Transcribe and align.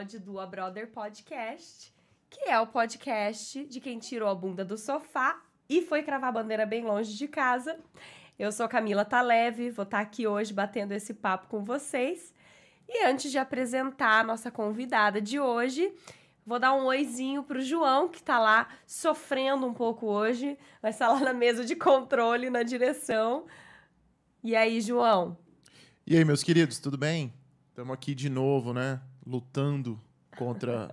episódio 0.00 0.20
do 0.20 0.40
A 0.40 0.46
Brother 0.46 0.90
Podcast, 0.90 1.92
que 2.30 2.48
é 2.48 2.58
o 2.58 2.66
podcast 2.66 3.66
de 3.66 3.80
quem 3.80 3.98
tirou 3.98 4.30
a 4.30 4.34
bunda 4.34 4.64
do 4.64 4.78
sofá 4.78 5.42
e 5.68 5.82
foi 5.82 6.02
cravar 6.02 6.30
a 6.30 6.32
bandeira 6.32 6.64
bem 6.64 6.82
longe 6.82 7.14
de 7.18 7.28
casa. 7.28 7.78
Eu 8.38 8.50
sou 8.50 8.66
Camila 8.66 9.04
Taleve, 9.04 9.70
vou 9.70 9.82
estar 9.82 10.00
aqui 10.00 10.26
hoje 10.26 10.54
batendo 10.54 10.92
esse 10.92 11.12
papo 11.12 11.48
com 11.48 11.62
vocês. 11.62 12.32
E 12.88 13.04
antes 13.04 13.30
de 13.30 13.36
apresentar 13.36 14.20
a 14.20 14.24
nossa 14.24 14.50
convidada 14.50 15.20
de 15.20 15.38
hoje, 15.38 15.92
vou 16.46 16.58
dar 16.58 16.72
um 16.72 16.86
oizinho 16.86 17.42
pro 17.42 17.60
João, 17.60 18.08
que 18.08 18.22
tá 18.22 18.38
lá 18.38 18.68
sofrendo 18.86 19.66
um 19.66 19.74
pouco 19.74 20.06
hoje, 20.06 20.56
vai 20.80 20.92
estar 20.92 21.08
lá 21.08 21.20
na 21.20 21.34
mesa 21.34 21.62
de 21.62 21.76
controle, 21.76 22.48
na 22.48 22.62
direção. 22.62 23.44
E 24.42 24.56
aí, 24.56 24.80
João? 24.80 25.36
E 26.06 26.16
aí, 26.16 26.24
meus 26.24 26.42
queridos, 26.42 26.78
tudo 26.78 26.96
bem? 26.96 27.34
Estamos 27.68 27.92
aqui 27.92 28.14
de 28.14 28.30
novo, 28.30 28.72
né? 28.72 28.98
Lutando 29.26 30.00
contra 30.36 30.90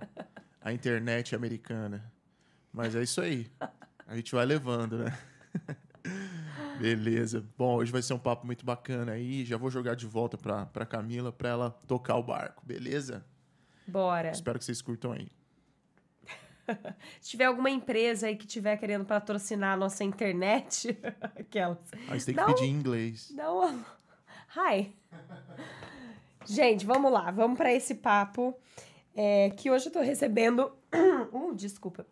a 0.60 0.72
internet 0.72 1.34
americana. 1.34 2.12
Mas 2.72 2.94
é 2.94 3.02
isso 3.02 3.20
aí. 3.20 3.50
A 4.06 4.16
gente 4.16 4.34
vai 4.34 4.44
levando, 4.46 4.98
né? 4.98 5.18
Beleza. 6.80 7.44
Bom, 7.56 7.76
hoje 7.76 7.90
vai 7.90 8.02
ser 8.02 8.14
um 8.14 8.18
papo 8.18 8.46
muito 8.46 8.64
bacana 8.64 9.12
aí. 9.12 9.44
Já 9.44 9.56
vou 9.56 9.70
jogar 9.70 9.94
de 9.94 10.06
volta 10.06 10.36
pra, 10.38 10.66
pra 10.66 10.86
Camila 10.86 11.32
pra 11.32 11.48
ela 11.48 11.70
tocar 11.86 12.16
o 12.16 12.22
barco, 12.22 12.64
beleza? 12.64 13.24
Bora. 13.86 14.30
Espero 14.30 14.58
que 14.58 14.64
vocês 14.64 14.80
curtam 14.80 15.12
aí. 15.12 15.28
Se 17.20 17.30
tiver 17.30 17.46
alguma 17.46 17.70
empresa 17.70 18.26
aí 18.26 18.36
que 18.36 18.46
tiver 18.46 18.76
querendo 18.76 19.04
patrocinar 19.04 19.74
a 19.74 19.76
nossa 19.76 20.04
internet, 20.04 20.96
aquelas. 21.38 21.78
Aí 22.08 22.20
você 22.20 22.26
tem 22.26 22.34
que 22.34 22.40
Não. 22.40 22.54
pedir 22.54 22.66
em 22.66 22.72
inglês. 22.72 23.30
Não. 23.34 23.84
Hi. 24.56 24.94
Gente, 26.48 26.86
vamos 26.86 27.12
lá, 27.12 27.30
vamos 27.30 27.58
para 27.58 27.70
esse 27.74 27.94
papo. 27.94 28.54
é, 29.14 29.50
que 29.50 29.70
hoje 29.70 29.86
eu 29.86 29.92
tô 29.92 30.00
recebendo. 30.00 30.72
Uh, 31.30 31.54
desculpa. 31.54 32.06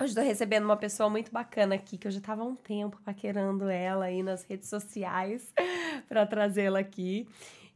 Hoje 0.00 0.14
tô 0.14 0.22
recebendo 0.22 0.64
uma 0.64 0.76
pessoa 0.76 1.10
muito 1.10 1.30
bacana 1.30 1.74
aqui, 1.74 1.98
que 1.98 2.06
eu 2.06 2.10
já 2.10 2.20
tava 2.20 2.42
há 2.42 2.46
um 2.46 2.54
tempo 2.54 2.98
paquerando 3.04 3.68
ela 3.68 4.06
aí 4.06 4.22
nas 4.22 4.42
redes 4.42 4.70
sociais 4.70 5.52
para 6.08 6.24
trazê-la 6.24 6.78
aqui. 6.78 7.28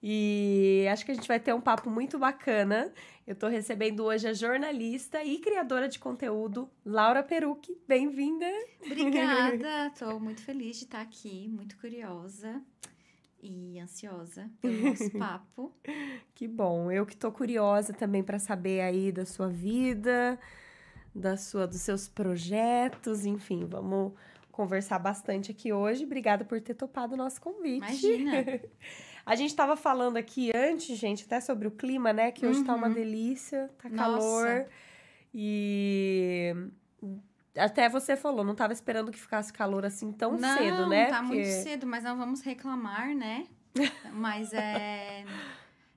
E 0.03 0.87
acho 0.91 1.05
que 1.05 1.11
a 1.11 1.15
gente 1.15 1.29
vai 1.29 1.39
ter 1.39 1.53
um 1.53 1.61
papo 1.61 1.91
muito 1.91 2.19
bacana. 2.19 2.91
Eu 3.27 3.35
tô 3.35 3.49
recebendo 3.49 4.03
hoje 4.03 4.27
a 4.27 4.33
jornalista 4.33 5.23
e 5.23 5.39
criadora 5.39 5.89
de 5.89 5.99
conteúdo, 5.99 6.71
Laura 6.87 7.23
Perucchi. 7.23 7.77
Bem-vinda! 7.87 8.47
Obrigada, 8.87 9.93
tô 9.99 10.19
muito 10.19 10.43
feliz 10.43 10.79
de 10.79 10.85
estar 10.85 11.03
aqui, 11.03 11.49
muito 11.49 11.77
curiosa 11.77 12.63
e 13.43 13.79
ansiosa 13.81 14.49
pelo 14.63 14.81
nosso 14.89 15.11
papo. 15.19 15.75
Que 16.35 16.47
bom. 16.47 16.91
Eu 16.91 17.05
que 17.05 17.17
tô 17.17 17.33
curiosa 17.33 17.93
também 17.93 18.23
para 18.23 18.39
saber 18.39 18.81
aí 18.81 19.11
da 19.11 19.27
sua 19.27 19.49
vida, 19.49 20.39
da 21.15 21.37
sua 21.37 21.67
dos 21.67 21.81
seus 21.81 22.09
projetos, 22.09 23.27
enfim, 23.27 23.67
vamos 23.67 24.13
conversar 24.51 24.99
bastante 24.99 25.51
aqui 25.51 25.73
hoje. 25.73 26.05
Obrigada 26.05 26.45
por 26.45 26.61
ter 26.61 26.75
topado 26.75 27.15
o 27.15 27.17
nosso 27.17 27.41
convite. 27.41 28.07
Imagina. 28.07 28.45
A 29.25 29.35
gente 29.37 29.55
tava 29.55 29.77
falando 29.77 30.17
aqui 30.17 30.51
antes, 30.55 30.99
gente, 30.99 31.25
até 31.25 31.41
sobre 31.41 31.69
o 31.69 31.71
clima, 31.71 32.13
né, 32.13 32.33
que 32.33 32.45
hoje 32.45 32.65
tá 32.65 32.75
uma 32.75 32.89
Uhum. 32.89 32.93
delícia, 32.95 33.71
tá 33.81 33.89
Nossa. 33.89 33.97
calor. 33.97 34.67
E 35.33 36.55
até 37.57 37.89
você 37.89 38.17
falou, 38.17 38.45
não 38.45 38.55
tava 38.55 38.73
esperando 38.73 39.11
que 39.13 39.19
ficasse 39.19 39.53
calor 39.53 39.85
assim 39.85 40.11
tão 40.13 40.37
não, 40.37 40.57
cedo, 40.59 40.87
né? 40.89 41.07
tá 41.07 41.21
Porque- 41.23 41.35
muito 41.35 41.49
cedo, 41.63 41.87
mas 41.87 42.05
não 42.05 42.17
vamos 42.17 42.41
reclamar, 42.43 43.15
né? 43.15 43.47
mas 44.13 44.53
é 44.53 45.25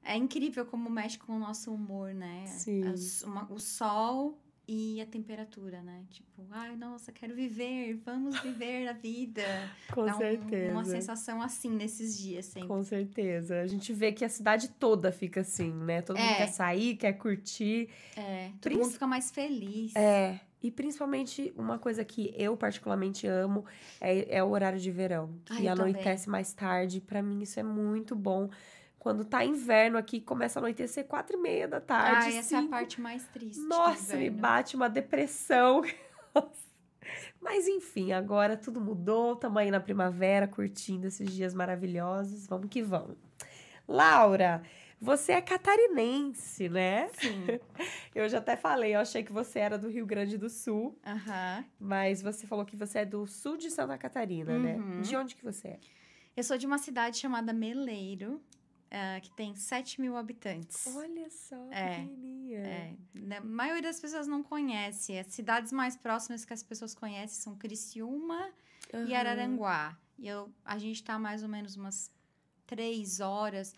é 0.04 0.16
incrível 0.16 0.66
como 0.66 0.90
mexe 0.90 1.18
com 1.18 1.34
o 1.36 1.40
nosso 1.40 1.74
humor, 1.74 2.14
né? 2.14 2.46
Sim. 2.48 2.88
As- 2.88 3.24
uma- 3.24 3.52
o 3.52 3.60
sol 3.60 4.38
e 4.68 5.00
a 5.02 5.06
temperatura, 5.06 5.82
né? 5.82 6.04
Tipo, 6.12 6.44
ai, 6.52 6.76
nossa, 6.76 7.12
quero 7.12 7.34
viver, 7.36 7.96
vamos 8.06 8.40
viver 8.40 8.88
a 8.88 8.94
vida. 8.94 9.42
Com 9.94 10.06
Dá 10.06 10.16
um- 10.16 10.18
certeza. 10.20 10.72
uma 10.72 10.86
sensação 10.86 11.42
assim 11.42 11.70
nesses 11.70 12.18
dias, 12.18 12.46
sempre. 12.46 12.68
Com 12.68 12.84
certeza. 12.84 13.62
A 13.62 13.68
gente 13.68 13.92
vê 13.94 14.12
que 14.12 14.24
a 14.24 14.30
cidade 14.30 14.70
toda 14.70 15.12
fica 15.12 15.42
assim, 15.42 15.72
né? 15.74 16.02
Todo 16.04 16.18
mundo 16.18 16.30
É. 16.32 16.36
quer 16.36 16.48
sair, 16.48 16.96
quer 16.98 17.14
curtir. 17.14 17.90
É, 18.16 18.50
todo 18.50 18.60
Princ- 18.62 18.82
mundo 18.82 18.92
fica 18.94 19.08
mais 19.08 19.32
feliz. 19.32 19.96
É. 19.96 20.40
E 20.64 20.72
principalmente 20.72 21.54
uma 21.56 21.78
coisa 21.78 22.04
que 22.04 22.34
eu 22.36 22.58
particularmente 22.58 23.28
amo 23.28 23.66
é, 24.02 24.38
é 24.38 24.44
o 24.44 24.50
horário 24.50 24.80
de 24.80 24.90
verão. 24.92 25.30
Ah, 25.50 25.56
Que 25.56 25.66
eu 25.66 25.72
anoitece 25.74 26.30
mais 26.30 26.54
tarde. 26.54 27.00
Pra 27.02 27.22
mim, 27.22 27.42
isso 27.42 27.60
é 27.60 27.64
muito 27.64 28.16
bom. 28.16 28.50
Quando 28.98 29.24
tá 29.24 29.46
inverno 29.46 29.98
aqui, 30.00 30.20
começa 30.20 30.58
a 30.58 30.62
anoitecer 30.62 31.06
quatro 31.06 31.38
e 31.38 31.40
meia 31.40 31.68
da 31.68 31.80
tarde. 31.80 32.26
Ai, 32.32 32.38
essa 32.38 32.56
é 32.56 32.58
a 32.58 32.62
cinco. 32.62 32.72
parte 32.72 33.00
mais 33.00 33.24
triste. 33.28 33.62
Nossa, 33.62 34.18
me 34.18 34.32
bate 34.32 34.76
uma 34.76 34.90
depressão. 34.90 35.84
Mas 37.40 37.68
enfim, 37.68 38.12
agora 38.14 38.58
tudo 38.58 38.82
mudou. 38.82 39.34
Estamos 39.34 39.58
aí 39.58 39.70
na 39.70 39.80
primavera, 39.80 40.48
curtindo 40.48 41.06
esses 41.06 41.32
dias 41.32 41.54
maravilhosos. 41.54 42.48
Vamos 42.48 42.68
que 42.70 42.82
vamos. 42.82 43.16
Laura, 43.88 44.64
você 45.06 45.34
é 45.34 45.42
catarinense, 45.42 46.68
né? 46.70 47.10
Sim. 47.14 47.46
Eu 48.14 48.28
já 48.30 48.40
até 48.40 48.56
falei, 48.56 48.96
eu 48.96 49.00
achei 49.00 49.24
que 49.24 49.32
você 49.32 49.60
era 49.60 49.78
do 49.78 49.90
Rio 49.90 50.06
Grande 50.06 50.38
do 50.38 50.50
Sul, 50.50 50.98
Aham. 51.06 51.66
mas 51.80 52.22
você 52.22 52.48
falou 52.48 52.66
que 52.66 52.76
você 52.76 53.00
é 53.00 53.06
do 53.06 53.28
sul 53.28 53.58
de 53.58 53.70
Santa 53.70 53.98
Catarina, 53.98 54.58
né? 54.58 54.76
Uhum. 54.78 55.02
De 55.02 55.16
onde 55.18 55.36
que 55.36 55.44
você 55.44 55.68
é? 55.68 55.80
Eu 56.36 56.44
sou 56.44 56.58
de 56.58 56.66
uma 56.66 56.78
cidade 56.78 57.18
chamada 57.18 57.52
Meleiro, 57.54 58.42
ah, 58.90 59.20
que 59.22 59.30
tem 59.36 59.54
7 59.56 60.00
mil 60.00 60.16
habitantes. 60.16 60.88
Olha 60.96 61.30
só, 61.30 61.70
É, 61.72 61.90
pequenininha. 61.90 62.60
É, 62.60 62.94
né, 63.14 63.38
a 63.38 63.42
maioria 63.42 63.82
das 63.84 64.00
pessoas 64.00 64.28
não 64.28 64.42
conhece. 64.42 65.18
As 65.18 65.28
cidades 65.28 65.74
mais 65.74 65.98
próximas 65.98 66.46
que 66.46 66.54
as 66.54 66.64
pessoas 66.64 66.96
conhecem 66.96 67.38
são 67.42 67.56
Criciúma 67.58 68.50
e 68.94 69.14
Aham. 69.14 69.16
Araranguá. 69.18 69.98
E 70.18 70.28
eu, 70.28 70.50
a 70.64 70.78
gente 70.78 71.04
tá 71.04 71.20
mais 71.20 71.44
ou 71.44 71.50
menos 71.50 71.76
umas 71.76 72.10
três 72.66 73.20
horas. 73.20 73.76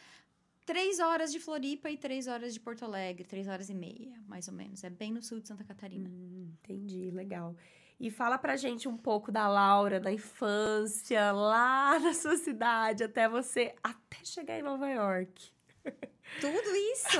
Três 0.67 0.99
horas 0.99 1.31
de 1.31 1.39
Floripa 1.39 1.89
e 1.89 1.97
três 1.97 2.27
horas 2.27 2.53
de 2.53 2.59
Porto 2.59 2.83
Alegre. 2.83 3.23
Três 3.23 3.47
horas 3.47 3.69
e 3.69 3.73
meia, 3.73 4.13
mais 4.27 4.49
ou 4.49 4.53
menos. 4.53 4.83
É 4.83 4.89
bem 4.89 5.13
no 5.13 5.21
sul 5.23 5.39
de 5.39 5.47
Santa 5.47 5.63
Catarina. 5.63 6.09
Hum, 6.09 6.51
entendi, 6.61 7.09
legal. 7.09 7.55
E 7.97 8.11
fala 8.11 8.37
pra 8.37 8.57
gente 8.57 8.85
um 8.85 8.97
pouco 8.97 9.31
da 9.31 9.47
Laura, 9.47 9.97
da 9.97 10.11
infância, 10.11 11.31
lá 11.31 11.97
na 12.03 12.13
sua 12.13 12.35
cidade, 12.35 13.01
até 13.01 13.29
você, 13.29 13.73
até 13.81 14.17
chegar 14.25 14.59
em 14.59 14.61
Nova 14.61 14.89
York. 14.89 15.51
Tudo 16.41 16.75
isso! 16.93 17.17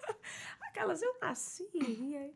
Aquelas, 0.66 1.02
eu 1.02 1.14
nasci. 1.20 1.68
aí- 1.74 2.34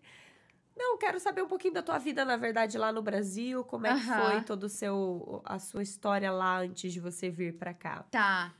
Não, 0.76 0.98
quero 0.98 1.18
saber 1.18 1.42
um 1.42 1.48
pouquinho 1.48 1.72
da 1.72 1.82
tua 1.82 1.96
vida, 1.96 2.22
na 2.22 2.36
verdade, 2.36 2.76
lá 2.76 2.92
no 2.92 3.00
Brasil. 3.00 3.64
Como 3.64 3.86
é 3.86 3.94
que 3.98 4.06
Aham. 4.10 4.30
foi 4.30 4.44
todo 4.44 4.64
o 4.64 4.68
seu, 4.68 5.40
a 5.42 5.58
sua 5.58 5.82
história 5.82 6.30
lá 6.30 6.58
antes 6.58 6.92
de 6.92 7.00
você 7.00 7.30
vir 7.30 7.56
pra 7.56 7.72
cá? 7.72 8.02
Tá. 8.10 8.54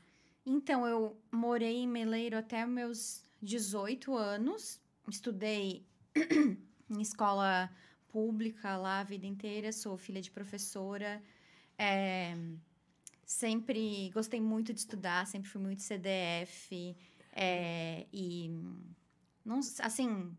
Então, 0.45 0.87
eu 0.87 1.21
morei 1.31 1.77
em 1.77 1.87
Meleiro 1.87 2.37
até 2.37 2.65
meus 2.65 3.23
18 3.41 4.15
anos. 4.15 4.79
Estudei 5.07 5.85
em 6.89 7.01
escola 7.01 7.69
pública 8.09 8.75
lá 8.75 8.99
a 8.99 9.03
vida 9.03 9.25
inteira. 9.25 9.71
Sou 9.71 9.97
filha 9.97 10.21
de 10.21 10.31
professora. 10.31 11.21
É, 11.77 12.35
sempre 13.25 14.09
gostei 14.11 14.41
muito 14.41 14.73
de 14.73 14.79
estudar, 14.79 15.25
sempre 15.25 15.49
fui 15.49 15.61
muito 15.61 15.81
CDF. 15.81 16.95
é, 17.33 18.05
e, 18.11 18.49
não, 19.45 19.59
assim, 19.79 20.35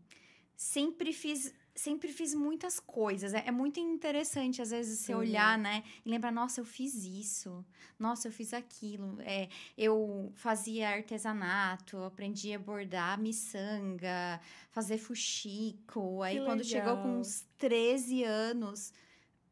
sempre 0.55 1.11
fiz... 1.11 1.53
Sempre 1.75 2.09
fiz 2.13 2.35
muitas 2.35 2.79
coisas. 2.79 3.33
É, 3.33 3.47
é 3.47 3.51
muito 3.51 3.79
interessante, 3.79 4.61
às 4.61 4.69
vezes, 4.69 4.99
você 4.99 5.13
Uhum. 5.13 5.21
olhar, 5.21 5.57
né? 5.57 5.83
E 6.05 6.09
lembrar, 6.09 6.31
nossa, 6.31 6.61
eu 6.61 6.65
fiz 6.65 7.03
isso. 7.03 7.65
Nossa, 7.97 8.27
eu 8.27 8.31
fiz 8.31 8.53
aquilo. 8.53 9.17
É, 9.21 9.49
eu 9.75 10.31
fazia 10.35 10.89
artesanato, 10.89 11.97
aprendi 12.03 12.53
a 12.53 12.59
bordar 12.59 13.19
miçanga, 13.19 14.39
fazer 14.69 14.99
fuxico. 14.99 16.21
Aí, 16.21 16.37
Que 16.39 16.45
quando 16.45 16.63
chegou 16.63 16.97
com 16.97 17.19
uns 17.19 17.43
13 17.57 18.23
anos, 18.23 18.93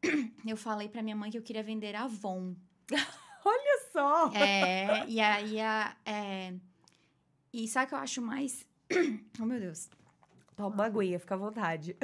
eu 0.46 0.56
falei 0.56 0.88
pra 0.88 1.02
minha 1.02 1.16
mãe 1.16 1.30
que 1.30 1.38
eu 1.38 1.42
queria 1.42 1.62
vender 1.62 1.94
Avon. 1.96 2.54
Olha 3.44 3.80
só! 3.92 4.30
É, 4.32 5.04
e 5.08 5.18
aí, 5.20 5.60
a, 5.60 5.96
é, 6.06 6.54
e 7.52 7.66
sabe 7.66 7.86
o 7.86 7.88
que 7.88 7.94
eu 7.94 7.98
acho 7.98 8.22
mais... 8.22 8.64
oh, 9.40 9.44
meu 9.44 9.58
Deus. 9.58 9.88
Toma 10.70 10.74
uma 10.74 10.84
aguinha, 10.86 11.18
fica 11.18 11.34
à 11.34 11.38
vontade. 11.38 11.96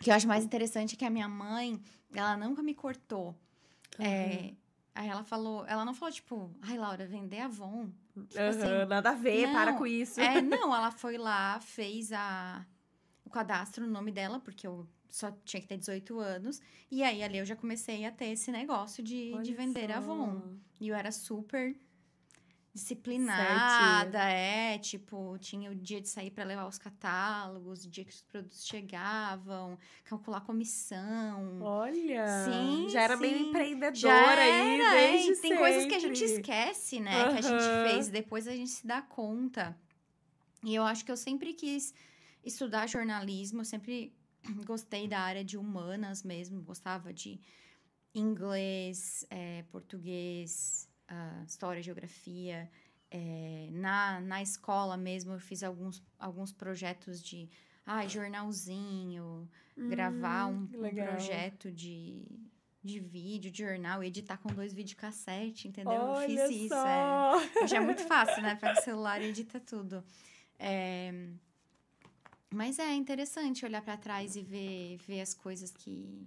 O 0.00 0.02
que 0.02 0.10
eu 0.10 0.14
acho 0.14 0.26
mais 0.26 0.44
interessante 0.44 0.94
é 0.94 0.98
que 0.98 1.04
a 1.04 1.10
minha 1.10 1.28
mãe, 1.28 1.80
ela 2.14 2.36
nunca 2.36 2.62
me 2.62 2.74
cortou. 2.74 3.34
É, 3.98 4.54
aí 4.94 5.08
ela 5.08 5.22
falou, 5.22 5.66
ela 5.66 5.84
não 5.84 5.92
falou, 5.92 6.12
tipo, 6.12 6.50
ai, 6.62 6.78
Laura, 6.78 7.06
vender 7.06 7.40
Avon. 7.40 7.90
Tipo 8.28 8.40
assim, 8.40 8.62
Aham, 8.62 8.86
nada 8.86 9.10
a 9.10 9.14
ver, 9.14 9.46
não, 9.46 9.52
para 9.52 9.74
com 9.74 9.86
isso. 9.86 10.20
É, 10.20 10.40
não, 10.40 10.74
ela 10.74 10.90
foi 10.90 11.18
lá, 11.18 11.60
fez 11.60 12.12
a, 12.12 12.64
o 13.24 13.30
cadastro 13.30 13.86
no 13.86 13.92
nome 13.92 14.10
dela, 14.10 14.40
porque 14.40 14.66
eu 14.66 14.86
só 15.08 15.30
tinha 15.44 15.60
que 15.60 15.66
ter 15.66 15.76
18 15.76 16.18
anos. 16.18 16.60
E 16.90 17.02
aí, 17.02 17.22
ali, 17.22 17.38
eu 17.38 17.44
já 17.44 17.56
comecei 17.56 18.04
a 18.06 18.10
ter 18.10 18.26
esse 18.26 18.50
negócio 18.50 19.02
de, 19.02 19.38
de 19.42 19.54
vender 19.54 19.88
só. 19.90 19.96
Avon. 19.96 20.56
E 20.80 20.88
eu 20.88 20.94
era 20.94 21.12
super 21.12 21.76
disciplinada, 22.72 24.22
é, 24.22 24.78
tipo, 24.78 25.36
tinha 25.38 25.70
o 25.70 25.74
dia 25.74 26.00
de 26.00 26.08
sair 26.08 26.30
para 26.30 26.44
levar 26.44 26.66
os 26.66 26.78
catálogos, 26.78 27.84
o 27.84 27.90
dia 27.90 28.04
que 28.04 28.12
os 28.12 28.22
produtos 28.22 28.64
chegavam, 28.64 29.76
calcular 30.04 30.40
comissão. 30.42 31.60
Olha! 31.60 32.26
Sim, 32.44 32.88
Já 32.88 33.02
era 33.02 33.16
sim. 33.16 33.22
meio 33.22 33.48
empreendedora 33.48 33.96
Já 33.96 34.42
aí, 34.42 34.80
era, 34.80 34.94
é, 34.94 35.12
desde 35.12 35.42
Tem 35.42 35.56
coisas 35.56 35.86
que 35.86 35.94
a 35.94 35.98
gente 35.98 36.18
sempre. 36.18 36.34
esquece, 36.34 37.00
né? 37.00 37.32
Que 37.32 37.38
a 37.38 37.40
gente 37.42 37.90
fez, 37.92 38.08
depois 38.08 38.46
a 38.46 38.52
gente 38.54 38.70
se 38.70 38.86
dá 38.86 39.02
conta. 39.02 39.76
E 40.62 40.74
eu 40.74 40.84
acho 40.84 41.04
que 41.04 41.10
eu 41.10 41.16
sempre 41.16 41.52
quis 41.54 41.92
estudar 42.44 42.86
jornalismo, 42.88 43.62
eu 43.62 43.64
sempre 43.64 44.12
gostei 44.64 45.08
da 45.08 45.20
área 45.20 45.44
de 45.44 45.56
humanas 45.58 46.22
mesmo, 46.22 46.62
gostava 46.62 47.12
de 47.12 47.40
inglês, 48.14 49.24
eh, 49.30 49.64
português, 49.70 50.88
ah, 51.10 51.42
história, 51.46 51.82
geografia. 51.82 52.70
Eh, 53.10 53.68
na, 53.72 54.20
na 54.20 54.40
escola 54.40 54.96
mesmo, 54.96 55.32
eu 55.32 55.40
fiz 55.40 55.62
alguns, 55.64 56.02
alguns 56.18 56.52
projetos 56.52 57.20
de 57.22 57.48
ah, 57.84 58.06
jornalzinho, 58.06 59.48
gravar 59.76 60.46
Hum, 60.46 60.62
um, 60.62 60.66
que 60.68 60.76
um 60.76 60.80
legal. 60.80 61.08
projeto 61.08 61.72
de, 61.72 62.24
de 62.84 63.00
vídeo, 63.00 63.50
de 63.50 63.58
jornal, 63.64 64.04
editar 64.04 64.38
com 64.38 64.48
dois 64.54 64.72
videocassete, 64.72 65.66
entendeu? 65.66 66.00
Olha 66.00 66.40
eu 66.42 66.48
fiz 66.48 66.56
isso. 66.66 66.74
É. 66.74 67.64
Hoje 67.64 67.74
é 67.76 67.80
muito 67.80 68.04
fácil, 68.06 68.40
né? 68.42 68.54
Pega 68.54 68.78
o 68.78 68.82
celular 68.84 69.20
e 69.20 69.26
edita 69.26 69.58
tudo. 69.58 70.04
É, 70.58 71.12
Mas 72.52 72.78
é 72.78 72.94
interessante 72.94 73.64
olhar 73.64 73.82
pra 73.82 73.96
trás 73.96 74.36
e 74.36 74.42
ver, 74.42 74.98
ver 75.06 75.20
as 75.20 75.34
coisas 75.34 75.70
que. 75.72 76.26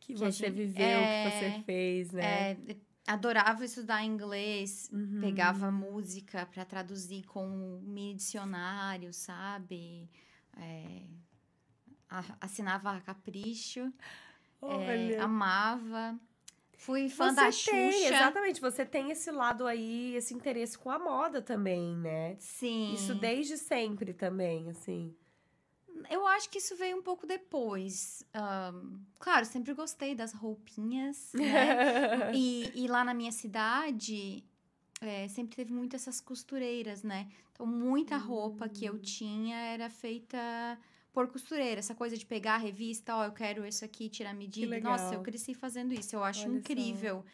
Que 0.00 0.14
Que 0.14 0.18
você 0.18 0.46
gente- 0.46 0.56
viveu, 0.56 0.86
é, 0.86 1.24
que 1.24 1.36
você 1.58 1.62
fez, 1.64 2.12
né? 2.12 2.52
É, 2.52 2.76
adorava 3.08 3.64
estudar 3.64 4.04
inglês, 4.04 4.88
Uhum. 4.92 5.20
pegava 5.20 5.70
música 5.70 6.46
pra 6.46 6.64
traduzir 6.64 7.24
com 7.24 7.46
um 7.46 7.80
mini 7.80 8.14
dicionário, 8.14 9.12
sabe? 9.12 10.08
É, 10.56 11.02
assinava 12.40 12.92
a 12.92 13.00
Capricho, 13.00 13.92
é, 14.62 15.18
amava. 15.18 16.18
Fui 16.76 17.08
fã 17.08 17.30
você 17.30 17.34
da 17.34 17.42
tem, 17.42 17.92
Xuxa. 17.92 18.14
exatamente, 18.14 18.60
você 18.60 18.86
tem 18.86 19.10
esse 19.10 19.30
lado 19.32 19.66
aí, 19.66 20.14
esse 20.14 20.32
interesse 20.32 20.78
com 20.78 20.90
a 20.90 20.98
moda 20.98 21.42
também, 21.42 21.96
né? 21.96 22.36
Sim. 22.38 22.94
Isso 22.94 23.14
desde 23.16 23.58
sempre 23.58 24.14
também, 24.14 24.70
assim. 24.70 25.12
Eu 26.10 26.26
acho 26.26 26.48
que 26.50 26.58
isso 26.58 26.76
veio 26.76 26.96
um 26.98 27.02
pouco 27.02 27.26
depois. 27.26 28.22
Ahn, 28.34 28.98
claro, 29.18 29.44
sempre 29.44 29.72
gostei 29.74 30.14
das 30.14 30.32
roupinhas, 30.32 31.32
né? 31.34 32.30
e, 32.34 32.70
e 32.74 32.86
lá 32.88 33.04
na 33.04 33.14
minha 33.14 33.32
cidade, 33.32 34.44
é, 35.00 35.28
sempre 35.28 35.56
teve 35.56 35.72
muito 35.72 35.94
essas 35.96 36.20
costureiras, 36.20 37.02
né? 37.02 37.28
Então, 37.52 37.66
muita 37.66 38.16
roupa 38.16 38.68
que 38.68 38.88
Hum. 38.88 38.94
eu 38.94 38.98
tinha 38.98 39.56
era 39.56 39.90
feita 39.90 40.38
por 41.12 41.26
costureira. 41.28 41.80
Essa 41.80 41.94
coisa 41.94 42.16
de 42.16 42.24
pegar 42.24 42.54
a 42.54 42.58
revista, 42.58 43.16
ó, 43.16 43.24
eu 43.24 43.32
quero 43.32 43.66
isso 43.66 43.84
aqui, 43.84 44.08
tirar 44.08 44.30
a 44.30 44.34
medida. 44.34 44.78
Nossa, 44.80 45.14
eu 45.14 45.22
cresci 45.22 45.54
fazendo 45.54 45.92
isso. 45.92 46.14
Eu 46.14 46.22
acho 46.22 46.42
Olha 46.42 46.50
só. 46.52 46.56
incrível. 46.58 47.24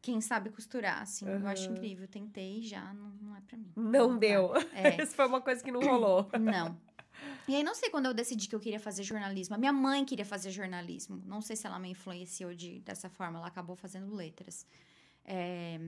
Quem 0.00 0.20
sabe 0.20 0.50
costurar, 0.50 1.00
assim. 1.02 1.26
Eu 1.26 1.46
acho 1.48 1.70
incrível. 1.72 2.06
Tentei 2.06 2.60
já, 2.62 2.92
não, 2.92 3.08
não 3.22 3.34
é 3.36 3.40
pra 3.40 3.56
mim. 3.56 3.72
Não 3.74 4.10
dá. 4.12 4.18
deu. 4.18 4.52
É. 4.74 5.00
Isso 5.02 5.14
foi 5.16 5.26
uma 5.26 5.40
coisa 5.40 5.64
que 5.64 5.72
não 5.72 5.80
rolou. 5.80 6.28
Não. 6.38 6.78
E 7.46 7.54
aí, 7.54 7.62
não 7.62 7.74
sei 7.74 7.90
quando 7.90 8.06
eu 8.06 8.14
decidi 8.14 8.48
que 8.48 8.54
eu 8.54 8.60
queria 8.60 8.80
fazer 8.80 9.02
jornalismo. 9.02 9.54
A 9.54 9.58
minha 9.58 9.72
mãe 9.72 10.04
queria 10.04 10.24
fazer 10.24 10.50
jornalismo. 10.50 11.22
Não 11.26 11.40
sei 11.40 11.56
se 11.56 11.66
ela 11.66 11.78
me 11.78 11.90
influenciou 11.90 12.54
de, 12.54 12.80
dessa 12.80 13.08
forma. 13.10 13.38
Ela 13.38 13.48
acabou 13.48 13.76
fazendo 13.76 14.14
letras. 14.14 14.66
É, 15.24 15.78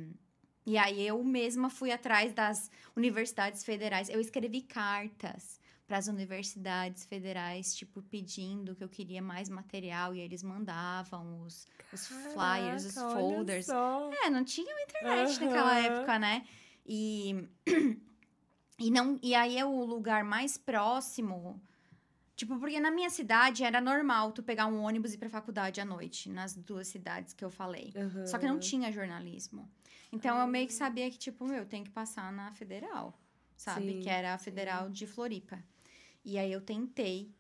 E 0.66 0.76
aí, 0.76 1.06
eu 1.06 1.22
mesma 1.24 1.70
fui 1.70 1.90
atrás 1.92 2.32
das 2.32 2.70
universidades 2.94 3.64
federais. 3.64 4.08
Eu 4.08 4.20
escrevi 4.20 4.60
cartas 4.62 5.60
para 5.86 5.96
as 5.98 6.08
universidades 6.08 7.04
federais, 7.06 7.74
tipo, 7.74 8.02
pedindo 8.02 8.74
que 8.74 8.82
eu 8.82 8.88
queria 8.88 9.22
mais 9.22 9.48
material. 9.48 10.14
E 10.14 10.20
eles 10.20 10.42
mandavam 10.42 11.42
os, 11.42 11.66
os 11.92 12.06
flyers, 12.06 12.84
os 12.84 12.94
Caraca, 12.94 13.14
folders. 13.14 13.68
É, 14.24 14.28
não 14.30 14.44
tinha 14.44 14.72
internet 14.82 15.38
Aham. 15.38 15.46
naquela 15.46 15.78
época, 15.78 16.18
né? 16.18 16.44
E, 16.84 17.48
e, 18.78 18.90
não, 18.90 19.18
e 19.22 19.34
aí 19.34 19.56
é 19.58 19.64
o 19.64 19.84
lugar 19.84 20.24
mais 20.24 20.56
próximo. 20.58 21.60
Tipo, 22.36 22.58
porque 22.58 22.78
na 22.78 22.90
minha 22.90 23.08
cidade 23.08 23.64
era 23.64 23.80
normal 23.80 24.30
tu 24.32 24.42
pegar 24.42 24.66
um 24.66 24.82
ônibus 24.82 25.12
e 25.12 25.14
ir 25.14 25.18
pra 25.18 25.30
faculdade 25.30 25.80
à 25.80 25.84
noite, 25.84 26.28
nas 26.28 26.54
duas 26.54 26.86
cidades 26.86 27.32
que 27.32 27.42
eu 27.42 27.50
falei. 27.50 27.94
Só 28.26 28.38
que 28.38 28.46
não 28.46 28.58
tinha 28.58 28.92
jornalismo. 28.92 29.70
Então 30.12 30.38
eu 30.38 30.46
meio 30.46 30.66
que 30.66 30.74
sabia 30.74 31.10
que, 31.10 31.18
tipo, 31.18 31.46
meu, 31.46 31.58
eu 31.58 31.66
tenho 31.66 31.84
que 31.84 31.90
passar 31.90 32.30
na 32.30 32.52
federal, 32.52 33.18
sabe? 33.56 33.92
Sim, 33.92 34.00
que 34.00 34.08
era 34.10 34.34
a 34.34 34.38
sim. 34.38 34.44
federal 34.44 34.90
de 34.90 35.06
Floripa. 35.06 35.58
E 36.24 36.38
aí 36.38 36.52
eu 36.52 36.60
tentei 36.60 37.34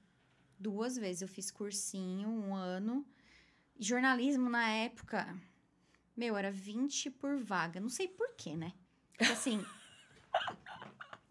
duas 0.58 0.96
vezes. 0.96 1.22
Eu 1.22 1.28
fiz 1.28 1.50
cursinho 1.50 2.28
um 2.28 2.54
ano. 2.54 3.06
E 3.78 3.84
jornalismo 3.84 4.48
na 4.48 4.66
época, 4.68 5.38
meu, 6.16 6.36
era 6.36 6.50
20 6.50 7.10
por 7.10 7.36
vaga. 7.36 7.80
Não 7.80 7.90
sei 7.90 8.08
por 8.08 8.34
quê, 8.34 8.56
né? 8.56 8.72
Porque, 9.12 9.32
assim. 9.32 9.64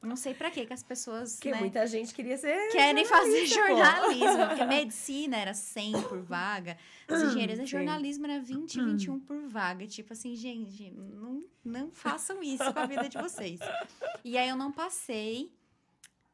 não 0.05 0.15
sei 0.15 0.33
pra 0.33 0.51
quê 0.51 0.65
que 0.65 0.73
as 0.73 0.83
pessoas. 0.83 1.35
Porque 1.35 1.51
né? 1.51 1.59
muita 1.59 1.85
gente 1.87 2.13
queria 2.13 2.37
ser. 2.37 2.71
Querem 2.71 3.05
fazer 3.05 3.45
jornalismo, 3.45 4.47
porque 4.47 4.63
medicina 4.65 5.37
era 5.37 5.53
100 5.53 6.01
por 6.03 6.21
vaga, 6.21 6.77
as 7.07 7.21
engenharias 7.21 7.59
de 7.59 7.65
Sim. 7.65 7.71
jornalismo 7.71 8.25
era 8.25 8.39
20, 8.39 8.81
21 8.81 9.19
por 9.19 9.47
vaga. 9.47 9.87
Tipo 9.87 10.13
assim, 10.13 10.35
gente, 10.35 10.91
não, 10.91 11.43
não 11.63 11.91
façam 11.91 12.41
isso 12.43 12.73
com 12.73 12.79
a 12.79 12.85
vida 12.85 13.07
de 13.07 13.17
vocês. 13.17 13.59
E 14.23 14.37
aí 14.37 14.49
eu 14.49 14.57
não 14.57 14.71
passei, 14.71 15.51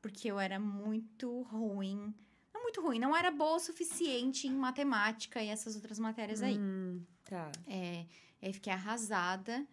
porque 0.02 0.30
eu 0.30 0.40
era 0.40 0.60
muito 0.60 1.42
ruim. 1.44 2.14
Não 2.54 2.64
muito 2.64 2.82
ruim, 2.82 3.00
não 3.00 3.16
era 3.16 3.32
boa 3.32 3.56
o 3.56 3.60
suficiente 3.60 4.48
em 4.48 4.54
matemática 4.54 5.42
e 5.42 5.50
essas 5.50 5.76
outras 5.76 6.00
matérias 6.00 6.42
aí. 6.42 6.58
Hum, 6.58 7.04
tá. 7.26 7.52
É, 7.68 8.06
aí 8.42 8.54
fiquei 8.54 8.72
arrasada. 8.72 9.66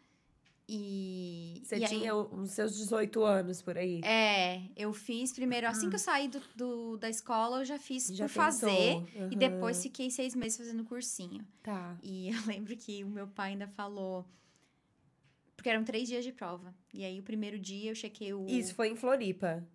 E. 0.69 1.63
Você 1.65 1.79
e 1.79 1.83
aí- 1.85 1.89
tinha 1.89 2.15
os 2.15 2.51
seus 2.51 2.77
18 2.77 3.23
anos 3.25 3.63
por 3.63 3.79
aí. 3.79 4.01
é, 4.05 4.61
eu 4.77 4.93
fiz 4.93 5.33
primeiro, 5.33 5.67
assim 5.67 5.89
que 5.89 5.95
eu 5.95 5.99
saí 6.01 6.29
do, 6.29 6.43
do- 6.55 6.97
da 6.99 7.09
escola, 7.09 7.61
eu 7.61 7.65
já 7.65 7.79
fiz. 7.79 8.09
Já 8.09 8.27
por 8.27 8.33
fazer. 8.33 8.67
pensou? 8.67 9.29
E 9.31 9.37
depois 9.37 9.83
fiquei 9.83 10.11
seis 10.11 10.35
meses 10.35 10.59
fazendo 10.59 10.85
cursinho. 10.85 11.47
Tá. 11.63 11.97
E 12.03 12.29
eu 12.37 12.47
lembro 12.47 12.77
que 12.77 13.03
o 13.03 13.09
meu 13.09 13.27
pai 13.27 13.53
ainda 13.53 13.67
falou. 13.69 14.27
Porque 15.57 15.71
eram 15.71 15.83
três 15.85 16.07
dias 16.07 16.23
de 16.25 16.33
prova. 16.33 16.73
E 16.95 17.05
aí, 17.05 17.19
o 17.19 17.23
primeiro 17.23 17.59
dia 17.59 17.91
eu 17.91 17.95
chequei 17.95 18.33
o. 18.33 18.47
Isso 18.47 18.75
foi 18.75 18.91
em 18.91 18.97
Floripa. 18.97 19.67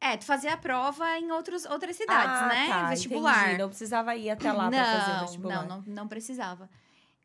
É, 0.00 0.16
tu 0.16 0.24
fazia 0.24 0.54
a 0.54 0.56
prova 0.56 1.18
em 1.18 1.30
outros, 1.30 1.64
outras 1.64 1.94
cidades, 1.96 2.42
ah, 2.42 2.46
né? 2.48 2.68
Tá, 2.68 2.88
Vestibular. 2.88 3.44
entendi. 3.48 3.58
Não 3.62 3.68
precisava 3.68 4.16
ir 4.16 4.30
até 4.30 4.52
lá 4.52 4.70
pra 4.70 4.84
fazer 4.84 5.10
o 5.10 5.14
não, 5.14 5.20
vestibular. 5.20 5.66
não, 5.68 5.76
não, 5.82 5.94
não 5.94 6.08
precisava. 6.08 6.70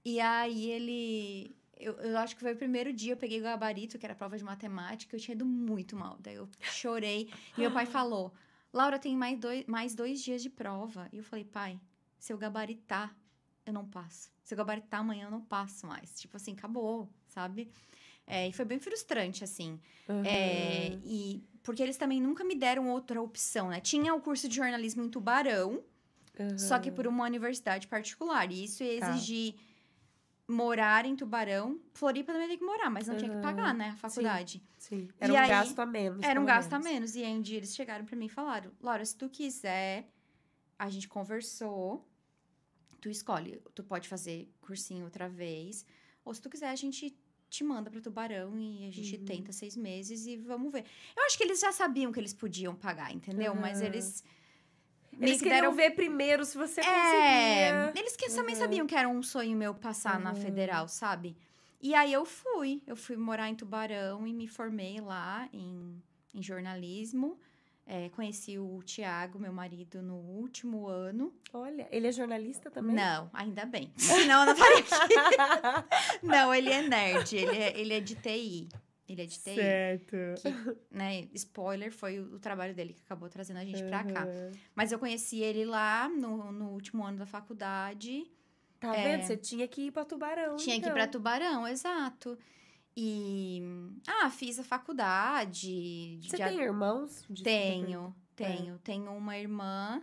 E 0.04 0.20
aí 0.20 0.70
ele. 0.72 1.56
Eu, 1.84 1.94
eu 1.94 2.18
acho 2.18 2.36
que 2.36 2.42
foi 2.42 2.54
o 2.54 2.56
primeiro 2.56 2.92
dia, 2.94 3.14
eu 3.14 3.18
peguei 3.18 3.40
o 3.40 3.44
gabarito, 3.44 3.98
que 4.00 4.06
era 4.06 4.16
prova 4.16 4.38
de 4.38 4.44
matemática, 4.44 5.16
eu 5.16 5.20
tinha 5.20 5.36
ido 5.36 5.46
muito 5.46 5.96
mal. 5.96 6.18
Daí 6.20 6.36
eu 6.36 6.50
chorei. 6.62 7.30
E 7.58 7.62
meu 7.62 7.72
pai 7.72 7.86
falou: 7.86 8.34
Laura, 8.72 8.98
tem 8.98 9.16
mais 9.16 9.38
dois, 9.40 9.66
mais 9.66 9.94
dois 9.94 10.22
dias 10.22 10.42
de 10.42 10.50
prova. 10.50 11.08
E 11.14 11.18
eu 11.18 11.24
falei, 11.24 11.46
pai, 11.46 11.80
se 12.18 12.34
eu 12.34 12.38
gabaritar, 12.38 13.16
eu 13.66 13.72
não 13.72 13.86
passo. 13.86 14.32
Se 14.44 14.54
eu 14.54 14.58
gabaritar 14.58 15.02
amanhã, 15.02 15.26
eu 15.26 15.32
não 15.32 15.42
passo 15.42 15.86
mais. 15.86 16.20
Tipo 16.20 16.38
assim, 16.38 16.54
acabou, 16.54 17.10
sabe? 17.28 17.70
É, 18.26 18.48
e 18.48 18.54
foi 18.54 18.66
bem 18.66 18.80
frustrante, 18.80 19.44
assim. 19.44 19.80
Aham. 20.10 20.24
É, 20.26 21.00
e 21.04 21.44
porque 21.62 21.84
eles 21.84 21.98
também 21.98 22.20
nunca 22.20 22.44
me 22.44 22.56
deram 22.56 22.90
outra 22.90 23.22
opção, 23.22 23.70
né? 23.70 23.80
Tinha 23.80 24.14
o 24.14 24.22
curso 24.22 24.50
de 24.50 24.56
jornalismo 24.56 25.04
em 25.04 25.10
Tubarão, 25.10 25.84
só 26.58 26.80
que 26.80 26.92
por 26.92 27.06
uma 27.08 27.26
universidade 27.26 27.88
particular. 27.88 28.52
E 28.52 28.64
isso 28.66 28.84
ia 28.84 29.00
Tá. 29.00 29.14
Morar 30.54 31.06
em 31.06 31.16
Tubarão. 31.16 31.80
Floripa 31.94 32.32
também 32.32 32.48
tem 32.48 32.58
que 32.58 32.64
morar, 32.66 32.90
mas 32.90 33.08
não 33.08 33.18
tinha 33.18 33.32
que 33.32 33.42
pagar, 33.42 33.74
né? 33.74 33.90
A 33.90 33.98
faculdade. 33.98 34.64
Sim. 34.78 35.10
Era 35.20 35.34
E 35.34 35.36
um 35.36 35.40
aí, 35.40 35.50
gasto 35.50 35.80
a 35.80 35.86
menos. 35.86 36.24
Era 36.26 36.40
um 36.40 36.46
gasto 36.46 36.74
a 36.74 36.80
menos. 36.80 36.92
menos. 36.94 37.16
E 37.16 37.24
aí 37.24 37.34
um 37.34 37.42
dia 37.42 37.58
eles 37.58 37.76
chegaram 37.76 38.06
pra 38.06 38.16
mim 38.16 38.26
e 38.28 38.30
falaram: 38.30 38.72
Laura, 38.82 39.04
se 39.06 39.16
tu 39.18 39.30
quiser, 39.30 40.08
a 40.78 40.90
gente 40.90 41.08
conversou, 41.08 42.08
tu 43.02 43.10
escolhe. 43.10 43.62
Tu 43.76 43.84
pode 43.84 44.08
fazer 44.08 44.50
cursinho 44.62 45.06
outra 45.06 45.28
vez, 45.28 45.86
ou 46.24 46.34
se 46.34 46.42
tu 46.42 46.50
quiser, 46.50 46.70
a 46.70 46.76
gente 46.76 47.18
te 47.50 47.64
manda 47.64 47.92
pra 47.92 48.02
Tubarão 48.02 48.58
e 48.60 48.88
a 48.88 48.92
gente 48.92 49.16
Uhum. 49.18 49.26
tenta 49.26 49.52
seis 49.52 49.76
meses 49.78 50.26
e 50.26 50.38
vamos 50.38 50.72
ver. 50.72 50.84
Eu 51.16 51.24
acho 51.26 51.38
que 51.38 51.44
eles 51.44 51.60
já 51.60 51.72
sabiam 51.72 52.12
que 52.12 52.20
eles 52.20 52.34
podiam 52.34 52.76
pagar, 52.76 53.14
entendeu? 53.14 53.54
Mas 53.56 53.80
Aham. 53.80 53.88
eles. 53.88 54.24
Eles 55.20 55.38
que 55.38 55.44
queriam 55.44 55.62
deram- 55.62 55.74
ver 55.76 55.92
primeiro 55.92 56.44
se 56.46 56.58
você 56.58 56.82
É, 56.82 56.84
conseguia. 56.84 57.94
eles 58.02 58.16
que 58.16 58.30
também 58.32 58.56
Uhum. 58.56 58.62
sabiam 58.62 58.88
que 58.88 58.96
era 58.96 59.08
um 59.10 59.22
sonho 59.24 59.56
meu 59.58 59.74
passar 59.74 60.20
na 60.20 60.32
Uhum. 60.32 60.36
federal, 60.36 60.88
sabe? 60.88 61.36
E 61.82 61.94
aí 61.94 62.14
eu 62.14 62.26
fui, 62.26 62.82
eu 62.88 62.96
fui 62.96 63.18
morar 63.18 63.50
em 63.50 63.56
Tubarão 63.56 64.26
e 64.26 64.34
me 64.34 64.48
formei 64.48 65.02
lá 65.02 65.50
em, 65.52 66.02
em 66.34 66.42
jornalismo. 66.42 67.38
É, 67.86 68.08
conheci 68.12 68.58
o 68.58 68.82
Tiago, 68.84 69.38
meu 69.38 69.52
marido, 69.52 70.02
no 70.02 70.16
último 70.16 70.88
ano. 70.88 71.34
Olha, 71.52 71.86
ele 71.92 72.08
é 72.08 72.12
jornalista 72.14 72.72
também? 72.72 72.96
Não, 72.96 73.30
ainda 73.34 73.66
bem. 73.66 73.92
Senão 73.98 74.40
eu 74.40 74.46
não 74.46 74.54
estaria 74.54 74.80
aqui. 74.80 76.24
não, 76.24 76.56
ele 76.56 76.70
é 76.72 76.82
nerd, 76.82 77.36
ele 77.36 77.58
é, 77.58 77.78
ele 77.78 77.94
é 77.94 78.00
de 78.00 78.16
TI. 78.16 78.70
Ele 79.08 79.22
é 79.22 79.26
de 79.26 79.38
TI. 79.40 79.56
Certo. 79.56 80.16
Né? 80.92 81.28
Spoiler, 81.34 81.92
foi 81.92 82.20
o, 82.20 82.36
o 82.36 82.40
trabalho 82.40 82.74
dele 82.74 82.94
que 82.94 83.02
acabou 83.02 83.28
trazendo 83.30 83.58
a 83.58 83.66
gente 83.66 83.84
pra 83.84 84.04
cá. 84.04 84.26
Uhum. 84.26 84.52
Mas 84.76 84.92
eu 84.92 85.00
conheci 85.00 85.40
ele 85.42 85.66
lá 85.66 86.08
no, 86.10 86.52
no 86.52 86.70
último 86.70 87.04
ano 87.04 87.18
da 87.18 87.26
faculdade. 87.26 88.30
Tá 88.80 88.96
É. 88.96 89.04
vendo? 89.18 89.26
Você 89.28 89.36
tinha 89.38 89.68
que 89.68 89.88
ir 89.88 89.92
pra 89.92 90.06
Tubarão. 90.06 90.56
Tinha 90.58 90.76
que 90.76 90.82
ir 90.82 90.84
então. 90.84 90.94
pra 90.94 91.08
Tubarão, 91.08 91.68
exato. 91.68 92.38
E. 92.96 93.62
Ah, 94.08 94.30
fiz 94.30 94.60
a 94.60 94.64
faculdade. 94.64 96.20
Você 96.22 96.38
já- 96.38 96.48
tem 96.48 96.60
irmãos? 96.62 97.10
Desculpa, 97.30 97.44
Tenho, 97.44 98.16
É. 98.38 98.44
tenho. 98.56 98.80
Tenho 98.80 99.12
uma 99.12 99.38
irmã. 99.38 100.02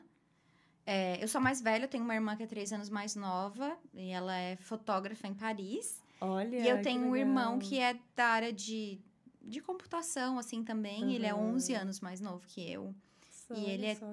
é, 0.87 1.23
eu 1.23 1.29
sou 1.29 1.41
mais 1.41 1.61
velha, 1.63 1.85
eu 1.85 1.89
tenho 1.89 2.03
uma 2.03 2.15
irmã 2.15 2.35
que 2.37 2.43
é 2.43 2.47
três 2.47 2.73
anos 2.73 2.91
mais 2.91 3.15
nova. 3.15 3.77
E 3.95 4.11
ela 4.11 4.37
é 4.37 4.57
fotógrafa 4.57 5.29
em 5.29 5.35
Paris. 5.35 6.03
Olha. 6.21 6.57
e 6.59 6.69
eu 6.69 6.83
tenho 6.83 7.03
um 7.07 7.17
irmão 7.17 7.59
que 7.59 7.79
é 7.79 7.99
da 8.15 8.27
área 8.27 8.53
de, 8.53 9.01
de 9.41 9.61
computação, 9.61 10.39
assim, 10.39 10.63
também. 10.63 11.15
Ele 11.15 11.27
é 11.27 11.35
Uhum. 11.35 11.55
11 11.55 11.75
anos 11.75 12.01
mais 12.01 12.21
novo 12.21 12.47
que 12.47 12.61
eu. 12.71 12.95
Só, 13.31 13.55
e 13.55 13.65
ele 13.71 13.87
é- 13.87 13.95
só. 13.97 14.07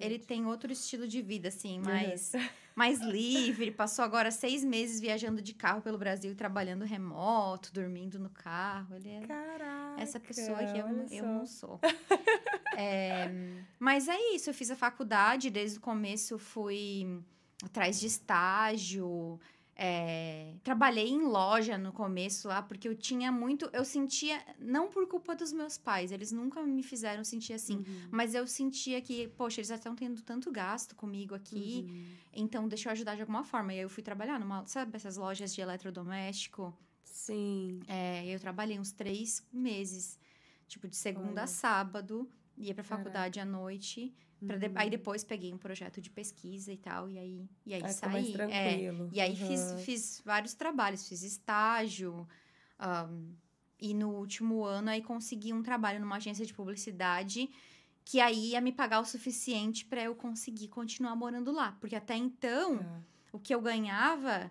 Ele 0.00 0.18
tem 0.18 0.46
outro 0.46 0.72
estilo 0.72 1.06
de 1.06 1.20
vida, 1.20 1.48
assim, 1.48 1.78
Uhum. 1.78 1.84
mais, 1.84 2.32
mais 2.74 3.00
livre. 3.00 3.70
Passou 3.70 4.02
agora 4.04 4.30
seis 4.30 4.64
meses 4.64 4.98
viajando 5.00 5.42
de 5.42 5.52
carro 5.52 5.82
pelo 5.82 5.98
Brasil, 5.98 6.34
trabalhando 6.34 6.84
remoto, 6.84 7.70
dormindo 7.72 8.18
no 8.18 8.30
carro. 8.30 8.94
Ele 8.96 9.10
é 9.10 9.20
Caraca. 9.26 10.00
essa 10.00 10.18
pessoa 10.18 10.58
que 10.64 10.78
eu, 10.78 10.86
eu 11.10 11.24
não 11.26 11.44
sou. 11.46 11.78
É, 12.76 13.28
mas 13.78 14.08
é 14.08 14.16
isso, 14.34 14.48
eu 14.50 14.54
fiz 14.54 14.70
a 14.70 14.76
faculdade, 14.76 15.50
desde 15.50 15.78
o 15.78 15.80
começo 15.80 16.38
fui 16.38 17.20
atrás 17.64 17.98
de 17.98 18.06
estágio. 18.06 19.40
É, 19.80 20.56
trabalhei 20.64 21.08
em 21.08 21.22
loja 21.22 21.78
no 21.78 21.92
começo 21.92 22.48
lá, 22.48 22.60
porque 22.60 22.88
eu 22.88 22.96
tinha 22.96 23.30
muito. 23.30 23.70
Eu 23.72 23.84
sentia, 23.84 24.44
não 24.58 24.88
por 24.88 25.06
culpa 25.06 25.36
dos 25.36 25.52
meus 25.52 25.78
pais, 25.78 26.10
eles 26.10 26.32
nunca 26.32 26.60
me 26.64 26.82
fizeram 26.82 27.22
sentir 27.22 27.52
assim. 27.52 27.76
Uhum. 27.76 28.08
Mas 28.10 28.34
eu 28.34 28.44
sentia 28.46 29.00
que, 29.00 29.28
poxa, 29.28 29.60
eles 29.60 29.68
já 29.68 29.76
estão 29.76 29.94
tendo 29.94 30.20
tanto 30.22 30.50
gasto 30.50 30.96
comigo 30.96 31.32
aqui, 31.34 31.86
Uhum. 31.88 32.04
então 32.32 32.66
deixa 32.68 32.88
eu 32.88 32.92
ajudar 32.92 33.14
de 33.14 33.20
alguma 33.20 33.44
forma. 33.44 33.72
E 33.72 33.76
aí 33.76 33.82
eu 33.82 33.88
fui 33.88 34.02
trabalhar 34.02 34.40
numa, 34.40 34.66
sabe, 34.66 34.96
essas 34.96 35.16
lojas 35.16 35.54
de 35.54 35.60
eletrodoméstico. 35.60 36.76
Sim. 37.04 37.80
É, 37.86 38.26
eu 38.26 38.40
trabalhei 38.40 38.78
uns 38.80 38.90
três 38.90 39.46
meses, 39.52 40.18
tipo, 40.66 40.88
de 40.88 40.96
segunda 40.96 41.28
Olha. 41.30 41.44
a 41.44 41.46
sábado, 41.46 42.28
ia 42.56 42.74
pra 42.74 42.82
Caraca. 42.82 43.04
faculdade 43.04 43.38
à 43.38 43.44
noite. 43.44 44.12
De- 44.40 44.66
Uhum. 44.66 44.72
Aí 44.76 44.88
depois 44.90 45.24
peguei 45.24 45.52
um 45.52 45.58
projeto 45.58 46.00
de 46.00 46.10
pesquisa 46.10 46.72
e 46.72 46.76
tal, 46.76 47.08
e 47.10 47.18
aí, 47.18 47.48
e 47.66 47.74
aí 47.74 47.82
Aí 47.84 47.92
saí. 47.92 48.34
É, 48.50 48.80
e 49.12 49.20
aí 49.20 49.34
fiz, 49.36 49.72
Uhum. 49.72 49.78
fiz 49.78 50.22
vários 50.24 50.54
trabalhos, 50.54 51.08
fiz 51.08 51.22
estágio. 51.22 52.26
ahn, 52.80 53.32
e 53.80 53.92
no 53.92 54.10
último 54.10 54.62
ano 54.64 54.88
aí 54.90 55.02
consegui 55.02 55.52
um 55.52 55.62
trabalho 55.64 55.98
numa 56.00 56.16
agência 56.16 56.46
de 56.46 56.54
publicidade 56.54 57.50
que 58.04 58.20
aí 58.20 58.50
ia 58.52 58.60
me 58.60 58.70
pagar 58.72 59.00
o 59.00 59.04
suficiente 59.04 59.84
pra 59.84 60.00
eu 60.02 60.14
conseguir 60.14 60.68
continuar 60.68 61.14
morando 61.16 61.50
lá. 61.52 61.72
Porque 61.80 61.96
até 61.96 62.16
então, 62.16 62.78
Tá. 62.78 63.00
o 63.32 63.38
que 63.40 63.52
eu 63.54 63.60
ganhava, 63.60 64.50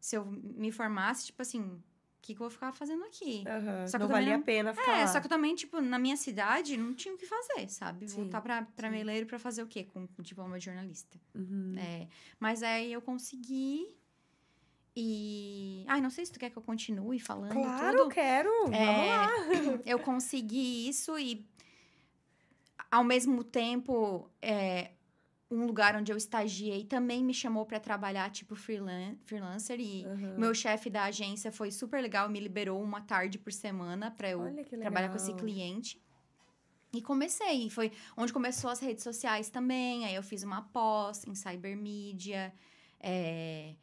se 0.00 0.16
eu 0.16 0.24
me 0.24 0.70
formasse, 0.72 1.26
tipo 1.26 1.42
assim, 1.42 1.82
o 2.18 2.20
que, 2.20 2.34
que 2.34 2.40
eu 2.40 2.44
vou 2.44 2.50
ficar 2.50 2.72
fazendo 2.72 3.04
aqui? 3.04 3.44
Aham. 3.46 3.86
Só 3.86 3.96
que 3.96 4.02
não 4.04 4.10
valia 4.10 4.34
não- 4.34 4.40
a 4.40 4.44
pena 4.44 4.74
ficar 4.74 4.98
É, 4.98 5.00
lá. 5.02 5.06
só 5.06 5.20
que 5.20 5.26
eu 5.26 5.30
também, 5.30 5.54
tipo, 5.54 5.80
na 5.80 5.98
minha 5.98 6.16
cidade, 6.16 6.76
não 6.76 6.92
tinha 6.94 7.14
o 7.14 7.16
que 7.16 7.24
fazer, 7.26 7.68
sabe? 7.68 8.08
Sim, 8.08 8.22
Voltar 8.22 8.40
pra, 8.40 8.62
pra. 8.76 8.90
Meleiro 8.90 9.26
pra 9.26 9.38
fazer 9.38 9.62
o 9.62 9.66
quê? 9.66 9.84
Com 9.84 10.06
o 10.18 10.22
diploma 10.22 10.58
de 10.58 10.64
jornalista. 10.66 11.18
Uhum. 11.34 11.74
É, 11.78 12.08
mas 12.38 12.62
aí 12.62 12.92
eu 12.92 13.00
consegui. 13.00 13.96
E. 14.96 15.84
Ai, 15.86 16.00
não 16.00 16.10
sei 16.10 16.26
se 16.26 16.32
tu 16.32 16.40
quer 16.40 16.50
que 16.50 16.56
eu 16.58 16.62
continue 16.62 17.20
falando 17.20 17.52
Claro, 17.52 17.96
tudo. 17.98 18.10
quero. 18.10 18.50
Vamos 18.64 18.76
É, 18.76 19.16
lá. 19.16 19.28
eu 19.86 19.98
consegui 20.00 20.88
isso 20.88 21.16
e 21.18 21.46
ao 22.90 23.04
mesmo 23.04 23.44
tempo 23.44 24.28
é, 24.42 24.90
um 25.50 25.64
lugar 25.64 25.96
onde 25.96 26.12
eu 26.12 26.16
estagiei 26.16 26.84
também 26.84 27.24
me 27.24 27.32
chamou 27.32 27.64
para 27.64 27.80
trabalhar 27.80 28.30
tipo 28.30 28.54
freelan 28.54 29.16
freelancer 29.24 29.80
e 29.80 30.04
Uhum. 30.06 30.38
meu 30.38 30.54
chefe 30.54 30.90
da 30.90 31.04
agência 31.04 31.50
foi 31.50 31.70
super 31.70 32.02
legal, 32.02 32.28
me 32.28 32.38
liberou 32.38 32.82
uma 32.82 33.00
tarde 33.00 33.38
por 33.38 33.52
semana 33.52 34.10
para 34.10 34.28
eu 34.30 34.40
trabalhar 34.80 35.08
com 35.08 35.16
esse 35.16 35.32
cliente. 35.34 36.00
E 36.92 37.02
comecei, 37.02 37.68
foi 37.70 37.92
onde 38.16 38.32
começou 38.32 38.70
as 38.70 38.80
redes 38.80 39.04
sociais 39.04 39.50
também. 39.50 40.06
Aí 40.06 40.14
eu 40.14 40.22
fiz 40.22 40.42
uma 40.42 40.62
pós 40.62 41.22
em 41.26 41.34
cybermídia. 41.34 42.52
é, 43.00 43.74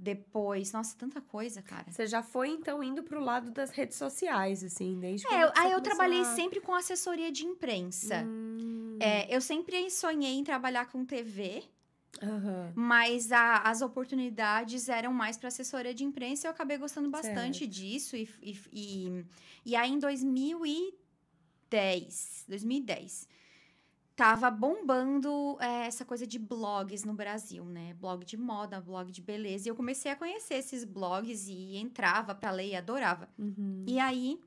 Depois, 0.00 0.70
nossa, 0.72 0.96
tanta 0.96 1.20
coisa, 1.20 1.60
cara. 1.60 1.90
Você 1.90 2.06
já 2.06 2.22
foi, 2.22 2.50
então, 2.50 2.84
indo 2.84 3.02
pro 3.02 3.18
lado 3.20 3.50
das 3.50 3.70
redes 3.70 3.96
sociais, 3.96 4.62
assim, 4.62 5.00
desde 5.00 5.26
É, 5.26 5.50
aí 5.56 5.72
eu 5.72 5.80
trabalhei 5.80 6.20
a- 6.20 6.24
sempre 6.36 6.60
com 6.60 6.72
assessoria 6.72 7.32
de 7.32 7.44
imprensa. 7.44 8.22
Hum. 8.24 8.67
É, 9.00 9.34
eu 9.34 9.40
sempre 9.40 9.90
sonhei 9.90 10.34
em 10.34 10.44
trabalhar 10.44 10.86
com 10.90 11.04
TV, 11.04 11.62
Aham. 12.22 12.72
mas 12.74 13.30
a- 13.32 13.58
as 13.62 13.82
oportunidades 13.82 14.88
eram 14.88 15.12
mais 15.12 15.36
para 15.36 15.48
assessoria 15.48 15.92
de 15.94 16.04
imprensa 16.04 16.46
e 16.46 16.48
eu 16.48 16.52
acabei 16.52 16.78
gostando 16.78 17.08
bastante 17.10 17.58
Certo. 17.60 17.70
disso. 17.70 18.16
E, 18.16 18.28
e, 18.42 18.58
e, 18.72 19.24
e 19.66 19.76
aí, 19.76 19.90
em 19.90 19.98
2010, 19.98 22.44
2010, 22.48 23.28
tava 24.16 24.50
bombando 24.50 25.56
é, 25.60 25.86
essa 25.86 26.04
coisa 26.04 26.26
de 26.26 26.38
blogs 26.38 27.04
no 27.04 27.14
Brasil, 27.14 27.64
né? 27.64 27.94
Blog 27.94 28.24
de 28.24 28.36
moda, 28.36 28.80
blog 28.80 29.10
de 29.12 29.20
beleza. 29.22 29.68
E 29.68 29.70
eu 29.70 29.76
comecei 29.76 30.10
a 30.10 30.16
conhecer 30.16 30.54
esses 30.54 30.82
blogs 30.84 31.46
e 31.48 31.76
entrava 31.76 32.34
pra 32.34 32.50
ler 32.50 32.70
e 32.70 32.76
adorava. 32.76 33.28
Uhum. 33.38 33.84
E 33.86 33.98
aí... 33.98 34.40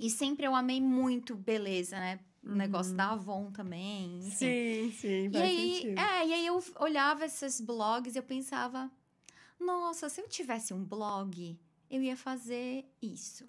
E 0.00 0.08
sempre 0.08 0.46
eu 0.46 0.54
amei 0.54 0.80
muito 0.80 1.34
beleza, 1.34 1.98
né? 1.98 2.20
O 2.48 2.54
negócio 2.54 2.94
da 2.96 3.10
Avon 3.10 3.50
também, 3.52 4.18
enfim. 4.20 4.30
Sim, 4.30 4.92
sim, 4.92 5.26
E 5.28 5.32
faz 5.32 5.42
aí, 5.44 5.74
sentido. 5.82 5.98
é, 6.00 6.26
e 6.26 6.32
aí 6.32 6.46
eu 6.46 6.64
olhava 6.80 7.26
esses 7.26 7.60
blogs 7.60 8.14
e 8.14 8.18
eu 8.18 8.22
pensava, 8.22 8.90
nossa, 9.60 10.08
se 10.08 10.20
eu 10.20 10.26
tivesse 10.28 10.72
um 10.72 10.82
blog, 10.82 11.58
eu 11.90 12.02
ia 12.02 12.16
fazer 12.16 12.86
isso. 13.02 13.46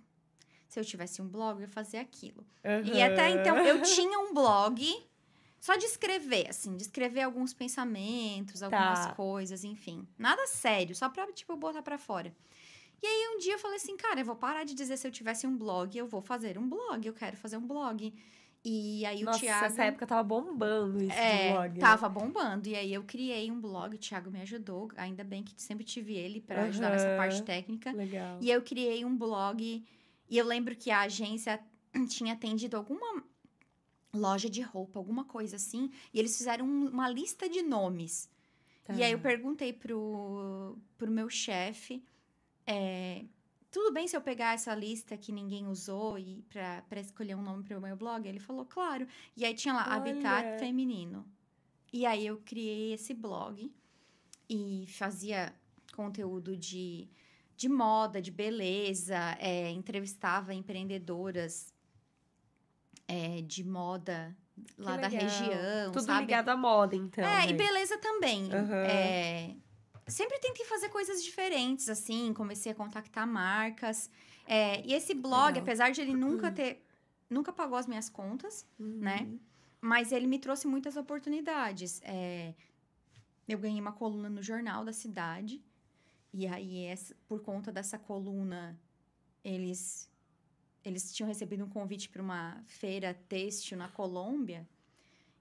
Se 0.68 0.79
eu 0.79 0.84
tivesse 0.84 1.22
um 1.22 1.27
blog, 1.27 1.56
eu 1.58 1.62
ia 1.62 1.68
fazer 1.70 1.98
aquilo. 1.98 2.46
E 2.84 3.01
até 3.01 3.29
então, 3.32 3.58
eu 3.60 3.82
tinha 3.84 4.20
um 4.20 4.34
blog 4.34 4.86
só 5.62 5.75
de 5.77 5.86
escrever, 5.86 6.50
assim, 6.50 6.75
de 6.75 6.84
escrever 6.84 7.22
alguns 7.22 7.53
pensamentos, 7.53 8.62
algumas 8.62 9.06
Tá. 9.06 9.15
coisas, 9.15 9.63
enfim. 9.63 10.06
Nada 10.18 10.46
sério, 10.48 10.94
só 10.96 11.08
pra, 11.10 11.25
tipo, 11.32 11.56
botar 11.56 11.82
pra 11.82 11.98
fora. 11.98 12.36
E 13.01 13.08
aí, 13.08 13.34
um 13.34 13.39
dia 13.39 13.53
eu 13.53 13.60
falei 13.60 13.77
assim, 13.77 13.96
cara, 13.96 14.20
eu 14.20 14.25
vou 14.25 14.36
parar 14.36 14.65
de 14.65 14.74
dizer 14.74 14.98
se 14.98 15.08
eu 15.08 15.12
tivesse 15.12 15.48
um 15.48 15.58
blog, 15.58 15.98
eu 15.98 16.06
vou 16.06 16.22
fazer 16.22 16.58
um 16.58 16.68
blog, 16.68 17.06
eu 17.08 17.13
quero 17.13 17.38
fazer 17.38 17.56
um 17.56 17.65
blog. 17.65 18.13
E 18.63 19.06
aí, 19.06 19.24
Nossa, 19.24 19.38
o 19.38 19.42
Thiago... 19.42 19.66
essa 19.68 19.84
época 19.86 20.06
tava 20.06 20.22
bombando 20.24 21.01
isso 21.01 21.13
É, 21.18 21.51
blog. 21.54 21.74
né? 21.75 21.80
tava 21.80 22.10
bombando. 22.10 22.68
E 22.68 22.75
aí 22.75 22.94
eu 22.94 23.04
criei 23.04 23.50
um 23.50 23.60
blog, 23.60 23.96
o 23.96 23.98
Thiago 23.98 24.30
me 24.30 24.42
ajudou. 24.42 24.89
Ainda 24.98 25.24
bem 25.24 25.44
que 25.44 25.54
sempre 25.62 25.86
tive 25.86 26.13
ele 26.13 26.42
pra 26.42 26.63
ajudar 26.63 26.89
nessa 26.92 27.16
parte 27.16 27.42
técnica. 27.44 27.92
Legal. 27.94 28.38
E 28.42 28.50
eu 28.51 28.62
criei 28.62 29.06
um 29.06 29.16
blog. 29.18 29.84
E 30.30 30.38
eu 30.38 30.46
lembro 30.46 30.75
que 30.75 30.92
a 30.92 31.01
agência 31.01 31.60
tinha 32.10 32.34
atendido 32.34 32.75
alguma 32.75 33.24
loja 34.13 34.50
de 34.50 34.62
roupa, 34.62 35.00
alguma 35.00 35.24
coisa 35.24 35.56
assim. 35.56 35.89
E 36.13 36.20
eles 36.20 36.38
fizeram 36.38 36.66
um- 36.66 36.89
uma 36.89 37.10
lista 37.10 37.48
de 37.48 37.62
nomes. 37.62 38.30
E 38.89 39.04
aí 39.04 39.12
eu 39.12 39.20
Tá. 39.20 39.30
perguntei 39.30 39.72
pro, 39.72 40.78
pro 40.98 41.10
meu 41.12 41.30
chefe. 41.30 42.04
é, 42.72 43.24
tudo 43.72 43.94
bem 43.94 44.08
se 44.08 44.16
eu 44.16 44.22
pegar 44.22 44.54
essa 44.54 44.74
lista 44.74 45.16
que 45.18 45.32
ninguém 45.32 45.68
usou 45.68 46.18
e 46.18 46.42
pra, 46.50 46.82
pra 46.90 47.00
escolher 47.00 47.36
um 47.36 47.42
nome 47.42 47.64
pro 47.64 47.80
meu 47.80 47.96
blog? 47.96 48.28
Ele 48.28 48.40
falou, 48.40 48.66
claro. 48.66 49.08
E 49.38 49.46
aí 49.46 49.54
tinha 49.54 49.74
lá, 49.74 49.84
Habitat 49.84 50.46
Olha. 50.46 50.60
Feminino. 50.60 51.26
E 51.92 52.06
aí 52.06 52.26
eu 52.26 52.38
criei 52.38 52.94
esse 52.94 53.14
blog 53.14 53.72
e 54.50 54.86
fazia 54.88 55.54
conteúdo 55.96 56.56
de, 56.56 57.08
de 57.56 57.68
moda, 57.70 58.22
de 58.22 58.32
beleza, 58.32 59.18
é, 59.40 59.70
entrevistava 59.72 60.54
empreendedoras 60.54 61.74
é, 63.08 63.42
de 63.42 63.64
moda 63.64 64.36
lá 64.78 64.98
da 64.98 65.08
região, 65.08 65.92
Tudo 65.92 66.06
sabe? 66.06 66.22
ligado 66.22 66.50
à 66.50 66.58
moda, 66.58 66.96
então. 66.96 67.24
É, 67.24 67.46
né? 67.46 67.50
e 67.50 67.54
beleza 67.54 67.98
também. 67.98 68.52
Aham. 68.54 68.86
É, 68.86 69.56
sempre 70.10 70.39
tentei 70.39 70.66
fazer 70.66 70.89
coisas 70.89 71.24
diferentes, 71.24 71.88
assim, 71.89 72.34
comecei 72.34 72.72
a 72.72 72.75
contactar 72.75 73.25
marcas. 73.28 74.10
É, 74.46 74.86
e 74.86 74.94
esse 74.94 75.13
blog, 75.13 75.48
Legal. 75.48 75.63
apesar 75.63 75.92
de 75.92 76.01
ele 76.01 76.13
nunca 76.13 76.51
ter. 76.51 76.84
Nunca 77.30 77.54
pagou 77.54 77.78
as 77.78 77.86
minhas 77.86 78.10
contas, 78.10 78.66
Uhum. 78.80 79.00
né? 79.00 79.28
Mas 79.80 80.12
ele 80.12 80.25
me 80.25 80.39
trouxe 80.39 80.66
muitas 80.68 80.98
oportunidades. 80.98 82.01
É, 82.04 82.54
eu 83.48 83.58
ganhei 83.60 83.80
uma 83.80 83.92
coluna 83.92 84.30
no 84.30 84.42
jornal 84.42 84.84
da 84.84 84.92
cidade. 84.92 85.63
E 86.34 86.48
aí, 86.48 86.86
essa- 86.86 87.16
por 87.28 87.42
conta 87.42 87.72
dessa 87.72 87.98
coluna, 88.00 88.80
eles, 89.44 90.10
eles 90.84 91.13
tinham 91.13 91.28
recebido 91.28 91.63
um 91.63 91.70
convite 91.70 92.10
para 92.10 92.22
uma 92.22 92.62
feira 92.66 93.13
têxtil 93.28 93.78
na 93.78 93.88
Colômbia. 93.89 94.68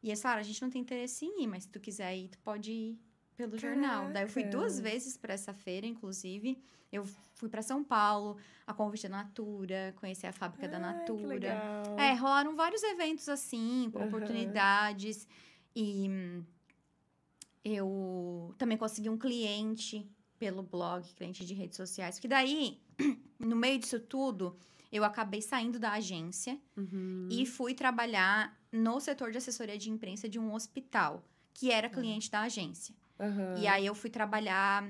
E 0.02 0.08
eles 0.10 0.20
falaram, 0.22 0.40
a 0.40 0.44
gente 0.44 0.62
não 0.62 0.70
tem 0.70 0.82
interesse 0.82 1.24
em 1.24 1.42
ir, 1.42 1.46
mas 1.46 1.64
se 1.64 1.68
tu 1.70 1.80
quiser 1.80 2.16
ir, 2.16 2.28
tu 2.28 2.38
pode 2.38 2.70
ir, 2.70 2.98
pelo 3.38 3.56
jornal. 3.56 4.10
Daí 4.10 4.24
eu 4.24 4.28
fui 4.28 4.42
Caraca. 4.42 4.58
duas 4.58 4.80
vezes 4.80 5.16
para 5.16 5.32
essa 5.32 5.54
feira, 5.54 5.86
inclusive. 5.86 6.60
Eu 6.90 7.04
fui 7.36 7.48
para 7.48 7.62
São 7.62 7.84
Paulo, 7.84 8.36
a 8.66 8.74
convite 8.74 9.04
da 9.08 9.16
Natura, 9.18 9.94
conhecer 10.00 10.26
a 10.26 10.32
fábrica 10.32 10.66
da 10.66 10.76
Ai, 10.78 10.82
que 10.82 10.98
Natura. 10.98 11.56
É, 11.96 12.14
rolaram 12.14 12.56
vários 12.56 12.82
eventos 12.82 13.28
assim, 13.28 13.92
Aham. 13.94 14.06
oportunidades. 14.06 15.28
E 15.76 16.10
eu 17.64 18.52
também 18.58 18.76
consegui 18.76 19.08
um 19.08 19.16
cliente 19.18 20.10
pelo 20.38 20.62
blog, 20.62 21.04
cliente 21.14 21.44
de 21.44 21.54
redes 21.54 21.76
sociais. 21.76 22.18
Que 22.18 22.26
daí, 22.26 22.80
no 23.38 23.54
meio 23.54 23.78
disso 23.78 24.00
tudo, 24.00 24.56
eu 24.90 25.04
acabei 25.04 25.42
saindo 25.42 25.78
da 25.78 25.92
agência 25.92 26.58
Uhum. 26.76 27.28
e 27.30 27.46
fui 27.46 27.72
trabalhar 27.74 28.58
no 28.72 28.98
setor 29.00 29.30
de 29.30 29.38
assessoria 29.38 29.78
de 29.78 29.90
imprensa 29.90 30.28
de 30.28 30.38
um 30.40 30.52
hospital, 30.54 31.22
que 31.54 31.70
era 31.70 31.88
cliente 31.88 32.30
da 32.30 32.40
agência. 32.42 32.94
Aham. 33.18 33.54
E 33.58 33.66
aí 33.66 33.86
eu 33.86 33.94
fui 33.94 34.10
trabalhar. 34.10 34.88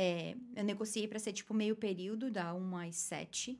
é, 0.00 0.36
eu 0.54 0.62
negociei 0.64 1.08
para 1.08 1.18
ser 1.18 1.32
tipo 1.32 1.52
meio 1.52 1.74
período, 1.74 2.30
da 2.30 2.54
1 2.54 2.76
às 2.76 2.94
7. 2.96 3.58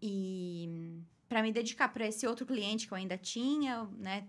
E 0.00 1.00
para 1.28 1.42
me 1.42 1.52
dedicar 1.52 1.88
para 1.88 2.06
esse 2.06 2.26
outro 2.26 2.46
cliente 2.46 2.86
que 2.86 2.92
eu 2.92 2.96
ainda 2.98 3.18
tinha, 3.18 3.84
né, 3.98 4.26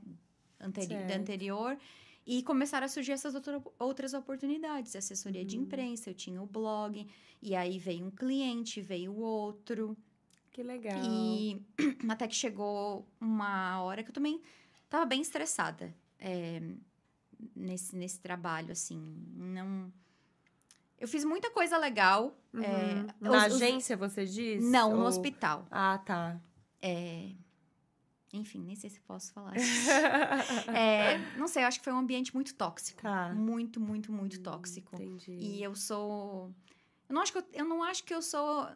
anteri 0.60 0.88
da 0.96 1.00
Certo. 1.10 1.22
anterior. 1.22 1.78
E 2.26 2.42
começaram 2.44 2.86
a 2.86 2.90
surgir 2.90 3.12
essas 3.14 3.36
outra- 3.36 3.62
outras 3.80 4.14
oportunidades. 4.14 4.96
Assessoria 4.96 5.46
de 5.46 5.58
Uhum. 5.58 5.64
imprensa, 5.64 6.10
eu 6.10 6.14
tinha 6.14 6.42
o 6.42 6.46
blog. 6.48 7.08
E 7.42 7.56
aí 7.56 7.78
veio 7.80 8.06
um 8.06 8.12
cliente, 8.12 8.82
veio 8.82 9.16
outro. 9.16 9.96
Que 10.52 10.64
legal. 10.64 10.98
E 11.02 11.62
até 12.10 12.28
que 12.28 12.36
chegou 12.36 13.08
uma 13.22 13.82
hora 13.84 14.02
que 14.04 14.10
eu 14.10 14.14
também 14.14 14.42
tava 14.90 15.06
bem 15.06 15.22
estressada 15.22 15.96
é, 16.20 16.62
nesse, 17.56 17.96
nesse 17.96 18.20
trabalho, 18.20 18.72
assim. 18.72 19.00
Não. 19.36 19.91
Eu 21.00 21.08
fiz 21.08 21.24
muita 21.24 21.51
coisa 21.51 21.77
legal. 21.77 22.36
Uhum. 22.53 22.63
é, 22.63 23.06
Na 23.20 23.29
os- 23.48 23.53
os- 23.56 23.62
agência, 23.62 23.96
você 23.96 24.25
diz? 24.25 24.63
Não, 24.63 24.91
no 24.96 25.01
Ou- 25.01 25.08
hospital. 25.08 25.67
Ah, 25.70 26.00
tá. 26.06 26.39
Enfim, 28.34 28.62
nem 28.62 28.75
sei 28.75 28.89
se 28.89 29.00
posso 29.01 29.32
falar 29.32 29.53
disso. 29.56 29.89
É, 30.75 31.17
não 31.38 31.48
sei, 31.48 31.63
eu 31.63 31.67
acho 31.67 31.79
que 31.79 31.84
foi 31.86 31.94
um 31.94 32.00
ambiente 32.00 32.34
muito 32.36 32.53
tóxico. 32.56 33.01
tá. 33.01 33.34
Muito, 33.34 33.79
muito, 33.79 34.12
muito 34.12 34.39
tóxico. 34.41 34.96
Entendi. 34.96 35.32
E 35.32 35.63
eu 35.63 35.74
sou. 35.75 36.53
Eu 37.08 37.15
não 37.15 37.22
acho 37.22 37.32
que 37.32 37.38
eu, 37.39 37.46
eu 37.53 37.65
não 37.65 37.84
acho 37.84 38.03
que 38.03 38.13
eu 38.13 38.22
sou. 38.22 38.67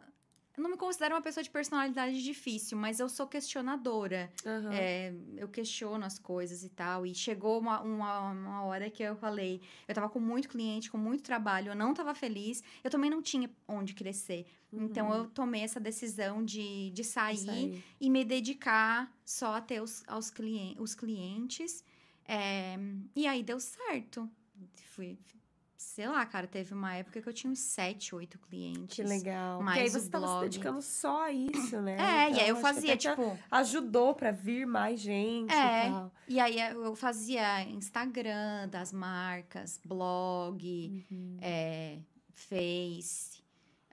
Eu 0.56 0.62
não 0.62 0.70
me 0.70 0.76
considero 0.76 1.14
uma 1.14 1.22
pessoa 1.22 1.42
de 1.42 1.48
personalidade 1.50 2.22
difícil, 2.22 2.76
mas 2.76 3.00
eu 3.00 3.08
sou 3.08 3.26
questionadora. 3.26 4.30
Aham. 4.44 4.70
É, 4.72 5.14
eu 5.36 5.48
questiono 5.48 6.04
as 6.04 6.18
coisas 6.18 6.62
e 6.62 6.68
tal. 6.68 7.06
E 7.06 7.14
chegou 7.14 7.58
uma, 7.58 7.80
uma, 7.80 8.30
uma 8.30 8.62
hora 8.64 8.90
que 8.90 9.02
eu 9.02 9.16
falei, 9.16 9.62
eu 9.88 9.94
tava 9.94 10.10
com 10.10 10.20
muito 10.20 10.48
cliente, 10.50 10.90
com 10.90 10.98
muito 10.98 11.22
trabalho, 11.22 11.70
eu 11.70 11.74
não 11.74 11.94
tava 11.94 12.14
feliz, 12.14 12.62
eu 12.84 12.90
também 12.90 13.10
não 13.10 13.22
tinha 13.22 13.50
onde 13.66 13.94
crescer. 13.94 14.46
Então 14.70 15.08
Uhum. 15.08 15.14
eu 15.16 15.26
tomei 15.30 15.62
essa 15.62 15.80
decisão 15.80 16.44
de, 16.44 16.90
de 16.90 17.02
sair 17.04 17.48
aí. 17.50 17.82
e 18.00 18.10
me 18.10 18.24
dedicar 18.24 19.10
só 19.24 19.54
a 19.56 19.60
ter 19.60 19.80
os, 19.82 20.02
aos 20.06 20.30
clien 20.30 20.76
os 20.78 20.94
clientes. 20.94 21.82
É, 22.26 22.76
e 23.16 23.26
aí 23.26 23.42
deu 23.42 23.58
certo. 23.58 24.30
Fui, 24.94 25.18
sei 25.82 26.08
lá, 26.08 26.24
cara, 26.26 26.46
teve 26.46 26.72
uma 26.72 26.94
época 26.94 27.20
que 27.20 27.28
eu 27.28 27.32
tinha 27.32 27.50
uns 27.52 27.58
sete, 27.60 28.14
oito 28.14 28.38
clientes. 28.38 28.94
Que 28.96 29.02
legal. 29.02 29.58
Porque 29.62 29.78
aí 29.80 29.88
você 29.90 30.08
tava 30.08 30.26
se 30.26 30.30
blog. 30.32 30.42
dedicando 30.44 30.82
só 30.82 31.24
a 31.24 31.32
isso, 31.32 31.80
né? 31.80 31.96
É, 31.96 32.30
e 32.30 32.40
aí 32.40 32.48
eu 32.48 32.56
Então, 32.56 32.66
acho 32.70 32.80
que 32.80 32.86
fazia, 32.88 32.96
tipo. 32.96 33.38
Ajudou 33.50 34.14
pra 34.14 34.30
vir 34.30 34.66
mais 34.66 35.00
gente 35.00 35.52
É. 35.52 35.88
e 35.88 35.90
tal. 35.90 36.12
E 36.28 36.40
aí 36.40 36.60
eu 36.60 36.94
fazia 36.96 37.62
Instagram 37.64 38.68
das 38.68 38.92
marcas, 38.92 39.80
blog, 39.84 41.06
Uhum. 41.10 41.38
é, 41.40 41.98
Face. 42.32 43.42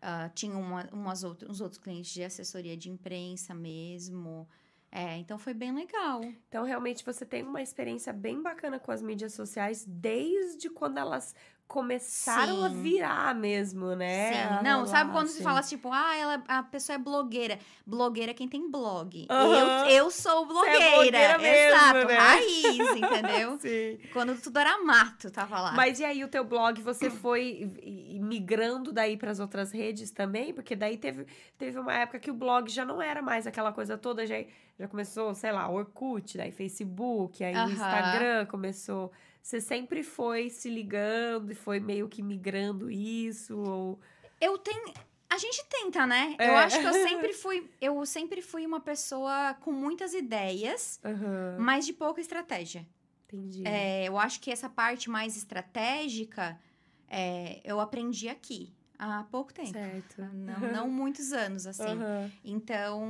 ah, 0.01 0.29
tinha 0.33 0.57
uma, 0.57 0.87
umas 0.93 1.23
outras, 1.23 1.49
uns 1.51 1.61
outros 1.61 1.81
clientes 1.81 2.11
de 2.13 2.23
assessoria 2.23 2.75
de 2.77 2.89
imprensa 2.89 3.53
mesmo. 3.53 4.47
É, 4.91 5.17
então 5.17 5.37
foi 5.37 5.53
bem 5.53 5.71
legal. 5.71 6.21
Então, 6.47 6.63
realmente, 6.65 7.05
você 7.05 7.23
tem 7.23 7.43
uma 7.43 7.61
experiência 7.61 8.11
bem 8.11 8.41
bacana 8.41 8.79
com 8.79 8.91
as 8.91 9.03
mídias 9.03 9.33
sociais 9.33 9.85
desde 9.87 10.67
quando 10.69 10.97
elas 10.97 11.35
começaram 11.69 12.63
a 12.65 12.69
Sim. 12.71 12.81
virar 12.81 13.35
mesmo, 13.35 13.95
né? 13.95 14.27
Sim. 14.27 14.53
A 14.55 14.63
Não, 14.63 14.87
sabe 14.87 15.11
quando 15.11 15.27
se 15.27 15.35
assim. 15.35 15.43
fala 15.43 15.61
tipo, 15.61 15.93
ah, 15.93 16.15
ela, 16.17 16.43
a 16.47 16.63
pessoa 16.63 16.95
é 16.95 16.97
blogueira. 16.97 17.59
Blogueira 17.85 18.31
é 18.31 18.33
quem 18.33 18.47
tem 18.49 18.69
blog. 18.71 19.27
Aham. 19.29 19.85
Eu, 19.87 20.05
eu 20.05 20.11
sou 20.11 20.43
é 20.43 20.47
blogueira. 20.47 20.91
blogueira 20.91 21.37
mesmo, 21.37 21.75
Exato, 21.77 22.07
né? 22.07 22.17
raiz, 22.17 22.95
entendeu? 22.95 23.59
Sim. 23.61 23.99
Quando 24.11 24.35
tudo 24.41 24.57
era 24.57 24.83
mato, 24.83 25.29
tava 25.29 25.61
lá. 25.61 25.71
Mas 25.73 25.99
e 25.99 26.05
aí, 26.05 26.23
o 26.23 26.27
teu 26.27 26.43
blog, 26.43 26.81
você 26.81 27.07
foi 27.21 27.71
migrando 28.19 28.91
daí 28.91 29.15
para 29.15 29.29
as 29.29 29.39
outras 29.39 29.71
redes 29.71 30.09
também? 30.09 30.51
Porque 30.51 30.75
daí 30.75 30.97
teve, 30.97 31.27
teve 31.55 31.77
uma 31.77 31.93
época 31.93 32.17
que 32.17 32.31
o 32.31 32.33
blog 32.33 32.67
já 32.67 32.83
não 32.83 32.99
era 32.99 33.21
mais 33.21 33.45
aquela 33.45 33.71
coisa 33.71 33.95
toda, 33.95 34.25
já, 34.25 34.43
já 34.79 34.87
começou, 34.87 35.35
sei 35.35 35.51
lá, 35.51 35.69
Orkut, 35.69 36.35
daí 36.35 36.51
Facebook, 36.51 37.43
aí 37.43 37.53
Aham. 37.53 37.69
Instagram 37.71 38.45
começou. 38.47 39.11
Você 39.41 39.59
sempre 39.59 40.03
foi 40.03 40.49
se 40.49 40.69
ligando 40.69 41.51
e 41.51 41.55
foi 41.55 41.79
meio 41.79 42.07
que 42.07 42.21
migrando 42.21 42.89
isso? 42.89 43.57
Ou... 43.57 43.99
Eu 44.39 44.57
tenho. 44.57 44.93
A 45.29 45.37
gente 45.37 45.63
tenta, 45.69 46.05
né? 46.05 46.35
É. 46.39 46.49
Eu 46.49 46.57
acho 46.57 46.79
que 46.79 46.85
eu 46.85 46.93
sempre 46.93 47.33
fui. 47.33 47.69
Eu 47.79 48.05
sempre 48.05 48.41
fui 48.41 48.65
uma 48.65 48.79
pessoa 48.79 49.55
com 49.61 49.71
muitas 49.71 50.13
ideias, 50.13 50.99
Aham, 51.03 51.57
mas 51.59 51.85
de 51.85 51.93
pouca 51.93 52.19
estratégia. 52.21 52.87
entendi. 53.25 53.63
É, 53.65 54.07
eu 54.07 54.17
acho 54.17 54.39
que 54.39 54.51
essa 54.51 54.69
parte 54.69 55.09
mais 55.09 55.37
estratégica 55.37 56.59
é, 57.07 57.59
eu 57.63 57.79
aprendi 57.79 58.29
aqui 58.29 58.73
há 58.97 59.23
pouco 59.31 59.53
tempo. 59.53 59.71
Certo. 59.71 60.21
Não, 60.33 60.59
não 60.59 60.89
muitos 60.91 61.31
anos, 61.31 61.65
assim. 61.65 61.83
Aham. 61.83 62.31
Então, 62.43 63.01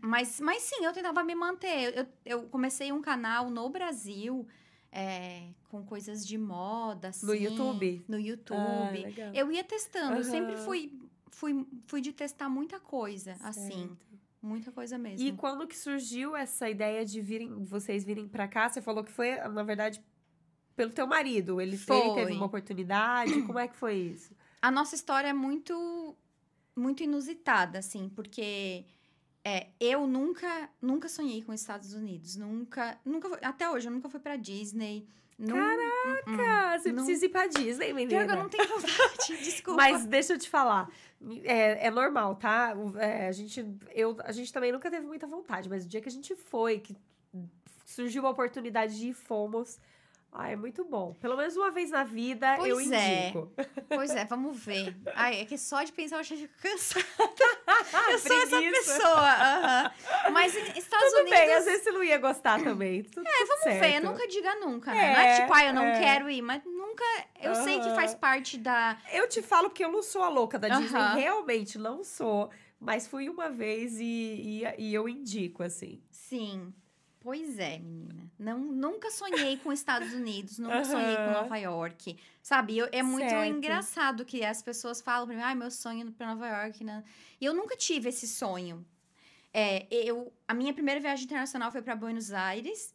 mas, 0.00 0.40
mas 0.40 0.62
sim, 0.62 0.84
eu 0.84 0.92
tentava 0.92 1.22
me 1.22 1.34
manter. 1.34 1.96
Eu, 1.96 2.06
eu 2.24 2.42
comecei 2.48 2.90
um 2.90 3.02
canal 3.02 3.50
no 3.50 3.68
Brasil 3.68 4.46
é, 4.96 5.48
com 5.68 5.84
coisas 5.84 6.24
de 6.24 6.38
moda, 6.38 7.08
assim. 7.08 7.26
No 7.26 7.34
YouTube? 7.34 8.04
No 8.06 8.16
Ah, 8.16 8.20
YouTube. 8.20 9.02
legal. 9.02 9.34
eu 9.34 9.50
ia 9.50 9.64
testando, 9.64 10.16
eu 10.16 10.24
sempre 10.24 10.56
fui, 10.58 10.96
fui, 11.30 11.66
fui 11.86 12.00
de 12.00 12.12
testar 12.12 12.48
muita 12.48 12.78
coisa, 12.78 13.36
assim. 13.42 13.88
Certo. 13.88 14.06
Muita 14.40 14.70
coisa 14.70 14.96
mesmo. 14.98 15.26
E 15.26 15.32
quando 15.32 15.66
que 15.66 15.76
surgiu 15.76 16.36
essa 16.36 16.68
ideia 16.68 17.04
de 17.04 17.20
virem, 17.20 17.64
vocês 17.64 18.04
virem 18.04 18.28
pra 18.28 18.46
cá? 18.46 18.68
Você 18.68 18.80
falou 18.82 19.02
que 19.02 19.10
foi, 19.10 19.34
na 19.48 19.62
verdade, 19.62 20.00
pelo 20.76 20.92
teu 20.92 21.06
marido. 21.06 21.60
Ele, 21.62 21.76
ele 21.76 22.14
teve 22.14 22.32
uma 22.34 22.44
oportunidade. 22.46 23.42
Como 23.42 23.58
é 23.58 23.66
que 23.66 23.74
foi 23.76 23.94
isso? 23.96 24.34
A 24.60 24.70
nossa 24.70 24.94
história 24.94 25.28
é 25.28 25.32
muito, 25.32 26.14
muito 26.76 27.02
inusitada, 27.02 27.78
assim, 27.78 28.10
porque 28.10 28.84
é, 29.44 29.68
eu 29.78 30.06
nunca, 30.06 30.70
nunca 30.80 31.08
sonhei 31.08 31.42
com 31.42 31.52
os 31.52 31.60
Estados 31.60 31.92
Unidos. 31.92 32.36
Nunca, 32.36 32.98
nunca 33.04 33.28
até 33.42 33.68
hoje, 33.70 33.86
eu 33.88 33.92
nunca 33.92 34.08
fui 34.08 34.18
pra 34.20 34.36
Disney. 34.36 35.06
Caraca! 35.46 36.36
Cara, 36.36 36.78
você 36.78 36.92
não- 36.92 37.04
precisa 37.04 37.26
ir 37.26 37.28
pra 37.28 37.46
Disney, 37.48 37.92
menina. 37.92 38.24
Pior 38.24 38.36
eu 38.36 38.42
não 38.42 38.48
tenho 38.48 38.68
vontade, 38.68 39.36
desculpa. 39.42 39.76
Mas 39.82 40.06
deixa 40.06 40.34
eu 40.34 40.38
te 40.38 40.48
falar. 40.48 40.88
É, 41.42 41.86
é 41.88 41.90
normal, 41.90 42.36
tá? 42.36 42.74
É, 42.98 43.26
a, 43.28 43.32
gente, 43.32 43.66
eu, 43.92 44.16
a 44.24 44.30
gente 44.32 44.52
também 44.52 44.70
nunca 44.70 44.90
teve 44.90 45.04
muita 45.06 45.26
vontade, 45.26 45.68
mas 45.68 45.84
o 45.84 45.88
dia 45.88 46.00
que 46.00 46.08
a 46.08 46.12
gente 46.12 46.34
foi, 46.36 46.78
que 46.78 46.96
surgiu 47.84 48.26
a 48.26 48.30
oportunidade 48.30 48.96
de 48.98 49.08
ir, 49.08 49.12
fomos. 49.14 49.78
Ah, 50.36 50.50
é 50.50 50.56
muito 50.56 50.84
bom. 50.84 51.14
Pelo 51.20 51.36
menos 51.36 51.56
uma 51.56 51.70
vez 51.70 51.90
na 51.92 52.02
vida, 52.02 52.54
eu 52.56 52.74
Pois 52.74 52.90
é. 52.90 53.28
indico. 53.28 53.52
Pois 53.88 54.10
é, 54.10 54.24
vamos 54.24 54.58
ver. 54.58 54.96
Ai, 55.14 55.40
é 55.42 55.44
que 55.44 55.56
só 55.56 55.80
de 55.84 55.92
pensar 55.92 56.16
eu 56.18 56.24
já 56.24 56.34
fico 56.34 56.52
cansada. 56.60 57.06
Ah, 57.66 58.10
Eu 58.10 58.18
sou 58.18 58.36
essa 58.42 58.60
pessoa. 58.60 59.30
aham. 59.30 59.92
Mas 60.32 60.52
Estados 60.76 61.06
Tudo 61.10 61.20
Unidos. 61.20 61.38
bem, 61.38 61.52
às 61.54 61.64
vezes 61.64 61.84
você 61.84 61.92
não 61.92 62.02
ia 62.02 62.18
gostar 62.18 62.60
também. 62.60 63.04
Tudo, 63.04 63.24
é, 63.28 63.44
Vamos 63.44 63.80
ver, 63.80 64.00
nunca 64.00 64.26
diga 64.26 64.54
nunca, 64.56 64.92
né? 64.92 65.12
não 65.12 65.20
é 65.20 65.30
É, 65.36 65.40
tipo, 65.40 65.52
ah, 65.54 65.64
eu 65.66 65.72
não 65.72 65.84
é. 65.84 65.98
quero 66.00 66.28
ir, 66.28 66.42
mas 66.42 66.64
nunca. 66.64 67.04
Eu 67.40 67.54
sei 67.54 67.78
que 67.80 67.90
faz 67.90 68.12
parte 68.14 68.58
da. 68.58 68.98
Eu 69.12 69.28
te 69.28 69.40
falo 69.40 69.70
porque 69.70 69.84
eu 69.84 69.92
não 69.92 70.02
sou 70.02 70.22
a 70.24 70.28
louca 70.28 70.58
da 70.58 70.68
Disney, 70.68 70.98
Aham. 71.00 71.14
realmente 71.14 71.78
não 71.78 72.02
sou. 72.02 72.50
Mas 72.80 73.06
fui 73.06 73.28
uma 73.30 73.48
vez 73.50 73.98
e, 74.00 74.04
e, 74.04 74.64
e 74.78 74.94
eu 74.94 75.08
indico, 75.08 75.62
assim. 75.62 76.02
Sim. 76.10 76.74
Pois 77.24 77.58
é, 77.58 77.78
menina. 77.78 78.30
Não, 78.38 78.58
nunca 78.58 79.10
sonhei 79.10 79.56
com 79.56 79.72
Estados 79.72 80.12
Unidos, 80.12 80.58
nunca 80.58 80.84
sonhei 80.84 81.16
com. 81.16 81.32
Nova 81.32 81.56
York. 81.56 82.18
Sabe? 82.42 82.76
Eu- 82.76 82.88
é 82.92 83.02
muito 83.02 83.30
Certo. 83.30 83.56
engraçado 83.56 84.24
que 84.26 84.44
as 84.44 84.60
pessoas 84.60 85.00
falam 85.00 85.26
pra 85.26 85.34
mim, 85.34 85.40
ai, 85.42 85.54
meu 85.54 85.70
sonho 85.70 86.06
é 86.06 86.10
pra 86.10 86.26
Nova 86.34 86.46
York. 86.46 86.84
Né? 86.84 87.02
E 87.40 87.44
eu 87.46 87.54
nunca 87.54 87.74
tive 87.78 88.10
esse 88.10 88.28
sonho. 88.28 88.84
É, 89.54 89.86
eu, 89.90 90.30
a 90.46 90.52
minha 90.52 90.74
primeira 90.74 91.00
viagem 91.00 91.24
internacional 91.24 91.72
foi 91.72 91.80
para 91.80 91.96
Buenos 91.96 92.30
Aires. 92.30 92.94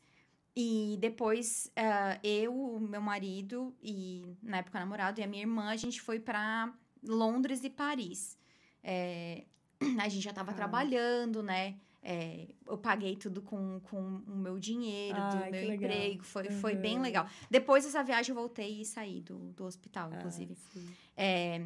E 0.56 0.98
depois, 1.00 1.72
ah, 1.76 2.20
eu, 2.24 2.54
meu 2.80 3.02
marido 3.02 3.74
e, 3.82 4.24
na 4.44 4.58
época, 4.58 4.78
namorado, 4.80 5.20
e 5.20 5.24
a 5.24 5.28
minha 5.28 5.42
irmã, 5.42 5.70
a 5.72 5.76
gente 5.78 6.00
foi 6.02 6.20
para 6.20 6.72
Londres 7.04 7.64
e 7.64 7.70
Paris. 7.72 8.38
É, 8.84 9.46
a 10.00 10.08
gente 10.10 10.22
já 10.24 10.34
tava 10.34 10.52
Ah. 10.52 10.54
trabalhando, 10.54 11.42
né? 11.42 11.76
É, 12.02 12.48
eu 12.66 12.78
paguei 12.78 13.16
tudo 13.16 13.42
com, 13.42 13.80
com 13.82 14.00
o 14.26 14.36
meu 14.36 14.58
dinheiro, 14.58 15.18
Ai, 15.20 15.30
do 15.30 15.52
meu 15.52 15.74
emprego. 15.74 16.24
Foi, 16.24 16.50
foi 16.50 16.76
bem 16.76 16.96
Uhum. 16.96 17.02
legal. 17.04 17.28
Depois 17.50 17.84
dessa 17.84 18.04
viagem, 18.04 18.30
eu 18.32 18.36
voltei 18.36 18.82
e 18.82 18.86
saí 18.86 19.22
do, 19.22 19.38
do 19.52 19.66
hospital, 19.66 20.12
inclusive. 20.14 20.56
Ah. 20.76 20.80
É, 21.18 21.62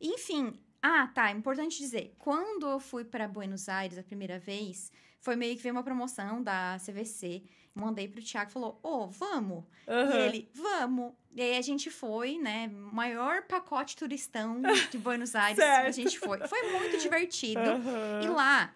enfim, 0.00 0.52
ah, 0.82 1.06
tá, 1.08 1.30
importante 1.30 1.78
dizer. 1.78 2.14
Quando 2.18 2.66
eu 2.66 2.80
fui 2.80 3.04
para 3.04 3.28
Buenos 3.28 3.68
Aires 3.68 3.98
a 3.98 4.02
primeira 4.02 4.38
vez, 4.38 4.90
foi 5.20 5.36
meio 5.36 5.54
que 5.56 5.62
veio 5.62 5.74
uma 5.74 5.82
promoção 5.84 6.42
da 6.42 6.76
CVC. 6.84 7.42
Mandei 7.74 8.08
pro 8.08 8.20
Thiago, 8.22 8.50
falou, 8.50 8.80
ô, 8.82 9.06
vamos. 9.06 9.64
E 9.86 9.90
Aham. 9.92 10.16
ele, 10.16 10.50
vamos. 10.54 11.12
E 11.32 11.40
aí 11.40 11.56
a 11.56 11.62
gente 11.62 11.88
foi, 11.90 12.38
né? 12.38 12.66
Maior 12.68 13.42
pacote 13.42 13.96
turistão 13.96 14.60
de 14.90 14.98
Buenos 14.98 15.36
Aires. 15.36 15.60
A 15.60 15.90
gente 15.92 16.18
foi. 16.18 16.38
Foi 16.48 16.72
muito 16.72 16.98
divertido. 16.98 17.60
Aham. 17.60 18.20
E 18.24 18.28
lá 18.28 18.74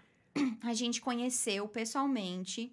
a 0.62 0.74
gente 0.74 1.00
conheceu 1.00 1.68
pessoalmente 1.68 2.72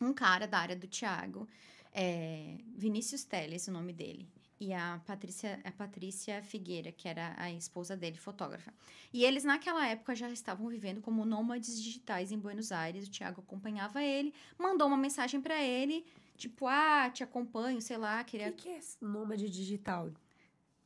um 0.00 0.12
cara 0.12 0.46
da 0.46 0.58
área 0.58 0.76
do 0.76 0.86
Thiago, 0.86 1.48
é, 1.92 2.58
Vinícius 2.76 3.24
Teles, 3.24 3.68
o 3.68 3.72
nome 3.72 3.92
dele. 3.92 4.28
E 4.60 4.72
a 4.72 5.00
Patrícia, 5.04 5.60
a 5.64 5.72
Patrícia 5.72 6.42
Figueira, 6.42 6.90
que 6.92 7.08
era 7.08 7.34
a 7.36 7.50
esposa 7.50 7.96
dele, 7.96 8.16
fotógrafa. 8.16 8.72
E 9.12 9.24
eles, 9.24 9.44
naquela 9.44 9.86
época, 9.86 10.14
já 10.14 10.30
estavam 10.30 10.68
vivendo 10.68 11.00
como 11.00 11.24
nômades 11.24 11.80
digitais 11.82 12.32
em 12.32 12.38
Buenos 12.38 12.72
Aires. 12.72 13.06
O 13.06 13.10
Thiago 13.10 13.40
acompanhava 13.40 14.02
ele, 14.02 14.32
mandou 14.58 14.86
uma 14.86 14.96
mensagem 14.96 15.40
pra 15.40 15.60
ele, 15.62 16.04
tipo, 16.36 16.66
ah, 16.66 17.10
te 17.10 17.22
acompanho, 17.22 17.80
sei 17.82 17.96
lá, 17.96 18.22
O 18.22 18.24
queria 18.24 18.52
que, 18.52 18.62
que 18.62 18.68
é 18.68 18.80
nômade 19.00 19.50
digital? 19.50 20.10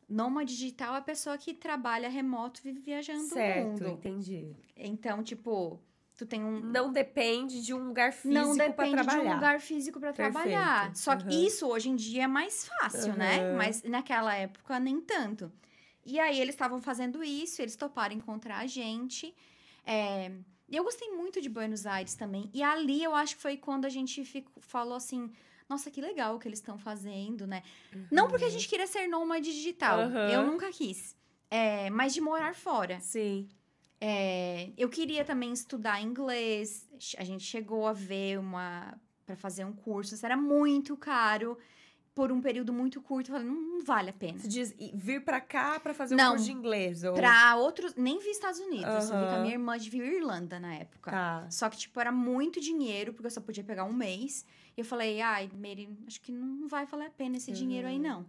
Nômade 0.09 0.57
digital 0.57 0.95
é 0.95 0.99
a 0.99 1.03
pessoa 1.03 1.37
que 1.37 1.53
trabalha 1.53 2.09
remoto 2.09 2.63
vive 2.63 2.81
viajando 2.81 3.25
certo, 3.29 3.67
o 3.67 3.71
mundo. 3.71 3.87
entendi. 3.89 4.57
Então, 4.75 5.23
tipo, 5.23 5.79
tu 6.19 6.27
tem 6.27 6.45
um. 6.45 6.61
Não 6.61 6.93
depende 6.93 7.63
de 7.63 7.73
um 7.73 7.87
lugar 7.87 8.13
físico 8.13 8.35
não 8.35 8.55
pra 8.57 8.67
depende 8.67 8.97
de 8.97 9.05
trabalhar. 9.05 9.31
um 9.31 9.35
lugar 9.37 9.61
físico 9.61 10.01
para 10.01 10.13
trabalhar. 10.13 10.95
Só 10.97 11.17
que 11.17 11.29
aham. 11.29 11.47
isso 11.47 11.67
hoje 11.69 11.89
em 11.89 11.95
dia 11.97 12.25
é 12.25 12.27
mais 12.27 12.67
fácil, 12.67 13.15
né? 13.15 13.39
Aham. 13.39 13.57
Mas 13.57 13.83
naquela 13.85 14.35
época 14.35 14.81
nem 14.81 15.01
tanto. 15.01 15.51
E 16.05 16.19
aí 16.19 16.41
eles 16.41 16.55
estavam 16.55 16.81
fazendo 16.83 17.23
isso, 17.23 17.63
eles 17.63 17.77
toparam 17.77 18.15
encontrar 18.15 18.59
a 18.59 18.67
gente. 18.67 19.33
É, 19.87 20.31
E 20.69 20.77
eu 20.77 20.83
gostei 20.85 21.09
muito 21.13 21.41
de 21.41 21.49
Buenos 21.49 21.87
Aires 21.87 22.15
também. 22.15 22.51
E 22.53 22.63
ali 22.63 23.03
eu 23.03 23.15
acho 23.15 23.37
que 23.37 23.43
foi 23.43 23.57
quando 23.57 23.85
a 23.85 23.89
gente 23.89 24.25
ficou, 24.25 24.61
falou 24.61 24.95
assim. 24.97 25.31
Nossa, 25.69 25.91
que 25.91 26.01
legal 26.01 26.35
o 26.35 26.39
que 26.39 26.49
eles 26.49 26.59
estão 26.59 26.79
fazendo, 26.79 27.47
né? 27.47 27.63
Não 28.11 28.27
porque 28.29 28.45
a 28.47 28.51
gente 28.51 28.67
queria 28.67 28.87
ser 28.87 29.07
nômade 29.07 29.53
digital. 29.53 30.01
Eu 30.33 30.43
nunca 30.45 30.71
quis. 30.73 31.15
É, 31.51 31.89
mas 31.91 32.13
de 32.15 32.21
morar 32.23 32.55
fora. 32.55 32.99
Sim. 33.01 33.49
É, 34.01 34.71
eu 34.77 34.89
queria 34.89 35.25
também 35.25 35.53
estudar 35.53 36.01
inglês. 36.01 36.89
A 37.17 37.25
gente 37.25 37.45
chegou 37.45 37.87
a 37.87 37.93
ver 37.93 38.39
uma 38.39 38.99
para 39.27 39.37
fazer 39.37 39.65
um 39.65 39.73
curso, 39.73 40.15
isso 40.15 40.25
era 40.25 40.37
muito 40.37 40.97
caro 40.97 41.59
por 42.15 42.33
um 42.33 42.41
período 42.41 42.73
muito 42.73 43.01
curto. 43.03 43.31
Eu 43.31 43.37
falei, 43.39 43.49
não, 43.49 43.81
vale 43.85 44.11
a 44.11 44.13
pena. 44.13 44.39
Você 44.39 44.49
diz 44.49 44.75
vir 44.95 45.23
pra 45.25 45.41
cá 45.41 45.79
pra 45.79 45.93
fazer 45.95 46.15
um 46.15 46.19
Não. 46.19 46.31
curso 46.31 46.47
de 46.47 46.53
inglês? 46.53 47.05
Ou... 47.05 47.15
Para 47.15 47.55
outros, 47.57 47.95
nem 47.95 48.19
vi 48.19 48.31
Estados 48.31 48.59
Unidos. 48.59 48.93
Eu 49.11 49.21
vi 49.21 49.27
com 49.29 49.35
a 49.37 49.39
minha 49.41 49.55
irmã 49.55 49.79
de 49.79 49.89
vir 49.91 50.03
Irlanda 50.03 50.59
na 50.59 50.75
época. 50.75 51.11
Tá. 51.13 51.47
Só 51.51 51.69
que, 51.69 51.77
tipo, 51.77 52.01
era 52.01 52.11
muito 52.11 52.61
dinheiro, 52.61 53.13
porque 53.13 53.27
eu 53.27 53.31
só 53.31 53.41
podia 53.41 53.63
pegar 53.63 53.85
um 53.85 53.93
mês. 53.93 54.45
E 54.77 54.81
eu 54.81 54.85
falei, 54.85 55.21
ai, 55.21 55.49
Mary, 55.55 55.89
acho 56.09 56.21
que 56.21 56.33
não 56.33 56.67
vai 56.67 56.87
valer 56.87 57.07
a 57.07 57.11
pena 57.11 57.37
esse 57.37 57.53
dinheiro 57.53 57.87
aí, 57.87 57.97
Uhum. 57.97 58.03
não. 58.03 58.27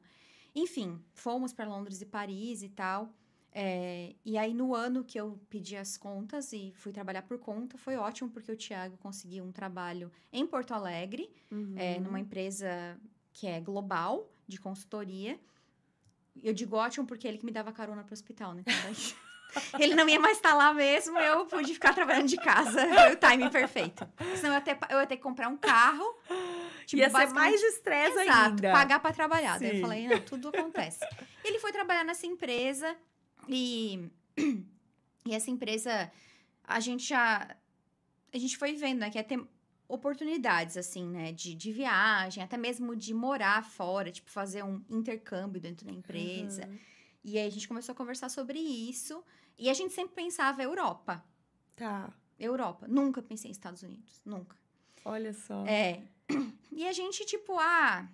Enfim, 0.53 0.99
fomos 1.13 1.51
para 1.53 1.65
Londres 1.67 1.99
e 2.01 2.05
Paris 2.05 2.61
e 2.61 2.69
tal. 2.69 3.11
É, 3.51 4.13
e 4.23 4.37
aí, 4.37 4.53
no 4.53 4.75
ano 4.75 5.03
que 5.03 5.19
eu 5.19 5.39
pedi 5.49 5.75
as 5.75 5.97
contas 5.97 6.53
e 6.53 6.71
fui 6.75 6.91
trabalhar 6.91 7.23
por 7.23 7.39
conta, 7.39 7.77
foi 7.77 7.95
ótimo, 7.95 8.29
porque 8.29 8.51
o 8.51 8.55
Thiago 8.55 8.95
conseguiu 8.97 9.43
um 9.43 9.51
trabalho 9.51 10.11
em 10.31 10.45
Porto 10.45 10.73
Alegre, 10.73 11.29
Uhum. 11.51 11.73
é, 11.77 11.99
numa 11.99 12.19
empresa 12.19 12.99
que 13.33 13.47
é 13.47 13.59
global, 13.59 14.29
de 14.47 14.59
consultoria. 14.59 15.39
Eu 16.43 16.53
digo 16.53 16.75
ótimo 16.75 17.05
porque 17.07 17.27
ele 17.27 17.37
que 17.37 17.45
me 17.45 17.51
dava 17.51 17.71
carona 17.71 18.03
pro 18.03 18.13
hospital, 18.13 18.53
né? 18.53 18.63
Então, 18.65 18.93
ele 19.81 19.95
não 19.95 20.07
ia 20.07 20.19
mais 20.19 20.37
estar 20.37 20.53
lá 20.53 20.71
mesmo, 20.73 21.17
eu 21.17 21.45
pude 21.47 21.73
ficar 21.73 21.93
trabalhando 21.93 22.27
de 22.27 22.37
casa. 22.37 22.87
Foi 22.87 23.13
o 23.13 23.17
timing 23.17 23.49
perfeito. 23.49 24.07
Senão 24.35 24.49
eu 24.49 24.53
ia 24.53 24.61
ter, 24.61 24.77
eu 24.91 24.99
ia 24.99 25.07
ter 25.07 25.17
que 25.17 25.23
comprar 25.23 25.47
um 25.49 25.57
carro. 25.57 26.05
Tipo, 26.85 27.01
Ia 27.01 27.09
ser 27.09 27.29
mais 27.33 27.61
estresse 27.61 28.19
Exato, 28.19 28.49
ainda. 28.49 28.71
pagar 28.71 28.99
pra 28.99 29.11
trabalhar. 29.11 29.59
Daí 29.59 29.75
eu 29.77 29.81
falei, 29.81 30.07
não, 30.07 30.19
tudo 30.21 30.49
acontece. 30.49 30.99
Ele 31.43 31.59
foi 31.59 31.71
trabalhar 31.71 32.03
nessa 32.03 32.25
empresa 32.25 32.95
e, 33.53 34.11
e 35.25 35.33
essa 35.33 35.49
empresa, 35.49 36.11
a 36.63 36.79
gente 36.79 37.07
já. 37.07 37.55
A 38.31 38.37
gente 38.37 38.57
foi 38.57 38.73
vendo, 38.73 38.99
né, 38.99 39.09
que 39.09 39.17
ia 39.17 39.23
ter 39.23 39.43
oportunidades, 39.87 40.77
assim, 40.77 41.07
né, 41.07 41.31
de, 41.31 41.55
de 41.55 41.71
viagem, 41.71 42.43
até 42.43 42.55
mesmo 42.55 42.95
de 42.95 43.11
morar 43.11 43.63
fora, 43.63 44.11
tipo, 44.11 44.29
fazer 44.29 44.63
um 44.63 44.83
intercâmbio 44.87 45.59
dentro 45.59 45.85
da 45.85 45.91
empresa. 45.91 46.67
Uhum. 46.67 46.77
E 47.23 47.37
aí 47.39 47.47
a 47.47 47.49
gente 47.49 47.67
começou 47.67 47.93
a 47.93 47.95
conversar 47.95 48.29
sobre 48.29 48.59
isso. 48.59 49.23
E 49.57 49.69
a 49.69 49.73
gente 49.73 49.93
sempre 49.93 50.15
pensava 50.15 50.63
Europa. 50.63 51.23
Tá. 51.75 52.13
Europa. 52.39 52.87
Nunca 52.87 53.21
pensei 53.21 53.49
em 53.49 53.51
Estados 53.51 53.81
Unidos. 53.83 54.21
Nunca. 54.23 54.55
Olha 55.03 55.33
só. 55.33 55.65
É. 55.65 56.03
E 56.71 56.87
a 56.87 56.93
gente, 56.93 57.25
tipo, 57.25 57.57
ah, 57.59 58.07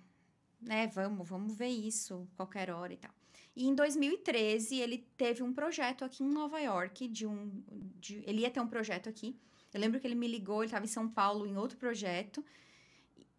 né, 0.60 0.88
vamos, 0.88 1.28
vamos 1.28 1.56
ver 1.56 1.68
isso 1.68 2.26
qualquer 2.36 2.68
hora 2.68 2.92
e 2.92 2.96
tal. 2.96 3.14
E 3.56 3.66
em 3.66 3.74
2013, 3.74 4.76
ele 4.78 4.98
teve 5.16 5.42
um 5.42 5.52
projeto 5.52 6.04
aqui 6.04 6.22
em 6.22 6.28
Nova 6.28 6.60
York, 6.60 7.08
de 7.08 7.26
um. 7.26 7.50
de- 7.98 8.22
ele 8.26 8.42
ia 8.42 8.50
ter 8.50 8.60
um 8.60 8.68
projeto 8.68 9.08
aqui. 9.08 9.34
Eu 9.72 9.80
lembro 9.80 9.98
que 9.98 10.06
ele 10.06 10.14
me 10.14 10.28
ligou, 10.28 10.58
ele 10.58 10.66
estava 10.66 10.84
em 10.84 10.88
São 10.88 11.08
Paulo 11.08 11.46
em 11.46 11.56
outro 11.56 11.76
projeto, 11.78 12.44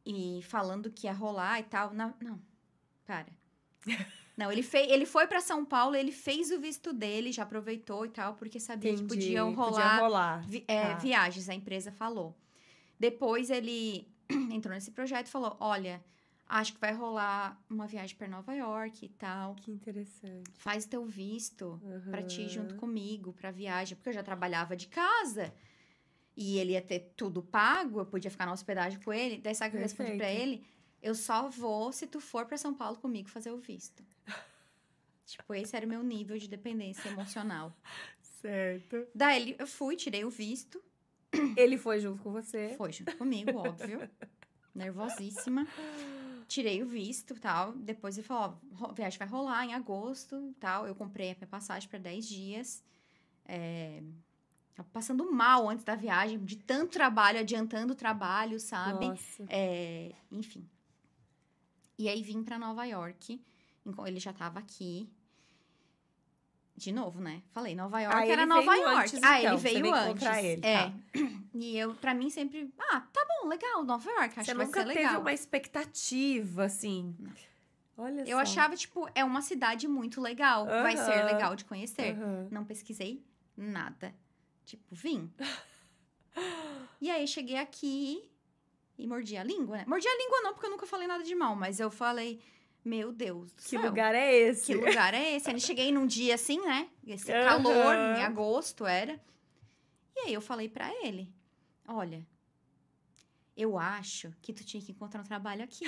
e 0.05 0.41
falando 0.43 0.91
que 0.91 1.07
ia 1.07 1.13
rolar 1.13 1.59
e 1.59 1.63
tal. 1.63 1.93
Não, 1.93 2.13
não 2.21 2.39
para. 3.05 3.27
Não, 4.37 4.51
ele, 4.51 4.61
fez, 4.61 4.87
ele 4.91 5.07
foi 5.07 5.25
para 5.25 5.41
São 5.41 5.65
Paulo, 5.65 5.95
ele 5.95 6.11
fez 6.11 6.51
o 6.51 6.59
visto 6.59 6.93
dele, 6.93 7.31
já 7.31 7.41
aproveitou 7.41 8.05
e 8.05 8.09
tal, 8.09 8.35
porque 8.35 8.59
sabia 8.59 8.91
Entendi. 8.91 9.01
que 9.01 9.15
podiam 9.15 9.47
Podia 9.55 9.65
rolar 9.71 9.99
rolar. 9.99 10.47
Vi- 10.47 10.63
é, 10.67 10.89
Tá. 10.89 10.93
viagens, 10.99 11.49
a 11.49 11.55
empresa 11.55 11.91
falou. 11.91 12.37
Depois 12.99 13.49
ele 13.49 14.07
entrou 14.51 14.75
nesse 14.75 14.91
projeto 14.91 15.25
e 15.25 15.31
falou: 15.31 15.57
Olha, 15.59 16.03
acho 16.49 16.73
que 16.73 16.79
vai 16.79 16.93
rolar 16.93 17.61
uma 17.69 17.85
viagem 17.87 18.15
para 18.15 18.27
Nova 18.27 18.53
York 18.53 19.05
e 19.05 19.09
tal. 19.09 19.55
Que 19.55 19.71
interessante. 19.71 20.49
Faz 20.53 20.85
teu 20.85 21.05
visto 21.05 21.81
pra 22.09 22.23
ti 22.23 22.41
Uhum. 22.43 22.49
junto 22.49 22.75
comigo 22.75 23.33
pra 23.33 23.51
viagem, 23.51 23.95
porque 23.95 24.09
eu 24.09 24.13
já 24.13 24.23
trabalhava 24.23 24.75
de 24.75 24.87
casa. 24.87 25.53
E 26.35 26.57
ele 26.59 26.73
ia 26.73 26.81
ter 26.81 27.13
tudo 27.17 27.41
pago, 27.41 27.99
eu 27.99 28.05
podia 28.05 28.29
ficar 28.29 28.45
na 28.45 28.53
hospedagem 28.53 28.99
com 28.99 29.11
ele. 29.11 29.37
Daí 29.39 29.55
sabe 29.55 29.69
o 29.69 29.71
que 29.71 29.77
eu 29.77 29.81
respondi 29.81 30.11
pra 30.11 30.25
Perfeito. 30.27 30.41
ele? 30.41 30.65
Eu 31.01 31.15
só 31.15 31.49
vou 31.49 31.91
se 31.91 32.05
tu 32.07 32.19
for 32.19 32.45
pra 32.45 32.57
São 32.57 32.73
Paulo 32.73 32.97
comigo 32.97 33.27
fazer 33.29 33.51
o 33.51 33.57
visto. 33.57 34.03
tipo, 35.25 35.53
esse 35.53 35.75
era 35.75 35.85
o 35.85 35.89
meu 35.89 36.03
nível 36.03 36.37
de 36.37 36.47
dependência 36.47 37.09
emocional. 37.09 37.75
Certo. 38.41 39.07
Daí 39.15 39.41
ele- 39.41 39.55
eu 39.57 39.65
fui, 39.67 39.95
tirei 39.95 40.23
o 40.25 40.29
visto. 40.29 40.81
Ele 41.55 41.77
foi 41.77 41.99
junto 41.99 42.21
com 42.23 42.31
você. 42.31 42.75
Foi 42.77 42.91
junto 42.91 43.15
comigo, 43.17 43.57
óbvio. 43.57 43.99
Nervosíssima. 44.75 45.67
Tirei 46.47 46.81
o 46.81 46.87
visto 46.87 47.35
e 47.35 47.39
tal. 47.39 47.73
Depois 47.73 48.17
ele 48.17 48.25
falou: 48.25 48.57
ó, 48.73 48.75
ro- 48.75 48.93
viagem 48.93 49.19
vai 49.19 49.27
rolar 49.27 49.65
em 49.65 49.73
agosto 49.73 50.53
tal. 50.59 50.87
Eu 50.87 50.95
comprei 50.95 51.31
a 51.31 51.35
minha 51.35 51.47
passagem 51.47 51.89
para 51.89 51.99
10 51.99 52.25
dias. 52.27 52.83
É, 53.45 54.01
tava 54.75 54.87
passando 54.93 55.29
mal 55.31 55.69
antes 55.69 55.83
da 55.83 55.95
viagem, 55.95 56.43
de 56.43 56.55
tanto 56.57 56.91
trabalho, 56.91 57.39
adiantando 57.39 57.93
o 57.93 57.95
trabalho, 57.95 58.59
sabe? 58.59 59.07
Nossa. 59.07 59.45
É, 59.49 60.13
enfim. 60.31 60.67
E 61.97 62.07
aí 62.07 62.21
vim 62.21 62.43
para 62.43 62.59
Nova 62.59 62.85
York. 62.85 63.41
Ele 64.05 64.19
já 64.19 64.31
tava 64.33 64.59
aqui. 64.59 65.09
De 66.77 66.91
novo, 66.91 67.19
né? 67.19 67.41
Falei, 67.51 67.73
Nova 67.73 67.99
York 67.99 68.15
Ah, 68.15 68.27
era 68.27 68.45
Nova 68.45 68.75
York. 68.75 68.99
antes, 69.15 69.23
ah, 69.23 69.39
então, 69.41 69.53
ele 69.55 69.61
veio 69.61 69.93
antes. 69.95 70.05
encontrar 70.05 70.43
ele, 70.43 70.61
É. 70.63 70.83
tá. 70.83 70.93
E 71.59 71.75
eu, 71.75 71.95
pra 71.95 72.13
mim, 72.13 72.29
sempre. 72.29 72.71
Ah, 72.77 73.01
tá 73.11 73.25
bom, 73.41 73.47
legal, 73.47 73.83
Nova 73.83 74.07
York. 74.07 74.25
Acho 74.39 74.45
Você 74.45 74.51
que 74.51 74.57
vai 74.57 74.65
nunca 74.67 74.81
ser 74.81 74.87
teve 74.89 74.99
legal. 74.99 75.21
uma 75.21 75.33
expectativa, 75.33 76.65
assim. 76.65 77.15
Olha 77.97 78.21
Eu 78.21 78.37
só. 78.37 78.43
achava, 78.43 78.75
tipo, 78.75 79.09
é 79.15 79.23
uma 79.23 79.41
cidade 79.41 79.87
muito 79.87 80.21
legal. 80.21 80.67
Vai 80.67 80.95
ser 80.95 81.23
legal 81.25 81.55
de 81.55 81.65
conhecer. 81.65 82.11
Aham. 82.15 82.47
Não 82.51 82.63
pesquisei 82.63 83.25
nada. 83.57 84.13
Tipo, 84.65 84.83
vim. 84.93 85.33
e 87.01 87.09
aí 87.09 87.27
cheguei 87.27 87.57
aqui 87.57 88.29
e 88.97 89.07
mordi 89.07 89.35
a 89.35 89.43
língua, 89.43 89.77
né? 89.77 89.85
Mordi 89.87 90.07
a 90.07 90.15
língua 90.17 90.41
não, 90.41 90.53
porque 90.53 90.67
eu 90.67 90.71
nunca 90.71 90.85
falei 90.85 91.07
nada 91.07 91.23
de 91.23 91.33
mal, 91.33 91.55
mas 91.55 91.79
eu 91.79 91.89
falei, 91.89 92.39
meu 92.87 93.11
Deus 93.11 93.51
do 93.51 93.61
Que 93.61 93.69
céu. 93.69 93.81
lugar 93.83 94.15
é 94.15 94.33
esse? 94.35 94.65
Que 94.67 94.73
lugar 94.75 95.13
é 95.13 95.35
esse? 95.35 95.49
Aí 95.49 95.59
cheguei 95.59 95.91
num 95.91 96.07
dia 96.07 96.35
assim, 96.35 96.59
né? 96.61 96.89
Esse 97.05 97.31
Aham. 97.31 97.63
calor, 97.63 97.95
em 97.95 98.23
agosto 98.23 98.85
era. 98.85 99.19
E 100.15 100.19
aí 100.21 100.33
eu 100.33 100.41
falei 100.41 100.67
pra 100.69 100.91
ele: 101.05 101.31
Olha, 101.87 102.25
eu 103.55 103.77
acho 103.77 104.31
que 104.41 104.53
tu 104.53 104.63
tinha 104.63 104.81
que 104.81 104.91
encontrar 104.91 105.21
um 105.21 105.23
trabalho 105.23 105.63
aqui. 105.63 105.85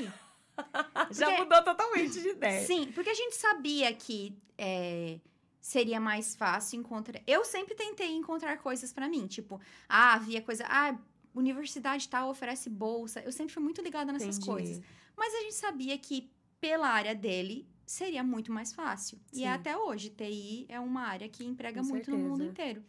Já 1.12 1.28
Porque- 1.28 1.44
mudou 1.44 1.64
totalmente 1.64 2.22
de 2.22 2.30
ideia. 2.30 2.66
Sim, 2.66 2.92
porque 2.92 3.10
a 3.10 3.14
gente 3.14 3.36
sabia 3.36 3.94
que 3.94 4.38
é, 4.58 5.20
seria 5.62 6.00
mais 6.00 6.36
fácil 6.36 6.80
encontrar. 6.80 7.22
Eu 7.26 7.46
sempre 7.46 7.76
tentei 7.76 8.12
encontrar 8.12 8.58
coisas 8.58 8.92
pra 8.92 9.08
mim, 9.08 9.26
tipo, 9.28 9.60
ah, 9.88 10.14
havia 10.16 10.42
coisa, 10.42 10.66
ah, 10.68 10.98
universidade 11.34 12.10
tal 12.10 12.30
oferece 12.30 12.70
bolsa. 12.70 13.22
Eu 13.22 13.32
sempre 13.32 13.54
fui 13.54 13.64
muito 13.64 13.82
ligada 13.82 14.12
nessas 14.12 14.36
Entendi. 14.38 14.46
coisas. 14.46 14.82
Mas 15.16 15.34
a 15.34 15.40
gente 15.42 15.56
sabia 15.56 15.98
que 15.98 16.30
pela 16.62 16.88
área 16.89 17.15
dele 17.15 17.67
seria 17.86 18.24
muito 18.24 18.52
mais 18.52 18.72
fácil. 18.74 19.19
E 19.34 19.38
Sim. 19.38 19.45
até 19.48 19.78
hoje, 19.78 20.10
TI 20.10 20.65
é 20.69 20.80
uma 20.80 21.02
área 21.04 21.28
que 21.30 21.43
emprega 21.45 21.82
Com 21.82 21.88
muito 21.88 22.12
no 22.12 22.17
mundo 22.17 22.38
certeza. 22.43 22.52
inteiro. 22.52 22.86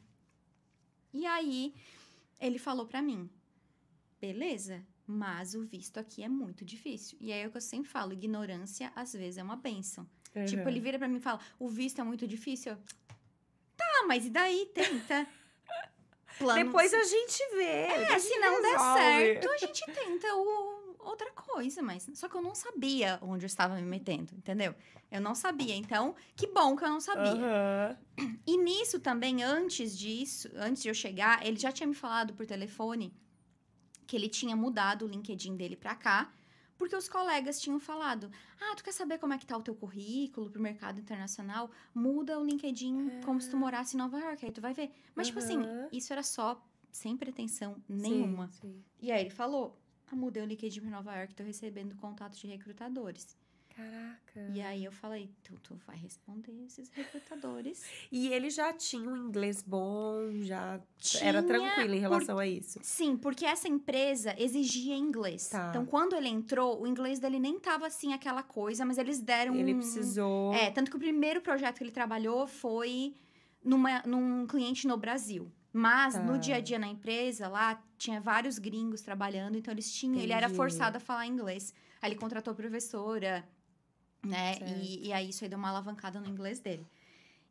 E 1.13 1.27
aí, 1.27 1.75
ele 2.41 2.59
falou 2.59 2.87
pra 2.87 3.01
mim: 3.03 3.29
beleza, 4.21 4.85
mas 5.07 5.55
o 5.55 5.63
visto 5.63 5.99
aqui 5.99 6.23
é 6.23 6.29
muito 6.29 6.65
difícil. 6.65 7.17
E 7.21 7.33
aí 7.33 7.41
é 7.41 7.47
o 7.47 7.51
que 7.51 7.57
eu 7.57 7.61
sempre 7.63 7.89
falo: 7.91 8.13
ignorância 8.13 8.93
às 8.95 9.13
vezes 9.13 9.39
é 9.39 9.43
uma 9.43 9.57
benção. 9.57 10.09
Tipo, 10.47 10.63
Uhum. 10.63 10.69
ele 10.69 10.81
vira 10.81 10.99
pra 10.99 11.09
mim 11.09 11.17
e 11.17 11.21
fala: 11.21 11.41
o 11.59 11.69
visto 11.69 12.01
é 12.01 12.05
muito 12.05 12.27
difícil. 12.27 12.73
Eu, 12.73 12.79
tá, 13.77 14.05
mas 14.07 14.27
e 14.27 14.31
daí? 14.31 14.67
Tenta. 14.75 15.27
Plano 16.39 16.65
Depois 16.65 16.95
a 16.95 17.03
gente 17.03 17.39
vê. 17.57 17.65
é, 17.65 18.19
se 18.19 18.39
não 18.39 18.63
der 18.63 18.79
certo, 18.79 19.51
a 19.51 19.57
gente 19.59 19.85
tenta 19.87 20.35
o- 20.37 20.70
outra 21.05 21.31
coisa, 21.33 21.83
mas 21.83 22.09
só 22.15 22.29
que 22.29 22.37
eu 22.37 22.43
não 22.43 22.55
sabia 22.55 23.19
onde 23.23 23.45
eu 23.45 23.49
estava 23.49 23.75
me 23.77 23.83
metendo, 23.83 24.35
entendeu? 24.35 24.75
Eu 25.11 25.21
não 25.21 25.35
sabia, 25.35 25.75
então, 25.75 26.15
que 26.37 26.47
bom 26.47 26.77
que 26.77 26.85
eu 26.85 26.89
não 26.89 27.01
sabia. 27.01 27.33
Aham. 27.33 27.99
E 28.47 28.57
nisso 28.57 29.01
também, 29.01 29.43
antes 29.43 29.97
disso, 29.97 30.51
antes 30.55 30.83
de 30.83 30.89
eu 30.89 30.95
chegar, 30.95 31.45
ele 31.47 31.59
já 31.59 31.73
tinha 31.73 31.87
me 31.87 31.95
falado 31.95 32.35
por 32.35 32.45
telefone 32.47 33.15
que 34.07 34.17
ele 34.17 34.29
tinha 34.29 34.57
mudado 34.57 35.05
o 35.05 35.09
LinkedIn 35.09 35.57
dele 35.57 35.77
pra 35.77 35.95
cá, 35.95 36.33
porque 36.77 36.97
os 36.97 37.09
colegas 37.09 37.61
tinham 37.61 37.79
falado: 37.79 38.31
"Ah, 38.61 38.75
tu 38.77 38.83
quer 38.83 38.93
saber 38.93 39.19
como 39.19 39.33
é 39.33 39.39
que 39.39 39.47
tá 39.47 39.57
o 39.57 39.63
teu 39.63 39.75
currículo 39.75 40.51
pro 40.51 40.61
mercado 40.61 40.99
internacional? 41.01 41.71
Muda 41.95 42.39
o 42.39 42.45
LinkedIn 42.45 43.21
como 43.25 43.41
se 43.41 43.51
tu 43.51 43.57
morasse 43.57 43.95
em 43.97 43.99
Nova 43.99 44.19
York, 44.19 44.45
aí 44.45 44.53
tu 44.53 44.61
vai 44.61 44.75
ver". 44.75 44.91
Mas 45.15 45.29
tipo 45.29 45.39
assim, 45.39 45.63
isso 45.93 46.13
era 46.13 46.23
só 46.23 46.61
sem 46.91 47.17
pretensão 47.17 47.77
nenhuma. 47.89 48.49
Sim, 48.49 48.61
sim. 48.61 48.85
E 49.01 49.13
aí 49.13 49.21
ele 49.21 49.31
falou: 49.31 49.80
ah, 50.11 50.17
mudei 50.17 50.43
o 50.43 50.47
LinkedIn 50.47 50.81
pra 50.81 50.91
Nova 50.91 51.17
York, 51.17 51.35
tô 51.35 51.43
recebendo 51.43 51.95
contatos 51.97 52.39
de 52.39 52.47
recrutadores. 52.47 53.37
Caraca. 53.75 54.51
E 54.53 54.61
aí 54.61 54.85
eu 54.85 54.93
falei, 54.93 55.31
tu, 55.45 55.55
tu 55.63 55.75
vai 55.87 55.97
responder 55.97 56.53
esses 56.67 56.91
recrutadores. 56.91 57.83
E 58.13 58.29
ele 58.29 58.51
já 58.51 58.73
tinha 58.73 59.09
um 59.09 59.17
inglês 59.17 59.63
bom, 59.63 60.31
já 60.43 60.81
era 61.21 61.41
Tinha, 61.41 61.43
tranquilo 61.45 61.95
em 61.95 62.01
relação 62.01 62.39
a 62.39 62.47
isso. 62.47 62.81
Sim, 62.83 63.17
porque 63.17 63.47
essa 63.47 63.69
empresa 63.69 64.35
exigia 64.37 64.97
inglês. 64.97 65.49
Tá. 65.49 65.69
Então, 65.71 65.87
quando 65.87 66.15
ele 66.17 66.29
entrou, 66.29 66.83
o 66.83 66.87
inglês 66.87 67.21
dele 67.21 67.39
nem 67.39 67.59
tava 67.61 67.87
assim 67.87 68.13
aquela 68.13 68.43
coisa, 68.43 68.85
mas 68.85 68.99
eles 68.99 69.21
deram 69.21 69.55
Ele 69.55 69.73
um- 69.75 69.79
precisou. 69.79 70.53
É, 70.53 70.71
tanto 70.73 70.91
que 70.91 70.97
o 70.97 71.01
primeiro 71.01 71.41
projeto 71.41 71.79
que 71.79 71.85
ele 71.85 71.93
trabalhou 71.93 72.47
foi 72.49 73.15
numa, 73.65 74.03
num 74.03 74.47
cliente 74.47 74.87
no 74.89 74.97
Brasil. 74.97 75.51
Mas 75.73 76.15
Tá. 76.15 76.21
no 76.21 76.39
dia 76.39 76.57
a 76.57 76.61
dia 76.61 76.79
na 76.79 76.89
empresa, 76.89 77.49
lá 77.49 77.81
tinha 77.97 78.21
vários 78.21 78.59
gringos 78.59 79.03
trabalhando, 79.03 79.57
então 79.57 79.73
eles 79.73 79.93
tinham. 79.93 80.21
Ele 80.21 80.33
era 80.33 80.47
Entendi. 80.47 80.57
forçado 80.57 80.97
a 80.97 81.01
falar 81.01 81.27
inglês. 81.27 81.73
Aí 82.03 82.11
ele 82.11 82.19
contratou 82.19 82.55
professora, 82.55 83.49
né? 84.25 84.57
E, 84.67 85.09
e 85.09 85.13
aí 85.13 85.29
isso 85.31 85.45
aí 85.45 85.51
deu 85.51 85.59
uma 85.59 85.69
alavancada 85.69 86.21
no 86.21 86.27
inglês 86.29 86.59
dele. 86.61 86.87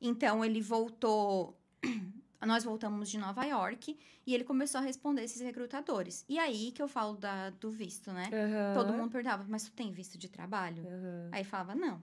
Então 0.01 0.43
ele 0.43 0.61
voltou. 0.61 1.57
Nós 2.45 2.63
voltamos 2.63 3.09
de 3.09 3.17
Nova 3.17 3.43
York 3.43 3.97
e 4.25 4.33
ele 4.33 4.45
começou 4.45 4.79
a 4.79 4.81
responder 4.81 5.23
esses 5.23 5.41
recrutadores. 5.41 6.23
E 6.27 6.39
aí 6.39 6.71
que 6.71 6.81
eu 6.81 6.87
falo 6.87 7.17
da, 7.17 7.49
do 7.49 7.69
visto, 7.69 8.13
né? 8.13 8.29
Aham. 8.31 8.73
Todo 8.73 8.93
mundo 8.93 9.11
perguntava, 9.11 9.45
mas 9.47 9.63
tu 9.65 9.71
tem 9.73 9.91
visto 9.91 10.17
de 10.17 10.29
trabalho? 10.29 10.87
Aham. 10.87 11.29
Aí 11.33 11.43
falava, 11.43 11.75
não. 11.75 12.01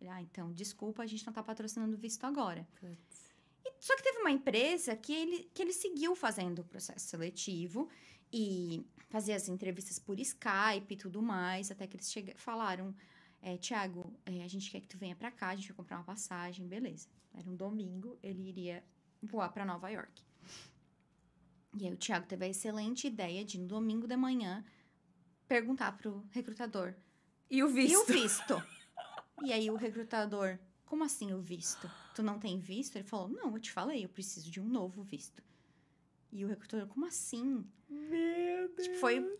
Ele, 0.00 0.08
ah, 0.10 0.22
então, 0.22 0.52
desculpa, 0.52 1.02
a 1.02 1.06
gente 1.06 1.26
não 1.26 1.32
tá 1.32 1.42
patrocinando 1.42 1.96
visto 1.96 2.24
agora. 2.24 2.64
Putz. 2.78 3.33
E- 3.64 3.72
só 3.78 3.96
que 3.96 4.02
teve 4.02 4.18
uma 4.18 4.30
empresa 4.30 4.94
que 4.96 5.12
ele, 5.12 5.50
que 5.54 5.62
ele 5.62 5.72
seguiu 5.72 6.14
fazendo 6.14 6.60
o 6.60 6.64
processo 6.64 7.06
seletivo 7.06 7.88
e 8.32 8.84
fazia 9.08 9.36
as 9.36 9.48
entrevistas 9.48 9.98
por 9.98 10.18
Skype 10.20 10.92
e 10.94 10.96
tudo 10.96 11.22
mais, 11.22 11.70
até 11.70 11.86
que 11.86 11.96
eles 11.96 12.10
chega, 12.10 12.34
falaram, 12.36 12.94
é, 13.40 13.56
Tiago, 13.56 14.12
a 14.26 14.48
gente 14.48 14.70
quer 14.70 14.80
que 14.80 14.88
tu 14.88 14.98
venha 14.98 15.14
pra 15.14 15.30
cá, 15.30 15.48
a 15.50 15.56
gente 15.56 15.68
vai 15.68 15.76
comprar 15.76 15.96
uma 15.98 16.04
passagem, 16.04 16.66
beleza. 16.66 17.08
Era 17.32 17.48
um 17.48 17.54
domingo, 17.56 18.18
ele 18.22 18.48
iria 18.48 18.82
voar 19.22 19.50
pra 19.50 19.64
Nova 19.64 19.88
York. 19.90 20.22
E 21.76 21.86
aí 21.86 21.92
o 21.92 21.96
Tiago 21.96 22.26
teve 22.26 22.44
a 22.44 22.48
excelente 22.48 23.06
ideia 23.06 23.44
de, 23.44 23.58
no 23.58 23.66
domingo 23.66 24.06
de 24.06 24.16
manhã, 24.16 24.64
perguntar 25.48 25.92
pro 25.96 26.24
recrutador, 26.30 26.94
E 27.50 27.62
o 27.62 27.68
visto? 27.68 27.92
e 27.92 27.96
o 27.96 28.04
visto? 28.04 28.62
e 29.44 29.52
aí 29.52 29.70
o 29.70 29.76
recrutador, 29.76 30.58
como 30.86 31.04
assim 31.04 31.32
o 31.32 31.40
visto? 31.40 31.90
Tu 32.14 32.22
não 32.22 32.38
tem 32.38 32.58
visto? 32.58 32.96
Ele 32.96 33.04
falou, 33.04 33.28
não, 33.28 33.52
eu 33.52 33.58
te 33.60 33.72
falei, 33.72 34.04
eu 34.04 34.08
preciso 34.08 34.50
de 34.50 34.60
um 34.60 34.64
novo 34.64 35.02
visto. 35.02 35.42
E 36.32 36.44
o 36.44 36.48
recrutador, 36.48 36.86
como 36.88 37.06
assim? 37.06 37.64
Meu 37.88 38.68
Deus. 38.68 38.88
Tipo, 38.88 38.98
foi 38.98 39.38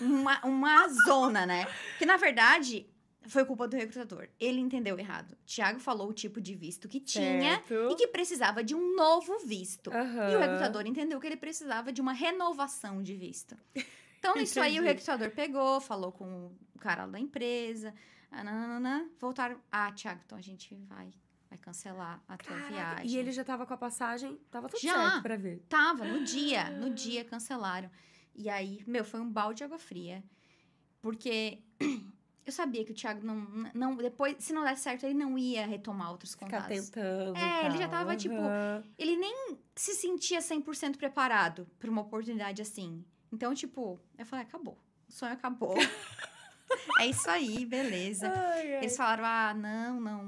uma, 0.00 0.44
uma 0.44 0.88
zona, 1.06 1.46
né? 1.46 1.66
Porque, 1.90 2.06
na 2.06 2.16
verdade, 2.16 2.86
foi 3.26 3.44
culpa 3.44 3.66
do 3.66 3.76
recrutador. 3.76 4.28
Ele 4.38 4.60
entendeu 4.60 4.98
errado. 4.98 5.36
Tiago 5.46 5.80
falou 5.80 6.08
o 6.08 6.12
tipo 6.12 6.40
de 6.40 6.54
visto 6.54 6.88
que 6.88 7.00
tinha 7.00 7.56
Certo. 7.66 7.88
e 7.92 7.96
que 7.96 8.06
precisava 8.08 8.62
de 8.62 8.74
um 8.74 8.94
novo 8.94 9.38
visto. 9.40 9.90
Aham. 9.90 10.30
E 10.32 10.36
o 10.36 10.38
recrutador 10.38 10.86
entendeu 10.86 11.20
que 11.20 11.26
ele 11.26 11.36
precisava 11.36 11.92
de 11.92 12.00
uma 12.00 12.12
renovação 12.12 13.02
de 13.02 13.14
visto. 13.14 13.56
Então, 14.18 14.36
isso 14.38 14.60
aí, 14.60 14.78
o 14.78 14.82
recrutador 14.82 15.30
pegou, 15.30 15.80
falou 15.80 16.12
com 16.12 16.52
o 16.74 16.78
cara 16.78 17.06
da 17.06 17.18
empresa, 17.18 17.94
nananana, 18.30 19.08
voltaram. 19.18 19.60
Ah, 19.70 19.90
Thiago, 19.92 20.20
então 20.24 20.36
a 20.36 20.42
gente 20.42 20.74
vai, 20.88 21.10
vai 21.54 21.58
cancelar 21.58 22.22
a 22.28 22.36
tua 22.36 22.56
Caraca, 22.56 22.68
viagem. 22.72 23.06
E 23.10 23.16
ele 23.16 23.32
já 23.32 23.44
tava 23.44 23.64
com 23.66 23.74
a 23.74 23.76
passagem, 23.76 24.38
tava 24.50 24.68
tudo 24.68 24.80
Já. 24.80 25.10
certo 25.10 25.22
pra 25.22 25.36
ver. 25.36 25.64
Tava, 25.68 26.04
no 26.04 26.24
dia, 26.24 26.70
no 26.78 26.90
dia 26.90 27.24
cancelaram. 27.24 27.90
E 28.34 28.48
aí, 28.48 28.82
meu, 28.86 29.04
foi 29.04 29.20
um 29.20 29.30
balde 29.30 29.58
de 29.58 29.64
água 29.64 29.78
fria. 29.78 30.22
Porque 31.00 31.62
eu 32.44 32.52
sabia 32.52 32.84
que 32.84 32.90
o 32.92 32.94
Thiago 32.94 33.24
não, 33.24 33.36
não. 33.72 33.96
Depois, 33.96 34.36
se 34.40 34.52
não 34.52 34.64
der 34.64 34.76
certo, 34.76 35.04
ele 35.04 35.14
não 35.14 35.38
ia 35.38 35.66
retomar 35.66 36.10
outros 36.10 36.32
Ficar 36.32 36.46
contatos. 36.46 36.90
tentando. 36.90 37.36
É, 37.36 37.62
e 37.62 37.66
ele 37.66 37.78
já 37.78 37.88
tal. 37.88 37.98
tava, 38.00 38.16
tipo, 38.16 38.34
Aham. 38.34 38.84
ele 38.98 39.16
nem 39.16 39.56
se 39.76 39.94
sentia 39.94 40.40
100% 40.40 40.96
preparado 40.96 41.66
pra 41.78 41.90
uma 41.90 42.02
oportunidade 42.02 42.60
assim. 42.60 43.04
Então, 43.32 43.54
tipo, 43.54 44.00
eu 44.18 44.26
falei, 44.26 44.44
acabou. 44.44 44.78
O 45.08 45.12
sonho 45.12 45.32
acabou. 45.32 45.74
é 47.00 47.06
isso 47.06 47.28
aí, 47.30 47.64
beleza. 47.66 48.28
Ai, 48.34 48.74
ai. 48.74 48.78
Eles 48.78 48.96
falaram, 48.96 49.24
ah, 49.24 49.54
não, 49.54 50.00
não, 50.00 50.22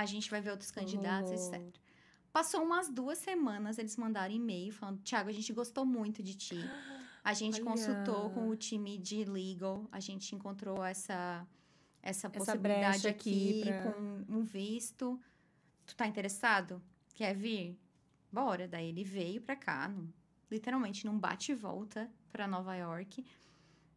a 0.00 0.06
gente 0.06 0.30
vai 0.30 0.40
ver 0.40 0.50
outros 0.50 0.70
candidatos, 0.70 1.30
Oh. 1.30 1.54
etc. 1.54 1.74
Passou 2.32 2.62
umas 2.62 2.88
duas 2.88 3.18
semanas, 3.18 3.76
eles 3.78 3.96
mandaram 3.96 4.34
e-mail 4.34 4.72
falando, 4.72 5.00
Tiago, 5.02 5.28
a 5.28 5.32
gente 5.32 5.52
gostou 5.52 5.84
muito 5.84 6.22
de 6.22 6.34
ti. 6.34 6.60
A 7.22 7.34
gente 7.34 7.60
Olha. 7.60 7.70
consultou 7.70 8.30
com 8.30 8.48
o 8.48 8.56
time 8.56 8.96
de 8.96 9.24
legal, 9.24 9.86
a 9.92 10.00
gente 10.00 10.34
encontrou 10.34 10.82
essa, 10.84 11.46
essa 12.02 12.28
Essa 12.28 12.30
possibilidade 12.30 13.06
aqui 13.08 13.60
aqui, 13.60 13.70
pra- 13.70 13.92
com 13.92 14.24
um 14.28 14.42
visto. 14.42 15.20
Tu 15.86 15.94
tá 15.96 16.06
interessado? 16.06 16.80
Quer 17.14 17.34
vir? 17.34 17.76
Bora. 18.32 18.66
Daí 18.68 18.88
ele 18.88 19.04
veio 19.04 19.42
pra 19.42 19.56
cá, 19.56 19.88
num- 19.88 20.08
literalmente 20.50 21.04
num 21.04 21.18
bate 21.18 21.52
e 21.52 21.54
volta 21.54 22.10
pra 22.32 22.46
Nova 22.48 22.74
York. 22.76 23.22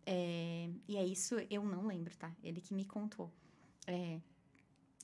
É, 0.05 0.69
e 0.87 0.97
é 0.97 1.05
isso, 1.05 1.35
eu 1.49 1.63
não 1.63 1.85
lembro, 1.87 2.13
tá? 2.17 2.29
Ele 2.43 2.59
que 2.59 2.73
me 2.73 2.83
contou. 2.83 3.31
É, 3.87 4.19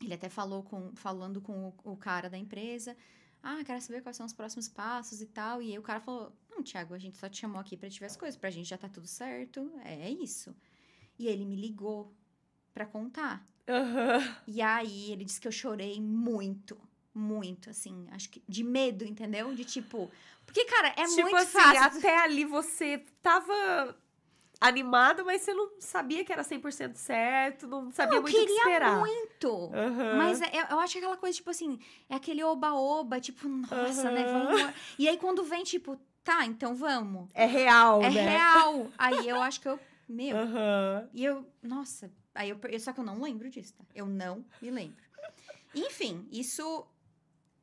ele 0.02 0.14
até 0.14 0.30
falou 0.30 0.64
com, 0.64 0.96
falando 0.96 1.42
com 1.42 1.70
o, 1.84 1.92
o 1.92 1.98
cara 1.98 2.30
da 2.30 2.38
empresa. 2.38 2.96
Ah, 3.42 3.64
quero 3.64 3.82
saber 3.82 4.02
quais 4.02 4.18
são 4.18 4.26
os 4.26 4.34
próximos 4.34 4.68
passos 4.68 5.22
e 5.22 5.26
tal. 5.26 5.62
E 5.62 5.72
aí 5.72 5.80
o 5.80 5.84
cara 5.84 6.00
falou: 6.00 6.34
Não, 6.50 6.62
Thiago, 6.64 6.94
a 6.94 6.98
gente 6.98 7.18
só 7.18 7.30
te 7.30 7.38
chamou 7.38 7.60
aqui 7.60 7.78
pra 7.78 7.90
te 7.90 8.00
ver 8.00 8.08
as 8.08 8.18
coisas. 8.18 8.38
Pra 8.38 8.50
gente 8.50 8.68
já 8.68 8.78
tá 8.78 8.90
tudo 8.90 9.08
certo. 9.08 9.72
É, 9.84 10.08
é 10.08 10.10
isso. 10.10 10.56
E 11.18 11.28
ele 11.28 11.46
me 11.46 11.56
ligou 11.56 12.14
pra 12.74 12.86
contar. 12.86 13.46
Aham. 13.68 14.38
E 14.48 14.62
aí 14.62 15.12
ele 15.12 15.26
disse 15.26 15.40
que 15.40 15.48
eu 15.48 15.52
chorei 15.52 16.02
muito. 16.02 16.78
Muito, 17.14 17.70
assim, 17.70 18.08
acho 18.12 18.30
que 18.30 18.42
de 18.48 18.64
medo, 18.64 19.04
entendeu? 19.04 19.54
De 19.54 19.66
tipo. 19.66 20.10
Porque, 20.46 20.64
cara, 20.66 20.90
é 20.90 21.06
tipo 21.06 21.22
muito 21.22 21.36
assim, 21.38 21.52
fácil. 21.52 22.00
até 22.00 22.18
ali 22.20 22.46
você 22.46 23.04
tava 23.22 23.98
animado, 24.62 25.24
mas 25.26 25.41
você 25.41 25.54
não 25.54 25.69
sabia 25.80 26.24
que 26.26 26.34
era 26.34 26.43
100% 26.43 26.95
certo, 26.95 27.67
não 27.67 27.91
sabia 27.91 28.17
eu 28.17 28.22
muito 28.22 28.34
o 28.36 28.39
que 28.39 28.45
queria 28.45 28.58
esperar. 28.62 28.98
muito. 29.00 29.72
Aham. 29.74 30.17
Mas 30.17 30.41
é- 30.41 30.52
eu, 30.54 30.65
eu 30.72 30.80
acho 30.80 30.98
aquela 30.98 31.15
coisa, 31.17 31.36
tipo 31.36 31.50
assim, 31.50 31.80
é 32.10 32.15
aquele 32.15 32.43
oba-oba, 32.43 33.19
tipo, 33.22 33.48
nossa, 33.48 34.12
né? 34.12 34.26
Aham. 34.26 34.45
Vamos. 34.58 34.76
E 34.98 35.08
aí 35.08 35.17
quando 35.17 35.43
vem, 35.43 35.63
tipo, 35.63 35.98
tá, 36.24 36.45
então 36.45 36.76
vamos. 36.76 37.30
É 37.34 37.45
real, 37.45 38.02
É 38.04 38.10
né? 38.10 38.22
real. 38.38 38.88
Aí 38.98 39.28
eu 39.28 39.41
acho 39.41 39.62
que 39.62 39.67
eu. 39.69 39.80
Meu. 40.08 40.36
Aham. 40.38 41.10
E 41.13 41.24
eu. 41.24 41.45
Nossa. 41.62 42.12
Aí 42.36 42.50
eu. 42.50 42.60
Só 42.80 42.91
que 42.91 43.00
eu 43.00 43.04
não 43.04 43.22
lembro 43.22 43.50
disso, 43.50 43.74
tá? 43.78 43.84
Eu 43.95 44.06
não 44.08 44.43
me 44.62 44.69
lembro. 44.72 45.04
Enfim, 45.74 46.28
isso. 46.32 46.86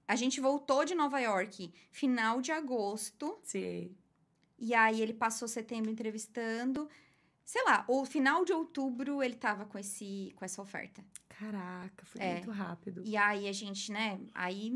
A 0.08 0.14
gente 0.14 0.40
voltou 0.40 0.84
de 0.84 0.94
Nova 0.94 1.18
York 1.20 1.72
final 1.90 2.40
de 2.40 2.52
agosto. 2.52 3.36
Sim. 3.42 3.94
E 4.58 4.74
aí 4.74 5.00
ele 5.02 5.12
passou 5.14 5.46
setembro 5.48 5.90
entrevistando. 5.90 6.88
sei 7.44 7.62
lá, 7.64 7.84
o 7.86 8.04
final 8.04 8.44
de 8.44 8.52
outubro 8.52 9.22
ele 9.22 9.36
tava 9.36 9.64
com, 9.66 9.78
esse, 9.78 10.32
com 10.34 10.44
essa 10.44 10.60
oferta. 10.60 11.04
Caraca, 11.28 12.04
foi 12.04 12.20
É. 12.20 12.32
muito 12.34 12.50
rápido. 12.50 13.02
E 13.04 13.16
aí 13.16 13.46
a 13.48 13.52
gente, 13.52 13.92
né, 13.92 14.18
aí 14.34 14.72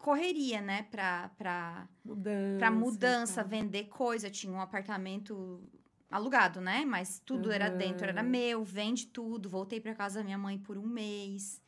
correria, 0.00 0.60
né, 0.60 0.82
pra, 0.90 1.28
pra, 1.38 1.88
Mudança. 2.04 2.58
pra 2.58 2.70
mudança, 2.72 3.34
tal. 3.42 3.48
vender 3.48 3.84
coisa. 3.84 4.26
Eu 4.26 4.30
tinha 4.32 4.52
um 4.52 4.60
apartamento 4.60 5.62
alugado, 6.10 6.60
né? 6.60 6.84
Mas 6.84 7.20
tudo 7.24 7.52
era 7.52 7.68
dentro, 7.68 8.06
era 8.08 8.22
meu, 8.22 8.64
vende 8.64 9.06
tudo. 9.06 9.48
Voltei 9.48 9.80
pra 9.80 9.94
casa 9.94 10.18
da 10.20 10.24
minha 10.24 10.38
mãe 10.38 10.58
por 10.58 10.76
um 10.78 10.86
mês. 10.88 11.60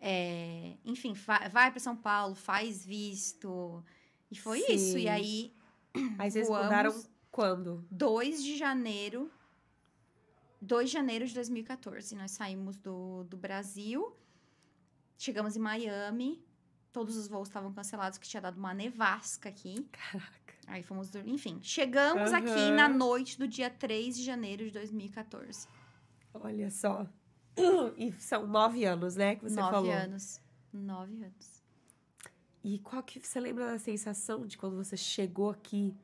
É, 0.00 0.76
enfim, 0.84 1.12
vai 1.52 1.70
pra 1.70 1.78
São 1.80 1.94
Paulo, 1.96 2.34
faz 2.34 2.86
visto. 2.86 3.84
E 4.30 4.38
foi 4.38 4.60
isso. 4.60 4.96
E 4.96 5.02
Sim. 5.02 5.08
aí, 5.08 5.52
Aí 6.18 6.30
vocês 6.30 6.46
voamos. 6.48 6.66
mudaram 6.66 7.04
quando? 7.30 7.84
2 7.90 8.42
de 8.42 8.56
janeiro. 8.56 9.30
2 10.60 10.88
de 10.88 10.92
janeiro 10.92 11.26
de 11.26 11.34
2014. 11.34 12.14
Nós 12.14 12.30
saímos 12.32 12.78
do, 12.78 13.24
do 13.24 13.36
Brasil. 13.36 14.14
Chegamos 15.16 15.56
em 15.56 15.60
Miami. 15.60 16.42
Todos 16.92 17.16
os 17.16 17.28
voos 17.28 17.48
estavam 17.48 17.72
cancelados, 17.72 18.18
que 18.18 18.28
tinha 18.28 18.40
dado 18.40 18.56
uma 18.58 18.74
nevasca 18.74 19.48
aqui. 19.48 19.86
Caraca. 19.92 20.54
Aí 20.66 20.82
fomos 20.82 21.10
dormir. 21.10 21.32
Enfim, 21.32 21.58
chegamos 21.62 22.32
aqui 22.32 22.48
Aham. 22.50 22.74
na 22.74 22.88
noite 22.88 23.38
do 23.38 23.46
dia 23.48 23.70
3 23.70 24.16
de 24.16 24.24
janeiro 24.24 24.64
de 24.64 24.70
2014. 24.72 25.66
Olha 26.34 26.70
só. 26.70 27.06
E 27.96 28.12
são 28.12 28.46
nove 28.46 28.84
anos, 28.84 29.16
né? 29.16 29.34
Que 29.36 29.42
você 29.42 29.56
Nove 29.56 29.70
falou. 29.72 29.90
anos. 29.92 30.40
Nove 30.72 31.14
anos. 31.24 31.59
E 32.62 32.78
qual 32.78 33.02
que 33.02 33.18
você 33.18 33.40
lembra 33.40 33.66
da 33.66 33.78
sensação 33.78 34.46
de 34.46 34.58
quando 34.58 34.76
você 34.76 34.96
chegou 34.96 35.50
aqui, 35.50 35.94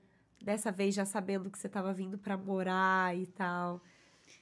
dessa 0.43 0.73
vez 0.73 0.95
já 0.95 1.05
sabendo 1.05 1.51
que 1.51 1.59
você 1.59 1.69
tava 1.69 1.93
vindo 1.93 2.17
pra 2.19 2.37
morar 2.37 3.17
e 3.17 3.27
tal? 3.27 3.83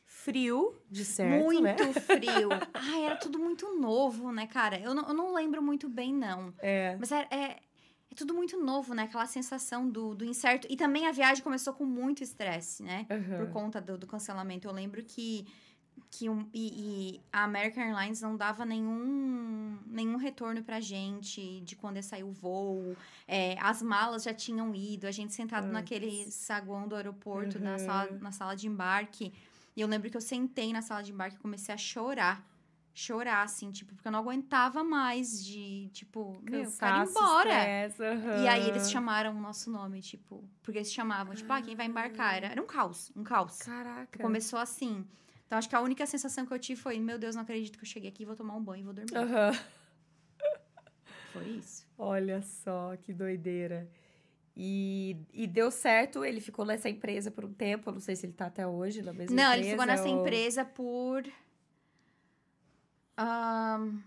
Frio, 0.04 0.80
de 0.90 1.04
certo, 1.04 1.44
muito 1.44 1.62
né? 1.62 1.76
frio. 1.92 2.50
Ai, 2.72 3.04
era 3.04 3.16
tudo 3.16 3.38
muito 3.38 3.74
novo, 3.76 4.30
né, 4.30 4.46
cara? 4.46 4.78
Eu 4.78 4.94
não, 4.94 5.08
eu 5.08 5.14
não 5.14 5.34
lembro 5.34 5.62
muito 5.62 5.88
bem, 5.88 6.14
não. 6.14 6.54
É. 6.60 6.96
Mas 6.98 7.10
é, 7.10 7.26
é, 7.30 7.60
é 8.10 8.14
tudo 8.14 8.32
muito 8.32 8.56
novo, 8.62 8.94
né? 8.94 9.02
Aquela 9.02 9.26
sensação 9.26 9.90
do, 9.90 10.14
do 10.14 10.24
incerto. 10.24 10.68
E 10.70 10.76
também 10.76 11.06
a 11.06 11.12
viagem 11.12 11.42
começou 11.42 11.74
com 11.74 11.84
muito 11.84 12.22
estresse, 12.22 12.82
né? 12.82 13.06
Por 13.08 13.16
Aham. 13.16 13.50
conta 13.52 13.80
do, 13.80 13.98
do 13.98 14.06
cancelamento. 14.06 14.68
Eu 14.68 14.72
lembro 14.72 15.02
que, 15.02 15.46
que 16.16 16.28
um, 16.28 16.48
e, 16.54 17.14
e 17.16 17.20
a 17.32 17.44
American 17.44 17.82
Airlines 17.82 18.20
não 18.20 18.36
dava 18.36 18.64
nenhum, 18.64 19.78
nenhum 19.86 20.16
retorno 20.16 20.62
pra 20.62 20.80
gente 20.80 21.60
de 21.62 21.74
quando 21.76 21.96
ia 21.96 22.02
sair 22.02 22.22
o 22.24 22.30
voo. 22.32 22.96
É, 23.26 23.56
as 23.60 23.82
malas 23.82 24.22
já 24.22 24.32
tinham 24.32 24.74
ido, 24.74 25.06
a 25.06 25.10
gente 25.10 25.32
sentado 25.34 25.66
naquele 25.72 26.30
saguão 26.30 26.86
do 26.86 26.94
aeroporto, 26.94 27.58
na, 27.58 27.72
Uhum. 27.72 27.78
sala, 27.78 28.10
na 28.20 28.32
sala 28.32 28.54
de 28.54 28.66
embarque. 28.68 29.32
E 29.76 29.80
eu 29.80 29.88
lembro 29.88 30.08
que 30.08 30.16
eu 30.16 30.20
sentei 30.20 30.72
na 30.72 30.82
sala 30.82 31.02
de 31.02 31.10
embarque 31.12 31.36
e 31.36 31.40
comecei 31.40 31.74
a 31.74 31.78
chorar. 31.78 32.44
Chorar, 32.96 33.42
assim, 33.42 33.72
tipo, 33.72 33.92
porque 33.92 34.06
eu 34.06 34.12
não 34.12 34.20
aguentava 34.20 34.84
mais 34.84 35.44
de, 35.44 35.88
tipo, 35.92 36.38
meu, 36.48 36.62
eu 36.62 36.70
quero 36.70 36.96
ir 36.96 37.00
Cansaço, 37.00 37.10
embora. 37.10 37.48
estresse, 37.88 38.02
E 38.40 38.46
aí 38.46 38.68
eles 38.68 38.88
chamaram 38.88 39.36
o 39.36 39.40
nosso 39.40 39.68
nome, 39.68 40.00
tipo, 40.00 40.44
porque 40.62 40.78
eles 40.78 40.92
chamavam, 40.92 41.34
tipo, 41.34 41.52
ah, 41.52 41.60
quem 41.60 41.74
vai 41.74 41.86
embarcar? 41.86 42.36
Era, 42.36 42.46
era 42.52 42.62
um 42.62 42.66
caos, 42.66 43.10
um 43.16 43.24
caos. 43.24 43.58
Caraca. 43.58 44.16
Começou 44.22 44.60
assim. 44.60 45.04
Então 45.46 45.58
acho 45.58 45.68
que 45.68 45.74
a 45.76 45.80
única 45.80 46.06
sensação 46.06 46.46
que 46.46 46.52
eu 46.52 46.58
tive 46.58 46.80
foi, 46.80 46.98
meu 46.98 47.18
Deus, 47.18 47.34
não 47.34 47.42
acredito 47.42 47.78
que 47.78 47.84
eu 47.84 47.88
cheguei 47.88 48.08
aqui, 48.10 48.24
vou 48.24 48.34
tomar 48.36 48.56
um 48.56 48.62
banho 48.62 48.80
e 48.80 48.84
vou 48.84 48.94
dormir. 48.94 49.16
Aham. 49.16 49.52
Foi 51.32 51.44
isso. 51.48 51.84
Olha 51.98 52.40
só, 52.42 52.96
que 52.96 53.12
doideira. 53.12 53.90
E, 54.56 55.16
e 55.32 55.46
deu 55.48 55.68
certo, 55.70 56.24
ele 56.24 56.40
ficou 56.40 56.64
nessa 56.64 56.88
empresa 56.88 57.28
por 57.30 57.44
um 57.44 57.52
tempo, 57.52 57.88
eu 57.90 57.94
não 57.94 58.00
sei 58.00 58.14
se 58.14 58.24
ele 58.24 58.32
tá 58.32 58.46
até 58.46 58.64
hoje 58.64 59.02
na 59.02 59.12
mesma 59.12 59.34
não, 59.34 59.42
empresa. 59.48 59.60
ele 59.60 59.70
ficou 59.70 59.86
nessa 59.86 60.08
ou- 60.08 60.20
empresa 60.20 60.64
por. 60.64 61.24
ahn, 63.16 63.98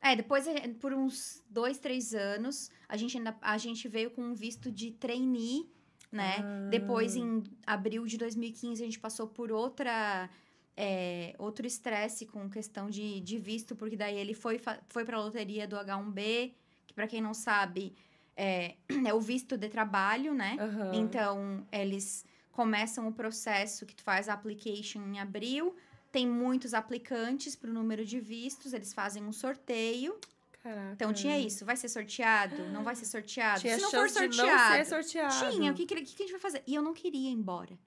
é, 0.00 0.16
depois, 0.16 0.46
eh, 0.46 0.68
por 0.80 0.92
uns 0.92 1.42
dois, 1.48 1.78
três 1.78 2.12
anos, 2.12 2.70
a 2.88 2.96
gente, 2.96 3.16
ainda, 3.16 3.36
a 3.40 3.56
gente 3.56 3.88
veio 3.88 4.10
com 4.10 4.22
um 4.22 4.34
visto 4.34 4.70
de 4.70 4.90
trainee, 4.90 5.70
né? 6.10 6.36
Ah. 6.40 6.68
Depois, 6.70 7.14
em 7.16 7.42
abril 7.66 8.04
de 8.04 8.18
2015, 8.18 8.82
a 8.82 8.86
gente 8.86 8.98
passou 8.98 9.28
por 9.28 9.50
outra. 9.52 10.28
É, 10.76 11.34
outro 11.38 11.66
estresse 11.66 12.26
com 12.26 12.48
questão 12.48 12.90
de, 12.90 13.20
de 13.20 13.38
visto, 13.38 13.76
porque 13.76 13.96
daí 13.96 14.16
ele 14.16 14.34
foi, 14.34 14.60
foi 14.88 15.04
pra 15.04 15.20
loteria 15.20 15.66
do 15.66 15.76
H1B, 15.76 16.52
que 16.86 16.94
pra 16.94 17.06
quem 17.06 17.20
não 17.20 17.34
sabe, 17.34 17.94
é, 18.36 18.74
é 19.06 19.14
o 19.14 19.20
visto 19.20 19.56
de 19.56 19.68
trabalho, 19.68 20.34
né? 20.34 20.56
Aham. 20.58 20.92
Então, 20.94 21.66
eles 21.70 22.24
começam 22.50 23.08
o 23.08 23.12
processo 23.12 23.86
que 23.86 23.94
tu 23.94 24.02
faz 24.02 24.28
a 24.28 24.34
application 24.34 25.02
em 25.06 25.18
abril. 25.20 25.74
Tem 26.10 26.28
muitos 26.28 26.74
aplicantes 26.74 27.56
para 27.56 27.70
o 27.70 27.72
número 27.72 28.04
de 28.04 28.20
vistos, 28.20 28.72
eles 28.72 28.92
fazem 28.92 29.24
um 29.24 29.32
sorteio. 29.32 30.18
Caraca. 30.62 30.92
Então, 30.94 31.12
tinha 31.12 31.38
isso. 31.38 31.64
Vai 31.64 31.76
ser 31.76 31.88
sorteado? 31.88 32.56
Não 32.70 32.82
vai 32.82 32.94
ser 32.94 33.04
sorteado? 33.04 33.60
Tinha 33.60 33.76
Se 33.76 33.82
não 33.82 33.90
for 33.90 34.08
sorteado, 34.08 34.78
não 34.78 34.84
sorteado. 34.84 35.50
tinha. 35.50 35.72
O 35.72 35.74
que, 35.74 35.84
que 35.84 35.94
que 35.94 36.00
a 36.00 36.26
gente 36.26 36.32
vai 36.32 36.40
fazer? 36.40 36.62
E 36.66 36.74
eu 36.74 36.82
não 36.82 36.94
queria 36.94 37.28
ir 37.28 37.32
embora. 37.32 37.78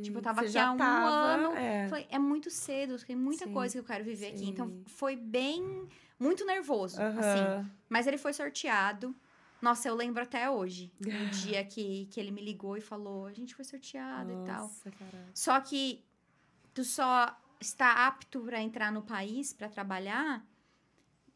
Tipo, 0.00 0.18
eu 0.18 0.22
tava 0.22 0.42
aqui 0.42 0.58
há 0.58 0.72
um 0.72 0.76
tava, 0.76 1.08
ano, 1.08 1.52
é. 1.56 1.88
Falei, 1.88 2.06
é 2.10 2.18
muito 2.18 2.50
cedo, 2.50 2.98
tem 2.98 3.16
muita 3.16 3.46
Sim, 3.46 3.52
coisa 3.52 3.72
que 3.72 3.78
eu 3.78 3.84
quero 3.84 4.04
viver 4.04 4.28
aqui. 4.28 4.48
Então, 4.48 4.68
sim. 4.68 4.82
foi 4.86 5.16
bem... 5.16 5.88
Muito 6.18 6.46
nervoso, 6.46 7.00
assim. 7.00 7.70
Mas 7.88 8.06
ele 8.06 8.16
foi 8.16 8.32
sorteado. 8.32 9.14
Nossa, 9.60 9.88
eu 9.88 9.94
lembro 9.94 10.22
até 10.22 10.50
hoje. 10.50 10.92
O 11.00 11.04
dia 11.30 11.64
que, 11.64 12.06
que 12.06 12.20
ele 12.20 12.30
me 12.30 12.42
ligou 12.42 12.76
e 12.76 12.80
falou, 12.80 13.26
a 13.26 13.32
gente 13.32 13.54
foi 13.54 13.64
sorteado 13.64 14.30
e 14.32 14.46
tal. 14.46 14.62
Nossa, 14.62 14.90
caraca. 14.90 15.30
Só 15.34 15.60
que 15.60 16.04
tu 16.74 16.84
só 16.84 17.34
está 17.60 18.06
apto 18.06 18.40
para 18.42 18.60
entrar 18.60 18.92
no 18.92 19.02
país 19.02 19.52
para 19.52 19.68
trabalhar 19.68 20.44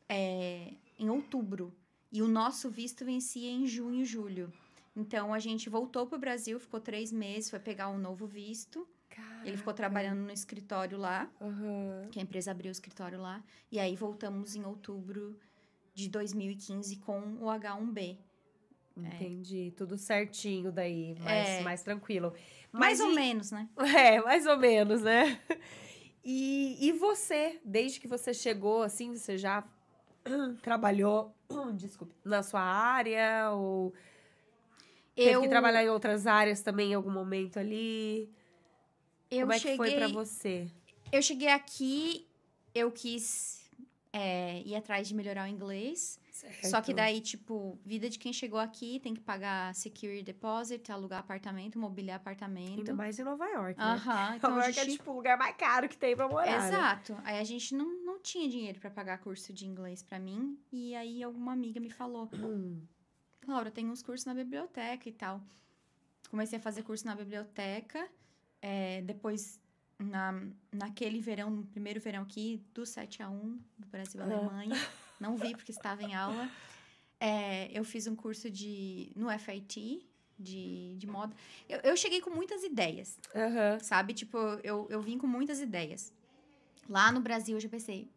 é, 0.09 0.75
em 0.99 1.09
outubro. 1.09 1.75
E 2.13 2.23
o 2.23 2.29
nosso 2.29 2.69
visto 2.69 3.05
vencia 3.05 3.51
em 3.51 3.67
junho 3.67 4.03
e 4.03 4.05
julho. 4.05 4.53
Então 4.95 5.33
a 5.33 5.39
gente 5.39 5.69
voltou 5.71 6.07
pro 6.07 6.19
Brasil, 6.19 6.59
ficou 6.59 6.81
três 6.81 7.13
meses, 7.13 7.51
foi 7.51 7.59
pegar 7.59 7.89
um 7.89 7.99
novo 7.99 8.27
visto. 8.27 8.87
Ele 9.45 9.57
ficou 9.57 9.73
Caraca. 9.73 9.75
trabalhando 9.75 10.21
no 10.21 10.31
escritório 10.33 10.99
lá, 10.99 11.31
Aham. 11.41 12.09
que 12.11 12.19
a 12.19 12.23
empresa 12.23 12.51
abriu 12.51 12.69
o 12.69 12.73
escritório 12.73 13.21
lá. 13.21 13.43
E 13.71 13.79
aí 13.79 13.97
voltamos 13.97 14.55
em 14.55 14.65
outubro 14.65 15.39
de 15.95 16.09
2015 16.09 16.97
com 16.97 17.19
o 17.41 17.47
H1B. 17.47 18.19
Entendi. 18.97 19.73
Tudo 19.77 19.97
certinho 19.97 20.71
daí, 20.71 21.15
mais, 21.21 21.49
É. 21.49 21.63
mais 21.63 21.83
tranquilo. 21.83 22.33
Mais 22.73 22.99
Mas 22.99 23.01
ou 23.01 23.13
e- 23.13 23.15
menos, 23.15 23.51
né? 23.51 23.69
É, 24.17 24.21
mais 24.21 24.47
ou 24.47 24.59
menos, 24.59 25.01
né? 25.03 25.41
E, 26.23 26.77
e 26.87 26.93
você, 26.93 27.59
desde 27.65 27.99
que 27.99 28.07
você 28.07 28.35
chegou, 28.35 28.83
assim, 28.83 29.15
você 29.17 29.39
já 29.39 29.65
trabalhou, 30.63 31.35
desculpe, 31.75 32.15
na 32.25 32.43
sua 32.43 32.61
área 32.61 33.51
ou 33.53 33.95
teve 35.25 35.35
eu 35.37 35.43
que 35.43 35.49
trabalhar 35.49 35.83
em 35.85 35.89
outras 35.89 36.27
áreas 36.27 36.63
também 36.63 36.93
em 36.93 36.95
algum 36.95 37.11
momento 37.11 37.59
ali? 37.59 38.31
eu 39.31 39.41
Como 39.41 39.53
é 39.53 39.59
cheguei, 39.59 39.73
que 39.73 39.77
foi 39.77 39.93
pra 39.93 40.09
você? 40.09 40.69
Eu 41.13 41.23
cheguei 41.23 41.49
aqui, 41.49 42.27
eu 42.75 42.91
quis 42.91 43.69
é, 44.13 44.61
ir 44.65 44.75
atrás 44.75 45.07
de 45.09 45.15
melhorar 45.15 45.45
o 45.45 45.49
inglês. 45.49 46.19
Só 46.63 46.81
que 46.81 46.87
Certo. 46.87 46.95
daí, 46.95 47.21
tipo, 47.21 47.79
vida 47.85 48.09
de 48.09 48.19
quem 48.19 48.33
chegou 48.33 48.59
aqui 48.59 48.99
tem 49.01 49.13
que 49.13 49.21
pagar 49.21 49.75
security 49.75 50.23
deposit, 50.23 50.91
alugar 50.91 51.21
apartamento, 51.21 51.79
mobiliar 51.79 52.17
apartamento. 52.17 52.79
Ainda 52.79 52.95
mais 52.95 53.19
em 53.19 53.25
Nova 53.25 53.47
York, 53.47 53.79
né? 53.79 53.85
Aham, 53.85 54.37
então 54.37 54.51
Nova 54.51 54.63
York 54.63 54.81
é 54.81 54.85
gente... 54.85 54.97
tipo 54.97 55.11
o 55.11 55.17
lugar 55.17 55.37
mais 55.37 55.55
caro 55.57 55.87
que 55.87 55.99
tem 55.99 56.17
pra 56.17 56.27
morar. 56.29 56.59
né? 56.59 56.67
Exato. 56.67 57.15
Aí 57.25 57.39
a 57.39 57.45
gente 57.45 57.75
não, 57.75 57.87
não 58.05 58.19
tinha 58.23 58.49
dinheiro 58.49 58.81
pra 58.81 58.91
pagar 58.91 59.19
curso 59.19 59.53
de 59.53 59.67
inglês 59.67 60.03
pra 60.03 60.19
mim. 60.19 60.59
E 60.73 60.95
aí 60.95 61.23
alguma 61.23 61.53
amiga 61.53 61.79
me 61.79 61.91
falou, 61.91 62.27
Hum, 62.33 62.81
Laura, 63.47 63.71
tem 63.71 63.89
uns 63.89 64.03
cursos 64.03 64.25
na 64.27 64.35
biblioteca 64.35 65.09
e 65.09 65.13
tal. 65.13 65.41
Comecei 66.31 66.59
a 66.59 66.63
fazer 66.63 66.83
curso 66.83 67.07
na 67.07 67.15
biblioteca. 67.15 68.09
é, 68.63 69.01
depois, 69.03 69.59
na, 69.99 70.39
naquele 70.71 71.19
verão, 71.21 71.51
no 71.51 71.65
primeiro 71.65 71.99
verão 72.01 72.23
aqui, 72.23 72.63
do 72.75 72.85
7 72.85 73.23
a 73.23 73.31
1 73.31 73.59
do 73.79 73.87
Brasil 73.89 74.21
e 74.21 74.23
Ah. 74.23 74.27
Alemanha. 74.27 74.77
Não 75.19 75.37
vi 75.37 75.55
porque 75.57 75.73
estava 75.73 76.03
em 76.03 76.15
aula. 76.15 76.49
É, 77.19 77.71
eu 77.77 77.85
fiz 77.85 78.07
um 78.07 78.15
curso 78.17 78.51
de 78.51 79.11
no 79.17 79.29
FIT, 79.39 80.07
de, 80.39 80.95
de 80.97 81.07
moda. 81.07 81.35
Eu, 81.69 81.79
eu 81.81 81.97
cheguei 81.97 82.21
com 82.21 82.31
muitas 82.31 82.63
ideias, 82.63 83.19
Aham. 83.35 83.79
sabe? 83.81 84.15
Tipo, 84.15 84.39
eu, 84.63 84.87
eu 84.91 85.01
vim 85.03 85.19
com 85.19 85.27
muitas 85.27 85.61
ideias. 85.61 86.13
Lá 86.89 87.11
no 87.13 87.21
Brasil, 87.21 87.57
eu 87.57 87.61
já 87.61 87.69
pensei, 87.69 88.09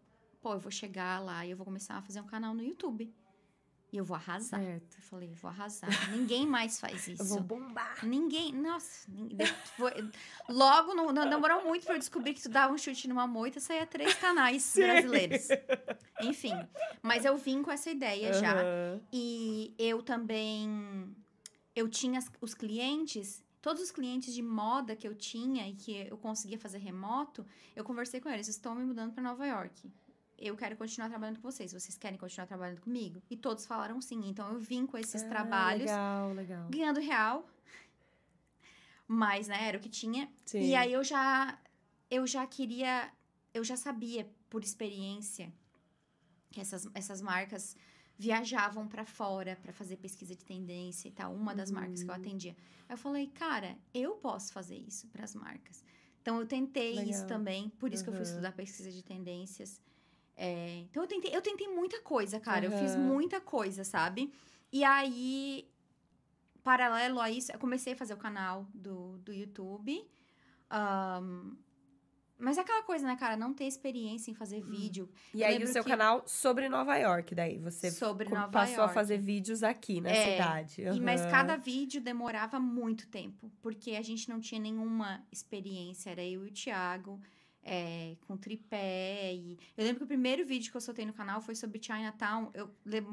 pô, 0.42 0.54
eu 0.54 0.60
vou 0.60 0.72
chegar 0.72 1.20
lá 1.22 1.46
e 1.46 1.52
eu 1.52 1.58
vou 1.58 1.66
começar 1.66 1.96
a 1.98 2.02
fazer 2.02 2.22
um 2.22 2.26
canal 2.26 2.54
no 2.54 2.64
YouTube. 2.64 3.14
E 3.94 3.98
eu 3.98 4.04
vou 4.04 4.16
arrasar. 4.16 4.60
Certo. 4.60 4.98
Eu 4.98 5.04
falei, 5.04 5.34
vou 5.36 5.50
arrasar. 5.52 5.88
Ninguém 6.10 6.48
mais 6.48 6.80
faz 6.80 7.08
isso. 7.08 7.22
Eu 7.22 7.28
vou 7.28 7.42
bombar. 7.42 8.04
Ninguém, 8.04 8.52
nossa, 8.52 9.08
ninguém- 9.08 9.48
logo 10.50 10.96
não, 10.96 11.12
não 11.12 11.30
demorou 11.30 11.64
muito 11.64 11.86
pra 11.86 11.94
eu 11.94 12.00
descobrir 12.00 12.34
que 12.34 12.42
tu 12.42 12.50
dava 12.50 12.74
um 12.74 12.78
chute 12.78 13.08
numa 13.08 13.28
moita, 13.28 13.60
saía 13.60 13.86
três 13.86 14.16
canais 14.16 14.74
brasileiros. 14.76 15.48
Enfim, 16.22 16.54
mas 17.04 17.24
eu 17.24 17.38
vim 17.38 17.62
com 17.62 17.72
essa 17.72 17.92
ideia 17.92 18.34
já. 18.34 18.54
Aham. 18.62 19.02
E 19.14 19.76
eu 19.78 20.02
também, 20.02 21.16
eu 21.76 21.88
tinha 21.88 22.20
os 22.42 22.56
clientes 22.56 23.44
todos 23.62 23.82
os 23.82 23.92
clientes 23.92 24.34
de 24.34 24.42
moda 24.42 24.94
que 24.94 25.08
eu 25.08 25.16
tinha 25.16 25.66
e 25.70 25.74
que 25.74 26.08
eu 26.10 26.18
conseguia 26.18 26.60
fazer 26.60 26.80
remoto, 26.80 27.46
eu 27.74 27.84
conversei 27.86 28.20
com 28.20 28.28
eles, 28.28 28.50
estou 28.50 28.76
me 28.76 28.84
mudando 28.84 29.14
para 29.14 29.24
Nova 29.24 29.46
York. 29.48 29.90
Eu 30.38 30.56
quero 30.58 30.76
continuar 30.76 31.10
trabalhando 31.10 31.40
com 31.40 31.50
vocês. 31.52 31.72
Vocês 31.72 31.98
querem 31.98 32.18
continuar 32.18 32.48
trabalhando 32.48 32.82
comigo? 32.82 33.22
E 33.30 33.38
todos 33.38 33.66
falaram 33.66 34.02
sim. 34.02 34.28
Então 34.28 34.52
eu 34.52 34.60
vim 34.60 34.86
com 34.86 34.98
esses 34.98 35.22
Ah, 35.24 35.28
trabalhos, 35.30 35.84
Legal, 35.90 36.34
legal. 36.34 36.68
ganhando 36.70 37.00
real. 37.00 37.48
Mas, 39.08 39.48
né, 39.48 39.68
era 39.68 39.78
o 39.78 39.82
que 39.82 39.90
tinha. 39.90 40.30
Sim. 40.46 40.62
E 40.62 40.76
aí 40.76 40.92
eu 40.94 41.04
já 41.04 41.58
eu 42.10 42.28
já 42.28 42.46
queria, 42.46 43.12
eu 43.54 43.64
já 43.64 43.76
sabia 43.76 44.30
por 44.50 44.64
experiência 44.64 45.52
que 46.52 46.62
essas, 46.62 46.88
essas 46.94 47.22
marcas 47.22 47.76
viajavam 48.20 48.88
para 48.88 49.04
fora 49.04 49.58
para 49.62 49.74
fazer 49.74 49.98
pesquisa 49.98 50.36
de 50.36 50.46
tendência 50.46 51.08
e 51.08 51.12
tal, 51.12 51.34
uma 51.34 51.56
das 51.56 51.72
marcas 51.72 52.04
que 52.04 52.10
eu 52.10 52.14
Uhum. 52.14 52.20
atendia. 52.22 52.56
Eu 52.88 52.96
falei, 52.98 53.28
cara, 53.28 53.76
eu 53.94 54.12
posso 54.18 54.54
fazer 54.54 54.78
isso 54.78 55.08
para 55.08 55.24
as 55.24 55.34
marcas. 55.34 55.84
Então 56.22 56.40
eu 56.40 56.46
tentei 56.46 56.92
isso 56.94 57.24
Legal. 57.24 57.28
também, 57.28 57.70
por 57.80 57.92
isso 57.92 58.04
que 58.04 58.10
eu 58.12 58.14
fui 58.14 58.22
Uhum. 58.22 58.30
estudar 58.30 58.52
pesquisa 58.52 58.92
de 58.92 59.02
tendências. 59.04 59.82
É, 60.36 60.80
então 60.90 61.04
eu 61.04 61.08
tentei, 61.08 61.36
eu 61.36 61.42
tentei 61.42 61.68
muita 61.68 62.02
coisa, 62.02 62.40
cara. 62.40 62.66
Eu 62.66 62.72
fiz 62.72 62.96
Uhum. 62.96 63.02
muita 63.04 63.40
coisa, 63.40 63.84
sabe? 63.84 64.32
E 64.72 64.84
aí, 64.84 65.68
paralelo 66.64 67.20
a 67.20 67.30
isso, 67.30 67.52
eu 67.52 67.60
comecei 67.60 67.94
a 67.94 67.96
fazer 67.96 68.14
o 68.14 68.18
canal 68.18 68.66
do, 68.74 69.18
do 69.20 69.32
YouTube. 69.34 70.04
Ahn, 70.70 71.56
mas 72.40 72.58
é 72.58 72.62
aquela 72.62 72.82
coisa, 72.84 73.06
né, 73.06 73.16
cara? 73.16 73.38
Não 73.38 73.54
ter 73.54 73.66
experiência 73.66 74.32
em 74.32 74.34
fazer 74.34 74.60
vídeo. 74.62 75.08
E 75.34 75.42
Eu 75.44 75.48
aí 75.48 75.64
o 75.64 75.68
seu 75.68 75.84
que- 75.84 75.90
canal 75.90 76.24
sobre 76.28 76.68
Nova 76.68 76.98
York, 76.98 77.34
daí 77.36 77.58
você 77.60 77.92
Sobre 77.92 78.28
Nova 78.28 78.50
passou 78.50 78.76
a 78.80 78.86
York. 78.86 78.94
fazer 78.94 79.18
vídeos 79.20 79.62
aqui 79.64 80.02
na 80.02 80.10
É, 80.10 80.32
cidade. 80.32 80.82
E, 80.82 81.00
mas 81.00 81.22
cada 81.28 81.56
vídeo 81.56 82.02
demorava 82.02 82.60
muito 82.60 83.08
tempo, 83.08 83.52
porque 83.62 83.92
a 83.92 84.02
gente 84.02 84.28
não 84.30 84.40
tinha 84.42 84.60
nenhuma 84.60 85.24
experiência. 85.32 86.10
Era 86.10 86.24
eu 86.26 86.46
e 86.46 86.50
o 86.50 86.52
Thiago, 86.52 87.22
é, 87.64 88.16
com 88.28 88.36
tripé. 88.36 89.34
E... 89.34 89.58
Eu 89.78 89.86
lembro 89.86 90.00
que 90.00 90.04
o 90.04 90.08
primeiro 90.08 90.46
vídeo 90.46 90.70
que 90.70 90.78
eu 90.78 90.82
soltei 90.82 91.06
no 91.06 91.14
canal 91.14 91.42
foi 91.42 91.56
sobre 91.56 91.82
Chinatown. 91.82 92.52
Eu, 92.54 92.70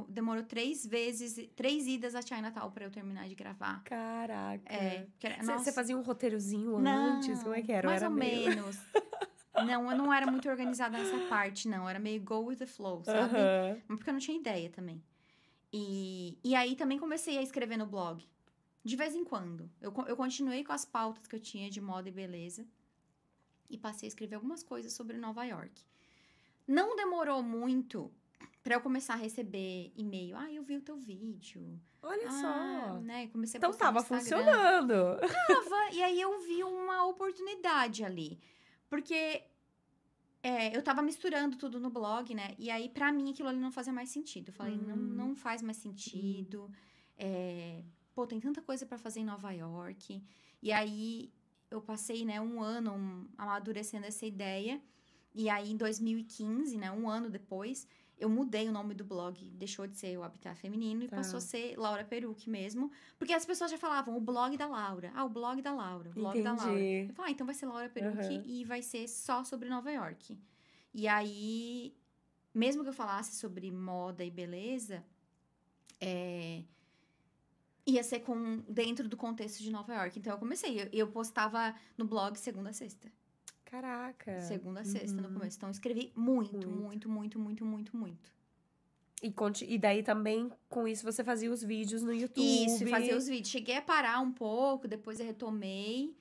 demorou 0.09 0.42
três 0.42 0.84
vezes, 0.84 1.48
três 1.55 1.86
idas 1.86 2.14
a 2.14 2.22
Chinatown 2.22 2.70
pra 2.70 2.84
eu 2.84 2.90
terminar 2.90 3.28
de 3.28 3.34
gravar. 3.34 3.82
Caraca. 3.84 4.72
É, 4.72 5.07
Você, 5.42 5.72
fazia 5.72 5.96
um 5.96 6.03
roteirozinho 6.03 6.78
não, 6.78 7.16
antes? 7.16 7.42
Como 7.42 7.55
é 7.55 7.62
que 7.62 7.72
era? 7.72 7.88
Mais 7.88 8.03
era 8.03 8.11
ou 8.11 8.16
meio... 8.16 8.48
menos. 8.48 8.78
não, 9.66 9.90
eu 9.90 9.96
não 9.96 10.12
era 10.12 10.30
muito 10.30 10.48
organizada 10.48 10.98
nessa 10.98 11.18
parte, 11.28 11.68
não. 11.68 11.88
Era 11.88 11.98
meio 11.98 12.20
go 12.20 12.46
with 12.46 12.57
the 12.57 12.66
flow, 12.66 13.05
sabe? 13.05 13.34
Mas 13.86 13.98
Porque 13.98 14.11
eu 14.11 14.14
não 14.14 14.20
tinha 14.20 14.38
ideia 14.38 14.68
também. 14.68 15.03
E, 15.72 16.36
e 16.42 16.55
aí 16.57 16.74
também 16.74 16.98
comecei 16.98 17.38
a 17.38 17.42
escrever 17.42 17.76
no 17.76 17.86
blog. 17.86 18.28
De 18.82 18.96
vez 18.96 19.14
em 19.14 19.24
quando. 19.24 19.70
Eu, 19.80 19.92
eu 20.09 20.16
continuei 20.16 20.64
com 20.64 20.72
as 20.72 20.84
pautas 20.84 21.26
que 21.26 21.36
eu 21.36 21.40
tinha 21.40 21.70
de 21.70 21.80
moda 21.80 22.09
e 22.09 22.12
beleza. 22.12 22.66
E 23.70 23.78
passei 23.78 24.06
a 24.06 24.10
escrever 24.10 24.34
algumas 24.34 24.62
coisas 24.62 24.92
sobre 24.92 25.16
Nova 25.16 25.44
York. 25.44 25.82
Não 26.66 26.96
demorou 26.96 27.42
muito 27.42 28.12
pra 28.62 28.74
eu 28.74 28.80
começar 28.80 29.14
a 29.14 29.16
receber 29.16 29.92
e-mail. 29.96 30.36
Ah, 30.36 30.52
eu 30.52 30.62
vi 30.62 30.76
o 30.76 30.82
teu 30.82 30.96
vídeo. 30.96 31.80
Olha 32.02 32.28
ah, 32.28 32.32
só. 32.32 33.00
Né? 33.00 33.28
Comecei 33.28 33.58
Então 33.58 33.72
tava 33.72 34.02
funcionando. 34.02 35.18
Tava, 35.20 35.90
e 35.92 36.02
aí 36.02 36.20
eu 36.20 36.38
vi 36.40 36.62
uma 36.64 37.06
oportunidade 37.06 38.04
ali. 38.04 38.38
Porque 38.88 39.42
é, 40.42 40.76
eu 40.76 40.82
tava 40.82 41.02
misturando 41.02 41.56
tudo 41.56 41.78
no 41.78 41.90
blog, 41.90 42.34
né? 42.34 42.54
E 42.58 42.70
aí, 42.70 42.88
pra 42.88 43.12
mim, 43.12 43.30
aquilo 43.30 43.48
ali 43.48 43.58
não 43.58 43.70
fazia 43.70 43.92
mais 43.92 44.08
sentido. 44.08 44.48
Eu 44.48 44.54
falei, 44.54 44.76
não, 44.76 44.96
Hum. 44.96 45.14
não 45.14 45.36
faz 45.36 45.62
mais 45.62 45.76
sentido. 45.76 46.70
É, 47.16 47.82
pô, 48.14 48.26
tem 48.26 48.40
tanta 48.40 48.62
coisa 48.62 48.86
pra 48.86 48.98
fazer 48.98 49.20
em 49.20 49.24
Nova 49.24 49.52
York. 49.52 50.22
E 50.62 50.72
aí, 50.72 51.32
eu 51.70 51.80
passei, 51.80 52.24
né, 52.24 52.40
um 52.40 52.60
ano 52.60 52.92
um, 52.92 53.26
amadurecendo 53.38 54.06
essa 54.06 54.26
ideia. 54.26 54.80
E 55.34 55.48
aí, 55.48 55.70
em 55.70 55.76
2015, 55.76 56.76
né, 56.76 56.90
um 56.90 57.08
ano 57.08 57.30
depois, 57.30 57.86
eu 58.18 58.28
mudei 58.28 58.68
o 58.68 58.72
nome 58.72 58.94
do 58.94 59.04
blog. 59.04 59.38
Deixou 59.52 59.86
de 59.86 59.96
ser 59.96 60.18
o 60.18 60.22
Habitat 60.24 60.56
Feminino 60.58 61.04
e 61.04 61.08
Tá. 61.08 61.16
passou 61.16 61.38
a 61.38 61.40
ser 61.40 61.76
Laura 61.78 62.04
Peruque 62.04 62.50
mesmo. 62.50 62.90
Porque 63.18 63.32
as 63.32 63.46
pessoas 63.46 63.70
já 63.70 63.78
falavam 63.78 64.16
o 64.16 64.20
blog 64.20 64.56
da 64.56 64.66
Laura. 64.66 65.12
Ah, 65.14 65.24
o 65.24 65.28
blog 65.28 65.62
da 65.62 65.72
Laura, 65.72 66.10
o 66.10 66.12
blog 66.12 66.42
da 66.42 66.52
Laura. 66.52 66.72
Entendi. 66.72 67.08
Eu 67.10 67.14
falei, 67.14 67.30
ah, 67.30 67.32
então 67.32 67.46
vai 67.46 67.54
ser 67.54 67.66
Laura 67.66 67.88
Peruque 67.88 68.18
Aham. 68.36 68.42
e 68.44 68.64
vai 68.64 68.82
ser 68.82 69.06
só 69.08 69.44
sobre 69.44 69.68
Nova 69.68 69.90
York. 69.90 70.36
E 70.92 71.06
aí, 71.06 71.94
mesmo 72.52 72.82
que 72.82 72.88
eu 72.88 72.92
falasse 72.92 73.36
sobre 73.36 73.70
moda 73.70 74.24
e 74.24 74.30
beleza, 74.30 75.04
é, 76.00 76.64
ia 77.91 78.03
ser 78.03 78.20
com, 78.20 78.59
dentro 78.68 79.09
do 79.09 79.16
contexto 79.16 79.62
de 79.62 79.70
Nova 79.70 79.95
York. 79.95 80.18
Então 80.18 80.32
eu 80.32 80.38
comecei, 80.38 80.80
eu, 80.82 80.88
eu 80.93 81.09
postava 81.09 81.74
no 81.97 82.05
blog 82.05 82.36
segunda 82.38 82.70
a 82.70 82.72
sexta. 82.72 83.11
Caraca. 83.64 84.41
Segunda 84.41 84.80
a 84.80 84.84
sexta 84.84 85.20
no 85.20 85.28
Uhum. 85.28 85.34
começo. 85.34 85.57
Então 85.57 85.68
eu 85.68 85.72
escrevi 85.72 86.12
muito, 86.16 86.53
Muito. 86.53 86.68
muito, 86.68 87.09
muito, 87.09 87.38
muito, 87.38 87.64
muito, 87.64 87.97
muito. 87.97 88.32
E, 89.22 89.32
e 89.74 89.78
daí 89.78 90.03
também, 90.03 90.51
com 90.68 90.88
isso, 90.88 91.05
você 91.05 91.22
fazia 91.22 91.51
os 91.53 91.62
vídeos 91.62 92.03
no 92.03 92.12
YouTube. 92.12 92.43
Isso, 92.43 92.86
fazia 92.88 93.16
os 93.16 93.26
vídeos. 93.28 93.49
Cheguei 93.51 93.76
a 93.76 93.82
parar 93.82 94.18
um 94.20 94.32
pouco, 94.32 94.88
depois 94.88 95.20
eu 95.20 95.26
retomei 95.26 96.16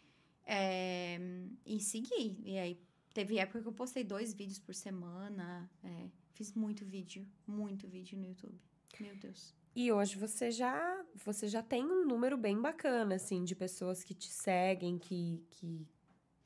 é, 0.45 1.17
e 1.65 1.79
segui. 1.79 2.37
E 2.43 2.57
aí, 2.57 2.79
teve 3.13 3.37
época 3.39 3.61
que 3.61 3.67
eu 3.67 3.73
postei 3.73 4.03
dois 4.03 4.33
vídeos 4.33 4.59
por 4.59 4.75
semana. 4.75 5.69
é, 5.83 6.07
fiz 6.33 6.53
muito 6.53 6.85
vídeo, 6.85 7.25
muito 7.47 7.87
vídeo 7.87 8.17
no 8.17 8.25
YouTube. 8.25 8.59
Meu 8.99 9.15
Deus. 9.15 9.55
E 9.75 9.91
hoje 9.91 10.17
você 10.17 10.51
já, 10.51 11.01
você 11.23 11.47
já 11.47 11.61
tem 11.61 11.85
um 11.85 12.05
número 12.05 12.37
bem 12.37 12.59
bacana, 12.59 13.15
assim, 13.15 13.43
de 13.43 13.55
pessoas 13.55 14.03
que 14.03 14.13
te 14.13 14.29
seguem, 14.31 14.97
que, 14.97 15.41
que, 15.51 15.87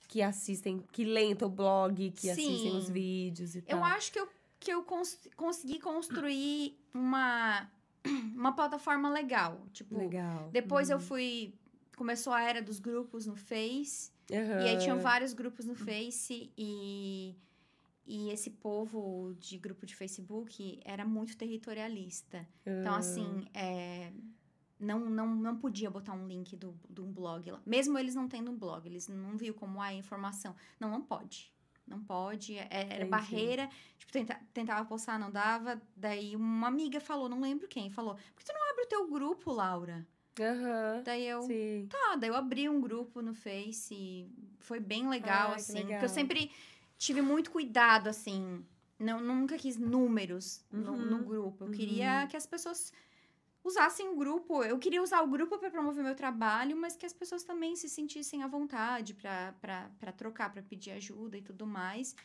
que 0.07 0.21
assistem, 0.21 0.79
que 0.91 1.03
leem 1.03 1.35
teu 1.35 1.49
blog, 1.49 2.11
que 2.11 2.29
assistem 2.29 2.75
os 2.75 2.85
Sim. 2.85 2.91
vídeos 2.93 3.55
e 3.55 3.59
Eu 3.59 3.79
tal. 3.79 3.83
acho 3.85 4.11
que 4.11 4.19
eu, 4.19 4.27
que 4.59 4.71
eu 4.71 4.83
cons- 4.83 5.27
consegui 5.35 5.79
construir 5.79 6.77
uma, 6.93 7.69
uma 8.35 8.51
plataforma 8.53 9.09
legal. 9.09 9.65
Tipo, 9.71 9.97
Legal. 9.97 10.49
depois 10.51 10.89
eu 10.89 10.97
Uhum. 10.97 11.03
fui. 11.03 11.53
Começou 11.95 12.33
a 12.33 12.41
era 12.41 12.61
dos 12.61 12.79
grupos 12.79 13.25
no 13.25 13.35
Face. 13.35 14.11
Aham. 14.31 14.61
E 14.63 14.67
aí 14.67 14.77
tinham 14.77 14.99
vários 14.99 15.31
grupos 15.33 15.65
no 15.65 15.75
Face 15.75 16.51
e, 16.57 17.35
e 18.05 18.29
esse 18.29 18.49
povo 18.49 19.35
de 19.39 19.57
grupo 19.57 19.85
de 19.85 19.95
Facebook 19.95 20.79
era 20.83 21.05
muito 21.05 21.37
territorialista. 21.37 22.47
Então, 22.65 22.93
Ah. 22.93 22.97
assim, 22.97 23.45
é, 23.53 24.11
não, 24.79 24.99
não, 25.09 25.27
não 25.35 25.57
podia 25.57 25.89
botar 25.89 26.13
um 26.13 26.27
link 26.27 26.55
do, 26.55 26.77
de 26.89 27.01
um 27.01 27.11
blog 27.11 27.49
lá. 27.51 27.61
Mesmo 27.65 27.97
eles 27.97 28.13
não 28.15 28.27
tendo 28.27 28.51
um 28.51 28.57
blog, 28.57 28.85
eles 28.85 29.07
não 29.07 29.37
viam 29.37 29.53
como 29.53 29.81
a 29.81 29.93
informação. 29.93 30.55
Não, 30.79 30.89
não 30.89 31.01
pode. 31.01 31.51
Não 31.87 32.01
pode. 32.03 32.57
é- 32.57 32.67
era 32.71 32.85
Entendi. 32.95 33.09
barreira. 33.09 33.69
Tipo, 33.97 34.11
tenta, 34.11 34.39
tentava 34.53 34.85
postar, 34.87 35.19
não 35.19 35.29
dava. 35.31 35.81
Daí 35.95 36.35
uma 36.35 36.67
amiga 36.67 36.99
falou, 37.01 37.27
não 37.27 37.41
lembro 37.41 37.67
quem, 37.67 37.89
falou: 37.89 38.15
por 38.15 38.39
que 38.39 38.45
tu 38.45 38.53
não 38.53 38.69
abre 38.71 38.83
o 38.83 38.87
teu 38.87 39.09
grupo, 39.09 39.51
Laura? 39.51 40.07
Aham. 40.39 41.03
Daí 41.03 41.27
eu. 41.27 41.41
Sim. 41.43 41.87
Tá, 41.89 42.15
daí 42.15 42.29
eu 42.29 42.35
abri 42.35 42.67
um 42.69 42.79
grupo 42.81 43.21
no 43.21 43.33
Face 43.35 44.27
foi 44.59 44.79
bem 44.79 45.09
legal, 45.09 45.51
Ah, 45.51 45.55
assim. 45.55 45.73
legal. 45.73 45.89
Porque 45.91 46.05
eu 46.05 46.09
sempre 46.09 46.49
tive 46.97 47.21
muito 47.21 47.51
cuidado, 47.51 48.07
assim. 48.07 48.65
Não, 48.99 49.19
nunca 49.19 49.57
quis 49.57 49.77
números 49.77 50.63
no, 50.71 50.93
Uhum, 50.93 51.05
no 51.05 51.23
grupo. 51.23 51.63
Eu 51.63 51.67
uhum. 51.67 51.73
queria 51.73 52.27
que 52.27 52.37
as 52.37 52.45
pessoas 52.45 52.93
usassem 53.63 54.09
o 54.09 54.15
grupo. 54.15 54.63
Eu 54.63 54.77
queria 54.77 55.01
usar 55.01 55.21
o 55.21 55.27
grupo 55.27 55.57
para 55.57 55.71
promover 55.71 56.03
meu 56.03 56.15
trabalho, 56.15 56.75
mas 56.75 56.95
que 56.95 57.05
as 57.05 57.13
pessoas 57.13 57.43
também 57.43 57.75
se 57.75 57.89
sentissem 57.89 58.43
à 58.43 58.47
vontade 58.47 59.13
para 59.13 60.11
trocar, 60.15 60.51
para 60.51 60.61
pedir 60.61 60.91
ajuda 60.91 61.37
e 61.37 61.41
tudo 61.41 61.65
mais. 61.65 62.15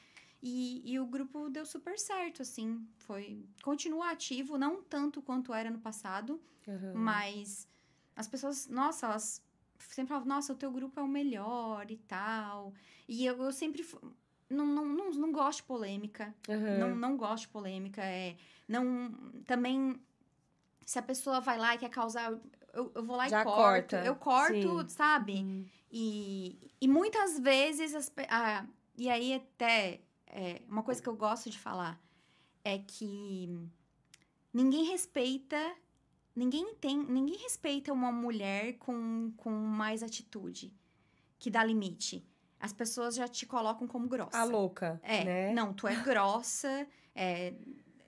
E, 0.43 0.83
e 0.85 1.01
o 1.01 1.07
grupo 1.07 1.49
deu 1.49 1.67
super 1.67 1.99
certo, 1.99 2.43
assim. 2.43 2.87
Foi. 2.97 3.45
Continua 3.63 4.11
ativo, 4.11 4.57
não 4.57 4.83
tanto 4.83 5.21
quanto 5.21 5.53
era 5.53 5.71
no 5.71 5.79
passado. 5.81 6.41
Aham. 6.67 6.95
Mas 6.95 7.67
as 8.15 8.29
pessoas, 8.29 8.67
nossa, 8.69 9.07
elas 9.07 9.43
sempre 9.79 10.09
falavam, 10.09 10.29
nossa, 10.29 10.53
o 10.53 10.57
teu 10.57 10.71
grupo 10.71 10.99
é 10.99 11.03
o 11.03 11.09
melhor 11.09 11.91
e 11.91 11.97
tal. 11.97 12.73
E 13.09 13.25
eu, 13.25 13.43
eu 13.43 13.53
sempre 13.53 13.85
não, 14.51 14.67
não, 14.67 14.85
não, 14.85 15.11
não 15.11 15.33
gosto 15.33 15.59
de 15.59 15.65
polêmica. 15.65 16.35
Aham. 16.49 16.79
Não, 16.79 16.97
não 16.97 17.17
gosto 17.17 17.43
de 17.43 17.49
polêmica. 17.49 18.03
É, 18.03 18.37
não, 18.67 19.11
também, 19.47 20.01
se 20.85 20.99
a 20.99 21.03
pessoa 21.03 21.41
vai 21.41 21.59
lá 21.59 21.75
e 21.75 21.79
quer 21.79 21.91
causar. 21.91 22.33
Eu, 22.73 22.93
eu 22.95 23.05
vou 23.05 23.17
lá 23.17 23.29
Já 23.29 23.41
e 23.41 23.45
corto. 23.45 23.61
corta, 23.61 24.05
Eu 24.05 24.17
corto, 24.17 24.81
sim. 24.83 24.89
sabe? 24.89 25.43
Hum. 25.43 25.67
E, 25.91 26.71
e 26.81 26.87
muitas 26.89 27.39
vezes, 27.39 27.95
as, 27.95 28.13
ah, 28.29 28.67
e 28.97 29.09
aí 29.09 29.35
até 29.35 30.01
é, 30.27 30.63
uma 30.69 30.83
coisa 30.83 31.03
que 31.03 31.09
eu 31.09 31.17
gosto 31.17 31.49
de 31.51 31.59
falar 31.59 32.01
é 32.65 32.79
que 32.79 33.49
ninguém 34.53 34.85
respeita, 34.85 35.75
ninguém 36.37 36.75
tem, 36.75 36.99
ninguém 36.99 37.39
respeita 37.39 37.93
uma 37.93 38.13
mulher 38.13 38.75
com, 38.79 39.33
com 39.37 39.51
mais 39.51 40.03
atitude, 40.03 40.73
que 41.39 41.51
dá 41.51 41.65
limite. 41.65 42.25
As 42.61 42.73
pessoas 42.73 43.15
já 43.15 43.29
te 43.29 43.47
colocam 43.47 43.87
como 43.87 44.09
grossa. 44.09 44.39
A 44.39 44.45
louca, 44.45 45.01
É, 45.03 45.25
né? 45.25 45.53
não, 45.53 45.73
tu 45.73 45.87
é 45.87 45.95
grossa, 45.97 46.87
é, 47.15 47.55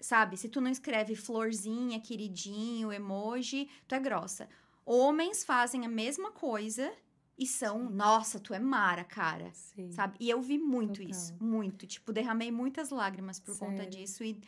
sabe? 0.00 0.36
Se 0.36 0.48
tu 0.48 0.60
não 0.60 0.70
escreve 0.70 1.14
florzinha, 1.14 2.00
queridinho, 2.00 2.92
emoji, 2.92 3.68
tu 3.86 3.94
é 3.94 4.00
grossa. 4.00 4.48
Homens 4.84 5.44
fazem 5.44 5.84
a 5.86 5.88
mesma 5.88 6.32
coisa 6.32 6.92
e 7.38 7.46
são, 7.46 7.88
nossa, 7.88 8.40
tu 8.40 8.52
é 8.52 8.58
mara, 8.58 9.04
cara. 9.04 9.50
Sim. 9.52 9.90
Sabe? 9.92 10.16
E 10.18 10.28
eu 10.28 10.42
vi 10.42 10.58
muito 10.58 10.94
Total. 11.00 11.10
isso, 11.10 11.34
muito. 11.40 11.86
Tipo, 11.86 12.12
derramei 12.12 12.50
muitas 12.50 12.90
lágrimas 12.90 13.38
por 13.38 13.56
conta 13.58 13.76
Sério? 13.84 13.90
disso 13.90 14.24
e 14.24 14.38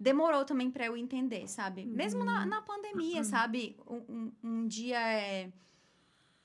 demorou 0.00 0.44
também 0.44 0.68
pra 0.70 0.84
eu 0.86 0.96
entender, 0.96 1.46
sabe? 1.48 1.84
Mesmo 1.84 2.20
Uhum. 2.20 2.26
na, 2.26 2.44
na 2.46 2.60
pandemia, 2.62 3.22
sabe? 3.22 3.76
Um, 3.86 4.02
um- 4.08 4.32
um 4.42 4.66
dia 4.66 4.98
é. 5.00 5.50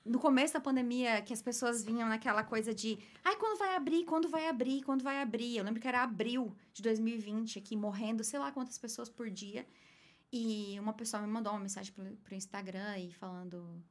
No 0.04 0.18
começo 0.18 0.54
da 0.54 0.60
pandemia, 0.60 1.20
que 1.20 1.32
as 1.32 1.42
pessoas 1.42 1.84
vinham 1.84 2.08
naquela 2.08 2.42
coisa 2.42 2.74
de 2.74 2.98
ai, 3.24 3.36
quando 3.36 3.58
vai 3.58 3.76
abrir, 3.76 4.04
quando 4.04 4.28
vai 4.28 4.48
abrir, 4.48 4.82
quando 4.82 5.02
vai 5.02 5.20
abrir. 5.20 5.56
Eu 5.56 5.64
lembro 5.64 5.80
que 5.80 5.86
era 5.88 6.02
abril 6.02 6.56
de 6.72 6.82
2020 6.82 7.58
aqui, 7.58 7.76
morrendo, 7.76 8.24
sei 8.24 8.38
lá 8.38 8.50
quantas 8.50 8.78
pessoas 8.78 9.08
por 9.10 9.30
dia. 9.30 9.66
E 10.32 10.78
uma 10.80 10.92
pessoa 10.92 11.22
me 11.22 11.28
mandou 11.28 11.52
uma 11.52 11.60
mensagem 11.60 11.92
pro, 11.92 12.04
pro 12.24 12.34
Instagram 12.34 12.98
e 12.98 13.12
falando. 13.12 13.82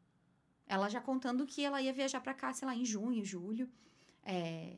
Ela 0.68 0.90
já 0.90 1.02
contando 1.02 1.46
que 1.46 1.64
ela 1.64 1.82
ia 1.82 1.94
viajar 1.94 2.22
pra 2.22 2.34
cá, 2.34 2.54
sei 2.54 2.66
lá, 2.68 2.76
em 2.76 2.86
junho, 2.86 3.24
julho. 3.26 3.70
É, 4.24 4.78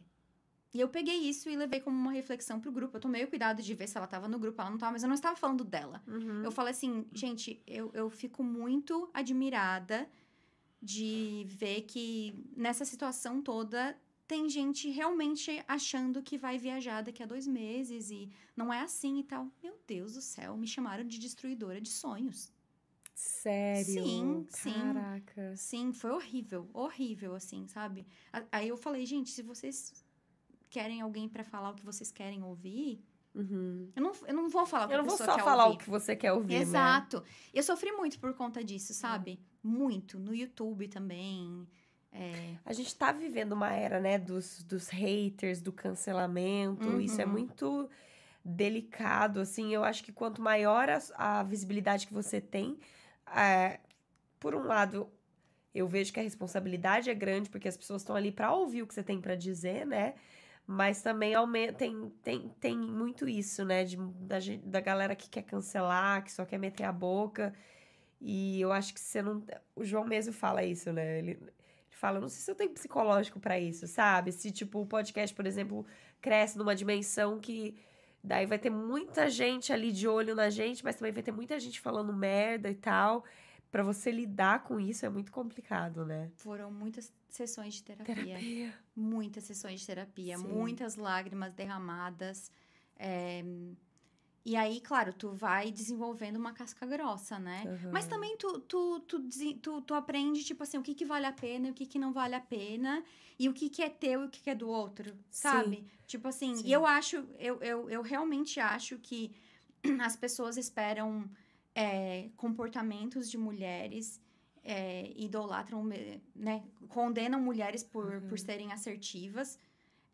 E 0.74 0.80
eu 0.80 0.88
peguei 0.88 1.18
isso 1.18 1.50
e 1.50 1.56
levei 1.56 1.82
como 1.82 1.98
uma 1.98 2.12
reflexão 2.14 2.60
pro 2.60 2.72
grupo. 2.72 2.96
Eu 2.96 3.02
tomei 3.02 3.24
o 3.24 3.28
cuidado 3.28 3.62
de 3.62 3.74
ver 3.74 3.88
se 3.88 3.98
ela 3.98 4.08
tava 4.08 4.28
no 4.28 4.40
grupo, 4.40 4.62
ela 4.62 4.70
não 4.70 4.78
tava, 4.78 4.94
mas 4.94 5.04
eu 5.04 5.08
não 5.08 5.16
estava 5.16 5.36
falando 5.36 5.64
dela. 5.66 6.02
Uhum. 6.08 6.44
Eu 6.44 6.52
falei 6.52 6.72
assim, 6.72 7.06
gente, 7.14 7.62
eu, 7.68 7.92
eu 7.94 8.10
fico 8.10 8.42
muito 8.44 9.10
admirada 9.14 10.10
de 10.82 11.46
ver 11.48 11.82
que 11.84 12.34
nessa 12.56 12.84
situação 12.86 13.42
toda 13.42 13.98
tem 14.28 14.50
gente 14.50 14.90
realmente 14.90 15.64
achando 15.68 16.24
que 16.24 16.38
vai 16.38 16.58
viajar 16.58 17.02
daqui 17.02 17.22
a 17.22 17.26
dois 17.26 17.46
meses 17.46 18.10
e 18.10 18.30
não 18.56 18.74
é 18.74 18.80
assim 18.82 19.20
e 19.20 19.24
tal. 19.24 19.48
Meu 19.62 19.78
Deus 19.86 20.14
do 20.14 20.22
céu, 20.22 20.56
me 20.58 20.66
chamaram 20.68 21.04
de 21.04 21.20
destruidora 21.20 21.82
de 21.82 21.90
sonhos. 21.90 22.52
Sério? 23.14 24.04
Sim, 24.04 24.46
sim. 24.50 24.72
Caraca. 24.74 25.56
Sim, 25.56 25.92
foi 25.94 26.12
horrível, 26.12 26.70
horrível, 26.74 27.36
assim, 27.36 27.68
sabe? 27.68 28.08
Aí 28.52 28.70
eu 28.70 28.78
falei, 28.78 29.06
gente, 29.06 29.30
se 29.30 29.42
vocês 29.44 30.04
querem 30.70 31.02
alguém 31.02 31.28
pra 31.28 31.44
falar 31.44 31.72
o 31.72 31.76
que 31.76 31.86
vocês 31.86 32.12
querem 32.12 32.42
ouvir, 32.44 33.04
Uhum. 33.34 33.90
eu 33.96 34.02
não, 34.02 34.12
eu 34.28 34.34
não 34.34 34.50
vou 34.50 34.66
falar 34.66 34.86
o 34.86 34.88
que 34.90 34.94
Eu 34.94 34.98
não 35.00 35.06
vou 35.06 35.18
só 35.18 35.38
falar 35.40 35.66
ouvir. 35.66 35.76
o 35.76 35.80
que 35.80 35.90
você 35.90 36.16
quer 36.16 36.34
ouvir, 36.34 36.54
né? 36.54 36.60
Exato. 36.62 37.24
Eu 37.54 37.64
sofri 37.64 37.92
muito 37.92 38.20
por 38.20 38.34
conta 38.34 38.64
disso, 38.64 38.94
sabe? 38.94 39.40
Muito. 39.64 40.20
No 40.20 40.34
YouTube 40.34 40.88
também. 40.88 41.68
É, 42.12 42.56
A 42.66 42.74
gente 42.74 42.94
tá 42.96 43.12
vivendo 43.12 43.54
uma 43.54 43.72
era, 43.74 44.00
né, 44.00 44.18
dos, 44.18 44.64
dos 44.64 44.90
haters, 44.90 45.62
do 45.62 45.72
cancelamento. 45.72 47.00
Isso 47.00 47.22
é 47.22 47.26
Uhum. 47.26 47.32
muito 47.32 47.90
delicado, 48.44 49.40
assim. 49.40 49.74
Eu 49.74 49.84
acho 49.84 50.04
que 50.04 50.12
quanto 50.12 50.42
maior 50.42 50.90
a, 50.90 51.00
a 51.40 51.44
visibilidade 51.44 52.08
que 52.08 52.14
você 52.14 52.42
tem, 52.42 52.78
é, 53.36 53.80
por 54.40 54.56
um 54.56 54.64
lado, 54.66 55.08
eu 55.74 55.88
vejo 55.88 56.12
que 56.12 56.20
a 56.20 56.24
responsabilidade 56.24 57.10
é 57.10 57.14
grande, 57.14 57.50
porque 57.50 57.68
as 57.68 57.78
pessoas 57.78 58.02
estão 58.02 58.16
ali 58.16 58.32
pra 58.32 58.52
ouvir 58.54 58.82
o 58.84 58.88
que 58.88 58.94
você 58.94 59.04
tem 59.04 59.22
pra 59.22 59.36
dizer, 59.36 59.86
né? 59.86 60.16
Mas 60.68 61.02
também 61.02 61.34
aumenta, 61.34 61.74
tem, 61.74 62.10
tem, 62.24 62.50
tem 62.60 62.78
muito 62.78 63.28
isso, 63.28 63.64
né? 63.66 63.84
De, 63.84 63.98
da, 63.98 64.38
da 64.64 64.80
galera 64.82 65.16
que 65.16 65.30
quer 65.30 65.44
cancelar, 65.44 66.24
que 66.24 66.32
só 66.32 66.46
quer 66.46 66.58
meter 66.58 66.84
a 66.84 66.92
boca. 66.92 67.54
E 68.22 68.62
eu 68.62 68.72
acho 68.72 68.94
que 68.94 69.00
você 69.00 69.22
não. 69.22 69.44
O 69.76 69.84
João 69.84 70.06
mesmo 70.06 70.32
fala 70.32 70.64
isso, 70.64 70.94
né? 70.94 71.18
Ele, 71.18 71.32
ele 71.32 71.54
fala, 71.90 72.20
não 72.20 72.30
sei 72.30 72.40
se 72.40 72.52
eu 72.52 72.56
tenho 72.56 72.70
psicológico 72.70 73.40
pra 73.40 73.60
isso, 73.60 73.88
sabe? 73.88 74.32
Se, 74.32 74.52
tipo, 74.52 74.80
o 74.80 74.86
podcast, 74.86 75.36
por 75.36 75.48
exemplo, 75.48 75.86
cresce 76.22 76.58
numa 76.58 76.76
dimensão 76.76 77.40
que. 77.40 77.76
Daí 78.24 78.46
vai 78.46 78.60
ter 78.60 78.70
muita 78.70 79.28
gente 79.32 79.74
ali 79.74 79.92
de 79.92 80.08
olho 80.08 80.36
na 80.36 80.52
gente, 80.52 80.84
mas 80.84 80.96
também 80.96 81.12
vai 81.12 81.24
ter 81.24 81.32
muita 81.32 81.60
gente 81.60 81.82
falando 81.82 82.14
merda 82.14 82.70
e 82.70 82.76
tal. 82.76 83.26
Pra 83.72 83.82
você 83.82 84.12
lidar 84.12 84.64
com 84.64 84.80
isso 84.80 85.08
é 85.08 85.10
muito 85.10 85.32
complicado, 85.32 86.06
né? 86.06 86.30
foram 86.36 86.70
muitas 86.70 87.12
sessões 87.30 87.76
de 87.76 87.84
terapia. 87.84 88.16
Terapia. 88.16 88.74
Muitas 88.96 89.46
sessões 89.46 89.80
de 89.80 89.88
terapia. 89.88 90.38
Sim. 90.38 90.44
Muitas 90.44 90.98
lágrimas 90.98 91.54
derramadas. 91.54 92.52
É, 92.96 93.44
E 94.44 94.56
aí, 94.56 94.82
claro, 94.82 95.14
tu 95.14 95.30
vai 95.34 95.72
desenvolvendo 95.72 96.38
uma 96.38 96.52
casca 96.52 96.86
grossa, 96.86 97.38
né? 97.38 97.64
Aham. 97.68 97.92
Mas 97.94 98.08
também 98.08 98.36
tu, 98.38 98.60
tu, 98.62 99.00
tu, 99.02 99.20
tu, 99.62 99.82
tu 99.82 99.94
aprende, 99.94 100.44
tipo 100.44 100.64
assim, 100.64 100.80
o 100.80 100.82
que, 100.82 100.96
que 100.96 101.06
vale 101.06 101.28
a 101.28 101.32
pena 101.32 101.68
e 101.68 101.72
o 101.72 101.74
que, 101.76 101.86
que 101.86 102.00
não 102.00 102.12
vale 102.12 102.34
a 102.34 102.40
pena. 102.42 103.04
E 103.38 103.48
o 103.48 103.54
que, 103.54 103.70
que 103.70 103.84
é 103.84 103.90
teu 103.90 104.24
e 104.24 104.26
o 104.26 104.30
que, 104.30 104.42
que 104.42 104.50
é 104.50 104.56
do 104.56 104.68
outro, 104.68 105.16
sabe? 105.30 105.86
Tipo 106.08 106.28
assim, 106.28 106.56
Sim. 106.56 106.68
e 106.68 106.72
eu 106.72 106.86
acho, 106.86 107.18
eu, 107.38 107.62
eu, 107.62 107.90
eu 107.90 108.02
realmente 108.02 108.60
acho 108.60 108.98
que 108.98 109.32
as 110.02 110.16
pessoas 110.16 110.58
esperam 110.58 111.30
é, 111.76 112.30
comportamentos 112.36 113.30
de 113.30 113.38
mulheres, 113.38 114.20
é, 114.64 115.12
idolatram, 115.16 115.84
né? 116.36 116.64
Condenam 116.90 117.40
mulheres 117.40 117.84
por, 117.84 118.06
Uhum. 118.16 118.28
por 118.28 118.40
serem 118.40 118.72
assertivas. 118.72 119.60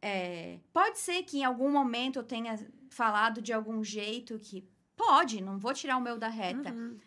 É, 0.02 0.60
pode 0.72 1.00
ser 1.00 1.24
que 1.24 1.40
em 1.40 1.44
algum 1.44 1.72
momento 1.72 2.20
eu 2.20 2.24
tenha 2.24 2.56
falado 2.90 3.42
de 3.42 3.54
algum 3.54 3.84
jeito 3.84 4.38
que. 4.40 4.68
Pode, 4.96 5.42
não 5.42 5.60
vou 5.60 5.74
tirar 5.74 5.96
o 5.98 6.02
meu 6.02 6.18
da 6.18 6.28
reta. 6.28 6.72
Uhum. 6.72 6.98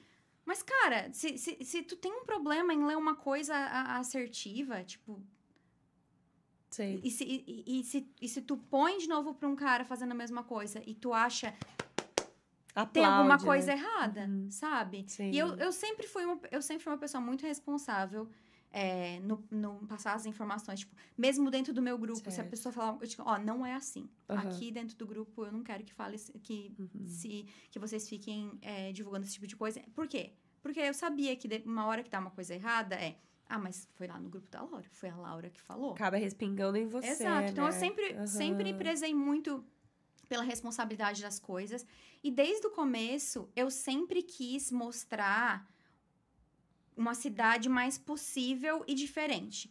Mas, 0.45 0.63
cara, 0.63 1.13
se, 1.13 1.37
se, 1.37 1.57
se 1.65 1.83
tu 1.83 1.97
tem 1.97 2.13
um 2.13 2.25
problema 2.25 2.73
em 2.73 2.85
ler 2.87 2.97
uma 2.97 3.15
coisa 3.17 3.55
assertiva, 3.99 4.83
tipo, 4.85 5.21
Sei. 6.71 7.01
e 7.03 7.11
se, 7.11 7.25
e, 7.25 7.81
e 7.81 7.85
se, 7.85 8.09
e 8.21 8.29
se 8.29 8.43
tu 8.43 8.57
põe 8.57 8.99
de 8.99 9.09
novo 9.09 9.35
pra 9.35 9.49
um 9.49 9.57
cara 9.57 9.85
fazendo 9.85 10.13
a 10.13 10.15
mesma 10.15 10.45
coisa 10.45 10.81
e 10.87 10.95
tu 10.95 11.13
acha 11.13 11.53
tem 12.93 13.05
alguma 13.05 13.35
Aplaude, 13.35 13.45
coisa 13.45 13.67
né? 13.67 13.73
errada, 13.75 14.21
Uhum. 14.27 14.51
sabe? 14.51 15.05
Sim. 15.09 15.31
E 15.33 15.39
eu, 15.39 15.57
eu 15.57 15.73
sempre 15.73 16.07
fui 16.07 16.25
uma, 16.25 16.41
eu 16.51 16.63
sempre 16.63 16.85
fui 16.85 16.93
uma 16.93 16.99
pessoa 16.99 17.21
muito 17.21 17.43
responsável 17.45 18.29
é, 18.73 19.19
no, 19.21 19.45
no 19.51 19.87
passar 19.87 20.15
as 20.15 20.27
informações. 20.27 20.81
Tipo, 20.81 20.95
mesmo 21.19 21.51
dentro 21.51 21.73
do 21.75 21.83
meu 21.83 21.99
grupo, 21.99 22.21
se 22.21 22.29
a 22.29 22.33
Certo. 22.33 22.51
pessoa 22.51 22.73
falar, 22.73 22.97
eu 23.01 23.07
digo, 23.07 23.23
ó, 23.27 23.39
não 23.39 23.65
é 23.67 23.75
assim. 23.75 24.09
Aham. 24.29 24.49
Aqui 24.49 24.71
dentro 24.71 24.97
do 24.97 25.07
grupo 25.07 25.45
eu 25.45 25.53
não 25.53 25.63
quero 25.63 25.83
que 25.85 25.93
fale 25.93 26.17
que, 26.43 26.73
Uhum. 26.79 27.07
se, 27.07 27.47
que 27.71 27.79
vocês 27.79 28.09
fiquem 28.09 28.59
é, 28.63 28.93
divulgando 28.93 29.25
esse 29.25 29.35
tipo 29.35 29.47
de 29.47 29.57
coisa. 29.57 29.81
Por 29.95 30.07
quê? 30.07 30.33
Porque 30.63 30.79
eu 30.81 30.95
sabia 30.95 31.35
que 31.37 31.49
de- 31.49 31.63
uma 31.67 31.87
hora 31.87 32.03
que 32.03 32.11
tá 32.11 32.19
uma 32.21 32.31
coisa 32.31 32.55
errada 32.55 32.95
é. 32.95 33.17
Ah, 33.49 33.59
mas 33.59 33.89
foi 33.95 34.07
lá 34.07 34.21
no 34.21 34.29
grupo 34.29 34.49
da 34.49 34.63
Laura. 34.63 34.87
Foi 34.93 35.09
a 35.09 35.17
Laura 35.17 35.51
que 35.51 35.61
falou. 35.61 35.93
Acaba 35.95 36.17
respingando 36.17 36.79
em 36.79 36.87
você. 36.87 37.09
Exato. 37.09 37.51
Então 37.51 37.65
eu 37.65 37.73
né? 37.73 37.79
sempre, 37.79 38.13
Aham. 38.13 38.27
sempre 38.29 38.75
prezei 38.75 39.13
muito 39.13 39.65
pela 40.29 40.45
responsabilidade 40.45 41.21
das 41.21 41.41
coisas. 41.41 41.85
E 42.23 42.31
desde 42.31 42.65
o 42.69 42.71
começo, 42.71 43.49
eu 43.57 43.69
sempre 43.69 44.23
quis 44.23 44.71
mostrar 44.71 45.69
uma 47.01 47.15
cidade 47.15 47.69
mais 47.69 47.97
possível 47.99 48.85
e 48.87 48.95
diferente. 48.95 49.71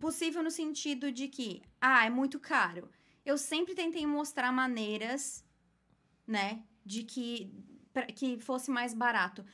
Possível 0.00 0.42
no 0.42 0.50
sentido 0.50 1.12
de 1.12 1.28
que, 1.28 1.62
ah, 1.80 2.06
é 2.06 2.10
muito 2.10 2.40
caro. 2.40 2.88
Eu 3.24 3.36
sempre 3.36 3.74
tentei 3.74 4.06
mostrar 4.06 4.50
maneiras, 4.50 5.44
né, 6.26 6.62
de 6.84 7.02
que, 7.04 7.52
pra- 7.92 8.06
que 8.06 8.38
fosse 8.38 8.70
mais 8.70 8.94
barato. 8.94 9.44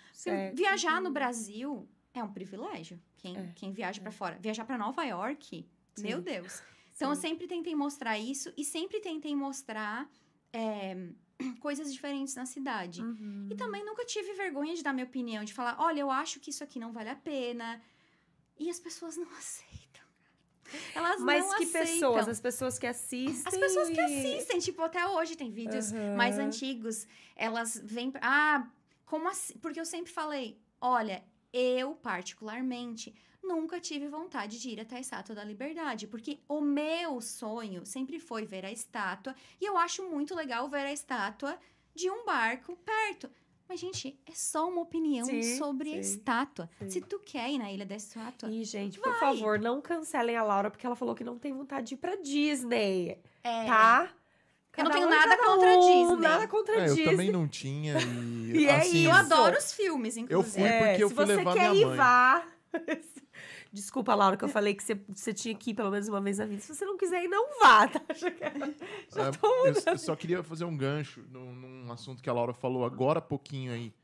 Viajar 0.55 1.01
no 1.01 1.11
Brasil 1.11 1.89
é 2.15 2.23
um 2.23 2.33
privilégio. 2.33 3.01
Quem, 3.19 3.37
É, 3.37 3.53
quem 3.57 3.73
viaja 3.73 4.01
pra 4.01 4.13
fora. 4.13 4.39
Viajar 4.41 4.65
pra 4.65 4.79
Nova 4.79 5.05
York, 5.05 5.69
Sim. 5.97 6.03
meu 6.03 6.21
Deus. 6.23 6.63
Então, 7.01 7.09
eu 7.13 7.17
Sim. 7.17 7.29
sempre 7.29 7.47
tentei 7.47 7.75
mostrar 7.75 8.19
isso 8.19 8.53
e 8.59 8.63
sempre 8.63 9.01
tentei 9.01 9.35
mostrar 9.35 10.07
é, 10.53 11.09
coisas 11.61 11.93
diferentes 11.93 12.34
na 12.34 12.47
cidade. 12.47 13.03
Uhum. 13.03 13.49
E 13.51 13.55
também 13.55 13.84
nunca 13.84 14.05
tive 14.05 14.32
vergonha 14.34 14.74
de 14.74 14.82
dar 14.82 14.93
minha 14.93 15.07
opinião, 15.07 15.45
de 15.45 15.53
falar, 15.55 15.76
olha, 15.78 16.01
eu 16.01 16.11
acho 16.11 16.38
que 16.41 16.51
isso 16.51 16.62
aqui 16.64 16.78
não 16.78 16.93
vale 16.93 17.11
a 17.11 17.16
pena. 17.16 17.80
E 18.59 18.68
as 18.70 18.78
pessoas 18.78 19.16
não 19.16 19.28
aceitam. 19.38 19.80
Elas 20.95 21.20
Mas 21.20 21.45
não 21.45 21.57
que 21.59 21.64
aceitam. 21.64 21.86
pessoas? 21.86 22.28
As 22.28 22.41
pessoas 22.41 22.78
que 22.78 22.86
assistem. 22.86 23.43
As 23.53 23.59
pessoas 23.59 23.88
que 23.91 24.01
assistem, 24.01 24.59
tipo, 24.61 24.82
até 24.82 25.07
hoje 25.07 25.36
tem 25.36 25.51
vídeos 25.51 25.93
Aham. 25.93 26.16
mais 26.16 26.38
antigos, 26.38 27.07
elas 27.34 27.80
vêm. 27.82 28.12
Ah, 28.20 28.68
como 29.05 29.28
assim? 29.28 29.59
Porque 29.59 29.80
eu 29.80 29.84
sempre 29.84 30.12
falei: 30.12 30.61
olha, 30.80 31.24
eu, 31.53 31.95
particularmente, 31.97 33.12
nunca 33.43 33.80
tive 33.80 34.09
vontade 34.09 34.61
de 34.61 34.70
ir 34.70 34.80
até 34.80 34.97
a 34.97 35.01
Estátua 35.01 35.34
da 35.34 35.45
Liberdade, 35.45 36.07
porque 36.07 36.38
o 36.49 36.61
meu 36.61 37.20
sonho 37.20 37.84
sempre 37.86 38.18
foi 38.20 38.45
ver 38.45 38.64
a 38.64 38.70
estátua, 38.72 39.34
e 39.61 39.64
eu 39.64 39.76
acho 39.76 40.03
muito 40.09 40.34
legal 40.34 40.68
ver 40.68 40.86
a 40.86 40.93
estátua 40.93 41.59
de 41.95 42.11
um 42.11 42.24
barco 42.24 42.76
perto. 42.76 43.30
Mas, 43.68 43.78
gente, 43.78 44.18
é 44.26 44.32
só 44.34 44.68
uma 44.68 44.80
opinião 44.82 45.24
Sim, 45.26 45.57
sobre 45.57 45.91
a 45.91 45.95
sim, 45.95 46.01
estátua. 46.01 46.68
sim. 46.80 46.91
Se 46.91 47.01
tu 47.01 47.20
quer 47.20 47.49
ir 47.51 47.59
na 47.59 47.70
Ilha 47.70 47.86
da 47.86 47.95
Estátua, 47.95 48.51
Ih, 48.51 48.64
gente, 48.64 48.99
por 48.99 49.12
Vai. 49.12 49.20
favor, 49.20 49.61
não 49.61 49.80
cancelem 49.80 50.36
a 50.36 50.43
Laura, 50.43 50.70
porque 50.70 50.84
ela 50.84 50.97
falou 50.97 51.14
que 51.14 51.22
não 51.22 51.38
tem 51.38 51.53
vontade 51.53 51.86
de 51.88 51.95
ir 51.95 51.99
pra 51.99 52.16
Disney. 52.16 53.18
é. 53.45 53.66
Tá? 53.66 54.11
Eu 54.76 54.84
não 54.84 54.91
Cada 54.91 54.95
tenho 54.95 55.07
um 55.09 55.12
é 55.12 55.16
nada 55.16 55.36
cada 55.36 55.49
contra 55.53 55.74
a 55.74 55.76
um, 55.76 55.80
Disney. 55.80 56.22
Nada 56.28 56.49
contra 56.49 56.74
a 56.74 56.78
É, 56.78 56.82
eu 56.82 56.95
Disney. 56.95 57.05
também 57.11 57.30
não 57.32 57.47
tinha 57.49 57.95
e, 58.01 58.57
E 58.62 58.66
é 58.66 58.76
assim, 58.76 59.05
Eu 59.05 59.11
isso. 59.11 59.20
adoro 59.20 59.57
os 59.59 59.72
filmes, 59.72 60.16
inclusive. 60.16 60.53
fui 60.68 60.78
porque 60.88 61.05
eu 61.05 61.09
se 61.09 61.14
fui 61.14 61.26
você 61.26 61.36
levar 61.36 61.55
quer 61.55 61.70
minha 61.70 61.82
ir, 61.82 61.86
mãe. 61.86 61.97
vá. 61.97 62.47
Desculpa, 63.73 64.14
Laura, 64.14 64.37
que 64.37 64.45
eu 64.45 64.49
falei 64.49 64.75
que 64.75 64.83
você, 64.83 65.01
você 65.09 65.33
tinha 65.33 65.55
que 65.55 65.71
ir 65.71 65.75
pelo 65.75 65.91
menos 65.91 66.09
uma 66.09 66.21
vez 66.21 66.39
na 66.39 66.47
vida. 66.47 66.61
Se 66.61 66.75
você 66.75 66.85
não 66.85 66.97
quiser 66.97 67.23
ir, 67.23 67.29
não 67.29 67.61
vá, 67.61 67.87
tá? 67.87 68.01
Já 68.14 68.29
Já 69.14 69.27
É, 69.29 69.31
tô 69.31 69.66
eu, 69.66 69.75
eu 69.87 69.99
só 69.99 70.16
queria 70.16 70.43
fazer 70.43 70.64
um 70.64 70.77
gancho 70.77 71.25
num, 71.31 71.55
num 71.55 71.93
assunto 71.93 72.23
que 72.23 72.29
a 72.29 72.33
Laura 72.33 72.53
falou 72.53 72.85
agora 72.85 73.21
há 73.21 73.23
pouquinho 73.23 73.73
aí. 73.73 73.95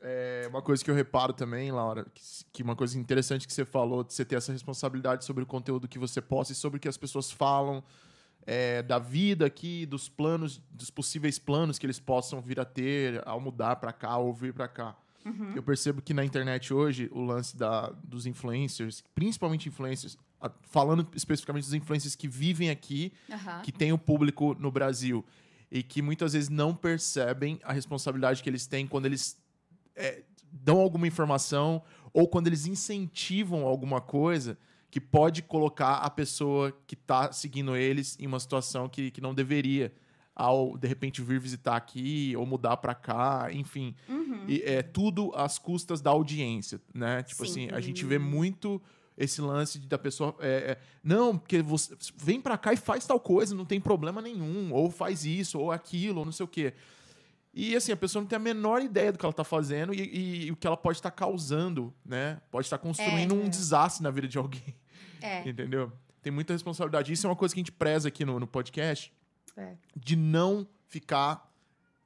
É 0.00 0.46
uma 0.48 0.62
coisa 0.62 0.84
que 0.84 0.90
eu 0.90 0.94
reparo 0.94 1.32
também, 1.32 1.72
Laura, 1.72 2.06
que, 2.14 2.22
que 2.52 2.62
uma 2.62 2.76
coisa 2.76 2.98
interessante 2.98 3.46
que 3.46 3.52
você 3.52 3.64
falou, 3.64 4.04
de 4.04 4.12
você 4.12 4.24
ter 4.24 4.36
essa 4.36 4.52
responsabilidade 4.52 5.24
sobre 5.24 5.42
o 5.42 5.46
conteúdo 5.46 5.88
que 5.88 5.98
você 5.98 6.20
posta 6.20 6.52
e 6.52 6.56
sobre 6.56 6.76
o 6.76 6.80
que 6.80 6.88
as 6.88 6.96
pessoas 6.96 7.32
falam 7.32 7.82
é, 8.46 8.82
da 8.82 8.98
vida 8.98 9.44
aqui, 9.44 9.84
dos 9.84 10.08
planos, 10.08 10.60
dos 10.70 10.90
possíveis 10.90 11.38
planos 11.38 11.78
que 11.78 11.84
eles 11.84 11.98
possam 11.98 12.40
vir 12.40 12.60
a 12.60 12.64
ter 12.64 13.22
ao 13.26 13.40
mudar 13.40 13.76
para 13.76 13.92
cá 13.92 14.16
ou 14.18 14.32
vir 14.32 14.54
para 14.54 14.68
cá. 14.68 14.96
Uhum. 15.28 15.52
Eu 15.54 15.62
percebo 15.62 16.00
que 16.00 16.14
na 16.14 16.24
internet 16.24 16.72
hoje, 16.72 17.08
o 17.12 17.22
lance 17.22 17.56
da, 17.56 17.90
dos 18.02 18.26
influencers, 18.26 19.04
principalmente 19.14 19.68
influencers, 19.68 20.16
falando 20.62 21.06
especificamente 21.14 21.64
dos 21.64 21.74
influencers 21.74 22.14
que 22.14 22.28
vivem 22.28 22.70
aqui, 22.70 23.12
Aham. 23.30 23.62
que 23.62 23.72
tem 23.72 23.92
o 23.92 23.98
público 23.98 24.56
no 24.58 24.70
Brasil 24.70 25.24
e 25.70 25.82
que 25.82 26.00
muitas 26.00 26.32
vezes 26.32 26.48
não 26.48 26.74
percebem 26.74 27.60
a 27.62 27.72
responsabilidade 27.72 28.42
que 28.42 28.48
eles 28.48 28.66
têm 28.66 28.86
quando 28.86 29.06
eles 29.06 29.38
é, 29.94 30.22
dão 30.50 30.80
alguma 30.80 31.06
informação 31.06 31.82
ou 32.12 32.26
quando 32.26 32.46
eles 32.46 32.66
incentivam 32.66 33.66
alguma 33.66 34.00
coisa 34.00 34.56
que 34.90 35.00
pode 35.00 35.42
colocar 35.42 35.96
a 35.96 36.08
pessoa 36.08 36.72
que 36.86 36.94
está 36.94 37.30
seguindo 37.32 37.76
eles 37.76 38.16
em 38.18 38.26
uma 38.26 38.40
situação 38.40 38.88
que, 38.88 39.10
que 39.10 39.20
não 39.20 39.34
deveria 39.34 39.92
ao 40.38 40.78
de 40.78 40.86
repente 40.88 41.20
vir 41.20 41.40
visitar 41.40 41.76
aqui 41.76 42.32
ou 42.36 42.46
mudar 42.46 42.76
para 42.78 42.94
cá, 42.94 43.48
enfim, 43.52 43.94
Uhum. 44.08 44.44
e 44.46 44.62
é 44.62 44.82
tudo 44.82 45.32
às 45.34 45.58
custas 45.58 46.00
da 46.00 46.10
audiência, 46.10 46.80
né? 46.94 47.22
Tipo 47.24 47.44
Sim. 47.44 47.50
assim, 47.66 47.74
a 47.74 47.80
gente 47.80 48.04
vê 48.04 48.18
muito 48.18 48.80
esse 49.16 49.40
lance 49.40 49.80
de, 49.80 49.88
da 49.88 49.98
pessoa. 49.98 50.34
é, 50.38 50.46
é, 50.48 50.78
não, 51.02 51.36
porque 51.36 51.60
você 51.60 51.92
vem 52.16 52.40
pra 52.40 52.56
cá 52.56 52.72
e 52.72 52.76
faz 52.76 53.04
tal 53.04 53.18
coisa, 53.18 53.52
não 53.54 53.64
tem 53.64 53.80
problema 53.80 54.22
nenhum. 54.22 54.72
Ou 54.72 54.90
faz 54.92 55.24
isso, 55.24 55.58
ou 55.58 55.72
aquilo, 55.72 56.20
ou 56.20 56.24
não 56.24 56.30
sei 56.32 56.44
o 56.44 56.48
quê. 56.48 56.72
E 57.52 57.74
assim, 57.74 57.90
a 57.90 57.96
pessoa 57.96 58.20
não 58.22 58.28
tem 58.28 58.36
a 58.36 58.38
menor 58.38 58.80
ideia 58.80 59.10
do 59.10 59.18
que 59.18 59.24
ela 59.26 59.32
tá 59.32 59.42
fazendo 59.42 59.92
e, 59.92 59.98
e- 60.00 60.46
e 60.46 60.52
o 60.52 60.56
que 60.56 60.66
ela 60.68 60.76
pode 60.76 60.98
estar 60.98 61.10
causando, 61.10 61.92
né? 62.06 62.40
Pode 62.50 62.66
estar 62.68 62.78
construindo 62.78 63.34
um 63.34 63.48
desastre 63.48 64.04
na 64.04 64.10
vida 64.12 64.28
de 64.28 64.38
alguém. 64.38 64.62
É. 65.20 65.40
Entendeu? 65.48 65.90
Tem 66.22 66.32
muita 66.32 66.52
responsabilidade. 66.52 67.12
Isso 67.12 67.26
é 67.26 67.30
uma 67.30 67.34
coisa 67.34 67.52
que 67.52 67.58
a 67.58 67.62
gente 67.62 67.72
preza 67.72 68.06
aqui 68.06 68.24
no, 68.24 68.38
no 68.38 68.46
podcast 68.46 69.12
É. 69.58 69.74
de 69.96 70.14
não 70.14 70.66
ficar 70.86 71.52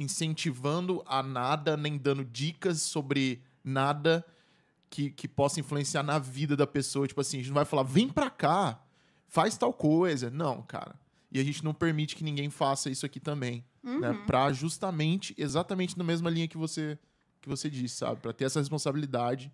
incentivando 0.01 1.03
a 1.07 1.23
nada, 1.23 1.77
nem 1.77 1.99
dando 1.99 2.25
dicas 2.25 2.81
sobre 2.81 3.43
nada 3.63 4.25
que, 4.89 5.11
que 5.11 5.29
possa 5.29 5.61
influenciar 5.61 6.03
na 6.03 6.19
vida 6.19 6.57
da 6.57 6.67
pessoa. 6.67 7.07
Tipo 7.07 7.21
assim, 7.21 7.37
a 7.37 7.41
gente 7.41 7.49
não 7.49 7.55
vai 7.55 7.65
falar, 7.65 7.83
vem 7.83 8.09
pra 8.09 8.31
cá, 8.31 8.83
faz 9.29 9.57
tal 9.57 9.73
coisa. 9.73 10.31
Não, 10.31 10.63
cara. 10.63 10.99
E 11.31 11.41
a 11.41 11.45
gente 11.45 11.65
não 11.65 11.73
permite 11.73 12.17
que 12.17 12.25
ninguém 12.25 12.51
faça 12.51 12.91
isso 12.91 13.07
aqui 13.07 13.21
também. 13.21 13.65
Né? 13.83 14.11
Uhum. 14.11 14.27
Pra 14.27 14.53
justamente, 14.53 15.35
exatamente 15.39 15.97
na 15.97 16.05
mesma 16.05 16.29
linha 16.31 16.47
que 16.47 16.59
você, 16.59 16.99
que 17.41 17.49
você 17.49 17.71
disse, 17.71 17.97
sabe? 17.97 18.21
Pra 18.21 18.33
ter 18.33 18.45
essa 18.45 18.61
responsabilidade. 18.61 19.53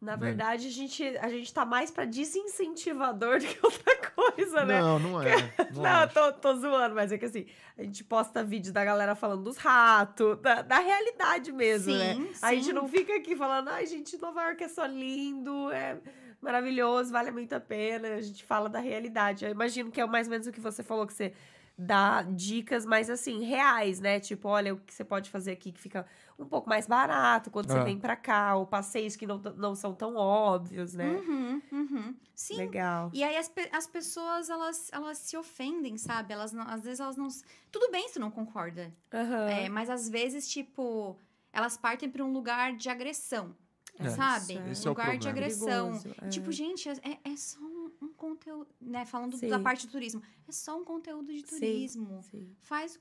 Na 0.00 0.16
Né? 0.16 0.26
verdade, 0.26 0.68
a 0.68 0.70
gente, 0.70 1.02
a 1.18 1.28
gente 1.28 1.52
tá 1.52 1.64
mais 1.64 1.90
pra 1.90 2.04
desincentivador 2.04 3.38
do 3.40 3.46
que 3.46 3.58
outra 3.62 3.96
coisa, 4.14 4.64
né? 4.64 4.80
Não, 4.80 4.98
não 4.98 5.22
é. 5.22 5.34
Não, 5.74 5.82
Não, 5.82 6.08
tô, 6.08 6.32
tô 6.34 6.54
zoando, 6.56 6.94
mas 6.94 7.10
é 7.12 7.18
que 7.18 7.24
assim, 7.24 7.46
a 7.76 7.82
gente 7.82 8.04
posta 8.04 8.42
vídeo 8.44 8.72
da 8.72 8.84
galera 8.84 9.14
falando 9.14 9.42
dos 9.42 9.56
ratos, 9.56 10.38
da, 10.40 10.62
da 10.62 10.78
realidade 10.78 11.52
mesmo, 11.52 11.92
né? 11.94 12.14
Sim, 12.14 12.30
A 12.42 12.54
gente 12.54 12.66
sim. 12.66 12.72
não 12.72 12.88
fica 12.88 13.14
aqui 13.16 13.34
falando, 13.36 13.68
ai, 13.68 13.86
gente, 13.86 14.16
Nova 14.18 14.42
York 14.44 14.62
é 14.64 14.68
só 14.68 14.86
lindo, 14.86 15.70
é 15.72 15.98
maravilhoso, 16.40 17.12
vale 17.12 17.30
muito 17.30 17.52
a 17.54 17.60
pena. 17.60 18.08
A 18.14 18.20
gente 18.20 18.44
fala 18.44 18.68
da 18.68 18.78
realidade. 18.78 19.44
Eu 19.44 19.50
imagino 19.50 19.90
que 19.90 20.00
é 20.00 20.06
mais 20.06 20.26
ou 20.26 20.30
menos 20.30 20.46
o 20.46 20.52
que 20.52 20.60
você 20.60 20.82
falou, 20.82 21.06
que 21.06 21.12
você 21.12 21.32
dá 21.78 22.22
dicas 22.22 22.84
mais 22.84 23.08
assim, 23.08 23.44
reais, 23.44 24.00
né? 24.00 24.18
Tipo, 24.18 24.48
olha 24.48 24.74
o 24.74 24.78
que 24.78 24.92
você 24.92 25.04
pode 25.04 25.30
fazer 25.30 25.52
aqui 25.52 25.70
que 25.70 25.80
fica 25.80 26.04
um 26.36 26.44
pouco 26.44 26.68
mais 26.68 26.88
barato 26.88 27.50
quando 27.52 27.70
você 27.70 27.78
É. 27.78 27.84
vem 27.84 27.98
pra 27.98 28.16
cá, 28.16 28.56
ou 28.56 28.66
passeios 28.66 29.14
que 29.14 29.26
não, 29.26 29.38
não 29.38 29.76
são 29.76 29.94
tão 29.94 30.16
óbvios, 30.16 30.94
né? 30.94 31.08
Uhum, 31.08 31.62
uhum. 31.70 32.16
Sim. 32.34 32.56
Legal. 32.56 33.10
E 33.14 33.22
aí 33.22 33.36
as, 33.36 33.50
as 33.72 33.86
pessoas, 33.86 34.50
elas, 34.50 34.90
elas 34.92 35.18
se 35.18 35.36
ofendem, 35.36 35.96
sabe? 35.96 36.32
Elas 36.32 36.52
não- 36.52 36.66
às 36.68 36.82
vezes 36.82 36.98
elas 36.98 37.16
não... 37.16 37.28
Tudo 37.70 37.90
bem 37.92 38.08
se 38.08 38.14
tu 38.14 38.20
não 38.20 38.30
concorda. 38.30 38.92
Aham. 39.14 39.48
É, 39.48 39.68
mas 39.68 39.88
às 39.88 40.08
vezes, 40.08 40.48
tipo, 40.48 41.16
elas 41.52 41.76
partem 41.76 42.10
pra 42.10 42.24
um 42.24 42.32
lugar 42.32 42.74
de 42.76 42.88
agressão. 42.88 43.54
É, 43.98 44.10
sabe? 44.10 44.52
isso 44.54 44.58
é. 44.58 44.62
Um 44.62 44.70
Esse 44.70 44.86
é 44.86 44.90
o 44.90 44.92
lugar 44.92 45.06
de 45.18 45.26
problema. 45.26 45.30
agressão. 45.30 45.86
Perigoso, 46.00 46.14
é. 46.22 46.28
Tipo, 46.28 46.52
gente, 46.52 46.88
é, 46.88 47.18
é 47.24 47.36
só 47.36 47.60
um, 47.60 47.90
um 48.02 48.08
conteúdo, 48.08 48.68
né? 48.80 49.04
Falando 49.04 49.36
Sim. 49.36 49.48
da 49.48 49.58
parte 49.58 49.86
do 49.86 49.92
turismo. 49.92 50.22
É 50.46 50.52
só 50.52 50.78
um 50.78 50.84
conteúdo 50.84 51.32
de 51.32 51.40
Sim. 51.40 51.46
turismo. 51.46 52.22
Sim. 52.22 52.56
Faz. 52.60 52.98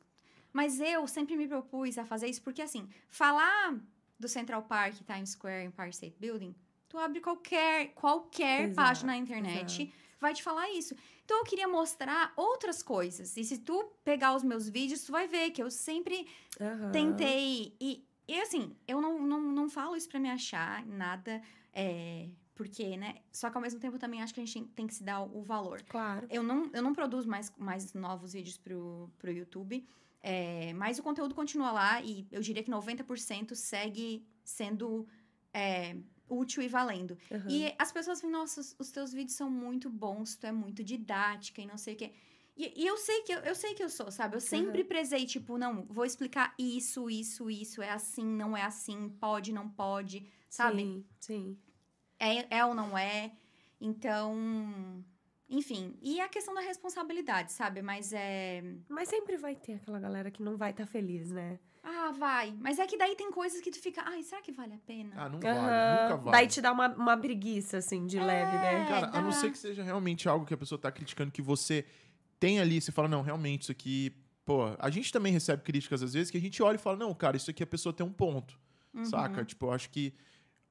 Mas 0.52 0.80
eu 0.80 1.08
sempre 1.08 1.36
me 1.36 1.48
propus 1.48 1.98
a 1.98 2.06
fazer 2.06 2.28
isso 2.28 2.42
porque, 2.42 2.62
assim, 2.62 2.88
falar 3.10 3.80
do 4.20 4.28
Central 4.28 4.64
Park, 4.64 4.96
Times 5.06 5.32
Square, 5.32 5.66
Empire 5.66 5.90
State 5.90 6.18
Building, 6.20 6.56
tu 6.90 6.98
abre 6.98 7.20
qualquer, 7.22 7.94
qualquer 7.94 8.70
Exato, 8.70 8.76
página 8.76 9.12
na 9.12 9.18
internet, 9.18 9.94
vai 10.20 10.34
te 10.34 10.42
falar 10.42 10.72
isso. 10.72 10.96
Então, 11.24 11.40
eu 11.40 11.44
queria 11.44 11.68
mostrar 11.68 12.34
outras 12.36 12.82
coisas. 12.82 13.36
E 13.36 13.44
se 13.44 13.58
tu 13.60 13.84
pegar 14.04 14.36
os 14.36 14.44
meus 14.44 14.68
vídeos, 14.70 15.04
tu 15.04 15.12
vai 15.12 15.28
ver 15.28 15.52
que 15.52 15.62
eu 15.62 15.70
sempre 15.70 16.26
Aham. 16.60 16.92
tentei. 16.92 17.76
E, 17.80 18.07
e 18.28 18.40
assim, 18.42 18.76
eu 18.88 19.00
não, 19.02 19.20
não, 19.26 19.42
não 19.42 19.70
falo 19.70 19.96
isso 19.96 20.10
pra 20.10 20.20
me 20.20 20.30
achar, 20.30 20.86
nada. 20.86 21.42
É, 21.74 22.28
porque, 22.56 22.98
né? 22.98 23.16
Só 23.32 23.50
que 23.50 23.56
ao 23.58 23.62
mesmo 23.62 23.80
tempo 23.80 23.96
eu 23.96 24.00
também 24.00 24.22
acho 24.22 24.34
que 24.34 24.42
a 24.42 24.46
gente 24.46 24.68
tem, 24.70 24.88
que 24.88 24.94
se 24.96 25.04
dar 25.04 25.22
o, 25.22 25.42
valor. 25.44 25.82
Claro. 25.84 26.26
Eu 26.30 26.42
não, 26.44 26.70
eu 26.74 26.82
não 26.82 26.94
produzo 26.94 27.28
mais, 27.30 27.54
mais 27.58 27.94
novos 27.94 28.34
vídeos 28.34 28.58
pro, 28.58 29.10
pro 29.20 29.32
YouTube. 29.32 29.88
é, 30.22 30.74
mas 30.74 30.98
o 31.00 31.04
conteúdo 31.04 31.36
continua 31.36 31.72
lá 31.72 32.02
e 32.02 32.28
eu 32.32 32.42
diria 32.42 32.64
que 32.64 32.72
90% 32.72 33.54
segue 33.56 34.26
sendo 34.44 35.08
é, 35.54 35.96
útil 36.28 36.64
e 36.64 36.68
valendo. 36.68 37.18
Aham. 37.32 37.46
E 37.50 37.74
as 37.78 37.92
pessoas 37.92 38.20
falam, 38.20 38.40
nossa, 38.40 38.60
os- 38.60 38.76
os 38.80 38.92
teus 38.92 39.14
vídeos 39.14 39.36
são 39.38 39.50
muito 39.50 39.90
bons, 39.90 40.36
tu 40.36 40.46
é 40.48 40.52
muito 40.52 40.84
didática 40.84 41.62
e 41.62 41.66
não 41.68 41.78
sei 41.78 41.94
o 41.94 41.98
quê. 41.98 42.12
E, 42.58 42.74
e 42.84 42.88
eu 42.88 42.98
sei 42.98 43.22
que 43.22 43.32
eu, 43.32 43.40
eu 43.40 43.54
sei 43.54 43.74
que 43.76 43.84
eu 43.84 43.90
sou, 43.90 44.10
sabe? 44.10 44.36
Eu 44.36 44.42
sempre 44.42 44.84
prezei, 44.84 45.26
tipo, 45.26 45.58
não, 45.58 45.86
vou 45.86 46.06
explicar 46.06 46.56
isso, 46.58 47.10
isso, 47.10 47.52
isso, 47.52 47.82
é 47.84 47.92
assim, 47.92 48.26
não 48.26 48.58
é 48.58 48.64
assim, 48.64 49.10
pode, 49.20 49.54
não 49.54 49.70
pode, 49.70 50.28
sabe? 50.50 50.82
Sim, 50.82 51.06
sim. 51.20 51.58
É, 52.20 52.58
é 52.58 52.66
ou 52.66 52.74
não 52.74 52.98
é. 52.98 53.32
Então, 53.80 54.36
enfim. 55.48 55.96
E 56.02 56.20
a 56.20 56.28
questão 56.28 56.54
da 56.54 56.62
responsabilidade, 56.62 57.52
sabe? 57.52 57.82
Mas 57.84 58.12
é. 58.12 58.64
Mas 58.90 59.08
sempre 59.08 59.38
vai 59.38 59.56
ter 59.56 59.74
aquela 59.74 60.00
galera 60.00 60.32
que 60.32 60.42
não 60.42 60.58
vai 60.58 60.72
estar 60.72 60.88
feliz, 60.88 61.30
né? 61.32 61.60
Ah, 61.84 62.12
vai. 62.12 62.54
Mas 62.60 62.80
é 62.80 62.86
que 62.88 62.98
daí 62.98 63.16
tem 63.16 63.32
coisas 63.32 63.62
que 63.62 63.72
tu 63.72 63.80
fica. 63.80 64.02
Ai, 64.06 64.22
será 64.24 64.42
que 64.42 64.52
vale 64.52 64.74
a 64.74 64.80
pena? 64.80 65.14
Ah, 65.16 65.30
não 65.30 65.40
vale, 65.40 65.56
nunca 65.56 66.18
vale. 66.18 66.32
Daí 66.32 66.48
te 66.48 66.60
dá 66.60 66.72
uma, 66.72 66.90
uma 66.90 67.16
preguiça, 67.16 67.78
assim, 67.78 68.06
de 68.06 68.20
leve, 68.20 68.52
né? 68.58 68.82
É, 68.82 68.86
Cara, 68.88 69.08
a 69.08 69.22
não 69.22 69.30
dá. 69.30 69.36
ser 69.36 69.52
que 69.52 69.58
seja 69.58 69.84
realmente 69.84 70.28
algo 70.28 70.46
que 70.46 70.54
a 70.54 70.58
pessoa 70.58 70.80
tá 70.80 70.92
criticando, 70.92 71.32
que 71.32 71.42
você 71.42 71.86
tem 72.40 72.60
ali, 72.60 72.80
você 72.80 72.92
fala, 72.92 73.08
não, 73.08 73.22
realmente, 73.22 73.64
isso 73.64 73.72
aqui. 73.72 74.16
Pô, 74.46 74.76
a 74.80 74.90
gente 74.90 75.12
também 75.12 75.34
recebe 75.34 75.64
críticas 75.64 76.02
às 76.02 76.14
vezes 76.14 76.32
que 76.32 76.38
a 76.38 76.42
gente 76.42 76.62
olha 76.64 76.76
e 76.76 76.80
fala, 76.80 76.96
não, 76.98 77.14
cara, 77.14 77.36
isso 77.36 77.50
aqui 77.52 77.64
a 77.64 77.68
pessoa 77.68 77.92
tem 77.94 78.06
um 78.06 78.14
ponto. 78.14 78.58
Uhum. 78.94 79.06
Saca? 79.06 79.44
Tipo, 79.44 79.68
eu 79.68 79.72
acho 79.72 79.90
que. 79.90 80.14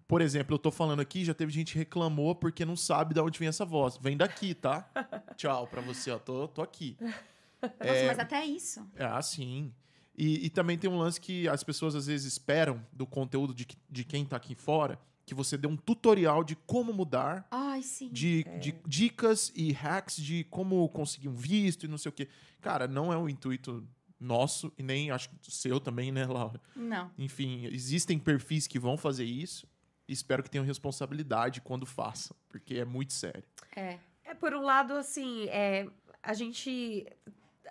Por 0.08 0.20
exemplo, 0.20 0.54
eu 0.54 0.58
tô 0.58 0.70
falando 0.70 1.00
aqui, 1.00 1.24
já 1.24 1.34
teve 1.34 1.50
gente 1.52 1.72
que 1.72 1.78
reclamou 1.78 2.34
porque 2.34 2.64
não 2.64 2.76
sabe 2.76 3.12
de 3.12 3.20
onde 3.20 3.38
vem 3.38 3.48
essa 3.48 3.64
voz. 3.64 3.96
Vem 3.96 4.16
daqui, 4.16 4.54
tá? 4.54 4.88
Tchau 5.36 5.66
pra 5.66 5.80
você, 5.80 6.12
ó. 6.12 6.18
Tô, 6.18 6.46
tô 6.46 6.62
aqui. 6.62 6.96
Nossa, 7.60 8.06
mas 8.06 8.18
até 8.18 8.44
isso. 8.44 8.86
É 8.94 9.04
assim. 9.04 9.74
E, 10.16 10.46
e 10.46 10.50
também 10.50 10.78
tem 10.78 10.88
um 10.88 10.98
lance 10.98 11.20
que 11.20 11.48
as 11.48 11.64
pessoas 11.64 11.94
às 11.94 12.06
vezes 12.06 12.32
esperam 12.32 12.84
do 12.92 13.06
conteúdo 13.06 13.52
de, 13.52 13.66
de 13.90 14.04
quem 14.04 14.24
tá 14.24 14.36
aqui 14.36 14.54
fora, 14.54 14.98
que 15.26 15.34
você 15.34 15.58
dê 15.58 15.66
um 15.66 15.76
tutorial 15.76 16.44
de 16.44 16.54
como 16.54 16.92
mudar 16.92 17.46
Ai, 17.50 17.82
sim. 17.82 18.08
de, 18.10 18.44
de 18.60 18.74
dicas 18.86 19.52
e 19.54 19.72
hacks 19.72 20.16
de 20.16 20.44
como 20.44 20.88
conseguir 20.88 21.28
um 21.28 21.34
visto 21.34 21.84
e 21.84 21.88
não 21.88 21.98
sei 21.98 22.08
o 22.08 22.12
quê. 22.12 22.28
Cara, 22.60 22.86
não 22.86 23.12
é 23.12 23.18
o 23.18 23.28
intuito 23.28 23.86
nosso 24.18 24.72
e 24.78 24.82
nem 24.82 25.10
acho 25.10 25.28
que 25.28 25.52
seu 25.52 25.80
também, 25.80 26.12
né, 26.12 26.24
Laura? 26.24 26.60
Não. 26.74 27.10
Enfim, 27.18 27.66
existem 27.66 28.18
perfis 28.18 28.66
que 28.66 28.78
vão 28.78 28.96
fazer 28.96 29.24
isso 29.24 29.68
e 30.08 30.12
espero 30.12 30.42
que 30.42 30.48
tenham 30.48 30.64
responsabilidade 30.64 31.60
quando 31.60 31.84
façam, 31.84 32.34
porque 32.48 32.76
é 32.76 32.84
muito 32.84 33.12
sério. 33.12 33.44
É. 33.74 33.98
É, 34.26 34.34
por 34.34 34.52
um 34.54 34.62
lado, 34.62 34.94
assim, 34.94 35.46
é, 35.48 35.86
a 36.22 36.34
gente. 36.34 37.06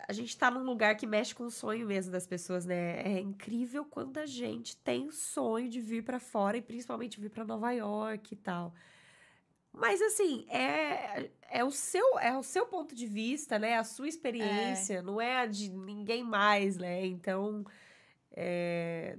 A 0.08 0.14
gente 0.14 0.38
tá 0.38 0.52
num 0.52 0.64
lugar 0.64 0.96
que 0.98 1.08
mexe 1.08 1.34
com 1.34 1.46
o 1.46 1.52
sonho 1.52 1.88
mesmo 1.88 2.12
das 2.12 2.28
pessoas, 2.28 2.66
né? 2.66 3.02
É 3.02 3.20
incrível 3.20 3.86
quanta 3.86 4.26
gente 4.28 4.76
tem 4.78 5.10
sonho 5.12 5.70
de 5.70 5.80
vir 5.82 6.04
pra 6.04 6.20
fora 6.20 6.58
e 6.58 6.62
principalmente 6.62 7.20
vir 7.20 7.30
pra 7.30 7.44
Nova 7.46 7.72
York 7.72 8.34
e 8.34 8.38
tal. 8.38 8.74
Mas 9.72 10.02
assim, 10.02 10.46
é, 10.50 11.30
é, 11.50 11.64
o 11.64 11.72
seu, 11.72 12.18
é 12.20 12.38
o 12.38 12.44
seu 12.44 12.66
ponto 12.66 12.96
de 12.96 13.06
vista, 13.06 13.60
né? 13.60 13.78
A 13.78 13.84
sua 13.84 14.08
experiência, 14.08 15.02
não 15.02 15.20
é 15.20 15.38
a 15.38 15.46
de 15.46 15.70
ninguém 15.70 16.24
mais, 16.24 16.78
né? 16.78 17.06
Então, 17.06 17.66
é, 18.32 19.18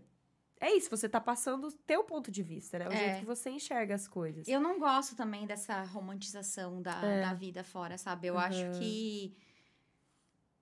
é 0.60 0.72
isso, 0.74 0.90
você 0.90 1.08
tá 1.08 1.20
passando 1.20 1.68
o 1.68 1.72
teu 1.72 2.04
ponto 2.04 2.30
de 2.30 2.42
vista, 2.42 2.78
né? 2.78 2.88
O 2.88 2.92
É. 2.92 2.96
jeito 2.96 3.18
que 3.18 3.26
você 3.26 3.50
enxerga 3.50 3.94
as 3.94 4.08
coisas. 4.08 4.48
Eu 4.48 4.60
não 4.60 4.78
gosto 4.78 5.14
também 5.14 5.46
dessa 5.46 5.82
romantização 5.84 6.80
da, 6.80 7.00
É. 7.02 7.20
da 7.20 7.34
vida 7.34 7.62
fora, 7.62 7.98
sabe? 7.98 8.28
Eu 8.28 8.34
Uhum. 8.34 8.40
acho 8.40 8.78
que. 8.78 9.36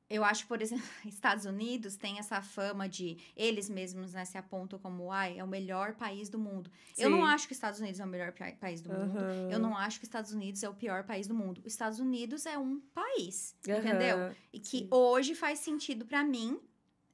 Eu 0.09 0.23
acho, 0.23 0.47
por 0.47 0.61
exemplo, 0.61 0.85
Estados 1.07 1.45
Unidos 1.47 1.97
tem 1.97 2.19
essa 2.19 2.41
fama 2.43 2.89
de 2.89 3.17
eles 3.35 3.69
mesmos 3.71 4.13
né, 4.13 4.25
se 4.25 4.37
apontam 4.37 4.79
como 4.79 5.11
ai, 5.11 5.39
é 5.39 5.45
o 5.45 5.49
melhor 5.49 5.95
país 5.95 6.29
do 6.29 6.39
mundo. 6.39 6.71
Eu 6.97 7.09
não 7.11 7.21
Sim. 7.21 7.29
acho 7.33 7.47
que 7.47 7.53
os 7.53 7.57
Estados 7.57 7.81
Unidos 7.81 8.01
é 8.01 8.05
o 8.05 8.09
melhor 8.09 8.33
pa- 8.33 8.53
país 8.53 8.81
do 8.81 8.91
mundo. 8.91 9.17
Aham. 9.19 9.49
Eu 9.51 9.59
não 9.59 9.77
acho 9.77 9.99
que 9.99 10.05
os 10.05 10.09
Estados 10.09 10.33
Unidos 10.33 10.63
é 10.63 10.69
o 10.69 10.75
pior 10.75 11.05
país 11.05 11.27
do 11.27 11.35
mundo. 11.35 11.61
Os 11.65 11.73
Estados 11.73 11.99
Unidos 11.99 12.45
é 12.47 12.59
um 12.59 12.81
país, 12.95 13.57
Aham. 13.69 13.79
entendeu? 13.79 14.17
E 14.53 14.61
que 14.61 14.79
Sim. 14.81 14.89
hoje 14.91 15.35
faz 15.35 15.59
sentido 15.61 16.05
pra 16.05 16.23
mim. 16.23 16.61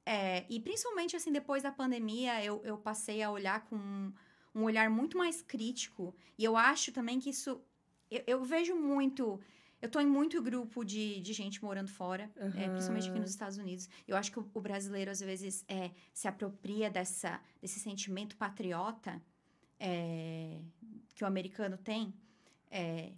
é, 0.05 0.45
e 0.49 0.59
principalmente, 0.59 1.15
assim, 1.15 1.31
depois 1.31 1.61
da 1.63 1.71
pandemia, 1.71 2.43
eu, 2.43 2.61
eu 2.63 2.77
passei 2.77 3.21
a 3.21 3.29
olhar 3.31 3.61
com 3.67 3.75
um, 3.77 4.13
um 4.53 4.63
olhar 4.63 4.89
muito 4.89 5.17
mais 5.17 5.41
crítico. 5.41 6.13
E 6.37 6.43
eu 6.43 6.57
acho 6.57 6.91
também 6.91 7.19
que 7.19 7.29
isso... 7.29 7.61
Eu, 8.09 8.23
eu 8.27 8.43
vejo 8.43 8.75
muito... 8.75 9.39
Eu 9.81 9.89
tô 9.89 9.99
em 9.99 10.05
muito 10.05 10.41
grupo 10.41 10.83
de, 10.85 11.19
de 11.21 11.33
gente 11.33 11.63
morando 11.63 11.89
fora, 11.89 12.31
é, 12.35 12.65
Aham. 12.65 12.69
principalmente 12.71 13.09
aqui 13.09 13.19
nos 13.19 13.31
Estados 13.31 13.57
Unidos. 13.57 13.89
Eu 14.07 14.15
acho 14.15 14.31
que 14.31 14.39
o, 14.39 14.49
o 14.53 14.61
brasileiro, 14.61 15.09
às 15.09 15.19
vezes, 15.19 15.65
é, 15.67 15.91
se 16.13 16.27
apropria 16.27 16.89
dessa, 16.89 17.41
desse 17.59 17.79
sentimento 17.79 18.37
patriota 18.37 19.21
é, 19.79 20.61
que 21.15 21.23
o 21.23 21.27
americano 21.27 21.77
tem. 21.77 22.13
É, 22.69 23.11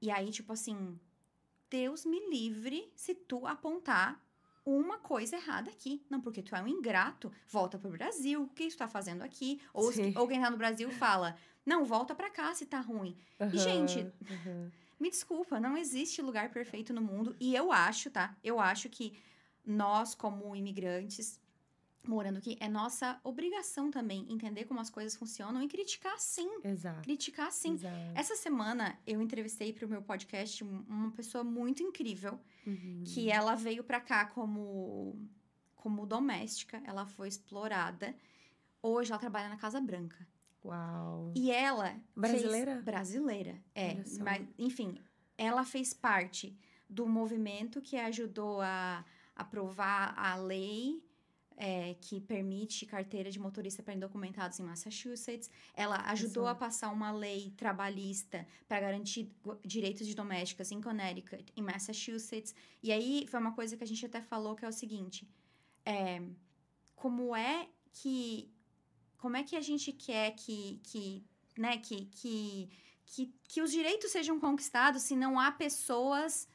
e 0.00 0.10
aí, 0.10 0.30
tipo 0.30 0.52
assim, 0.52 0.98
Deus 1.68 2.06
me 2.06 2.30
livre 2.30 2.90
se 2.96 3.14
tu 3.14 3.46
apontar 3.46 4.24
uma 4.64 4.98
coisa 4.98 5.36
errada 5.36 5.70
aqui. 5.70 6.02
Não, 6.08 6.20
porque 6.22 6.42
tu 6.42 6.56
é 6.56 6.62
um 6.62 6.68
ingrato, 6.68 7.30
volta 7.48 7.78
pro 7.78 7.90
Brasil, 7.90 8.42
o 8.42 8.48
que 8.48 8.68
tu 8.68 8.78
tá 8.78 8.88
fazendo 8.88 9.22
aqui? 9.22 9.60
Ou, 9.74 9.92
Sim. 9.92 10.14
ou 10.16 10.26
quem 10.26 10.40
tá 10.40 10.50
no 10.50 10.56
Brasil 10.56 10.90
fala, 10.90 11.36
não, 11.66 11.84
volta 11.84 12.14
pra 12.14 12.30
cá 12.30 12.54
se 12.54 12.64
tá 12.64 12.80
ruim. 12.80 13.14
Aham, 13.38 13.58
gente, 13.58 14.06
aham. 14.30 14.70
Me 15.00 15.10
desculpa, 15.10 15.60
não 15.60 15.76
existe 15.76 16.20
lugar 16.22 16.50
perfeito 16.50 16.92
no 16.92 17.00
mundo. 17.00 17.36
E 17.38 17.54
eu 17.54 17.70
acho, 17.72 18.10
tá? 18.10 18.36
Eu 18.42 18.58
acho 18.58 18.88
que 18.88 19.16
nós, 19.64 20.14
como 20.14 20.56
imigrantes, 20.56 21.40
morando 22.06 22.38
aqui, 22.38 22.56
é 22.58 22.68
nossa 22.68 23.20
obrigação 23.22 23.90
também 23.90 24.26
entender 24.32 24.64
como 24.64 24.80
as 24.80 24.88
coisas 24.90 25.14
funcionam 25.14 25.62
e 25.62 25.68
criticar 25.68 26.18
sim. 26.18 26.48
Exato. 26.64 27.02
Criticar 27.02 27.52
sim. 27.52 27.74
Exato. 27.74 27.94
Essa 28.14 28.34
semana 28.34 28.98
eu 29.06 29.20
entrevistei 29.20 29.72
para 29.72 29.84
o 29.86 29.88
meu 29.88 30.00
podcast 30.02 30.64
um- 30.64 30.84
uma 30.88 31.10
pessoa 31.12 31.44
muito 31.44 31.82
incrível 31.82 32.40
Uhum. 32.66 33.04
que 33.06 33.30
ela 33.30 33.54
veio 33.54 33.84
para 33.84 34.00
cá 34.00 34.24
como 34.26 35.16
como 35.76 36.04
doméstica, 36.04 36.82
ela 36.84 37.06
foi 37.06 37.28
explorada. 37.28 38.14
Hoje 38.82 39.12
ela 39.12 39.18
trabalha 39.20 39.48
na 39.48 39.56
Casa 39.56 39.80
Branca. 39.80 40.26
Uau. 40.64 41.32
E 41.34 41.50
ela 41.50 41.96
Brasileira? 42.14 42.72
fez 42.72 42.84
brasileira. 42.84 43.62
É, 43.74 43.94
mas 44.20 44.46
enfim, 44.58 44.98
ela 45.36 45.64
fez 45.64 45.94
parte 45.94 46.56
do 46.88 47.06
movimento 47.06 47.80
que 47.80 47.96
ajudou 47.96 48.60
a 48.60 49.04
aprovar 49.36 50.14
a 50.16 50.34
lei 50.36 51.02
é, 51.58 51.94
que 52.00 52.20
permite 52.20 52.86
carteira 52.86 53.30
de 53.30 53.38
motorista 53.38 53.82
para 53.82 53.92
indocumentados 53.92 54.58
em 54.60 54.62
Massachusetts. 54.62 55.50
Ela 55.74 55.96
ajudou 56.10 56.44
só. 56.44 56.50
a 56.50 56.54
passar 56.54 56.90
uma 56.90 57.10
lei 57.10 57.52
trabalhista 57.56 58.46
para 58.68 58.80
garantir 58.80 59.30
direitos 59.64 60.06
de 60.06 60.14
domésticas 60.14 60.70
em 60.70 60.80
Connecticut, 60.80 61.52
em 61.56 61.62
Massachusetts. 61.62 62.54
E 62.82 62.92
aí 62.92 63.26
foi 63.28 63.40
uma 63.40 63.52
coisa 63.52 63.76
que 63.76 63.82
a 63.82 63.86
gente 63.86 64.06
até 64.06 64.22
falou 64.22 64.54
que 64.54 64.64
é 64.64 64.68
o 64.68 64.72
seguinte: 64.72 65.28
é, 65.84 66.22
como 66.94 67.34
é 67.34 67.68
que 67.92 68.52
como 69.18 69.36
é 69.36 69.42
que 69.42 69.54
a 69.56 69.60
gente 69.60 69.92
quer 69.92 70.30
que, 70.32 70.80
que 70.84 71.22
né, 71.58 71.76
que, 71.76 72.06
que, 72.06 72.70
que, 73.06 73.34
que 73.48 73.60
os 73.62 73.70
direitos 73.70 74.10
sejam 74.10 74.38
conquistados 74.40 75.02
se 75.02 75.14
não 75.14 75.38
há 75.38 75.52
pessoas 75.52 76.48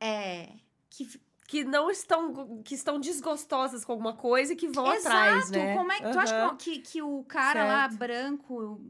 é, 0.00 0.52
que 0.90 1.08
Que 1.46 1.64
não 1.64 1.90
estão, 1.90 2.62
que 2.62 2.74
estão 2.74 3.00
desgostosas 3.00 3.84
com 3.84 3.92
alguma 3.92 4.12
coisa 4.14 4.52
e 4.52 4.56
que 4.56 4.68
vão 4.68 4.92
Exato. 4.92 5.16
atrás, 5.16 5.50
né? 5.50 5.74
Como 5.74 5.90
é 5.92 5.96
que 6.00 6.10
tu 6.12 6.18
acha 6.18 6.54
que, 6.56 6.78
que, 6.80 7.00
o 7.02 7.24
cara 7.24 7.64
lá 7.64 7.88
Certo. 7.88 7.98
branco 7.98 8.80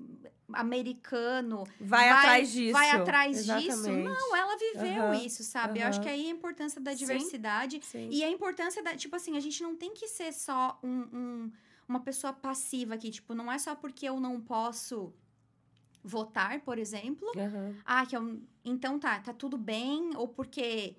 americano 0.52 1.64
Vai, 1.80 2.08
atrás 2.08 2.50
disso. 2.50 2.72
vai 2.72 2.90
atrás 2.90 3.44
disso? 3.44 3.70
Exatamente. 3.70 4.04
Não, 4.08 4.36
ela 4.36 4.56
viveu 4.56 5.02
Aham, 5.04 5.14
isso, 5.14 5.44
sabe? 5.44 5.80
Eu 5.80 5.86
acho 5.86 6.00
que 6.00 6.08
aí 6.08 6.26
a 6.26 6.30
importância 6.30 6.80
da 6.80 6.92
Sim. 6.92 6.96
diversidade 6.96 7.80
Sim. 7.84 8.08
e 8.10 8.24
a 8.24 8.30
importância 8.30 8.82
da, 8.82 8.96
tipo 8.96 9.14
assim, 9.14 9.36
a 9.36 9.40
gente 9.40 9.62
não 9.62 9.76
tem 9.76 9.92
que 9.94 10.08
ser 10.08 10.32
só 10.32 10.78
um, 10.82 10.88
um- 11.12 11.52
uma 11.88 12.00
pessoa 12.00 12.32
passiva 12.32 12.94
aqui, 12.94 13.10
tipo, 13.10 13.34
não 13.34 13.50
é 13.50 13.58
só 13.58 13.74
porque 13.74 14.06
eu 14.06 14.20
não 14.20 14.40
posso 14.40 15.12
votar, 16.02 16.60
por 16.60 16.78
exemplo, 16.78 17.26
Aham. 17.36 17.74
ah, 17.84 18.06
que 18.06 18.16
eu, 18.16 18.40
então 18.64 18.98
tá, 18.98 19.18
tá 19.20 19.32
tudo 19.32 19.56
bem, 19.56 20.16
ou 20.16 20.28
porque 20.28 20.96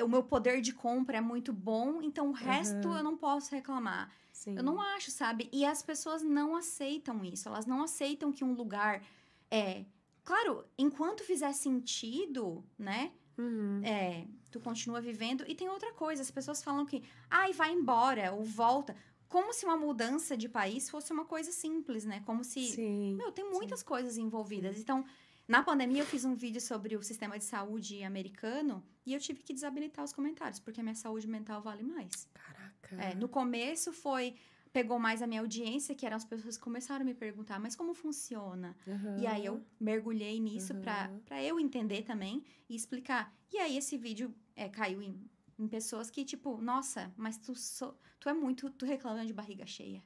o 0.00 0.08
meu 0.08 0.22
poder 0.22 0.60
de 0.60 0.72
compra 0.72 1.18
é 1.18 1.20
muito 1.20 1.52
bom, 1.52 2.02
então 2.02 2.28
o 2.28 2.32
resto 2.32 2.88
Aham. 2.88 2.98
eu 2.98 3.04
não 3.04 3.16
posso 3.16 3.54
reclamar. 3.54 4.10
Sim. 4.32 4.56
Eu 4.56 4.62
não 4.62 4.80
acho, 4.80 5.10
sabe? 5.10 5.48
E 5.52 5.64
as 5.64 5.82
pessoas 5.82 6.22
não 6.22 6.56
aceitam 6.56 7.24
isso. 7.24 7.48
Elas 7.48 7.64
não 7.64 7.82
aceitam 7.82 8.32
que 8.32 8.42
um 8.42 8.54
lugar 8.54 9.02
é. 9.50 9.84
Claro, 10.24 10.64
enquanto 10.76 11.22
fizer 11.22 11.52
sentido, 11.52 12.64
né? 12.78 13.12
Uhum. 13.38 13.80
É, 13.84 14.26
tu 14.50 14.60
continua 14.60 15.00
vivendo. 15.00 15.44
E 15.46 15.54
tem 15.54 15.68
outra 15.68 15.92
coisa, 15.92 16.22
as 16.22 16.30
pessoas 16.30 16.62
falam 16.62 16.84
que, 16.84 17.02
ai, 17.30 17.52
vai 17.52 17.72
embora 17.72 18.32
ou 18.32 18.42
volta. 18.44 18.96
Como 19.32 19.52
se 19.52 19.64
uma 19.64 19.76
mudança 19.86 20.36
de 20.36 20.48
país 20.48 20.90
fosse 20.90 21.10
uma 21.16 21.24
coisa 21.24 21.50
simples, 21.50 22.04
né? 22.04 22.22
Como 22.28 22.44
se. 22.44 22.62
Sim. 22.66 23.14
Meu, 23.16 23.32
tem 23.32 23.46
muitas 23.50 23.82
coisas 23.82 24.18
envolvidas. 24.18 24.78
Então, 24.78 24.98
na 25.48 25.62
pandemia, 25.62 26.02
eu 26.02 26.06
fiz 26.06 26.24
um 26.24 26.34
vídeo 26.34 26.60
sobre 26.60 26.96
o 26.96 27.02
sistema 27.02 27.38
de 27.38 27.44
saúde 27.44 28.02
americano 28.04 28.74
e 29.06 29.14
eu 29.14 29.20
tive 29.26 29.42
que 29.42 29.54
desabilitar 29.54 30.04
os 30.04 30.12
comentários, 30.12 30.60
porque 30.60 30.80
a 30.80 30.82
minha 30.82 30.94
saúde 30.94 31.26
mental 31.26 31.62
vale 31.62 31.82
mais. 31.82 32.28
Caraca. 32.34 32.96
É, 33.04 33.14
no 33.14 33.28
começo 33.28 33.90
foi. 33.92 34.34
Pegou 34.72 34.98
mais 34.98 35.20
a 35.20 35.26
minha 35.26 35.42
audiência, 35.42 35.94
que 35.94 36.06
eram 36.06 36.16
as 36.16 36.24
pessoas 36.24 36.56
que 36.56 36.62
começaram 36.62 37.02
a 37.02 37.04
me 37.04 37.12
perguntar, 37.14 37.58
mas 37.60 37.76
como 37.76 37.92
funciona? 37.92 38.74
Aham. 38.88 39.18
E 39.18 39.26
aí 39.26 39.44
eu 39.44 39.62
mergulhei 39.78 40.40
nisso 40.40 40.72
Uhum. 40.72 40.80
para 41.26 41.42
eu 41.42 41.60
entender 41.60 42.02
também 42.04 42.42
e 42.70 42.74
explicar. 42.74 43.34
E 43.52 43.58
aí 43.58 43.76
esse 43.76 43.98
vídeo 43.98 44.34
é, 44.56 44.70
caiu 44.70 45.02
em, 45.02 45.14
em 45.62 45.68
pessoas 45.68 46.10
que, 46.10 46.24
tipo, 46.24 46.60
nossa, 46.60 47.12
mas 47.16 47.38
tu, 47.38 47.54
so- 47.54 47.94
tu 48.18 48.28
é 48.28 48.32
muito. 48.34 48.68
Tu 48.70 48.84
reclama 48.84 49.24
de 49.24 49.32
barriga 49.32 49.64
cheia. 49.66 50.02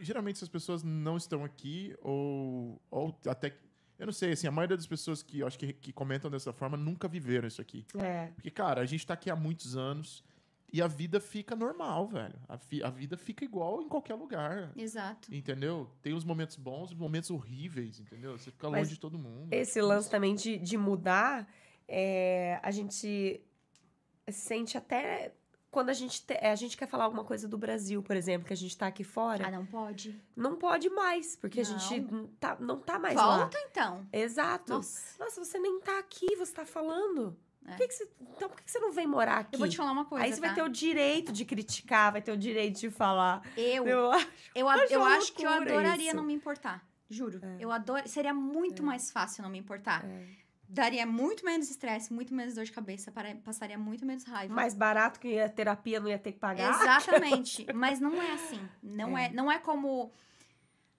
Geralmente 0.00 0.36
essas 0.36 0.48
pessoas 0.48 0.82
não 0.82 1.16
estão 1.16 1.44
aqui 1.44 1.94
ou, 2.02 2.80
ou 2.90 3.16
até... 3.28 3.56
Eu 3.98 4.06
não 4.06 4.12
sei, 4.12 4.32
assim, 4.32 4.46
a 4.46 4.50
maioria 4.50 4.76
das 4.76 4.86
pessoas 4.86 5.22
que 5.22 5.38
eu 5.38 5.46
acho 5.46 5.56
que, 5.58 5.72
que 5.72 5.92
comentam 5.92 6.28
dessa 6.30 6.52
forma 6.52 6.76
nunca 6.76 7.06
viveram 7.08 7.46
isso 7.46 7.62
aqui. 7.62 7.86
É. 7.96 8.26
Porque, 8.34 8.50
cara, 8.50 8.80
a 8.82 8.84
gente 8.84 9.06
tá 9.06 9.14
aqui 9.14 9.30
há 9.30 9.36
muitos 9.36 9.76
anos 9.76 10.22
e 10.72 10.82
a 10.82 10.88
vida 10.88 11.20
fica 11.20 11.54
normal, 11.54 12.08
velho. 12.08 12.34
A, 12.48 12.58
fi- 12.58 12.82
a 12.82 12.90
vida 12.90 13.16
fica 13.16 13.44
igual 13.44 13.80
em 13.80 13.88
qualquer 13.88 14.14
lugar. 14.16 14.72
Exato. 14.76 15.32
Entendeu? 15.32 15.88
Tem 16.02 16.12
os 16.12 16.24
momentos 16.24 16.56
bons 16.56 16.90
e 16.90 16.94
momentos 16.96 17.30
horríveis, 17.30 18.00
entendeu? 18.00 18.36
Você 18.36 18.50
fica 18.50 18.68
Mas 18.68 18.80
longe 18.80 18.94
de 18.94 19.00
todo 19.00 19.16
mundo. 19.16 19.50
Esse 19.52 19.80
lance 19.80 20.10
também 20.10 20.34
de, 20.34 20.58
de 20.58 20.76
mudar, 20.76 21.48
é, 21.88 22.58
a 22.62 22.70
gente 22.72 23.40
sente 24.30 24.76
até 24.76 25.32
quando 25.70 25.90
a 25.90 25.92
gente, 25.92 26.24
te- 26.24 26.38
a 26.38 26.54
gente 26.54 26.76
quer 26.76 26.86
falar 26.86 27.04
alguma 27.04 27.24
coisa 27.24 27.46
do 27.46 27.58
Brasil, 27.58 28.02
por 28.02 28.16
exemplo, 28.16 28.46
que 28.46 28.52
a 28.52 28.56
gente 28.56 28.76
tá 28.76 28.86
aqui 28.86 29.04
fora, 29.04 29.46
Ah, 29.46 29.50
não 29.50 29.66
pode? 29.66 30.18
não 30.34 30.56
pode 30.56 30.88
mais, 30.88 31.36
porque 31.36 31.60
a 31.60 31.64
Não. 31.64 31.78
gente 31.78 32.00
não 32.12 32.26
tá, 32.40 32.56
não 32.58 32.80
tá 32.80 32.98
mais 32.98 33.14
lá. 33.14 33.38
Volta 33.38 33.58
então. 33.70 34.06
Exato. 34.12 34.72
Nossa. 34.72 35.22
Nossa, 35.22 35.44
você 35.44 35.58
nem 35.58 35.78
tá 35.80 35.98
aqui, 35.98 36.34
você 36.36 36.52
tá 36.52 36.64
falando. 36.64 37.36
É. 37.66 37.70
Por 37.72 37.76
que 37.78 37.88
que 37.88 37.94
você- 37.94 38.08
então 38.36 38.48
por 38.48 38.56
que 38.58 38.64
que 38.64 38.70
você 38.70 38.78
não 38.78 38.92
vem 38.92 39.06
morar 39.06 39.38
aqui? 39.38 39.54
Eu 39.56 39.58
vou 39.58 39.68
te 39.68 39.76
falar 39.76 39.90
uma 39.92 40.04
coisa. 40.04 40.24
Aí 40.24 40.32
você 40.32 40.40
vai 40.40 40.50
tá? 40.50 40.54
ter 40.54 40.62
o 40.62 40.68
direito 40.68 41.30
de 41.32 41.44
criticar, 41.44 42.12
vai 42.12 42.22
ter 42.22 42.32
o 42.32 42.36
direito 42.38 42.78
de 42.80 42.88
falar. 42.90 43.42
Eu, 43.56 43.86
Eu 43.86 44.10
acho. 44.12 44.28
eu, 44.54 44.68
a- 44.68 44.74
acho 44.74 44.92
eu 44.94 45.04
acho 45.04 45.32
que 45.34 45.44
eu 45.44 45.50
adoraria 45.50 46.06
isso. 46.08 46.16
não 46.16 46.22
me 46.22 46.32
importar. 46.32 46.86
Juro. 47.10 47.38
É. 47.44 47.56
Eu 47.60 47.70
adoro. 47.70 48.08
Seria 48.08 48.32
muito 48.32 48.82
É. 48.82 48.84
mais 48.84 49.10
fácil 49.10 49.42
não 49.42 49.50
me 49.50 49.58
importar. 49.58 50.04
É. 50.06 50.26
Daria 50.68 51.06
muito 51.06 51.44
menos 51.44 51.70
estresse, 51.70 52.12
muito 52.12 52.34
menos 52.34 52.54
dor 52.54 52.64
de 52.64 52.72
cabeça, 52.72 53.12
passaria 53.44 53.78
muito 53.78 54.04
menos 54.04 54.24
raiva. 54.24 54.52
Mais 54.52 54.74
barato 54.74 55.20
que 55.20 55.38
a 55.38 55.48
terapia 55.48 56.00
não 56.00 56.08
ia 56.08 56.18
ter 56.18 56.32
que 56.32 56.38
pagar. 56.38 56.80
Exatamente. 56.80 57.66
Mas 57.74 58.00
não 58.00 58.20
é 58.20 58.32
assim. 58.32 58.60
Não 58.82 59.16
é. 59.16 59.26
É. 59.26 59.30
não 59.32 59.50
é 59.50 59.58
como. 59.58 60.10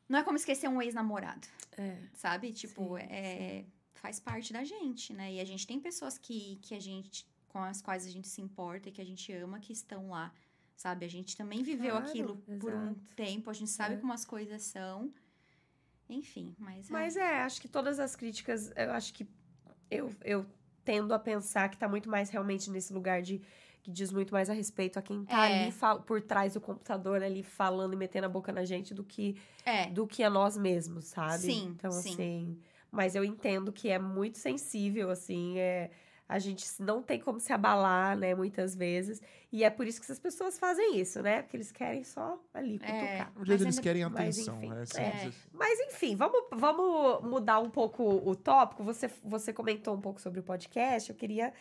Não 0.07 0.19
é 0.19 0.23
como 0.23 0.37
esquecer 0.37 0.69
um 0.69 0.81
ex-namorado, 0.81 1.45
É. 1.77 1.97
sabe? 2.13 2.53
Tipo, 2.53 2.97
Sim, 2.97 3.03
é, 3.09 3.65
faz 3.95 4.21
parte 4.21 4.53
da 4.53 4.63
gente, 4.63 5.11
né? 5.13 5.33
E 5.33 5.41
a 5.41 5.45
gente 5.45 5.67
tem 5.67 5.79
pessoas 5.81 6.17
que, 6.17 6.57
que 6.61 6.73
a 6.73 6.79
gente. 6.79 7.27
com 7.49 7.59
as 7.59 7.81
quais 7.81 8.05
a 8.05 8.09
gente 8.09 8.27
se 8.27 8.41
importa 8.41 8.87
e 8.87 8.91
que 8.91 9.01
a 9.01 9.05
gente 9.05 9.31
ama 9.33 9.59
que 9.59 9.73
estão 9.73 10.09
lá. 10.09 10.31
Sabe? 10.77 11.05
A 11.05 11.09
gente 11.09 11.35
também 11.35 11.61
viveu 11.63 11.91
Claro, 11.91 12.05
aquilo 12.07 12.37
por 12.59 12.71
um 12.73 12.91
exato. 12.91 13.15
tempo, 13.15 13.49
a 13.49 13.53
gente 13.53 13.71
sabe 13.71 13.95
É. 13.95 13.97
como 13.97 14.13
as 14.13 14.23
coisas 14.23 14.61
são. 14.61 15.11
Enfim, 16.09 16.55
mas. 16.57 16.89
é. 16.89 16.93
Mas 16.93 17.17
é, 17.17 17.41
acho 17.41 17.59
que 17.59 17.67
todas 17.67 17.99
as 17.99 18.15
críticas, 18.15 18.71
eu 18.77 18.91
acho 18.91 19.13
que 19.13 19.27
eu, 19.89 20.11
eu 20.23 20.45
tendo 20.83 21.13
a 21.13 21.19
pensar 21.19 21.69
que 21.69 21.77
tá 21.77 21.87
muito 21.87 22.09
mais 22.09 22.29
realmente 22.29 22.69
nesse 22.71 22.93
lugar 22.93 23.21
de 23.21 23.41
que 23.83 23.91
diz 23.91 24.11
muito 24.11 24.33
mais 24.33 24.49
a 24.49 24.53
respeito 24.53 24.99
a 24.99 25.01
quem 25.01 25.23
tá 25.23 25.49
É. 25.49 25.63
ali 25.63 25.73
por 26.05 26.21
trás 26.21 26.53
do 26.53 26.61
computador 26.61 27.23
ali 27.23 27.41
falando 27.43 27.93
e 27.93 27.95
metendo 27.95 28.25
a 28.25 28.29
boca 28.29 28.51
na 28.51 28.65
gente 28.65 28.93
do 28.93 29.03
que 29.03 29.37
É. 29.65 29.87
do 29.87 30.05
que 30.05 30.23
a 30.23 30.29
nós 30.29 30.57
mesmos, 30.57 31.05
sabe? 31.05 31.39
Sim, 31.39 31.73
então 31.77 31.91
sim. 31.91 32.09
assim, 32.11 32.57
mas 32.91 33.15
eu 33.15 33.23
entendo 33.23 33.71
que 33.71 33.89
é 33.89 33.97
muito 33.99 34.37
sensível 34.37 35.09
assim, 35.09 35.57
é 35.57 35.89
a 36.29 36.39
gente 36.39 36.65
não 36.79 37.01
tem 37.01 37.19
como 37.19 37.39
se 37.39 37.53
abalar, 37.53 38.17
né, 38.17 38.35
muitas 38.35 38.75
vezes. 38.75 39.21
E 39.51 39.63
é 39.63 39.69
por 39.69 39.87
isso 39.87 39.99
que 39.99 40.05
essas 40.05 40.19
pessoas 40.19 40.59
fazem 40.59 40.99
isso, 40.99 41.21
né? 41.21 41.41
Porque 41.41 41.55
eles 41.55 41.71
querem 41.71 42.03
só 42.03 42.37
ali 42.53 42.75
É. 42.75 42.79
cutucar. 42.79 43.31
O 43.35 43.45
jeito 43.45 43.49
Mas 43.49 43.49
eles 43.61 43.63
ainda- 43.77 43.81
querem 43.81 44.03
mas, 44.03 44.13
atenção. 44.13 44.57
enfim, 44.57 44.73
é 44.73 45.03
é. 45.03 45.07
assim. 45.13 45.33
Mas 45.53 45.79
enfim, 45.79 46.15
vamos, 46.17 46.41
vamos 46.51 47.23
mudar 47.29 47.59
um 47.59 47.69
pouco 47.69 48.03
o 48.03 48.35
tópico. 48.35 48.83
Você, 48.83 49.09
você 49.23 49.53
comentou 49.53 49.95
um 49.95 50.01
pouco 50.01 50.19
sobre 50.19 50.39
o 50.41 50.43
podcast. 50.43 51.09
Eu 51.09 51.15
queria 51.15 51.53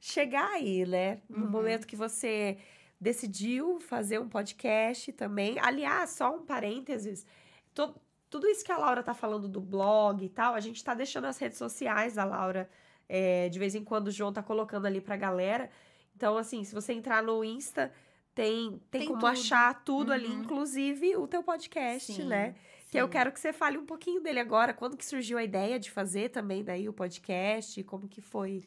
chegar 0.00 0.48
aí, 0.52 0.86
né? 0.86 1.20
No 1.28 1.44
Uhum. 1.44 1.50
momento 1.50 1.86
que 1.86 1.96
você 1.96 2.56
decidiu 3.00 3.78
fazer 3.80 4.18
um 4.18 4.28
podcast 4.28 5.12
também. 5.12 5.58
Aliás, 5.60 6.10
só 6.10 6.34
um 6.34 6.44
parênteses. 6.46 7.26
to- 7.74 7.94
tudo 8.30 8.46
isso 8.48 8.64
que 8.64 8.72
a 8.72 8.78
Laura 8.78 9.02
tá 9.02 9.12
falando 9.14 9.48
do 9.48 9.60
blog 9.60 10.24
e 10.24 10.28
tal, 10.28 10.54
a 10.54 10.60
gente 10.60 10.82
tá 10.82 10.94
deixando 10.94 11.26
as 11.26 11.36
redes 11.38 11.58
sociais 11.58 12.14
da 12.14 12.24
Laura. 12.24 12.70
É, 13.16 13.48
de 13.48 13.58
vez 13.58 13.74
em 13.74 13.84
quando 13.84 14.08
o 14.08 14.10
João 14.10 14.32
tá 14.32 14.42
colocando 14.42 14.86
ali 14.86 15.00
pra 15.00 15.16
galera. 15.16 15.70
Então, 16.16 16.36
assim, 16.36 16.64
se 16.64 16.74
você 16.74 16.92
entrar 16.92 17.22
no 17.22 17.44
Insta, 17.44 17.92
tem, 18.34 18.80
tem, 18.90 19.00
Tem 19.02 19.06
como 19.08 19.20
tudo. 19.20 19.26
achar 19.28 19.84
tudo 19.84 20.12
ali, 20.12 20.26
Uhum. 20.26 20.40
inclusive 20.42 21.16
o 21.16 21.26
teu 21.28 21.42
podcast, 21.42 22.12
Sim, 22.12 22.24
né? 22.24 22.54
Que 22.90 22.98
eu 22.98 23.06
sim. 23.06 23.12
quero 23.12 23.30
que 23.32 23.38
você 23.38 23.52
fale 23.52 23.78
um 23.78 23.86
pouquinho 23.86 24.20
dele 24.20 24.40
agora. 24.40 24.72
Quando 24.74 24.96
que 24.96 25.04
surgiu 25.04 25.38
a 25.38 25.44
ideia 25.44 25.78
de 25.78 25.90
fazer 25.90 26.30
também 26.30 26.64
daí 26.64 26.88
o 26.88 26.92
podcast? 26.92 27.82
Como 27.84 28.08
que 28.08 28.20
foi? 28.20 28.64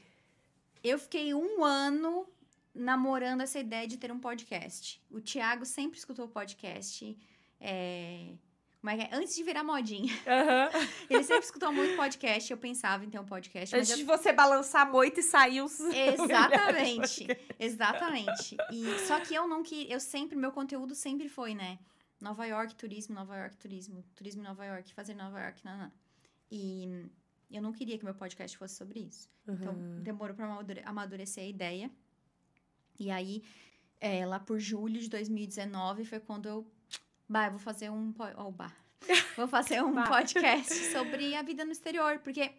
Eu 0.83 0.97
fiquei 0.97 1.33
um 1.33 1.63
ano 1.63 2.25
namorando 2.73 3.41
essa 3.41 3.59
ideia 3.59 3.87
de 3.87 3.97
ter 3.97 4.11
um 4.11 4.19
podcast. 4.19 5.01
O 5.11 5.19
Thiago 5.19 5.65
sempre 5.65 5.97
escutou 5.97 6.27
podcast. 6.29 7.17
é, 7.59 8.33
Como 8.87 9.01
é 9.01 9.05
que 9.05 9.13
é? 9.13 9.17
Antes 9.17 9.35
de 9.35 9.43
virar 9.43 9.65
modinha. 9.65 10.13
Ele 11.09 11.21
sempre 11.21 11.43
escutou 11.43 11.73
muito 11.73 11.97
podcast. 11.97 12.49
Eu 12.49 12.57
pensava 12.57 13.03
em 13.03 13.09
ter 13.09 13.19
um 13.19 13.25
podcast. 13.25 13.75
Antes 13.75 13.89
eu 13.89 13.97
de 13.97 14.03
você 14.05 14.31
balançar 14.31 14.87
a 14.87 14.89
moita 14.89 15.19
e 15.19 15.23
sair 15.23 15.61
os... 15.61 15.77
Exatamente. 15.91 17.27
Exatamente. 17.59 18.55
E 18.71 18.99
só 18.99 19.19
que 19.19 19.35
eu 19.35 19.45
não 19.45 19.61
que 19.61 19.91
eu 19.91 19.99
sempre 19.99 20.37
meu 20.37 20.53
conteúdo 20.53 20.95
sempre 20.95 21.27
foi, 21.27 21.53
né? 21.53 21.79
Nova 22.21 22.45
York 22.45 22.75
turismo, 22.75 23.13
Nova 23.13 23.35
York 23.35 23.57
turismo, 23.57 24.05
turismo 24.15 24.41
em 24.41 24.45
Nova 24.45 24.63
York, 24.63 24.93
fazer 24.93 25.15
Nova 25.15 25.37
York, 25.41 25.65
nanã. 25.65 25.91
E 26.49 27.09
eu 27.51 27.61
não 27.61 27.73
queria 27.73 27.97
que 27.97 28.05
meu 28.05 28.15
podcast 28.15 28.57
fosse 28.57 28.75
sobre 28.75 29.01
isso. 29.01 29.29
Então 29.45 29.73
Uhum. 29.73 30.01
demorou 30.01 30.33
para 30.33 30.63
amadurecer 30.85 31.43
a 31.43 31.47
ideia. 31.47 31.91
E 32.97 33.11
aí 33.11 33.43
é, 33.99 34.25
lá 34.25 34.39
por 34.39 34.59
julho 34.59 35.01
de 35.01 35.09
2019 35.09 36.05
foi 36.05 36.21
quando 36.21 36.47
eu 36.47 36.65
bah, 37.27 37.45
eu 37.47 37.51
vou 37.51 37.59
fazer 37.59 37.89
um 37.89 38.11
po- 38.11 38.23
ó, 38.35 38.47
o 38.47 38.51
bah. 38.51 38.73
vou 39.37 39.47
fazer 39.47 39.83
um 39.83 39.93
Bah. 39.93 40.07
podcast 40.07 40.73
sobre 40.91 41.35
a 41.35 41.41
vida 41.43 41.63
no 41.63 41.71
exterior, 41.71 42.19
porque 42.19 42.51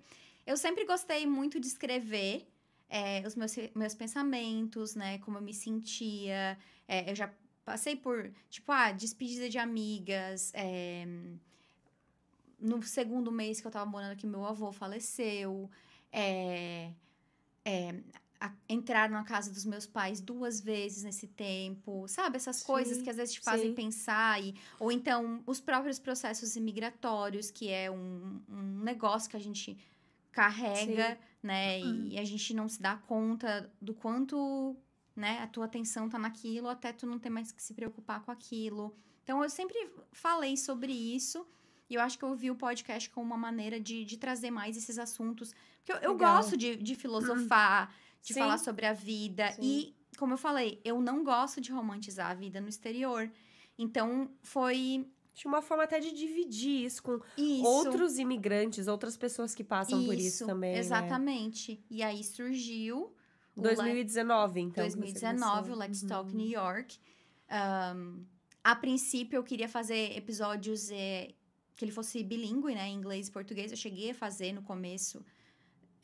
eu 0.47 0.57
sempre 0.57 0.85
gostei 0.85 1.27
muito 1.27 1.59
de 1.61 1.67
escrever 1.67 2.47
é, 2.89 3.23
os 3.27 3.35
meus, 3.35 3.55
meus 3.75 3.95
pensamentos, 3.95 4.95
né? 4.95 5.19
Como 5.19 5.37
eu 5.39 5.43
me 5.43 5.53
sentia. 5.53 6.57
É, 6.87 7.11
eu 7.11 7.15
já 7.15 7.31
passei 7.65 7.97
por, 7.97 8.31
tipo, 8.49 8.71
ah, 8.73 8.93
despedida 8.93 9.49
de 9.49 9.59
amigas. 9.59 10.53
é, 10.55 11.05
no 12.61 12.83
segundo 12.83 13.31
mês 13.31 13.61
que 13.61 13.67
eu 13.67 13.71
tava 13.71 13.89
morando 13.89 14.13
aqui, 14.13 14.27
meu 14.27 14.45
avô 14.45 14.73
faleceu. 14.73 15.71
É, 16.11 16.91
é, 17.65 17.95
a- 18.41 18.53
entrar 18.69 19.11
na 19.11 19.25
casa 19.25 19.51
dos 19.51 19.65
meus 19.65 19.87
pais 19.87 20.21
duas 20.21 20.61
vezes 20.61 21.03
nesse 21.03 21.27
tempo, 21.27 22.07
sabe? 22.09 22.37
Essas 22.37 22.63
coisas 22.63 22.99
Sim, 22.99 23.05
que 23.05 23.11
às 23.11 23.17
vezes 23.17 23.35
te 23.35 23.41
fazem 23.41 23.71
sim. 23.71 23.75
pensar. 23.75 24.43
E, 24.43 24.55
ou 24.79 24.93
então, 24.93 25.43
os 25.47 25.61
próprios 25.61 25.99
processos 25.99 26.57
imigratórios, 26.57 27.51
que 27.51 27.69
é 27.69 27.91
um, 27.91 28.41
um 28.49 28.81
negócio 28.83 29.29
que 29.31 29.37
a 29.37 29.41
gente 29.41 29.77
carrega, 30.33 31.19
né? 31.43 31.81
E 31.81 32.19
a 32.19 32.25
gente 32.25 32.55
não 32.55 32.69
se 32.69 32.81
dá 32.81 32.97
conta 32.97 33.73
do 33.81 33.95
quanto, 33.95 34.77
né? 35.17 35.41
A 35.43 35.47
tua 35.47 35.65
atenção 35.65 36.09
tá 36.09 36.19
naquilo, 36.19 36.69
até 36.69 36.93
tu 36.93 37.07
não 37.07 37.19
ter 37.19 37.31
mais 37.31 37.51
que 37.51 37.63
se 37.63 37.75
preocupar 37.75 38.23
com 38.23 38.31
aquilo. 38.31 38.97
Então, 39.25 39.43
eu 39.43 39.51
sempre 39.51 39.77
falei 40.13 40.57
sobre 40.57 40.93
isso. 40.93 41.47
E 41.91 41.95
eu 41.95 42.03
acho 42.03 42.19
que 42.19 42.25
eu 42.25 42.35
vi 42.35 42.51
o 42.51 42.55
podcast 42.55 43.09
como 43.09 43.27
uma 43.27 43.37
maneira 43.39 43.81
de, 43.81 44.05
de 44.05 44.19
trazer 44.19 44.51
mais 44.51 44.77
esses 44.77 44.99
assuntos. 44.99 45.55
Porque 45.79 45.93
eu, 45.93 46.11
eu 46.13 46.19
gosto 46.19 46.55
de, 46.57 46.77
de 46.77 46.95
filosofar, 46.95 47.95
de 48.23 48.35
Sim. 48.35 48.41
falar 48.41 48.59
sobre 48.59 48.87
a 48.87 48.93
vida. 48.93 49.51
Sim. 49.53 49.61
E, 49.63 49.97
como 50.19 50.35
eu 50.35 50.39
falei, 50.39 50.81
eu 50.85 51.01
não 51.01 51.23
gosto 51.25 51.61
de 51.61 51.71
romantizar 51.73 52.31
a 52.31 52.35
vida 52.35 52.61
no 52.61 52.69
exterior. 52.69 53.31
Então, 53.79 54.31
foi 54.43 55.07
De 55.35 55.47
uma 55.47 55.63
forma 55.63 55.85
até 55.85 56.01
de 56.01 56.11
dividir 56.13 56.85
isso 56.85 57.01
com 57.03 57.21
isso. 57.37 57.63
outros 57.65 58.19
imigrantes, 58.19 58.89
outras 58.89 59.17
pessoas 59.17 59.55
que 59.55 59.63
passam 59.63 60.05
por 60.05 60.15
isso 60.15 60.45
também. 60.47 60.73
né? 60.73 60.79
Exatamente. 60.79 61.81
E 61.89 62.03
aí 62.03 62.25
surgiu. 62.25 63.15
o 63.55 63.61
2019, 63.63 64.61
então. 64.61 64.85
que 64.85 64.91
você 64.91 64.97
2019, 64.97 65.53
começou. 65.53 65.75
o 65.75 65.79
Let's 65.79 66.03
Uhum. 66.03 66.09
Talk 66.09 66.35
New 66.35 66.49
York. 66.49 66.99
Ahn, 67.49 68.25
a 68.65 68.75
princípio, 68.75 69.37
eu 69.37 69.45
queria 69.45 69.69
fazer 69.69 70.17
episódios 70.17 70.91
é, 70.91 71.33
que 71.77 71.85
ele 71.85 71.93
fosse 71.93 72.23
bilíngue, 72.25 72.75
né? 72.75 72.89
Em 72.89 72.95
inglês 72.97 73.29
e 73.29 73.31
português. 73.31 73.71
Eu 73.71 73.77
cheguei 73.77 74.11
a 74.11 74.15
fazer 74.15 74.53
no 74.53 74.63
começo 74.63 75.25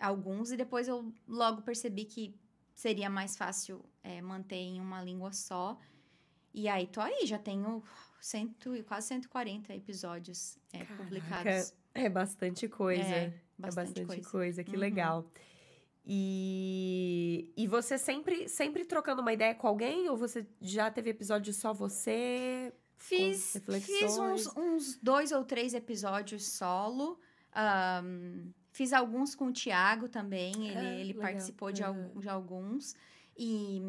alguns, 0.05 0.53
e 0.53 0.57
depois 0.57 0.87
eu 0.89 1.13
logo 1.27 1.63
percebi 1.63 2.05
que 2.05 2.35
seria 2.75 3.09
mais 3.09 3.37
fácil 3.37 3.85
é, 4.03 4.21
manter 4.21 4.57
em 4.57 4.81
uma 4.81 5.03
língua 5.03 5.33
só. 5.33 5.79
E 6.53 6.69
aí, 6.69 6.87
tô 6.87 7.01
aí, 7.01 7.27
já 7.27 7.39
tenho 7.39 7.83
cento, 8.21 8.75
e- 8.77 8.83
quase 8.83 9.09
140 9.09 9.75
episódios 9.75 10.57
é, 10.73 10.79
Caraca, 10.79 10.97
publicados. 10.97 11.75
É 11.93 12.09
bastante 12.09 12.69
coisa. 12.69 13.03
É, 13.03 13.25
É 13.25 13.33
bastante, 13.59 14.05
bastante 14.05 14.29
coisa. 14.29 14.63
que 14.65 14.75
Uhum. 14.75 14.81
legal. 14.81 15.31
E, 16.07 17.51
e 17.57 17.67
você 17.67 17.97
sempre, 17.99 18.49
sempre 18.49 18.85
trocando 18.85 19.23
uma 19.23 19.33
ideia 19.33 19.55
com 19.55 19.67
alguém? 19.67 20.09
Ou 20.09 20.17
você 20.17 20.47
já 20.61 20.91
teve 20.91 21.11
episódio 21.11 21.53
só 21.53 21.73
você? 21.73 22.73
Fiz, 22.97 23.57
fiz 23.83 24.19
uns, 24.19 24.47
uns 24.57 24.99
dois 25.03 25.33
ou 25.33 25.45
três 25.45 25.75
episódios 25.75 26.47
solo. 26.47 27.19
Ahn, 27.55 28.51
fiz 28.75 28.93
alguns 28.93 29.35
com 29.35 29.47
o 29.47 29.53
Thiago 29.53 30.09
também. 30.09 30.53
Ele, 30.69 30.77
Ah, 30.77 30.95
ele 31.01 31.13
legal. 31.13 31.23
participou 31.23 31.71
de, 31.73 31.83
al- 31.83 32.11
de 32.17 32.29
alguns. 32.29 32.95
E 33.37 33.81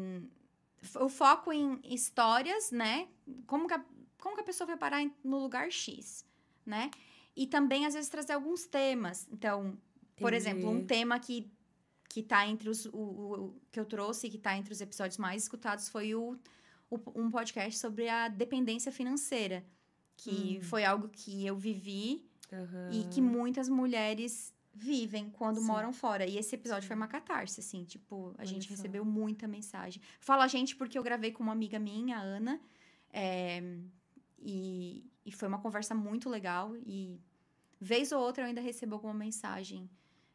o 1.00 1.08
foco 1.08 1.52
em 1.52 1.80
histórias, 1.84 2.70
né? 2.70 3.08
Como 3.46 3.66
que 3.66 3.74
a, 3.74 3.84
como 4.20 4.36
que 4.36 4.42
a 4.42 4.44
pessoa 4.44 4.66
vai 4.66 4.76
parar 4.76 5.04
no 5.24 5.38
lugar 5.38 5.70
X, 5.70 6.24
né? 6.64 6.90
E 7.36 7.46
também, 7.46 7.84
às 7.84 7.94
vezes, 7.94 8.08
trazer 8.08 8.32
alguns 8.34 8.64
temas. 8.66 9.28
Então, 9.30 9.76
por 10.16 10.32
Entendi. 10.32 10.36
exemplo, 10.36 10.70
um 10.70 10.86
tema 10.86 11.18
que, 11.18 11.50
que 12.08 12.22
tá 12.22 12.46
entre 12.46 12.68
os. 12.70 12.86
O, 12.86 12.90
o- 12.98 13.60
que 13.72 13.80
eu 13.80 13.84
trouxe, 13.84 14.30
que 14.30 14.38
tá 14.38 14.56
entre 14.56 14.72
os 14.72 14.80
episódios 14.80 15.18
mais 15.18 15.42
escutados, 15.42 15.88
foi 15.88 16.14
o, 16.14 16.38
o- 16.88 17.00
um 17.20 17.28
podcast 17.30 17.76
sobre 17.78 18.08
a 18.08 18.28
dependência 18.28 18.92
financeira. 18.92 19.64
Que 20.16 20.58
Hum. 20.58 20.62
foi 20.62 20.82
algo 20.84 21.08
que 21.10 21.44
eu 21.44 21.56
vivi 21.56 22.24
Aham. 22.52 22.88
e 22.92 23.04
que 23.12 23.20
muitas 23.20 23.68
mulheres 23.68 24.54
vivem 24.76 25.30
quando 25.30 25.60
Sim. 25.60 25.66
moram 25.66 25.92
fora. 25.92 26.26
E 26.26 26.36
esse 26.36 26.54
episódio 26.54 26.86
foi 26.86 26.94
uma 26.94 27.08
catarse, 27.08 27.60
assim, 27.60 27.84
tipo, 27.84 28.34
a 28.36 28.42
Olha 28.42 28.46
gente 28.46 28.68
só. 28.68 28.74
recebeu 28.74 29.04
muita 29.04 29.48
mensagem. 29.48 30.02
Falo 30.20 30.42
a 30.42 30.46
gente 30.48 30.76
porque 30.76 30.98
eu 30.98 31.02
gravei 31.02 31.32
com 31.32 31.42
uma 31.42 31.52
amiga 31.52 31.78
minha, 31.78 32.18
a 32.18 32.20
Ana, 32.20 32.60
é, 33.12 33.62
e, 34.38 35.10
e 35.24 35.32
foi 35.32 35.48
uma 35.48 35.58
conversa 35.58 35.94
muito 35.94 36.28
legal. 36.28 36.76
E 36.76 37.18
vez 37.80 38.12
ou 38.12 38.20
outra 38.20 38.44
eu 38.44 38.48
ainda 38.48 38.60
recebo 38.60 38.94
alguma 38.94 39.14
mensagem 39.14 39.88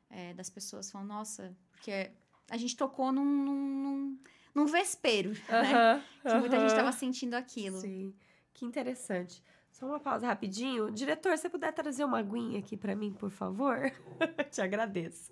é, 0.09 0.33
das 0.33 0.49
pessoas 0.49 0.89
falando, 0.89 1.09
nossa, 1.09 1.55
porque 1.71 2.11
a 2.49 2.57
gente 2.57 2.75
tocou 2.75 3.11
num, 3.11 3.23
num, 3.23 4.19
num, 4.55 4.65
vespeiro, 4.65 5.31
né? 5.47 5.73
Aham, 5.73 6.03
Que 6.23 6.33
muita 6.39 6.59
gente 6.59 6.69
estava 6.69 6.91
sentindo 6.91 7.35
aquilo. 7.35 7.79
Sim, 7.79 8.13
que 8.53 8.65
interessante. 8.65 9.43
Só 9.71 9.85
uma 9.85 9.99
pausa 9.99 10.27
rapidinho. 10.27 10.91
Diretor, 10.91 11.37
você 11.37 11.49
puder 11.49 11.71
trazer 11.73 12.03
uma 12.03 12.19
aguinha 12.19 12.59
aqui 12.59 12.75
pra 12.77 12.95
mim, 12.95 13.11
por 13.11 13.31
favor? 13.31 13.91
Te 14.51 14.61
agradeço. 14.61 15.31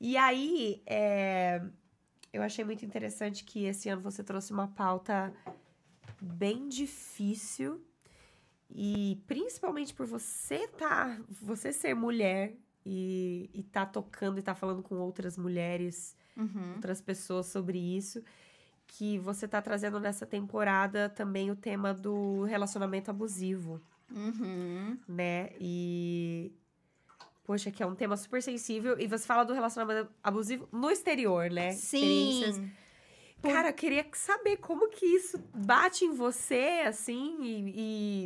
E 0.00 0.16
aí, 0.16 0.82
é, 0.86 1.62
eu 2.32 2.42
achei 2.42 2.64
muito 2.64 2.84
interessante 2.84 3.44
que 3.44 3.64
esse 3.64 3.88
ano 3.88 4.02
você 4.02 4.22
trouxe 4.22 4.52
uma 4.52 4.68
pauta 4.68 5.32
bem 6.20 6.68
difícil. 6.68 7.82
E 8.70 9.22
principalmente 9.26 9.94
por 9.94 10.06
você 10.06 10.68
tá, 10.68 11.18
você 11.40 11.72
ser 11.72 11.94
mulher 11.94 12.54
e, 12.84 13.48
e 13.54 13.62
tá 13.62 13.86
tocando 13.86 14.38
e 14.38 14.42
tá 14.42 14.54
falando 14.54 14.82
com 14.82 14.96
outras 14.96 15.36
mulheres 15.36 16.16
Uhum. 16.36 16.74
outras 16.74 17.00
pessoas 17.00 17.46
sobre 17.46 17.78
isso. 17.78 18.22
Que 18.86 19.18
você 19.18 19.46
tá 19.48 19.60
trazendo 19.60 19.98
nessa 20.00 20.24
temporada 20.24 21.08
também 21.08 21.50
o 21.50 21.56
tema 21.56 21.92
do 21.92 22.44
relacionamento 22.44 23.10
abusivo, 23.10 23.80
Uhum. 24.10 24.98
né? 25.08 25.50
E. 25.60 26.52
Poxa, 27.44 27.70
que 27.70 27.82
é 27.82 27.86
um 27.86 27.94
tema 27.94 28.16
super 28.16 28.42
sensível. 28.42 28.98
E 28.98 29.06
você 29.06 29.26
fala 29.26 29.44
do 29.44 29.52
relacionamento 29.52 30.10
abusivo 30.22 30.68
no 30.72 30.90
exterior, 30.90 31.50
né? 31.50 31.72
Sim. 31.72 32.72
Cara, 33.42 33.68
eu 33.68 33.74
queria 33.74 34.04
saber 34.14 34.56
como 34.56 34.88
que 34.88 35.04
isso 35.06 35.38
bate 35.54 36.04
em 36.04 36.12
você, 36.12 36.82
assim, 36.86 37.36
e. 37.42 37.72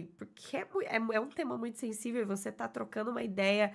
e- 0.03 0.07
porque 0.17 0.57
é, 0.57 0.67
é, 0.85 0.97
é 1.15 1.21
um 1.21 1.29
tema 1.29 1.59
muito 1.59 1.79
sensível 1.79 2.23
e 2.23 2.25
você 2.25 2.51
tá 2.53 2.69
trocando 2.69 3.11
uma 3.11 3.23
ideia 3.23 3.75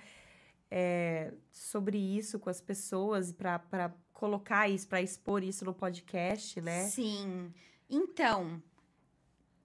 é, 0.70 1.32
sobre 1.52 1.96
isso 1.98 2.38
com 2.40 2.50
as 2.50 2.60
pessoas 2.60 3.30
para 3.32 3.94
colocar 4.16 4.66
isso, 4.66 4.88
para 4.88 5.02
expor 5.02 5.44
isso 5.44 5.64
no 5.64 5.74
podcast, 5.74 6.58
né? 6.62 6.88
Sim. 6.88 7.52
Então, 7.88 8.62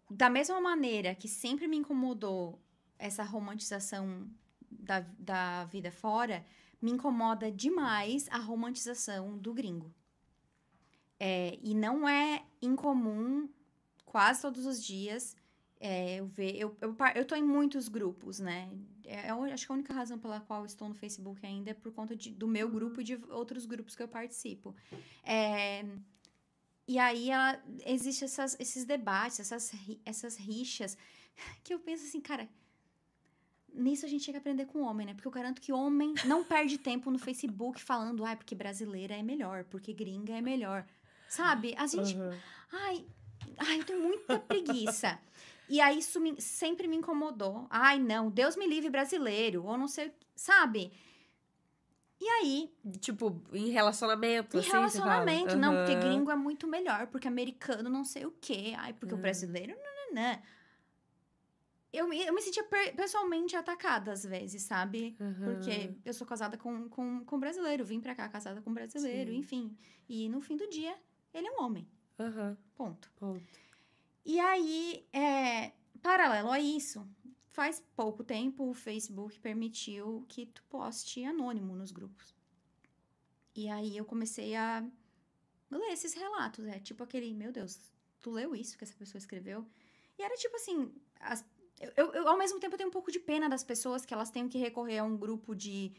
da 0.09 0.29
mesma 0.29 0.59
maneira 0.59 1.15
que 1.15 1.27
sempre 1.27 1.67
me 1.69 1.77
incomodou 1.77 2.61
essa 2.99 3.23
romantização 3.23 4.29
da, 4.69 4.99
da 5.17 5.63
vida 5.65 5.89
fora, 5.89 6.45
me 6.81 6.91
incomoda 6.91 7.49
demais 7.49 8.27
a 8.29 8.37
romantização 8.39 9.37
do 9.37 9.53
gringo. 9.53 9.93
É, 11.17 11.57
e 11.61 11.73
não 11.73 12.07
é 12.07 12.43
incomum, 12.61 13.47
quase 14.05 14.41
todos 14.41 14.65
os 14.65 14.83
dias, 14.83 15.33
é, 15.79 16.15
eu 16.15 16.27
ver. 16.27 16.57
Eu, 16.57 16.75
eu, 16.81 16.95
eu 17.15 17.25
tô 17.25 17.35
em 17.35 17.43
muitos 17.43 17.87
grupos, 17.87 18.39
né? 18.39 18.69
É, 19.05 19.31
eu 19.31 19.43
acho 19.43 19.65
que 19.65 19.71
a 19.71 19.75
única 19.75 19.93
razão 19.93 20.17
pela 20.17 20.39
qual 20.39 20.61
eu 20.61 20.65
estou 20.65 20.87
no 20.87 20.95
Facebook 20.95 21.45
ainda 21.45 21.71
é 21.71 21.73
por 21.73 21.91
conta 21.91 22.15
de, 22.15 22.31
do 22.31 22.47
meu 22.47 22.69
grupo 22.69 23.01
e 23.01 23.03
de 23.03 23.15
outros 23.29 23.65
grupos 23.65 23.95
que 23.95 24.03
eu 24.03 24.07
participo. 24.07 24.75
É, 25.23 25.85
e 26.87 26.99
aí 26.99 27.29
ela, 27.29 27.61
existe 27.85 28.23
essas, 28.23 28.57
esses 28.59 28.85
debates, 28.85 29.39
essas, 29.39 29.71
essas 30.05 30.35
rixas, 30.37 30.97
que 31.63 31.73
eu 31.73 31.79
penso 31.79 32.05
assim, 32.05 32.19
cara, 32.19 32.49
nisso 33.73 34.05
a 34.05 34.09
gente 34.09 34.23
tinha 34.23 34.33
que 34.33 34.39
aprender 34.39 34.65
com 34.65 34.79
o 34.79 34.85
homem, 34.85 35.07
né? 35.07 35.13
Porque 35.13 35.27
eu 35.27 35.31
garanto 35.31 35.61
que 35.61 35.71
homem 35.71 36.13
não 36.25 36.43
perde 36.43 36.77
tempo 36.77 37.09
no 37.09 37.17
Facebook 37.17 37.81
falando, 37.81 38.25
ai, 38.25 38.35
porque 38.35 38.55
brasileira 38.55 39.15
é 39.15 39.23
melhor, 39.23 39.63
porque 39.65 39.93
gringa 39.93 40.33
é 40.33 40.41
melhor. 40.41 40.85
Sabe? 41.29 41.73
A 41.77 41.87
gente. 41.87 42.15
Uhum. 42.17 42.37
Ai, 42.73 43.05
ai, 43.57 43.79
eu 43.79 43.85
tenho 43.85 44.01
muita 44.01 44.37
preguiça. 44.37 45.17
E 45.71 45.79
aí 45.79 45.99
isso 45.99 46.19
me, 46.19 46.35
sempre 46.41 46.85
me 46.85 46.97
incomodou. 46.97 47.65
Ai, 47.69 47.97
não, 47.97 48.29
Deus 48.29 48.57
me 48.57 48.67
livre 48.67 48.89
brasileiro, 48.89 49.63
ou 49.63 49.77
não 49.77 49.87
sei, 49.87 50.13
sabe? 50.35 50.91
E 52.19 52.27
aí. 52.27 52.75
Tipo, 52.99 53.41
em 53.53 53.69
relacionamento. 53.69 54.57
Em 54.57 54.59
assim, 54.59 54.69
relacionamento, 54.69 55.55
não, 55.55 55.73
porque 55.73 55.95
gringo 55.95 56.29
é 56.29 56.35
muito 56.35 56.67
melhor, 56.67 57.07
porque 57.07 57.25
americano 57.25 57.89
não 57.89 58.03
sei 58.03 58.25
o 58.25 58.31
quê. 58.31 58.73
Ai, 58.77 58.91
porque 58.91 59.13
uhum. 59.13 59.19
o 59.19 59.21
brasileiro. 59.21 59.73
Não, 60.11 60.41
eu 61.93 62.05
me, 62.05 62.21
eu 62.21 62.33
me 62.33 62.41
sentia 62.41 62.65
pessoalmente 62.93 63.55
atacada 63.55 64.11
às 64.11 64.25
vezes, 64.25 64.63
sabe? 64.63 65.15
Uhum. 65.21 65.53
Porque 65.55 65.95
eu 66.03 66.13
sou 66.13 66.27
casada 66.27 66.57
com, 66.57 66.89
com, 66.89 67.23
com 67.23 67.39
brasileiro, 67.39 67.85
vim 67.85 68.01
pra 68.01 68.13
cá 68.13 68.27
casada 68.27 68.61
com 68.61 68.73
brasileiro, 68.73 69.31
Sim. 69.31 69.37
enfim. 69.37 69.77
E 70.09 70.27
no 70.27 70.41
fim 70.41 70.57
do 70.57 70.67
dia, 70.69 70.97
ele 71.33 71.47
é 71.47 71.51
um 71.51 71.63
homem. 71.63 71.87
Ponto. 72.75 73.09
Ponto. 73.15 73.41
E 74.25 74.39
aí, 74.39 75.07
é, 75.11 75.71
paralelo 76.01 76.51
a 76.51 76.59
isso, 76.59 77.07
faz 77.51 77.83
pouco 77.95 78.23
tempo 78.23 78.69
o 78.69 78.73
Facebook 78.73 79.39
permitiu 79.39 80.25
que 80.27 80.45
tu 80.45 80.63
poste 80.63 81.23
anônimo 81.23 81.75
nos 81.75 81.91
grupos. 81.91 82.35
E 83.55 83.67
aí 83.69 83.97
eu 83.97 84.05
comecei 84.05 84.55
a 84.55 84.85
ler 85.69 85.91
esses 85.91 86.13
relatos, 86.13 86.65
é 86.65 86.79
tipo 86.79 87.03
aquele, 87.03 87.33
meu 87.33 87.51
Deus, 87.51 87.79
tu 88.19 88.31
leu 88.31 88.55
isso 88.55 88.77
que 88.77 88.83
essa 88.83 88.95
pessoa 88.95 89.19
escreveu? 89.19 89.65
E 90.17 90.23
era 90.23 90.35
tipo 90.35 90.55
assim, 90.55 90.93
as, 91.19 91.43
eu, 91.97 92.13
eu, 92.13 92.27
ao 92.27 92.37
mesmo 92.37 92.59
tempo, 92.59 92.77
tenho 92.77 92.89
um 92.89 92.91
pouco 92.91 93.11
de 93.11 93.19
pena 93.19 93.49
das 93.49 93.63
pessoas 93.63 94.05
que 94.05 94.13
elas 94.13 94.29
têm 94.29 94.47
que 94.47 94.57
recorrer 94.57 94.99
a 94.99 95.03
um 95.03 95.17
grupo 95.17 95.55
de, 95.55 95.91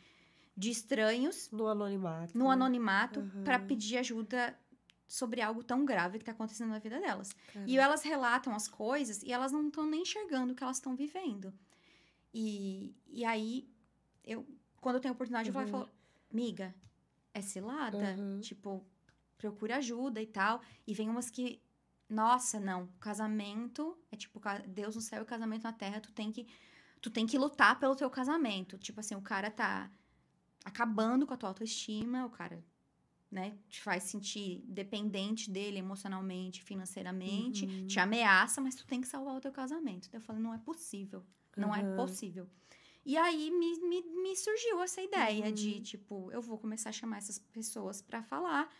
de 0.56 0.70
estranhos. 0.70 1.50
No 1.50 1.66
anonimato. 1.66 2.38
No 2.38 2.50
anonimato, 2.50 3.20
uhum. 3.20 3.44
para 3.44 3.58
pedir 3.58 3.98
ajuda 3.98 4.56
sobre 5.12 5.42
algo 5.42 5.62
tão 5.62 5.84
grave 5.84 6.18
que 6.18 6.24
tá 6.24 6.32
acontecendo 6.32 6.70
na 6.70 6.78
vida 6.78 6.98
delas. 6.98 7.34
Caramba. 7.52 7.70
E 7.70 7.76
elas 7.76 8.02
relatam 8.02 8.54
as 8.54 8.66
coisas 8.66 9.22
e 9.22 9.30
elas 9.30 9.52
não 9.52 9.68
estão 9.68 9.84
nem 9.84 10.00
enxergando 10.00 10.54
o 10.54 10.56
que 10.56 10.64
elas 10.64 10.78
estão 10.78 10.96
vivendo. 10.96 11.52
E, 12.32 12.96
e 13.06 13.22
aí, 13.22 13.68
eu, 14.24 14.46
quando 14.80 14.94
eu 14.94 15.00
tenho 15.02 15.12
oportunidade, 15.12 15.50
uhum. 15.50 15.60
eu 15.60 15.68
falo, 15.68 15.90
miga, 16.32 16.74
é 17.34 17.42
cilada? 17.42 18.16
Uhum. 18.16 18.40
Tipo, 18.40 18.82
procura 19.36 19.76
ajuda 19.76 20.18
e 20.22 20.26
tal. 20.26 20.62
E 20.86 20.94
vem 20.94 21.10
umas 21.10 21.28
que 21.28 21.60
nossa, 22.08 22.58
não, 22.58 22.86
casamento 22.98 23.98
é 24.10 24.16
tipo 24.16 24.40
Deus 24.66 24.94
no 24.94 25.02
céu 25.02 25.22
e 25.22 25.26
casamento 25.26 25.64
na 25.64 25.72
terra, 25.74 26.00
tu 26.00 26.12
tem 26.12 26.32
que 26.32 26.46
tu 27.02 27.10
tem 27.10 27.26
que 27.26 27.36
lutar 27.36 27.78
pelo 27.78 27.94
teu 27.94 28.08
casamento. 28.08 28.78
Tipo 28.78 29.00
assim, 29.00 29.14
o 29.14 29.20
cara 29.20 29.50
tá 29.50 29.90
acabando 30.64 31.26
com 31.26 31.34
a 31.34 31.36
tua 31.36 31.50
autoestima, 31.50 32.24
o 32.24 32.30
cara, 32.30 32.64
né, 33.32 33.56
te 33.66 33.80
faz 33.80 34.04
sentir 34.04 34.62
dependente 34.66 35.50
dele 35.50 35.78
emocionalmente, 35.78 36.62
financeiramente, 36.62 37.64
uhum. 37.64 37.86
te 37.86 37.98
ameaça, 37.98 38.60
mas 38.60 38.74
tu 38.74 38.86
tem 38.86 39.00
que 39.00 39.08
salvar 39.08 39.34
o 39.34 39.40
teu 39.40 39.50
casamento. 39.50 40.06
Então 40.06 40.20
eu 40.20 40.24
falei, 40.24 40.42
não 40.42 40.52
é 40.52 40.58
possível. 40.58 41.24
Não 41.56 41.70
uhum. 41.70 41.74
é 41.74 41.96
possível. 41.96 42.46
E 43.04 43.16
aí 43.16 43.50
me, 43.50 43.80
me, 43.80 44.02
me 44.22 44.36
surgiu 44.36 44.82
essa 44.82 45.00
ideia 45.00 45.46
uhum. 45.46 45.52
de, 45.52 45.80
tipo, 45.80 46.30
eu 46.30 46.42
vou 46.42 46.58
começar 46.58 46.90
a 46.90 46.92
chamar 46.92 47.18
essas 47.18 47.38
pessoas 47.38 48.02
para 48.02 48.22
falar 48.22 48.70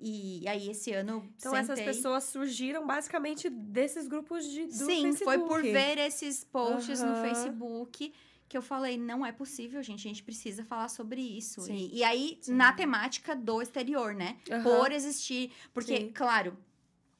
e 0.00 0.46
aí, 0.46 0.70
esse 0.70 0.92
ano. 0.92 1.28
Então, 1.36 1.52
sentei... 1.52 1.72
essas 1.72 1.80
pessoas 1.80 2.24
surgiram 2.24 2.86
basicamente 2.86 3.50
desses 3.50 4.06
grupos 4.06 4.44
de, 4.48 4.66
do 4.66 4.72
Sim, 4.72 5.02
Facebook. 5.02 5.24
foi 5.24 5.38
por 5.38 5.62
ver 5.62 5.98
esses 5.98 6.44
posts 6.44 7.02
no 7.02 7.16
Facebook 7.16 8.12
que 8.48 8.56
eu 8.56 8.62
falei: 8.62 8.96
não 8.96 9.24
é 9.24 9.32
possível, 9.32 9.82
gente, 9.82 10.06
a 10.06 10.10
gente 10.10 10.22
precisa 10.22 10.64
falar 10.64 10.88
sobre 10.88 11.20
isso. 11.20 11.70
E, 11.70 11.98
e, 11.98 12.04
aí, 12.04 12.38
Sim. 12.40 12.54
na 12.54 12.72
temática 12.72 13.36
do 13.36 13.60
exterior, 13.60 14.14
né? 14.14 14.38
Uhum. 14.50 14.62
Por 14.62 14.92
existir. 14.92 15.52
Porque, 15.72 15.96
Sim. 15.96 16.12
claro, 16.12 16.56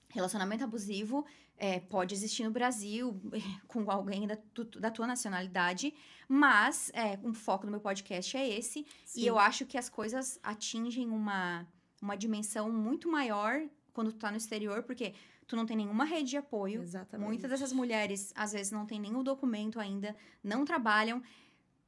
relacionamento 0.09 0.65
abusivo. 0.65 1.25
É, 1.61 1.81
pode 1.81 2.15
existir 2.15 2.45
no 2.45 2.53
Brasil 2.53 3.21
com 3.67 3.91
alguém 3.91 4.29
da, 4.29 4.37
tu, 4.37 4.65
da 4.65 4.93
tua 4.93 5.09
nacionalidade, 5.09 5.93
mas 6.29 6.89
é, 6.95 7.19
o 7.21 7.35
foco 7.35 7.67
do 7.67 7.71
meu 7.73 7.81
podcast 7.81 8.37
é 8.37 8.49
esse. 8.49 8.87
Sim. 9.05 9.23
E 9.23 9.27
eu 9.27 9.37
acho 9.37 9.67
que 9.67 9.77
as 9.77 9.89
coisas 9.89 10.39
atingem 10.41 11.11
uma 11.11 11.67
uma 12.01 12.17
dimensão 12.17 12.71
muito 12.71 13.09
maior 13.09 13.61
quando 13.93 14.13
tu 14.13 14.19
tá 14.19 14.31
no 14.31 14.37
exterior, 14.37 14.83
porque 14.85 15.15
tu 15.49 15.57
não 15.57 15.67
tem 15.67 15.77
nenhuma 15.77 16.05
rede 16.05 16.31
de 16.31 16.37
apoio. 16.37 16.83
Exatamente. 16.83 17.27
Muitas 17.27 17.51
dessas 17.51 17.73
mulheres, 17.73 18.33
às 18.37 18.53
vezes, 18.53 18.71
não 18.71 18.87
tem 18.87 19.01
nenhum 19.01 19.25
documento 19.25 19.81
ainda, 19.81 20.15
não 20.45 20.65
trabalham, 20.65 21.23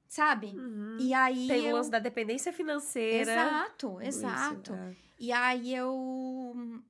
sabe? 0.08 0.48
Uhum. 0.48 0.96
E 0.98 1.14
aí. 1.14 1.46
Tem 1.46 1.66
eu... 1.66 1.70
o 1.70 1.76
lance 1.76 1.90
da 1.90 1.98
dependência 1.98 2.52
financeira. 2.52 3.32
Exato, 3.32 4.00
exato. 4.00 4.72
Isso, 4.72 4.82
é. 4.82 4.96
E 5.18 5.30
aí 5.30 5.74
eu. 5.74 6.82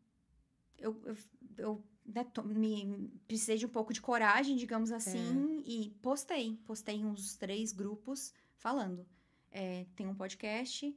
Eu, 0.78 1.02
eu, 1.04 1.16
eu 1.58 1.84
né, 2.06 2.24
me 2.46 3.10
precisei 3.26 3.58
de 3.58 3.66
um 3.66 3.68
pouco 3.68 3.92
de 3.92 4.00
coragem, 4.00 4.56
digamos 4.56 4.90
assim, 4.92 5.58
é. 5.58 5.68
e 5.68 5.90
postei. 6.00 6.58
Postei 6.64 7.04
uns 7.04 7.36
três 7.36 7.72
grupos 7.72 8.32
falando. 8.56 9.06
É, 9.50 9.84
tem 9.96 10.06
um 10.06 10.14
podcast, 10.14 10.96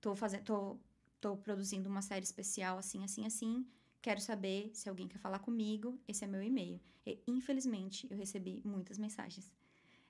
tô 0.00 0.14
fazendo. 0.14 0.44
Tô 0.44 0.78
tô 1.20 1.36
produzindo 1.36 1.88
uma 1.88 2.02
série 2.02 2.24
especial 2.24 2.78
assim, 2.78 3.04
assim, 3.04 3.26
assim. 3.26 3.66
Quero 4.08 4.22
saber 4.22 4.70
se 4.72 4.88
alguém 4.88 5.06
quer 5.06 5.18
falar 5.18 5.38
comigo. 5.38 6.00
Esse 6.08 6.24
é 6.24 6.26
meu 6.26 6.42
e-mail. 6.42 6.80
E, 7.04 7.22
infelizmente, 7.26 8.08
eu 8.10 8.16
recebi 8.16 8.62
muitas 8.64 8.96
mensagens. 8.96 9.52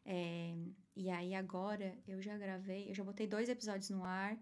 É, 0.05 0.55
e 0.95 1.11
aí, 1.11 1.35
agora, 1.35 1.99
eu 2.07 2.23
já 2.23 2.39
gravei, 2.39 2.89
eu 2.89 2.95
já 2.95 3.03
botei 3.03 3.27
dois 3.27 3.49
episódios 3.49 3.91
no 3.91 4.05
ar. 4.05 4.39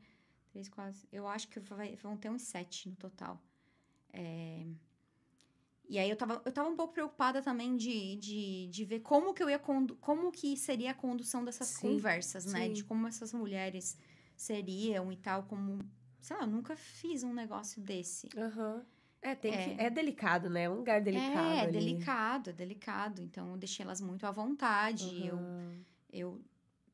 Três, 0.51 0.69
quase. 0.69 1.09
Eu 1.11 1.27
acho 1.27 1.49
que 1.49 1.59
vai, 1.59 1.97
vão 1.97 2.19
ter 2.19 2.29
uns 2.29 2.43
sete 2.43 2.91
no 2.91 2.97
total. 2.97 3.43
É, 4.13 4.67
e 5.89 5.99
aí 5.99 6.11
eu 6.11 6.17
tava, 6.17 6.43
eu 6.45 6.53
tava 6.53 6.69
um 6.69 6.77
pouco 6.77 6.93
preocupada 6.93 7.41
também 7.41 7.79
de, 7.79 8.17
de, 8.17 8.69
de 8.69 8.85
ver 8.85 9.01
como 9.01 9.33
que 9.33 9.43
eu 9.43 9.49
ia 9.49 9.59
como 9.59 10.31
que 10.33 10.55
seria 10.59 10.91
a 10.91 10.95
condução 10.95 11.43
dessas 11.43 11.69
sim, 11.69 11.81
conversas, 11.81 12.45
né? 12.45 12.61
sim. 12.61 12.69
né? 12.69 12.75
De 12.75 12.85
como 12.85 13.09
essas 13.09 13.33
mulheres 13.33 13.97
seriam 14.37 15.11
e 15.11 15.17
tal, 15.17 15.45
como 15.45 15.79
sei 16.21 16.37
lá, 16.37 16.43
eu 16.43 16.49
nunca 16.49 16.77
fiz 16.77 17.23
um 17.23 17.33
negócio 17.33 17.81
desse. 17.81 18.29
Uhum. 18.37 18.85
É, 19.23 19.35
tem 19.35 19.53
é. 19.53 19.65
Que, 19.65 19.83
é 19.83 19.91
delicado, 19.91 20.49
né? 20.49 20.65
É 20.65 20.71
um 20.71 20.77
lugar 20.77 21.01
delicado. 21.01 21.49
É, 21.49 21.61
ali. 21.61 21.73
delicado, 21.73 22.51
é 22.51 22.53
delicado. 22.53 23.23
Então, 23.23 23.53
eu 23.53 23.57
deixei 23.57 23.85
elas 23.85 24.01
muito 24.01 24.27
à 24.27 24.31
vontade. 24.31 25.05
Uhum. 25.05 25.85
Eu, 26.13 26.31
eu 26.35 26.41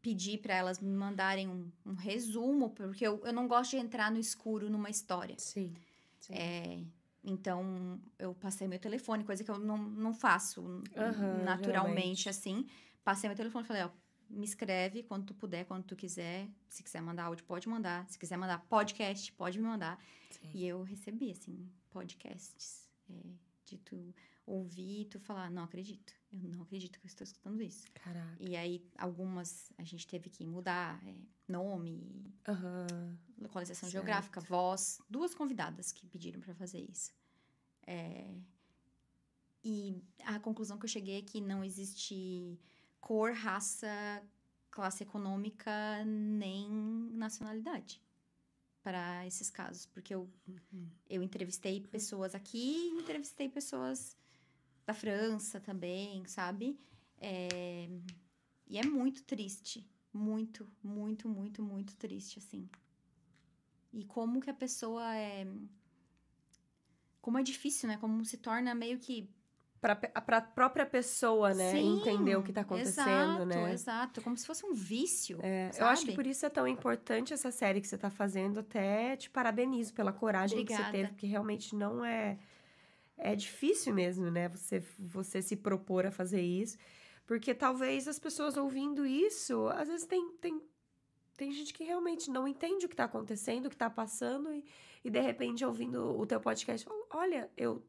pedi 0.00 0.36
para 0.36 0.54
elas 0.54 0.80
me 0.80 0.90
mandarem 0.90 1.48
um, 1.48 1.70
um, 1.86 1.94
resumo, 1.94 2.70
porque 2.70 3.06
eu, 3.06 3.20
eu 3.24 3.32
não 3.32 3.46
gosto 3.46 3.72
de 3.72 3.76
entrar 3.76 4.10
no 4.10 4.18
escuro 4.18 4.68
numa 4.68 4.90
história. 4.90 5.36
Sim. 5.38 5.72
sim. 6.18 6.34
É, 6.34 6.82
então, 7.24 8.00
eu 8.18 8.34
passei 8.34 8.66
meu 8.66 8.78
telefone, 8.78 9.24
coisa 9.24 9.44
que 9.44 9.50
eu 9.50 9.58
não, 9.58 9.78
não 9.78 10.12
faço 10.12 10.60
uhum, 10.60 11.44
naturalmente, 11.44 12.28
assim. 12.28 12.66
Passei 13.04 13.28
meu 13.28 13.36
telefone 13.36 13.64
e 13.64 13.68
falei, 13.68 13.82
ó, 13.84 13.90
me 14.28 14.44
escreve 14.44 15.02
quando 15.02 15.26
tu 15.26 15.34
puder, 15.34 15.64
quando 15.66 15.84
tu 15.84 15.94
quiser. 15.94 16.48
Se 16.68 16.82
quiser 16.82 17.00
mandar 17.00 17.24
áudio, 17.24 17.44
pode 17.44 17.68
mandar. 17.68 18.08
Se 18.08 18.18
quiser 18.18 18.36
mandar 18.36 18.58
podcast, 18.68 19.30
pode 19.32 19.58
me 19.58 19.66
mandar. 19.66 20.02
Sim. 20.30 20.50
E 20.54 20.66
eu 20.66 20.82
recebi, 20.82 21.30
assim, 21.30 21.68
podcasts 21.92 22.88
é, 23.08 23.34
de 23.64 23.78
tu 23.78 24.14
ouvir 24.46 25.02
e 25.02 25.04
tu 25.04 25.20
falar, 25.20 25.50
não 25.50 25.62
acredito. 25.62 26.12
Eu 26.32 26.48
não 26.48 26.62
acredito 26.62 26.98
que 26.98 27.06
eu 27.06 27.08
estou 27.08 27.24
escutando 27.24 27.62
isso. 27.62 27.86
Caraca. 27.94 28.36
E 28.40 28.56
aí, 28.56 28.84
algumas 28.98 29.70
a 29.78 29.84
gente 29.84 30.06
teve 30.06 30.30
que 30.30 30.44
mudar 30.44 31.00
é, 31.06 31.14
nome, 31.46 32.34
uhum. 32.48 33.16
localização 33.38 33.88
certo. 33.88 33.92
geográfica, 33.92 34.40
voz. 34.40 35.00
Duas 35.08 35.34
convidadas 35.34 35.92
que 35.92 36.06
pediram 36.06 36.40
para 36.40 36.54
fazer 36.54 36.80
isso. 36.80 37.12
É, 37.86 38.34
e 39.64 40.02
a 40.24 40.40
conclusão 40.40 40.78
que 40.78 40.84
eu 40.84 40.88
cheguei 40.88 41.18
é 41.18 41.22
que 41.22 41.40
não 41.40 41.62
existe 41.62 42.58
cor, 43.00 43.32
raça, 43.32 44.22
classe 44.70 45.02
econômica, 45.02 46.04
nem 46.04 46.68
nacionalidade. 47.12 48.00
Para 48.82 49.26
esses 49.26 49.48
casos, 49.48 49.86
porque 49.86 50.14
eu, 50.14 50.28
eu 51.08 51.22
entrevistei 51.22 51.80
pessoas 51.80 52.34
aqui, 52.34 52.88
entrevistei 52.98 53.48
pessoas 53.48 54.16
da 54.84 54.92
França 54.92 55.60
também, 55.60 56.26
sabe? 56.26 56.78
É, 57.18 57.88
e 58.66 58.78
é 58.78 58.84
muito 58.84 59.22
triste, 59.22 59.88
muito, 60.12 60.68
muito, 60.82 61.28
muito, 61.28 61.62
muito 61.62 61.94
triste, 61.96 62.38
assim. 62.38 62.68
E 63.92 64.04
como 64.04 64.40
que 64.40 64.50
a 64.50 64.54
pessoa 64.54 65.16
é. 65.16 65.46
Como 67.20 67.38
é 67.38 67.42
difícil, 67.42 67.88
né? 67.88 67.96
Como 67.98 68.24
se 68.24 68.38
torna 68.38 68.74
meio 68.74 68.98
que 68.98 69.30
Pe- 69.82 70.12
pra 70.24 70.40
própria 70.40 70.86
pessoa, 70.86 71.52
né? 71.52 71.72
Sim, 71.72 71.96
entender 71.98 72.36
o 72.36 72.42
que 72.42 72.52
tá 72.52 72.60
acontecendo, 72.60 73.42
exato, 73.42 73.44
né? 73.46 73.72
Exato, 73.72 74.22
como 74.22 74.36
se 74.38 74.46
fosse 74.46 74.64
um 74.64 74.72
vício. 74.72 75.40
É, 75.42 75.72
eu 75.76 75.86
acho 75.86 76.06
que 76.06 76.14
por 76.14 76.24
isso 76.24 76.46
é 76.46 76.48
tão 76.48 76.68
importante 76.68 77.34
essa 77.34 77.50
série 77.50 77.80
que 77.80 77.88
você 77.88 77.98
tá 77.98 78.08
fazendo. 78.08 78.60
Até 78.60 79.16
te 79.16 79.28
parabenizo 79.28 79.92
pela 79.92 80.12
coragem 80.12 80.64
que 80.64 80.72
você 80.72 80.80
Obrigada. 80.82 80.92
teve, 80.96 81.08
porque 81.08 81.26
realmente 81.26 81.74
não 81.74 82.04
é. 82.04 82.38
É 83.16 83.34
difícil 83.34 83.92
mesmo, 83.92 84.30
né? 84.30 84.48
Você, 84.50 84.80
você 84.98 85.42
se 85.42 85.56
propor 85.56 86.06
a 86.06 86.12
fazer 86.12 86.40
isso. 86.40 86.78
Porque 87.26 87.52
talvez 87.52 88.06
as 88.06 88.18
pessoas 88.20 88.56
ouvindo 88.56 89.04
isso, 89.04 89.66
às 89.68 89.88
vezes 89.88 90.06
tem, 90.06 90.30
tem, 90.40 90.60
tem 91.36 91.50
gente 91.50 91.74
que 91.74 91.82
realmente 91.82 92.30
não 92.30 92.46
entende 92.46 92.86
o 92.86 92.88
que 92.88 92.96
tá 92.96 93.04
acontecendo, 93.04 93.66
o 93.66 93.70
que 93.70 93.76
tá 93.76 93.90
passando, 93.90 94.52
e, 94.52 94.64
e 95.04 95.10
de 95.10 95.20
repente 95.20 95.64
ouvindo 95.64 96.18
o 96.18 96.26
teu 96.26 96.40
podcast, 96.40 96.86
olha, 97.10 97.50
eu 97.56 97.82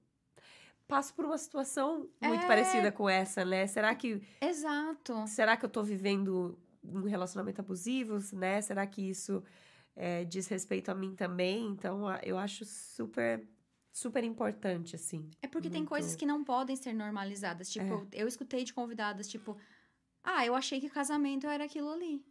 passo 0.88 1.14
por 1.14 1.26
uma 1.26 1.38
situação 1.38 2.10
muito 2.22 2.44
É. 2.44 2.48
parecida 2.48 2.92
com 2.92 3.10
essa, 3.10 3.44
né? 3.46 3.66
Será 3.68 3.94
que 3.96 4.22
Exato. 4.42 5.26
será 5.28 5.58
que 5.58 5.66
eu 5.66 5.70
tô 5.70 5.84
vivendo 5.84 6.58
um 6.84 7.04
relacionamento 7.04 7.62
abusivo, 7.62 8.18
né? 8.36 8.62
Será 8.62 8.86
que 8.86 9.02
isso 9.10 9.44
é, 9.96 10.24
diz 10.26 10.48
respeito 10.48 10.90
a 10.90 10.96
mim 10.96 11.16
também? 11.16 11.68
Então, 11.68 12.04
eu 12.24 12.38
acho 12.38 12.66
super, 12.66 13.48
super 13.92 14.24
importante, 14.24 14.96
assim. 14.96 15.30
É 15.42 15.48
porque 15.48 15.70
tem 15.70 15.82
Muito. 15.82 15.90
coisas 15.90 16.16
que 16.16 16.26
não 16.26 16.44
podem 16.44 16.76
ser 16.76 16.94
normalizadas. 16.94 17.70
Tipo, 17.70 18.08
eu 18.12 18.28
escutei 18.28 18.64
de 18.64 18.74
convidadas, 18.74 19.28
tipo, 19.28 19.58
ah, 20.24 20.46
eu 20.46 20.56
achei 20.56 20.80
que 20.82 20.90
casamento 20.90 21.48
era 21.48 21.64
aquilo 21.66 21.90
ali. 21.92 22.26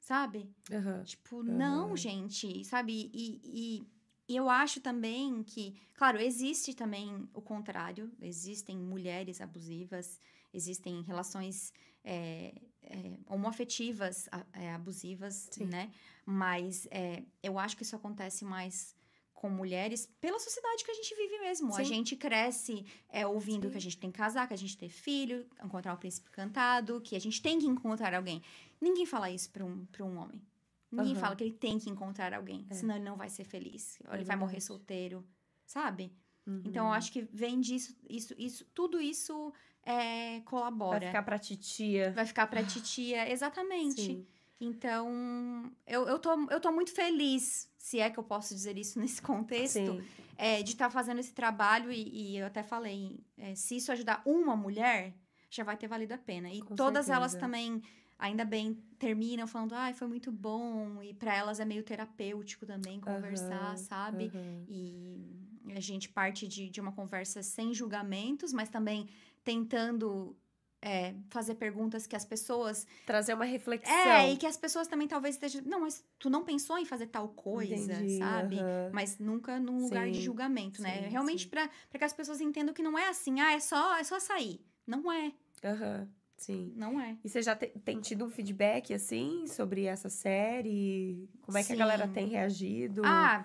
Sabe? 0.00 0.48
Aham. 0.72 1.02
Tipo, 1.02 1.42
não, 1.42 1.96
gente, 1.96 2.64
sabe? 2.64 3.10
E, 3.12 3.40
e, 3.44 3.86
e 4.28 4.36
eu 4.36 4.48
acho 4.50 4.80
também 4.80 5.42
que, 5.42 5.74
claro, 5.94 6.20
existe 6.20 6.74
também 6.74 7.28
o 7.32 7.40
contrário. 7.40 8.10
Existem 8.20 8.76
mulheres 8.76 9.40
abusivas, 9.40 10.20
existem 10.52 11.02
relações 11.02 11.72
é, 12.04 12.54
é, 12.82 13.18
homoafetivas 13.26 14.28
a- 14.30 14.44
é, 14.52 14.72
abusivas, 14.72 15.48
Sim. 15.50 15.64
né? 15.66 15.90
Mas 16.24 16.86
é, 16.90 17.22
eu 17.42 17.58
acho 17.58 17.76
que 17.76 17.82
isso 17.82 17.96
acontece 17.96 18.44
mais 18.44 18.94
com 19.34 19.48
mulheres 19.48 20.06
pela 20.20 20.38
sociedade 20.40 20.84
que 20.84 20.90
a 20.90 20.94
gente 20.94 21.14
vive 21.14 21.38
mesmo. 21.38 21.68
A 21.72 21.76
Sim. 21.76 21.84
gente 21.84 22.16
cresce 22.16 22.84
é, 23.08 23.26
ouvindo 23.26 23.66
Sim. 23.66 23.70
que 23.70 23.76
a 23.78 23.80
gente 23.80 23.96
tem 23.98 24.10
que 24.10 24.18
casar, 24.18 24.48
que 24.48 24.54
a 24.54 24.58
gente 24.58 24.76
tem 24.76 24.88
filho, 24.88 25.46
encontrar 25.64 25.94
o 25.94 25.96
príncipe 25.96 26.28
cantado, 26.30 27.00
que 27.00 27.14
a 27.14 27.20
gente 27.20 27.40
tem 27.40 27.58
que 27.58 27.66
encontrar 27.66 28.14
alguém. 28.14 28.42
Ninguém 28.80 29.06
fala 29.06 29.30
isso 29.30 29.48
pra 29.50 29.64
um, 29.64 29.86
pra 29.86 30.04
um 30.04 30.16
homem. 30.18 30.42
Ninguém 30.90 31.12
Aham. 31.12 31.20
fala 31.20 31.36
que 31.36 31.44
ele 31.44 31.52
tem 31.52 31.78
que 31.78 31.90
encontrar 31.90 32.32
alguém, 32.34 32.66
É. 32.70 32.74
senão 32.74 32.96
ele 32.96 33.04
não 33.04 33.16
vai 33.16 33.28
ser 33.28 33.44
feliz. 33.44 33.98
Ou 34.06 34.12
É 34.12 34.16
ele 34.16 34.24
vai 34.24 34.36
morrer 34.36 34.60
solteiro, 34.60 35.26
sabe? 35.66 36.12
Uhum. 36.46 36.62
Então, 36.64 36.86
eu 36.86 36.92
acho 36.92 37.12
que 37.12 37.22
vem 37.30 37.60
disso, 37.60 37.94
isso, 38.08 38.34
isso, 38.38 38.64
tudo 38.74 38.98
isso 39.00 39.52
é, 39.82 40.40
colabora. 40.40 40.98
Vai 41.00 41.08
ficar 41.08 41.22
pra 41.22 41.38
titia. 41.38 42.12
Vai 42.12 42.24
ficar 42.24 42.46
pra 42.46 42.64
titia, 42.64 43.30
exatamente. 43.30 44.00
Sim. 44.00 44.26
Então, 44.60 45.70
eu, 45.86 46.08
eu, 46.08 46.18
tô, 46.18 46.30
eu 46.50 46.60
tô 46.60 46.72
muito 46.72 46.90
feliz, 46.92 47.70
se 47.78 48.00
é 48.00 48.10
que 48.10 48.18
eu 48.18 48.24
posso 48.24 48.54
dizer 48.54 48.76
isso 48.76 48.98
nesse 49.00 49.20
contexto, 49.22 50.02
é, 50.36 50.62
de 50.62 50.72
estar 50.72 50.90
fazendo 50.90 51.20
esse 51.20 51.32
trabalho. 51.32 51.92
E, 51.92 52.32
e 52.32 52.38
eu 52.38 52.46
até 52.46 52.62
falei, 52.62 53.20
é, 53.36 53.54
se 53.54 53.76
isso 53.76 53.92
ajudar 53.92 54.22
uma 54.24 54.56
mulher, 54.56 55.14
já 55.50 55.62
vai 55.62 55.76
ter 55.76 55.86
valido 55.86 56.14
a 56.14 56.18
pena. 56.18 56.50
E 56.50 56.60
Com 56.60 56.74
todas 56.74 57.08
elas 57.08 57.32
certeza. 57.32 57.46
também, 57.46 57.82
ainda 58.18 58.44
bem, 58.44 58.74
terminam 58.98 59.46
falando, 59.46 59.74
ai, 59.74 59.94
foi 59.94 60.08
muito 60.08 60.32
bom. 60.32 61.02
E 61.02 61.14
pra 61.14 61.34
elas 61.34 61.60
é 61.60 61.64
meio 61.64 61.82
terapêutico 61.82 62.66
também 62.66 63.00
conversar, 63.00 63.74
Aham, 63.74 63.76
sabe? 63.76 64.32
aham. 64.34 64.64
E 64.68 65.72
a 65.76 65.80
gente 65.80 66.08
parte 66.08 66.48
de, 66.48 66.68
de 66.68 66.80
uma 66.80 66.92
conversa 66.92 67.42
sem 67.42 67.72
julgamentos, 67.72 68.52
mas 68.52 68.68
também 68.68 69.08
tentando 69.44 70.36
é, 70.82 71.14
fazer 71.30 71.54
perguntas 71.54 72.06
que 72.06 72.16
as 72.16 72.24
pessoas. 72.24 72.86
Trazer 73.06 73.34
uma 73.34 73.44
reflexão. 73.44 73.92
É, 73.92 74.32
e 74.32 74.36
que 74.36 74.46
as 74.46 74.56
pessoas 74.56 74.88
também 74.88 75.06
talvez 75.08 75.34
estejam. 75.34 75.62
Não, 75.64 75.80
mas 75.80 76.04
tu 76.18 76.28
não 76.30 76.44
pensou 76.44 76.78
em 76.78 76.84
fazer 76.84 77.06
tal 77.06 77.28
coisa, 77.28 77.74
Entendi, 77.76 78.18
sabe? 78.18 78.56
aham. 78.56 78.90
Mas 78.92 79.18
nunca 79.18 79.58
num 79.60 79.82
lugar 79.82 80.10
de 80.10 80.20
julgamento, 80.20 80.80
né? 80.82 81.02
sim, 81.02 81.08
Realmente 81.10 81.46
para 81.46 81.68
que 81.98 82.04
as 82.04 82.12
pessoas 82.12 82.40
entendam 82.40 82.74
que 82.74 82.82
não 82.82 82.98
é 82.98 83.08
assim, 83.08 83.40
ah, 83.40 83.52
é 83.52 83.60
só, 83.60 83.96
é 83.96 84.04
só 84.04 84.18
sair. 84.20 84.60
Não 84.86 85.12
é, 85.12 85.32
Aham, 85.64 86.08
Sim. 86.38 86.72
não 86.76 86.98
é. 87.00 87.18
E 87.22 87.28
você 87.28 87.42
já 87.42 87.54
te- 87.54 87.68
tem 87.84 88.00
tido 88.00 88.24
um 88.24 88.30
feedback, 88.30 88.94
assim, 88.94 89.46
sobre 89.46 89.84
essa 89.84 90.08
série? 90.08 91.28
Como 91.42 91.58
é 91.58 91.62
que 91.64 91.72
a 91.72 91.76
galera 91.76 92.06
Sim. 92.06 92.12
tem 92.14 92.28
reagido? 92.28 93.02
Ah, 93.04 93.44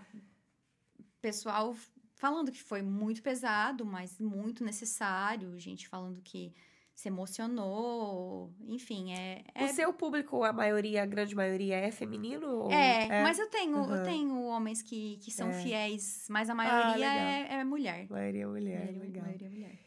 pessoal 1.21 1.75
falando 2.15 2.51
que 2.51 2.61
foi 2.63 2.81
muito 2.81 3.21
pesado, 3.21 3.85
mas 3.85 4.19
muito 4.19 4.63
necessário. 4.63 5.57
Gente 5.59 5.87
falando 5.89 6.21
que 6.21 6.53
se 6.93 7.07
emocionou. 7.09 8.53
Enfim, 8.67 9.11
é. 9.13 9.43
O 9.55 9.63
é 9.63 9.67
seu 9.69 9.91
público, 9.91 10.43
a 10.43 10.53
maioria, 10.53 11.03
a 11.03 11.05
grande 11.05 11.35
maioria, 11.35 11.75
é 11.75 11.91
feminino? 11.91 12.47
ou- 12.47 12.71
É, 12.71 13.23
mas 13.23 13.39
eu 13.39 13.49
tenho, 13.49 13.75
eu 13.77 13.83
Aham. 13.83 14.03
tenho 14.03 14.41
homens 14.43 14.81
que, 14.81 15.17
que 15.17 15.31
são 15.31 15.49
É. 15.49 15.53
fiéis, 15.53 16.27
mas 16.29 16.49
a 16.49 16.55
maioria 16.55 16.95
legal. 16.95 17.09
é, 17.09 17.53
é 17.55 17.63
mulher. 17.63 18.05
A 18.09 18.13
maioria 18.13 18.43
é 18.43 18.47
mulher, 18.47 18.79
maioria, 18.83 19.01
legal. 19.01 19.23
maioria 19.25 19.47
é 19.47 19.49
mulher. 19.49 19.79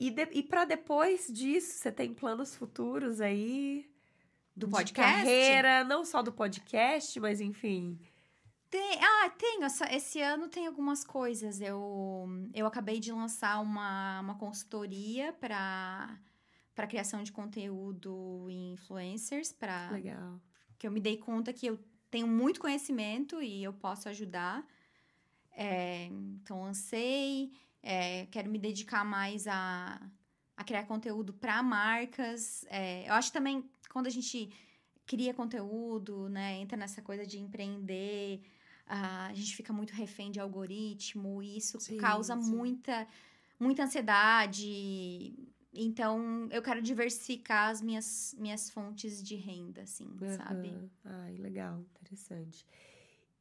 E, 0.00 0.10
de, 0.10 0.26
e 0.32 0.42
para 0.42 0.64
depois 0.64 1.26
disso, 1.28 1.74
você 1.74 1.92
tem 1.92 2.14
planos 2.14 2.56
futuros 2.56 3.20
aí? 3.20 3.86
Do 4.56 4.66
de 4.66 4.72
podcast? 4.72 5.14
carreira, 5.14 5.84
não 5.84 6.06
só 6.06 6.22
do 6.22 6.32
podcast, 6.32 7.20
mas 7.20 7.38
enfim. 7.40 8.00
Tem, 8.70 8.98
ah, 9.02 9.30
tenho. 9.30 9.66
Esse 9.90 10.22
ano 10.22 10.48
tem 10.48 10.66
algumas 10.66 11.04
coisas. 11.04 11.60
Eu, 11.60 12.26
eu 12.54 12.66
acabei 12.66 12.98
de 12.98 13.12
lançar 13.12 13.60
uma, 13.60 14.20
uma 14.20 14.34
consultoria 14.36 15.32
para 15.34 16.18
para 16.74 16.86
criação 16.86 17.22
de 17.22 17.30
conteúdo 17.30 18.46
em 18.48 18.72
influencers, 18.72 19.52
para 19.52 19.90
Legal. 19.90 20.40
que 20.78 20.86
eu 20.86 20.90
me 20.90 20.98
dei 20.98 21.18
conta 21.18 21.52
que 21.52 21.66
eu 21.66 21.78
tenho 22.10 22.26
muito 22.26 22.58
conhecimento 22.58 23.42
e 23.42 23.62
eu 23.62 23.72
posso 23.74 24.08
ajudar. 24.08 24.66
É, 25.52 26.04
então, 26.06 26.62
lancei. 26.62 27.52
É, 27.82 28.26
quero 28.26 28.50
me 28.50 28.58
dedicar 28.58 29.04
mais 29.04 29.46
a, 29.46 30.00
a 30.56 30.64
criar 30.64 30.84
conteúdo 30.84 31.32
para 31.32 31.62
marcas. 31.62 32.64
É, 32.68 33.08
eu 33.08 33.14
acho 33.14 33.32
também 33.32 33.68
quando 33.90 34.06
a 34.06 34.10
gente 34.10 34.50
cria 35.06 35.34
conteúdo, 35.34 36.28
né, 36.28 36.56
entra 36.58 36.76
nessa 36.76 37.02
coisa 37.02 37.26
de 37.26 37.38
empreender, 37.38 38.42
ah, 38.86 39.26
a 39.26 39.34
gente 39.34 39.56
fica 39.56 39.72
muito 39.72 39.92
refém 39.92 40.30
de 40.30 40.38
algoritmo 40.38 41.42
e 41.42 41.56
isso 41.56 41.80
Sim, 41.80 41.96
causa 41.96 42.36
sim. 42.36 42.54
muita 42.54 43.08
muita 43.58 43.84
ansiedade. 43.84 45.34
Então, 45.72 46.48
eu 46.50 46.62
quero 46.62 46.82
diversificar 46.82 47.70
as 47.70 47.80
minhas, 47.80 48.34
minhas 48.38 48.70
fontes 48.70 49.22
de 49.22 49.36
renda, 49.36 49.82
assim, 49.82 50.08
sabe? 50.36 50.68
Aham. 50.68 50.90
Ai, 51.04 51.36
legal, 51.36 51.84
interessante. 52.00 52.66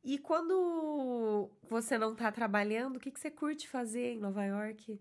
E 0.03 0.17
quando 0.17 1.49
você 1.69 1.97
não 1.97 2.15
tá 2.15 2.31
trabalhando, 2.31 2.95
o 2.97 2.99
que, 2.99 3.11
que 3.11 3.19
você 3.19 3.29
curte 3.29 3.67
fazer 3.67 4.13
em 4.13 4.19
Nova 4.19 4.43
York? 4.45 4.99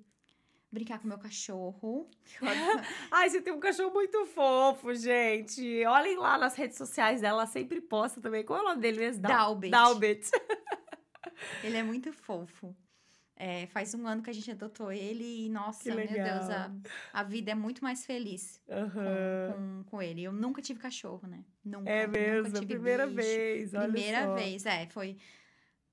Brincar 0.71 0.99
com 0.99 1.09
meu 1.09 1.19
cachorro. 1.19 2.11
Ai, 3.11 3.31
você 3.31 3.41
tem 3.41 3.53
um 3.53 3.61
cachorro 3.61 3.93
muito 3.95 4.27
fofo, 4.27 4.95
gente. 4.95 5.85
Olhem 5.87 6.17
lá 6.19 6.37
nas 6.37 6.55
redes 6.57 6.77
sociais 6.77 7.21
dela, 7.23 7.39
ela 7.43 7.47
sempre 7.47 7.81
posta 7.81 8.21
também. 8.21 8.45
Qual 8.45 8.59
é 8.59 8.63
o 8.63 8.65
nome 8.67 8.81
dele 8.83 8.99
mesmo? 8.99 9.23
Dal- 9.23 9.33
Dalbert. 9.33 9.71
Dalbert. 9.71 10.31
Ele 11.65 11.77
é 11.77 11.83
muito 11.83 12.13
fofo. 12.13 12.77
É, 13.41 13.67
faz 13.69 13.95
um 13.95 14.05
ano 14.05 14.21
que 14.21 14.29
a 14.29 14.33
gente 14.33 14.51
adotou 14.51 14.91
ele 14.91 15.47
e, 15.47 15.49
nossa, 15.49 15.95
meu. 15.95 16.09
Deus, 16.09 16.51
a, 16.51 16.73
a 17.13 17.23
vida 17.23 17.53
é 17.53 17.55
muito 17.55 17.85
mais 17.85 18.05
feliz 18.05 18.61
com, 18.67 18.75
Aham. 18.75 19.53
com, 19.53 19.85
com 19.85 20.03
ele. 20.03 20.25
Eu 20.25 20.33
nunca 20.33 20.61
tive 20.61 20.81
cachorro, 20.81 21.25
né? 21.29 21.45
Nunca. 21.65 21.89
É 21.89 22.05
nunca 22.05 22.19
mesmo, 22.19 22.53
tive 22.55 22.75
primeira 22.75 23.07
bicho. 23.07 23.17
vez. 23.17 23.75
Olha 23.75 23.93
Primeira 23.93 24.27
só. 24.27 24.35
vez, 24.35 24.67
é, 24.67 24.87
foi. 24.89 25.17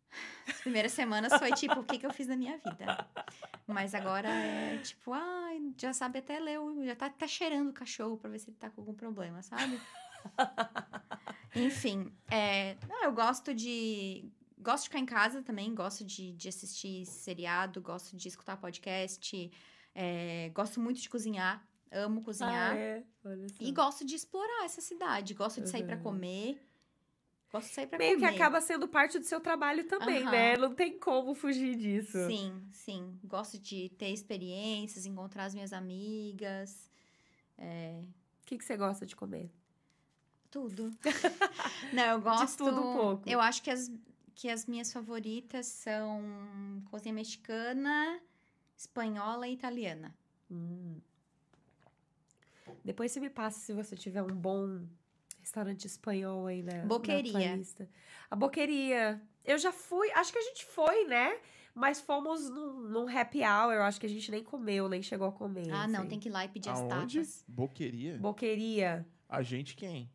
As 0.48 0.62
primeiras 0.62 0.92
semanas 0.92 1.34
foi 1.38 1.54
tipo, 1.54 1.80
o 1.80 1.84
que, 1.84 2.00
que 2.00 2.06
eu 2.08 2.12
fiz 2.14 2.26
na 2.28 2.36
minha 2.36 2.58
vida? 2.58 3.08
Mas 3.68 3.94
agora 3.94 4.28
é 4.30 4.78
tipo, 4.80 5.14
ai, 5.14 5.62
já 5.78 5.94
sabe 5.94 6.20
até 6.20 6.40
ler, 6.40 6.58
já 6.84 6.96
tá 6.96 7.06
até 7.08 7.28
cheirando 7.28 7.70
o 7.70 7.74
cachorro 7.74 8.18
pra 8.18 8.30
ver 8.30 8.40
se 8.40 8.50
ele 8.50 8.58
tá 8.58 8.72
com 8.72 8.82
algum 8.82 8.94
problema, 8.96 9.44
sabe? 9.44 9.80
Enfim, 11.56 12.12
é, 12.30 12.76
não, 12.88 13.04
eu 13.04 13.12
gosto 13.14 13.54
de. 13.54 14.26
Gosto 14.66 14.84
de 14.86 14.90
ficar 14.90 15.00
em 15.00 15.06
casa 15.06 15.44
também, 15.44 15.76
gosto 15.76 16.04
de, 16.04 16.32
de 16.34 16.50
assistir 16.50 17.06
seriado, 17.06 17.80
gosto 17.80 18.18
de 18.18 18.28
escutar 18.28 18.58
podcast, 18.58 19.52
é, 19.94 20.50
gosto 20.56 20.80
muito 20.80 21.00
de 21.00 21.08
cozinhar, 21.08 21.64
amo 21.92 22.24
cozinhar. 22.24 22.74
Ah, 22.74 22.76
é? 22.76 23.04
E 23.60 23.72
gosto 23.72 24.04
de 24.04 24.16
explorar 24.16 24.66
essa 24.66 24.82
cidade, 24.82 25.36
gosto 25.36 25.62
de 25.62 25.70
sair 25.70 25.84
Uhum. 25.84 26.02
comer. 26.02 26.68
Gosto 27.52 27.68
de 27.70 27.76
sair 27.76 27.86
pra 27.86 28.00
Meio 28.00 28.16
comer. 28.16 28.28
que 28.32 28.36
acaba 28.36 28.60
sendo 28.60 28.88
parte 28.88 29.20
do 29.20 29.26
seu 29.26 29.40
trabalho 29.40 29.88
também, 29.88 30.24
Aham. 30.24 30.32
né? 30.32 30.58
Não 30.58 30.74
tem 30.74 30.98
como 30.98 31.36
fugir 31.36 31.76
disso. 31.76 32.18
Sim, 32.26 32.68
sim. 32.72 33.20
Gosto 33.24 33.60
de 33.60 33.90
ter 33.90 34.10
experiências, 34.10 35.06
encontrar 35.06 35.46
as 35.46 35.54
minhas 35.54 35.74
amigas. 35.74 36.90
O 37.60 38.46
que, 38.48 38.58
que 38.58 38.66
você 38.66 38.76
gosta 38.76 39.06
de 39.06 39.16
comer? 39.16 39.52
Tudo. 40.50 40.92
Não, 41.94 42.04
eu 42.04 42.22
gosto. 42.22 42.58
tudo 42.58 42.82
um 42.82 42.94
pouco. 42.94 43.30
Eu 43.30 43.40
acho 43.40 43.62
que 43.62 43.70
as, 43.70 43.92
que 44.36 44.50
as 44.50 44.66
minhas 44.66 44.92
favoritas 44.92 45.66
são 45.66 46.22
cozinha 46.92 47.14
mexicana, 47.14 48.20
espanhola 48.78 49.48
e 49.48 49.54
italiana. 49.54 50.14
Hum. 50.52 51.00
Depois 52.84 53.12
você 53.12 53.20
me 53.20 53.30
passa 53.30 53.60
se 53.60 53.74
você 53.74 53.96
tiver 53.96 54.22
um 54.22 54.36
bom 54.36 54.86
restaurante 55.40 55.86
espanhol 55.86 56.48
aí 56.48 56.62
na, 56.62 56.86
Boqueria. 56.86 57.58
na. 57.58 57.88
A 58.30 58.36
boqueria. 58.36 59.22
Eu 59.44 59.58
já 59.58 59.72
fui, 59.72 60.12
acho 60.12 60.32
que 60.32 60.40
a 60.40 60.42
gente 60.42 60.66
foi, 60.66 61.06
né? 61.06 61.40
Mas 61.74 62.00
fomos 62.00 62.50
num, 62.50 62.82
num 62.82 63.08
happy 63.08 63.40
hour, 63.42 63.74
eu 63.74 63.84
acho 63.84 64.00
que 64.00 64.06
a 64.06 64.10
gente 64.10 64.32
nem 64.32 64.44
comeu, 64.44 64.88
nem 64.88 65.02
chegou 65.02 65.28
a 65.28 65.32
comer. 65.32 65.70
Ah, 65.72 65.88
não, 65.88 66.00
assim. 66.02 66.10
tem 66.10 66.20
que 66.20 66.30
ir 66.30 66.32
lá 66.32 66.46
e 66.46 66.48
pedir 66.48 66.70
as 66.70 66.80
Aonde? 66.80 67.20
tapas. 67.20 67.46
Boqueria? 67.48 68.18
Boqueria. 68.18 69.06
A 69.28 69.42
gente 69.42 69.76
quem? 69.76 70.10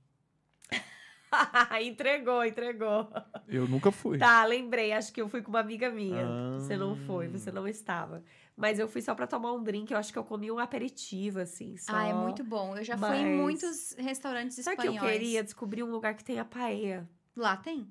entregou, 1.83 2.45
entregou. 2.45 3.09
Eu 3.49 3.67
nunca 3.69 3.91
fui. 3.93 4.19
Tá, 4.19 4.45
lembrei. 4.45 4.93
Acho 4.93 5.13
que 5.13 5.21
eu 5.21 5.29
fui 5.29 5.43
com 5.43 5.51
uma 5.51 5.61
amiga 5.61 5.91
minha. 5.91 6.27
Ah. 6.27 6.59
Você 6.59 6.77
não 6.77 6.97
foi, 6.97 7.29
você 7.29 7.51
não 7.53 7.67
estava. 7.69 8.23
Mas 8.57 8.79
eu 8.79 8.87
fui 8.89 9.01
só 9.01 9.15
pra 9.15 9.27
tomar 9.27 9.53
um 9.53 9.63
drink. 9.63 9.91
Eu 9.91 9.99
acho 9.99 10.13
que 10.13 10.19
eu 10.19 10.25
comi 10.25 10.51
um 10.51 10.59
aperitivo, 10.59 11.39
assim. 11.41 11.77
Só. 11.77 11.93
Ah, 11.95 12.07
é 12.09 12.13
muito 12.13 12.45
bom. 12.45 12.77
Eu 12.77 12.85
já 12.85 12.97
fui 12.99 13.17
em 13.17 13.27
Mas- 13.37 13.41
muitos 13.41 13.93
restaurantes 13.99 14.57
Sabe 14.63 14.77
o 14.77 14.81
que 14.81 14.87
espanhóis. 14.89 15.13
eu 15.15 15.19
queria? 15.21 15.45
Descobrir 15.45 15.83
um 15.83 15.91
lugar 15.91 16.15
que 16.15 16.25
tenha 16.25 16.45
paella. 16.45 17.09
Lá 17.37 17.57
tem? 17.57 17.87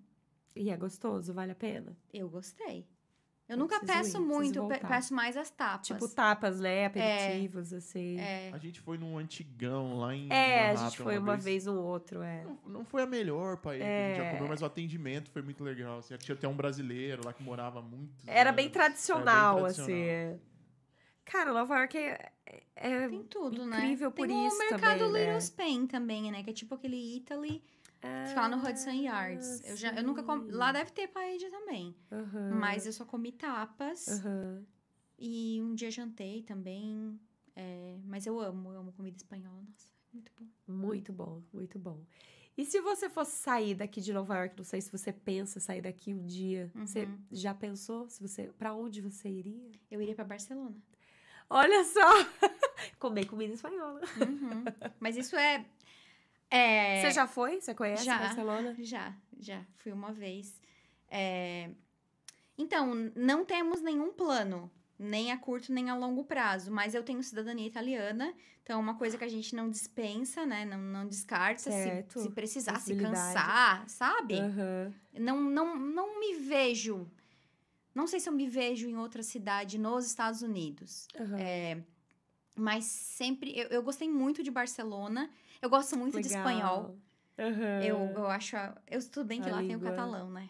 E 0.56 0.70
é 0.70 0.78
gostoso, 0.78 1.34
vale 1.34 1.52
a 1.52 1.56
pena. 1.56 1.96
Eu 2.14 2.30
gostei. 2.30 2.86
Eu 3.50 3.56
Eu 3.56 3.58
nunca 3.58 3.80
peço 3.80 4.18
ir, 4.18 4.22
muito, 4.22 4.68
peço 4.88 5.12
mais 5.12 5.36
as 5.36 5.50
tapas. 5.50 5.88
Tipo 5.88 6.08
tapas, 6.08 6.60
né? 6.60 6.86
Aperitivos, 6.86 7.74
assim. 7.74 8.20
é, 8.20 8.52
A 8.54 8.60
gente 8.60 8.80
foi 8.80 8.96
num 9.00 9.18
antigão 9.18 9.98
lá 9.98 10.16
em 10.16 10.32
É, 10.32 10.66
a 10.70 10.74
Manhattan 10.74 10.86
gente 10.90 10.98
foi 11.02 11.18
uma 11.18 11.36
vez 11.36 11.66
um 11.66 11.76
outro, 11.76 12.22
é. 12.22 12.44
Não, 12.44 12.60
não 12.68 12.86
foi 12.86 13.02
a 13.02 13.08
melhor 13.08 13.58
paella 13.58 13.84
que 13.84 13.90
a 13.92 14.08
gente 14.10 14.18
já 14.18 14.24
É. 14.26 14.32
comeu, 14.36 14.48
mas 14.48 14.62
o 14.62 14.66
atendimento 14.66 15.32
foi 15.32 15.42
muito 15.42 15.64
legal. 15.64 15.98
Assim, 15.98 16.16
tinha 16.18 16.36
até 16.36 16.48
um 16.48 16.56
brasileiro 16.56 17.26
lá 17.26 17.34
que 17.34 17.42
morava 17.42 17.82
muito. 17.82 18.14
Era 18.28 18.52
bem 18.52 18.70
tradicional, 18.70 19.58
tradicional. 19.58 19.92
assim. 19.92 20.00
é. 20.08 20.38
Cara, 21.26 21.52
Nova 21.54 21.78
York 21.78 21.98
é, 21.98 22.32
é 22.76 23.08
tem 23.08 23.24
tudo, 23.24 23.66
né? 23.66 23.78
incrível 23.78 24.12
por 24.12 24.28
tem 24.28 24.48
isso 24.48 24.56
o 24.56 24.60
mercado 24.60 24.98
também, 25.00 25.12
né? 25.12 25.20
Little 25.26 25.42
Spain 25.42 25.88
também, 25.88 26.32
né? 26.32 26.44
Que 26.44 26.50
é 26.52 26.54
tipo 26.54 26.74
aquele 26.76 27.18
Italy 27.18 27.64
fica 28.28 28.42
lá 28.42 28.50
no 28.50 28.58
Hudson 28.66 28.92
Yards. 28.92 29.62
Eu, 29.66 29.76
já, 29.76 29.94
eu 29.94 30.04
nunca 30.04 30.24
comi... 30.24 30.52
Lá 30.52 30.72
deve 30.72 30.92
ter 30.92 31.08
paella 31.08 31.50
também. 31.50 31.96
Aham, 32.12 32.52
Mas 32.60 32.86
eu 32.86 32.94
só 32.94 33.06
comi 33.06 33.32
tapas. 33.32 34.08
aham. 34.08 34.66
E 35.18 35.60
um 35.62 35.76
dia 35.76 35.92
jantei 35.92 36.42
também. 36.44 37.20
é, 37.56 37.98
mas 38.06 38.26
eu 38.26 38.40
amo, 38.40 38.72
eu 38.72 38.80
amo 38.80 38.92
comida 38.94 39.18
espanhola. 39.18 39.62
Nossa, 39.62 39.92
muito 40.14 40.32
bom. 40.38 40.46
Muito 40.68 41.14
bom, 41.14 41.44
muito 41.52 41.80
bom. 41.80 42.06
E 42.58 42.66
se 42.66 42.80
você 42.82 43.10
fosse 43.10 43.38
sair 43.38 43.74
daqui 43.76 44.02
de 44.02 44.12
Nova 44.14 44.38
York, 44.38 44.56
não 44.58 44.64
sei 44.66 44.82
se 44.82 44.92
você 44.92 45.12
pensa 45.14 45.60
sair 45.60 45.82
daqui 45.82 46.14
um 46.14 46.26
dia, 46.26 46.70
você 46.76 47.04
Uhum. 47.06 47.18
já 47.32 47.54
pensou 47.54 48.10
se 48.10 48.22
você 48.22 48.48
para 48.58 48.74
onde 48.74 49.02
você 49.02 49.30
iria? 49.30 49.72
Eu 49.90 50.02
iria 50.02 50.16
pra 50.16 50.24
Barcelona. 50.26 50.76
Olha 51.50 51.84
só, 51.86 52.00
comer 53.00 53.26
comida 53.26 53.54
espanhola. 53.54 54.02
Uhum. 54.18 54.64
mas 55.00 55.18
isso 55.18 55.36
é. 55.36 55.66
É 56.50 57.02
Você 57.02 57.12
já 57.12 57.28
foi? 57.28 57.60
Você 57.62 57.74
conhece 57.74 58.04
Já. 58.06 58.18
Barcelona? 58.20 58.76
Já, 58.80 59.14
já. 59.40 59.64
Fui 59.78 59.92
uma 59.92 60.12
vez. 60.12 60.60
É, 61.10 61.70
Então, 62.58 62.94
não 63.16 63.46
temos 63.46 63.82
nenhum 63.82 64.12
plano, 64.12 64.70
nem 64.98 65.32
a 65.32 65.38
curto 65.38 65.72
nem 65.72 65.90
a 65.90 65.96
longo 65.96 66.24
prazo, 66.26 66.72
mas 66.72 66.94
eu 66.94 67.02
tenho 67.04 67.24
cidadania 67.24 67.66
italiana, 67.66 68.34
então 68.62 68.78
é 68.78 68.82
uma 68.82 68.96
coisa 68.96 69.18
que 69.18 69.24
a 69.24 69.30
gente 69.30 69.56
não 69.56 69.70
dispensa, 69.70 70.46
né? 70.46 70.66
Não, 70.66 70.78
não 70.78 71.08
descarta 71.08 71.62
se, 71.62 71.72
Certo. 71.72 72.20
se 72.20 72.30
precisar, 72.32 72.80
se 72.80 72.96
cansar, 72.96 73.88
sabe? 73.90 74.38
Aham. 74.40 74.94
Não, 75.14 75.42
não, 75.42 75.76
não 75.78 76.20
me 76.20 76.36
vejo. 76.36 77.10
Não 77.96 78.06
sei 78.08 78.20
se 78.20 78.30
eu 78.30 78.34
me 78.34 78.48
vejo 78.48 78.88
em 78.88 78.98
outra 78.98 79.24
cidade 79.24 79.78
nos 79.80 80.06
Estados 80.06 80.42
Unidos. 80.42 81.08
aham. 81.20 81.38
É, 81.40 81.84
mas 82.56 82.84
sempre. 82.86 83.58
Eu, 83.58 83.68
eu 83.70 83.82
gostei 83.82 84.10
muito 84.10 84.44
de 84.44 84.52
Barcelona. 84.52 85.30
Eu 85.62 85.70
gosto 85.70 85.98
muito 85.98 86.20
de 86.22 86.28
Legal. 86.30 86.40
espanhol. 86.48 86.98
Aham. 87.38 87.82
Eu, 87.82 87.98
eu 88.16 88.28
acho. 88.28 88.56
Eu 88.88 89.10
tudo 89.10 89.28
bem 89.28 89.42
que 89.42 89.50
lá 89.50 89.58
tem 89.58 89.68
o 89.76 89.80
língua. 89.80 89.90
catalão, 89.92 90.30
né? 90.30 90.50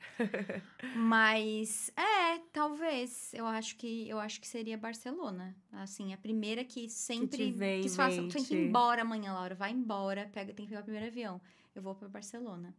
Mas 0.96 1.90
é, 1.96 2.38
talvez. 2.52 3.32
Eu 3.34 3.46
acho 3.46 3.76
que 3.76 4.08
eu 4.08 4.18
acho 4.18 4.40
que 4.40 4.48
seria 4.48 4.76
Barcelona. 4.76 5.56
Assim, 5.72 6.12
a 6.12 6.18
primeira 6.18 6.64
que 6.64 6.88
sempre 6.88 7.50
vem 7.52 7.80
em 7.80 7.82
que 7.82 7.88
faça, 7.88 8.22
tem 8.28 8.44
que 8.44 8.54
ir 8.54 8.68
embora 8.68 9.02
amanhã, 9.02 9.32
Laura. 9.32 9.54
Vai 9.54 9.70
embora, 9.72 10.28
pega, 10.32 10.52
tem 10.52 10.66
que 10.66 10.70
pegar 10.70 10.80
o 10.80 10.84
primeiro 10.84 11.06
avião. 11.06 11.40
Eu 11.74 11.82
vou 11.82 11.94
para 11.94 12.08
Barcelona. 12.08 12.74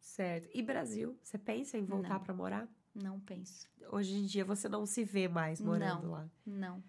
Certo. 0.00 0.48
E 0.52 0.62
Brasil? 0.62 1.16
Você 1.22 1.38
pensa 1.38 1.78
em 1.78 1.84
voltar 1.84 2.14
Não. 2.14 2.20
pra 2.24 2.34
morar? 2.34 2.68
Não 2.94 3.20
penso. 3.20 3.66
Hoje 3.90 4.14
em 4.14 4.24
dia 4.26 4.44
você 4.44 4.68
não 4.68 4.84
se 4.84 5.04
vê 5.04 5.28
mais 5.28 5.60
morando 5.60 6.10
lá. 6.10 6.28
Não. 6.44 6.82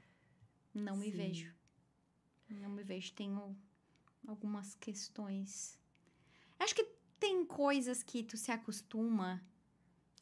Não 0.74 0.98
me 0.98 1.12
Sim. 1.12 1.18
vejo. 1.18 1.54
Não 2.50 2.70
me 2.70 2.84
vejo. 2.84 3.14
Tenho 3.14 3.56
algumas 4.28 4.76
questões. 4.76 5.78
Acho 6.60 6.76
que 6.76 6.88
tem 7.20 7.46
coisas 7.46 8.04
que 8.04 8.24
tu 8.24 8.38
se 8.38 8.52
acostuma. 8.52 9.42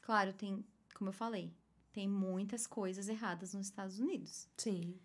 Claro, 0.03 0.33
tem, 0.33 0.65
como 0.93 1.09
eu 1.09 1.13
falei, 1.13 1.53
tem 1.91 2.07
muitas 2.07 2.65
coisas 2.65 3.07
erradas 3.09 3.53
nos 3.53 3.67
Estados 3.67 3.99
Unidos. 3.99 4.47
Sim. 4.57 4.99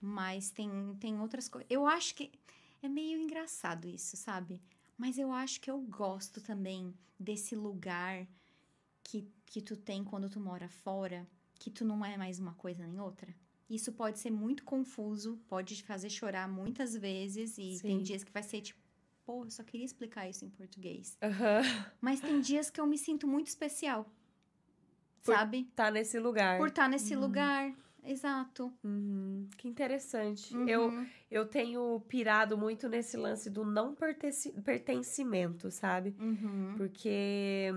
Mas 0.00 0.50
tem, 0.50 0.70
tem 0.96 1.20
outras 1.20 1.48
coisas. 1.48 1.70
Eu 1.70 1.86
acho 1.86 2.14
que 2.14 2.32
é 2.82 2.88
meio 2.88 3.20
engraçado 3.20 3.86
isso, 3.88 4.16
sabe? 4.16 4.60
Mas 4.96 5.18
eu 5.18 5.32
acho 5.32 5.60
que 5.60 5.70
eu 5.70 5.80
gosto 5.80 6.40
também 6.40 6.94
desse 7.18 7.54
lugar 7.54 8.26
que, 9.02 9.28
que 9.46 9.60
tu 9.60 9.76
tem 9.76 10.04
quando 10.04 10.28
tu 10.28 10.40
mora 10.40 10.68
fora, 10.68 11.26
que 11.54 11.70
tu 11.70 11.84
não 11.84 12.04
é 12.04 12.16
mais 12.16 12.38
uma 12.38 12.54
coisa 12.54 12.86
nem 12.86 13.00
outra. 13.00 13.34
Isso 13.74 13.90
pode 13.92 14.18
ser 14.18 14.30
muito 14.30 14.64
confuso, 14.64 15.38
pode 15.48 15.76
te 15.76 15.82
fazer 15.84 16.10
chorar 16.10 16.46
muitas 16.46 16.94
vezes, 16.94 17.56
e 17.56 17.78
tem 17.80 17.98
Sim. 17.98 18.02
dias 18.02 18.22
que 18.22 18.30
vai 18.30 18.42
ser 18.42 18.60
tipo, 18.60 18.78
pô, 19.24 19.44
eu 19.44 19.50
só 19.50 19.62
queria 19.62 19.86
explicar 19.86 20.28
isso 20.28 20.44
em 20.44 20.50
português. 20.50 21.16
Aham. 21.22 21.62
Mas 22.00 22.20
tem 22.20 22.38
dias 22.40 22.68
que 22.70 22.78
eu 22.80 22.86
me 22.86 22.98
sinto 22.98 23.26
muito 23.26 23.46
especial. 23.46 24.04
Por- 25.24 25.34
Sabe? 25.34 25.64
Tá 25.74 25.90
nesse 25.90 26.18
lugar. 26.18 26.58
Por 26.58 26.68
estar 26.68 26.86
nesse 26.88 27.16
lugar. 27.16 27.72
Exato. 28.04 28.70
Uhum. 28.84 29.48
Que 29.56 29.68
interessante. 29.68 30.52
Eu, 30.68 30.88
Uhum. 30.88 31.06
eu 31.30 31.46
tenho 31.46 32.00
pirado 32.08 32.58
muito 32.58 32.88
nesse 32.88 33.16
lance 33.16 33.48
do 33.48 33.64
não 33.64 33.94
pertenci- 33.94 34.52
pertencimento, 34.62 35.70
sabe? 35.70 36.14
Uhum. 36.18 36.74
Porque. 36.76 37.68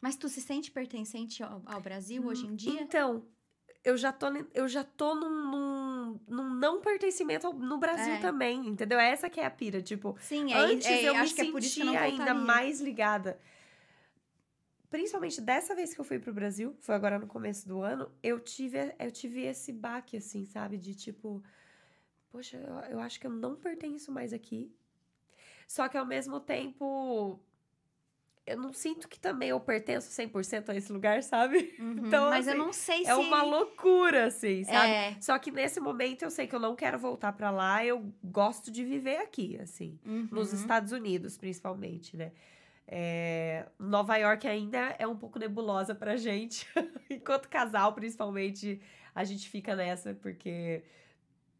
Mas 0.00 0.16
tu 0.16 0.28
se 0.28 0.40
sente 0.40 0.70
pertencente 0.72 1.42
ao, 1.42 1.62
ao 1.64 1.80
Brasil 1.80 2.26
hoje 2.26 2.46
em 2.46 2.54
dia? 2.56 2.82
Então, 2.82 3.24
eu 3.82 3.96
já 3.96 4.12
tô, 4.12 4.26
eu 4.54 4.68
já 4.68 4.84
tô 4.84 5.14
num, 5.14 5.50
num, 5.50 6.20
num 6.28 6.54
não 6.54 6.80
pertencimento 6.80 7.46
ao- 7.46 7.52
no 7.54 7.78
Brasil 7.78 8.14
É. 8.14 8.18
também, 8.18 8.66
entendeu? 8.66 8.98
Essa 8.98 9.30
que 9.30 9.40
é 9.40 9.46
a 9.46 9.50
pira. 9.50 9.80
Tipo, 9.82 10.16
Sim, 10.20 10.52
é, 10.52 10.58
antes 10.58 10.86
é, 10.86 11.08
eu 11.08 11.14
me 11.14 11.20
acho 11.20 11.34
que 11.34 11.40
é 11.40 11.44
sentia 11.44 12.00
ainda 12.00 12.34
mais 12.34 12.80
ligada. 12.80 13.40
Principalmente 14.90 15.40
dessa 15.40 15.74
vez 15.74 15.94
que 15.94 16.00
eu 16.00 16.04
fui 16.04 16.18
pro 16.18 16.32
Brasil, 16.34 16.76
foi 16.80 16.94
agora 16.96 17.18
no 17.18 17.26
começo 17.26 17.66
do 17.66 17.80
ano, 17.80 18.10
eu 18.22 18.40
tive, 18.40 18.92
eu 18.98 19.10
tive 19.10 19.42
esse 19.42 19.72
baque, 19.72 20.16
assim, 20.16 20.44
sabe? 20.46 20.76
De 20.76 20.94
tipo, 20.96 21.42
poxa, 22.32 22.56
eu, 22.56 22.96
eu 22.96 23.00
acho 23.00 23.20
que 23.20 23.26
eu 23.26 23.30
não 23.30 23.54
pertenço 23.54 24.10
mais 24.10 24.32
aqui. 24.32 24.74
Só 25.68 25.88
que 25.88 25.96
ao 25.96 26.04
mesmo 26.04 26.40
tempo, 26.40 27.38
eu 28.50 28.56
não 28.56 28.72
sinto 28.72 29.08
que 29.08 29.18
também 29.18 29.50
eu 29.50 29.60
pertenço 29.60 30.10
100% 30.10 30.68
a 30.68 30.74
esse 30.76 30.92
lugar, 30.92 31.22
sabe? 31.22 31.74
Uhum, 31.78 32.06
Então, 32.06 32.30
mas 32.30 32.46
eu 32.46 32.52
assim, 32.52 32.62
não 32.62 32.72
sei 32.72 33.04
se... 33.04 33.10
É 33.10 33.14
uma 33.14 33.42
loucura, 33.42 34.26
assim, 34.26 34.64
sabe? 34.64 34.90
É, 34.90 35.16
Só 35.20 35.38
que 35.38 35.50
nesse 35.50 35.80
momento 35.80 36.22
eu 36.22 36.30
sei 36.30 36.46
que 36.46 36.54
eu 36.54 36.60
não 36.60 36.74
quero 36.76 36.98
voltar 36.98 37.32
pra 37.32 37.50
lá, 37.50 37.84
eu 37.84 38.12
gosto 38.22 38.70
de 38.70 38.84
viver 38.84 39.18
aqui, 39.18 39.58
assim 39.60 39.98
nos 40.30 40.52
uhum. 40.52 40.58
Estados 40.58 40.92
Unidos, 40.92 41.36
principalmente, 41.36 42.16
né? 42.16 42.32
É, 42.86 43.66
Nova 43.78 44.16
York 44.16 44.46
ainda 44.48 44.96
é 44.98 45.06
um 45.06 45.16
pouco 45.16 45.38
nebulosa 45.38 45.94
pra 45.94 46.16
gente. 46.16 46.66
Enquanto 47.08 47.48
casal, 47.48 47.92
principalmente, 47.92 48.80
a 49.14 49.22
gente 49.22 49.48
fica 49.48 49.76
nessa, 49.76 50.14
porque, 50.14 50.82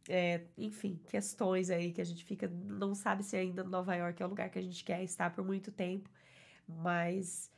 é, 0.09 0.41
enfim, 0.59 1.01
questões 1.07 1.71
aí 1.71 1.93
que 1.93 2.01
a 2.01 2.05
gente 2.05 2.25
fica, 2.25 2.49
não 2.49 2.95
sabe 2.95 3.23
se 3.23 3.37
ainda 3.37 3.63
Nova 3.63 3.95
York 3.95 4.21
é 4.21 4.27
o 4.27 4.29
lugar 4.29 4.51
que 4.51 4.59
a 4.59 4.63
gente 4.63 4.83
quer 4.83 5.03
estar 5.05 5.31
por 5.33 5.45
muito 5.45 5.71
tempo, 5.71 6.11
mas 6.71 7.51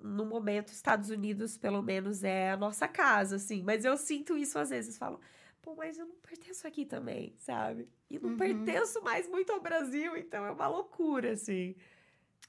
no 0.00 0.24
momento, 0.26 0.68
Estados 0.68 1.10
Unidos, 1.10 1.56
pelo 1.58 1.82
menos, 1.82 2.22
é 2.24 2.50
a 2.52 2.56
nossa 2.56 2.86
casa, 2.88 3.36
assim. 3.36 3.62
Mas 3.62 3.84
eu 3.84 3.96
sinto 3.96 4.36
isso 4.36 4.58
às 4.58 4.70
vezes, 4.70 4.96
falo, 4.98 5.20
pô, 5.60 5.74
mas 5.74 5.98
eu 5.98 6.06
não 6.06 6.16
pertenço 6.16 6.66
aqui 6.66 6.86
também, 6.86 7.34
sabe? 7.38 7.88
E 8.08 8.18
não 8.18 8.30
Uhum. 8.30 8.36
pertenço 8.36 9.02
mais 9.02 9.28
muito 9.28 9.52
ao 9.52 9.60
Brasil, 9.60 10.16
então 10.16 10.44
é 10.46 10.50
uma 10.52 10.68
loucura, 10.68 11.32
assim. 11.32 11.74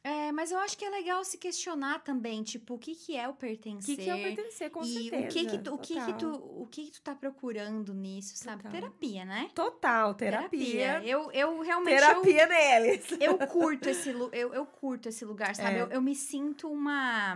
É, 0.02 0.32
mas 0.32 0.50
eu 0.52 0.58
acho 0.60 0.78
que 0.78 0.86
é 0.86 0.90
legal 0.90 1.24
se 1.26 1.38
questionar 1.38 2.00
também, 2.00 2.42
tipo, 2.42 2.76
o 2.76 2.80
que 2.80 2.96
que 2.96 3.18
é 3.18 3.28
o 3.28 3.32
O 3.32 3.34
pertencer? 3.34 3.98
que, 3.98 4.04
que 4.04 4.10
é 4.10 4.16
o 4.16 4.22
pertencer, 4.22 4.70
com 4.72 4.82
e 4.82 5.10
certeza. 5.10 5.26
o 5.26 5.28
que 5.30 5.46
que 5.46 5.58
tu, 5.58 5.74
o 5.74 5.78
que 5.78 5.94
que 6.06 6.14
tu, 6.14 6.30
o 6.62 6.68
que 6.68 6.86
que 6.86 6.92
tu 6.92 7.02
tá 7.02 7.14
procurando 7.14 7.94
nisso, 7.94 8.38
sabe? 8.38 8.64
Total. 8.64 8.80
Terapia, 8.80 9.26
né? 9.26 9.52
Total, 9.54 10.14
terapia. 10.14 11.04
Eu, 11.04 11.30
eu 11.34 11.60
realmente 11.60 11.96
eu, 12.02 12.22
Terapia 12.22 12.48
neles. 12.48 13.12
eu 13.20 13.38
curto 13.48 13.90
esse 13.90 14.10
eu, 14.10 14.54
eu 14.54 14.66
curto 14.66 15.10
esse 15.10 15.26
lugar, 15.26 15.54
sabe? 15.54 15.78
É. 15.78 15.82
Eu, 15.82 15.88
eu 15.88 16.02
me 16.02 16.16
sinto 16.16 16.72
uma 16.72 17.36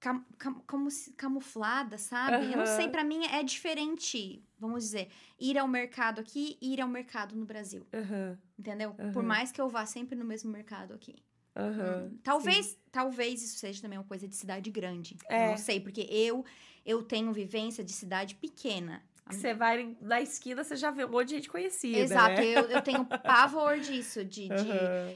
cam, 0.00 0.24
cam- 0.38 0.62
como 0.66 0.90
se- 0.90 1.12
camuflada, 1.12 1.98
sabe? 1.98 2.50
Eu 2.50 2.56
não 2.56 2.66
sei, 2.66 2.88
pra 2.88 3.04
mim 3.04 3.26
é 3.26 3.42
diferente, 3.42 4.42
vamos 4.60 4.84
dizer, 4.84 5.10
ir 5.38 5.58
ao 5.58 5.66
mercado 5.68 6.20
aqui 6.20 6.58
e 6.60 6.74
ir 6.74 6.80
ao 6.80 6.88
mercado 6.88 7.34
no 7.36 7.44
Brasil, 7.46 7.86
Aham, 7.94 8.38
entendeu? 8.58 8.94
Por 9.12 9.22
Aham. 9.22 9.22
mais 9.22 9.52
que 9.52 9.60
eu 9.60 9.68
vá 9.68 9.86
sempre 9.86 10.14
no 10.16 10.24
mesmo 10.24 10.50
mercado 10.50 10.92
aqui. 10.94 11.16
aham. 11.56 12.10
Hum, 12.12 12.18
Talvez, 12.22 12.78
talvez 12.92 13.42
isso 13.42 13.58
seja 13.58 13.80
também 13.82 13.98
uma 13.98 14.04
coisa 14.04 14.28
de 14.28 14.34
cidade 14.36 14.70
grande. 14.70 15.16
É. 15.28 15.44
Eu 15.46 15.50
não 15.50 15.56
sei, 15.56 15.80
porque 15.80 16.02
eu 16.10 16.44
eu 16.84 17.02
tenho 17.02 17.32
vivência 17.32 17.84
de 17.84 17.92
cidade 17.92 18.34
pequena. 18.36 19.02
Que 19.28 19.34
Você 19.36 19.54
vai 19.54 19.96
na 20.00 20.20
esquina, 20.20 20.64
você 20.64 20.74
já 20.74 20.90
vê 20.90 21.04
um 21.04 21.08
monte 21.10 21.28
de 21.28 21.34
gente 21.36 21.48
conhecida. 21.48 21.98
Exato, 21.98 22.40
Né? 22.40 22.46
eu, 22.46 22.62
eu 22.68 22.80
tenho 22.82 23.04
pavor 23.04 23.78
disso, 23.78 24.24
de, 24.24 24.48
de- 24.48 24.70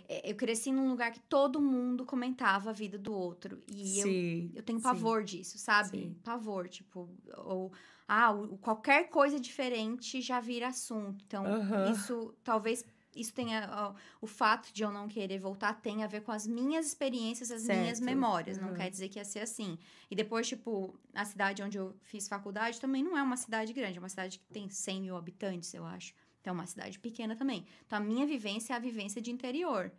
é, 0.08 0.30
Eu 0.30 0.36
cresci 0.36 0.70
num 0.70 0.88
lugar 0.88 1.10
que 1.10 1.20
todo 1.20 1.60
mundo 1.60 2.04
comentava 2.06 2.70
a 2.70 2.72
vida 2.72 2.96
do 2.98 3.12
outro. 3.12 3.60
E 3.66 3.98
eu, 3.98 4.06
Sim. 4.06 4.52
eu 4.54 4.62
tenho 4.62 4.78
sim. 4.78 4.82
pavor 4.84 5.24
disso, 5.24 5.58
sabe? 5.58 5.98
Sim. 5.98 6.16
Pavor, 6.22 6.68
tipo, 6.68 7.08
ou 7.38 7.72
ah, 8.06 8.32
qualquer 8.60 9.08
coisa 9.08 9.40
diferente 9.40 10.20
já 10.20 10.38
vira 10.40 10.68
assunto. 10.68 11.24
Então, 11.26 11.44
Aham. 11.46 11.90
isso 11.90 12.34
talvez 12.44 12.84
isso 13.16 13.32
tenha 13.34 13.68
ó, 13.72 13.94
o 14.20 14.26
fato 14.26 14.72
de 14.72 14.82
eu 14.82 14.90
não 14.90 15.08
querer 15.08 15.38
voltar 15.38 15.74
tem 15.80 16.02
a 16.04 16.06
ver 16.06 16.22
com 16.22 16.32
as 16.32 16.46
minhas 16.46 16.86
experiências, 16.86 17.50
as 17.50 17.68
minhas 17.68 17.98
Certo. 17.98 18.04
memórias. 18.04 18.58
Não 18.58 18.68
Aham. 18.68 18.74
quer 18.74 18.90
dizer 18.90 19.08
que 19.08 19.18
ia 19.18 19.24
ser 19.24 19.40
assim. 19.40 19.78
E 20.10 20.14
depois, 20.16 20.46
tipo, 20.48 20.98
a 21.14 21.24
cidade 21.24 21.62
onde 21.62 21.78
eu 21.78 21.94
fiz 22.02 22.28
faculdade 22.28 22.80
também 22.80 23.02
não 23.02 23.16
é 23.16 23.22
uma 23.22 23.36
cidade 23.36 23.72
grande, 23.72 23.98
é 23.98 24.00
uma 24.00 24.08
cidade 24.08 24.38
que 24.38 24.46
tem 24.48 24.68
100 24.68 25.00
mil 25.02 25.16
habitantes, 25.16 25.72
eu 25.74 25.84
acho. 25.84 26.14
Então, 26.40 26.50
é 26.52 26.54
uma 26.54 26.66
cidade 26.66 26.98
pequena 26.98 27.34
também. 27.36 27.66
Então, 27.86 27.98
a 27.98 28.00
minha 28.02 28.26
vivência 28.26 28.74
é 28.74 28.76
a 28.76 28.78
vivência 28.78 29.20
de 29.20 29.30
interior. 29.30 29.90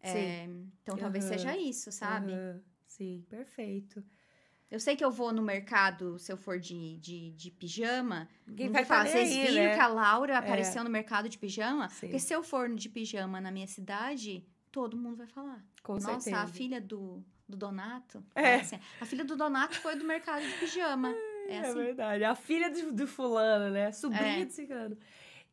É, 0.00 0.44
então, 0.82 0.96
talvez 0.98 1.24
Aham. 1.24 1.28
seja 1.28 1.56
isso, 1.56 1.90
sabe? 1.92 2.32
Aham. 2.32 2.62
Sim, 2.86 3.24
perfeito. 3.28 4.04
Eu 4.70 4.78
sei 4.78 4.94
que 4.94 5.04
eu 5.04 5.10
vou 5.10 5.32
no 5.32 5.42
mercado, 5.42 6.18
se 6.18 6.32
eu 6.32 6.36
for 6.36 6.58
de, 6.60 6.96
de, 6.98 7.32
de 7.32 7.50
pijama. 7.50 8.28
Não 8.46 8.70
vai 8.72 8.84
falar, 8.84 9.04
tá 9.06 9.14
nem 9.14 9.26
Vocês 9.26 9.36
aí, 9.36 9.46
viram 9.48 9.64
né?" 9.64 9.74
que 9.74 9.80
a 9.80 9.88
Laura 9.88 10.38
apareceu 10.38 10.84
no 10.84 10.90
mercado 10.90 11.28
de 11.28 11.36
pijama? 11.36 11.88
Sim. 11.88 12.06
Porque 12.06 12.18
se 12.20 12.32
eu 12.32 12.42
for 12.42 12.68
de 12.72 12.88
pijama 12.88 13.40
na 13.40 13.50
minha 13.50 13.66
cidade, 13.66 14.46
todo 14.70 14.96
mundo 14.96 15.16
vai 15.16 15.26
falar. 15.26 15.64
Com 15.82 15.94
Nossa, 15.94 16.20
certeza. 16.20 16.36
a 16.42 16.46
filha 16.46 16.80
do, 16.80 17.24
do 17.48 17.56
Donato. 17.56 18.22
É. 18.34 18.56
assim, 18.56 18.78
a 19.00 19.04
filha 19.06 19.24
do 19.24 19.34
Donato 19.36 19.74
foi 19.80 19.96
do 19.96 20.04
mercado 20.04 20.42
de 20.46 20.52
pijama. 20.58 21.12
É 21.48 21.54
É 21.54 21.58
assim. 21.62 21.74
verdade. 21.74 22.22
A 22.22 22.34
filha 22.36 22.70
do, 22.70 22.92
do 22.92 23.06
fulano, 23.08 23.70
né? 23.72 23.90
Sobrinha 23.90 24.42
É. 24.42 24.44
de 24.44 24.52
cigano. 24.52 24.96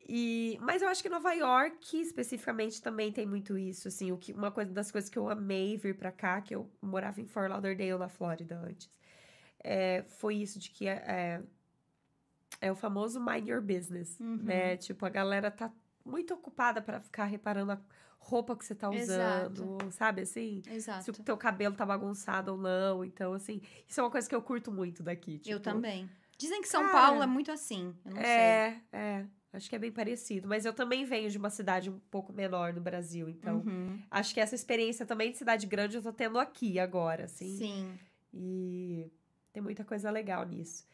E, 0.07 0.57
mas 0.61 0.83
eu 0.83 0.89
acho 0.89 1.01
que 1.01 1.09
Nova 1.09 1.33
York, 1.33 1.99
especificamente, 1.99 2.79
também 2.81 3.11
tem 3.11 3.25
muito 3.25 3.57
isso, 3.57 3.87
assim. 3.87 4.11
O 4.11 4.17
que, 4.17 4.31
uma 4.31 4.51
coisa 4.51 4.71
das 4.71 4.91
coisas 4.91 5.09
que 5.09 5.17
eu 5.17 5.27
amei 5.27 5.75
vir 5.75 5.97
pra 5.97 6.11
cá, 6.11 6.39
que 6.39 6.53
eu 6.53 6.69
morava 6.81 7.19
em 7.19 7.25
Fort 7.25 7.49
Lauderdale, 7.49 7.97
na 7.97 8.07
Flórida, 8.09 8.59
antes, 8.63 8.87
é, 9.63 10.03
foi 10.07 10.35
isso 10.35 10.59
de 10.59 10.69
que 10.71 10.87
é, 10.87 11.41
é 12.61 12.71
o 12.71 12.75
famoso 12.75 13.19
mind 13.23 13.47
your 13.47 13.61
business, 13.61 14.19
Uhum. 14.19 14.37
né? 14.43 14.77
Tipo, 14.77 15.05
a 15.05 15.09
galera 15.09 15.51
tá 15.51 15.71
muito 16.05 16.33
ocupada 16.33 16.81
pra 16.81 16.99
ficar 16.99 17.25
reparando 17.25 17.73
a 17.73 17.79
roupa 18.19 18.55
que 18.55 18.65
você 18.65 18.73
tá 18.75 18.93
Exato. 18.93 19.51
usando, 19.63 19.91
sabe 19.91 20.21
assim? 20.21 20.61
Se 20.63 20.71
Exato. 20.73 21.11
o 21.11 21.23
teu 21.23 21.37
cabelo 21.37 21.75
tá 21.75 21.85
bagunçado 21.85 22.51
ou 22.53 22.57
não. 22.57 23.03
Então, 23.05 23.33
assim, 23.33 23.61
isso 23.87 23.99
é 23.99 24.03
uma 24.03 24.11
coisa 24.11 24.27
que 24.27 24.35
eu 24.35 24.41
curto 24.41 24.71
muito 24.71 25.03
daqui. 25.03 25.35
Eu 25.45 25.59
tipo, 25.59 25.61
também. 25.61 26.09
Dizem 26.37 26.61
que 26.61 26.67
São 26.67 26.81
Cara, 26.83 26.93
Paulo 26.93 27.23
é 27.23 27.27
muito 27.27 27.51
assim. 27.51 27.95
Eu 28.05 28.11
não 28.13 28.21
sei. 28.21 28.29
É, 28.29 28.81
é. 28.91 29.25
Acho 29.53 29.69
que 29.69 29.75
é 29.75 29.79
bem 29.79 29.91
parecido. 29.91 30.47
Mas 30.47 30.65
eu 30.65 30.73
também 30.73 31.03
venho 31.03 31.29
de 31.31 31.37
uma 31.37 31.49
cidade 31.49 31.89
um 31.89 31.99
pouco 32.11 32.31
menor 32.31 32.73
no 32.73 32.81
Brasil. 32.81 33.27
Então, 33.29 33.57
Uhum. 33.65 33.99
acho 34.11 34.33
que 34.33 34.39
essa 34.39 34.53
experiência 34.53 35.05
também 35.05 35.31
de 35.31 35.37
cidade 35.37 35.65
grande 35.65 35.95
eu 35.97 36.01
tô 36.03 36.13
tendo 36.13 36.37
aqui 36.37 36.77
agora, 36.79 37.23
assim. 37.25 37.57
Sim. 37.57 37.99
E 38.33 39.09
tem 39.53 39.61
muita 39.61 39.83
coisa 39.83 40.09
legal 40.11 40.45
nisso. 40.45 40.85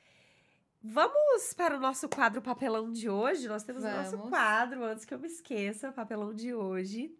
Vamos 0.81 1.53
para 1.53 1.77
o 1.77 1.79
nosso 1.79 2.09
quadro 2.09 2.41
Papelão 2.41 2.91
de 2.91 3.09
hoje. 3.09 3.47
Nós 3.47 3.63
temos 3.63 3.83
o 3.83 3.87
nosso 3.89 4.11
Vamos. 4.17 4.29
quadro, 4.29 4.83
antes 4.83 5.05
que 5.05 5.13
eu 5.13 5.19
me 5.19 5.27
esqueça, 5.27 5.91
Papelão 5.91 6.33
de 6.33 6.53
hoje. 6.53 7.15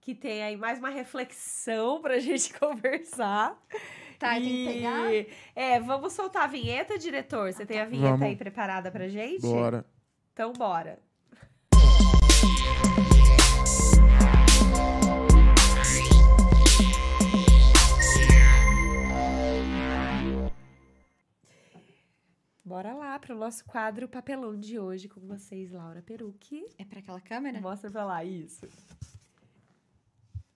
Que 0.00 0.14
tem 0.14 0.42
aí 0.42 0.56
mais 0.56 0.78
uma 0.78 0.88
reflexão 0.90 2.00
pra 2.00 2.18
gente 2.20 2.52
conversar. 2.58 3.56
Tá, 4.18 4.38
eu 4.38 4.42
tenho 4.44 4.66
que 4.68 4.72
pegar? 4.74 5.12
E- 5.14 5.28
É, 5.54 5.78
vamos 5.80 6.12
soltar 6.12 6.44
a 6.44 6.46
vinheta, 6.46 6.98
diretor? 6.98 7.52
Você 7.52 7.66
tem 7.66 7.80
a 7.80 7.84
vinheta 7.84 8.10
Vamos. 8.12 8.26
aí 8.26 8.36
preparada 8.36 8.90
pra 8.90 9.08
gente? 9.08 9.42
Bora. 9.42 9.84
Então, 10.32 10.52
bora. 10.52 10.98
Bora 22.72 22.94
lá 22.94 23.18
pro 23.18 23.36
nosso 23.36 23.66
quadro 23.66 24.08
Papelão 24.08 24.58
de 24.58 24.78
hoje 24.78 25.06
com 25.06 25.20
vocês, 25.20 25.70
Laura 25.70 26.00
Perucchi. 26.00 26.64
É 26.78 26.86
pra 26.86 27.00
aquela 27.00 27.20
câmera? 27.20 27.60
Mostra 27.60 27.90
pra 27.90 28.02
lá, 28.02 28.24
isso. 28.24 28.66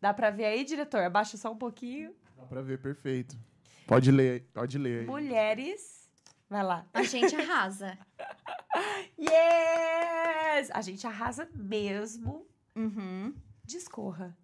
Dá 0.01 0.15
pra 0.15 0.31
ver 0.31 0.47
aí, 0.47 0.65
diretor? 0.65 1.03
Abaixa 1.03 1.37
só 1.37 1.53
um 1.53 1.59
pouquinho. 1.59 2.17
Dá 2.35 2.45
pra 2.47 2.63
ver, 2.63 2.81
perfeito. 2.81 3.39
Pode 3.87 4.11
ler, 4.11 4.49
pode 4.55 4.79
ler 4.79 5.01
aí. 5.01 5.07
Mulheres. 5.07 6.09
Vai 6.49 6.63
lá. 6.63 6.87
A 6.95 7.03
gente 7.03 7.37
arrasa. 7.37 7.99
Yes! 9.19 10.71
A 10.73 10.81
gente 10.81 11.07
arrasa 11.07 11.47
mesmo. 11.55 12.47
Uhum. 12.75 13.35
Discorra. 13.63 14.35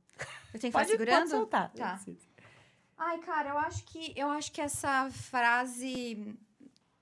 Eu 0.53 0.61
tenho 0.61 0.71
que 0.71 0.79
Pode, 0.79 0.91
ficar 0.91 0.99
segurando? 0.99 1.19
pode 1.21 1.31
soltar. 1.31 1.73
Tá. 1.73 2.01
Ai, 2.99 3.19
cara, 3.21 3.49
eu 3.49 3.59
acho 3.59 3.83
que 3.87 4.13
eu 4.15 4.29
acho 4.29 4.53
que 4.53 4.61
essa 4.61 5.11
frase 5.11 6.37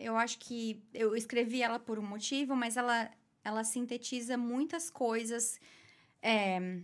eu 0.01 0.16
acho 0.16 0.39
que 0.39 0.82
eu 0.94 1.14
escrevi 1.14 1.62
ela 1.62 1.78
por 1.78 1.98
um 1.98 2.02
motivo, 2.02 2.55
mas 2.56 2.77
ela 2.77 3.10
ela 3.43 3.64
sintetiza 3.64 4.36
muitas 4.36 4.90
coisas 4.90 5.59
é, 6.20 6.81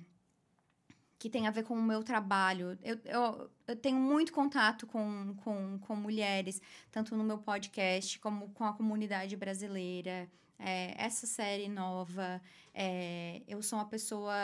que 1.18 1.28
tem 1.30 1.46
a 1.46 1.50
ver 1.50 1.64
com 1.64 1.74
o 1.74 1.82
meu 1.82 2.02
trabalho. 2.02 2.78
Eu, 2.82 2.98
eu, 3.04 3.50
eu 3.66 3.76
tenho 3.76 3.98
muito 3.98 4.32
contato 4.32 4.86
com, 4.86 5.34
com, 5.42 5.78
com 5.80 5.96
mulheres, 5.96 6.60
tanto 6.90 7.16
no 7.16 7.24
meu 7.24 7.38
podcast 7.38 8.18
como 8.20 8.50
com 8.50 8.64
a 8.64 8.72
comunidade 8.72 9.36
brasileira. 9.36 10.28
É, 10.58 10.94
essa 10.96 11.26
série 11.26 11.68
nova, 11.68 12.40
é, 12.72 13.42
eu 13.46 13.62
sou 13.62 13.78
uma 13.78 13.84
pessoa 13.86 14.34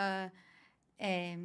é, 0.99 1.39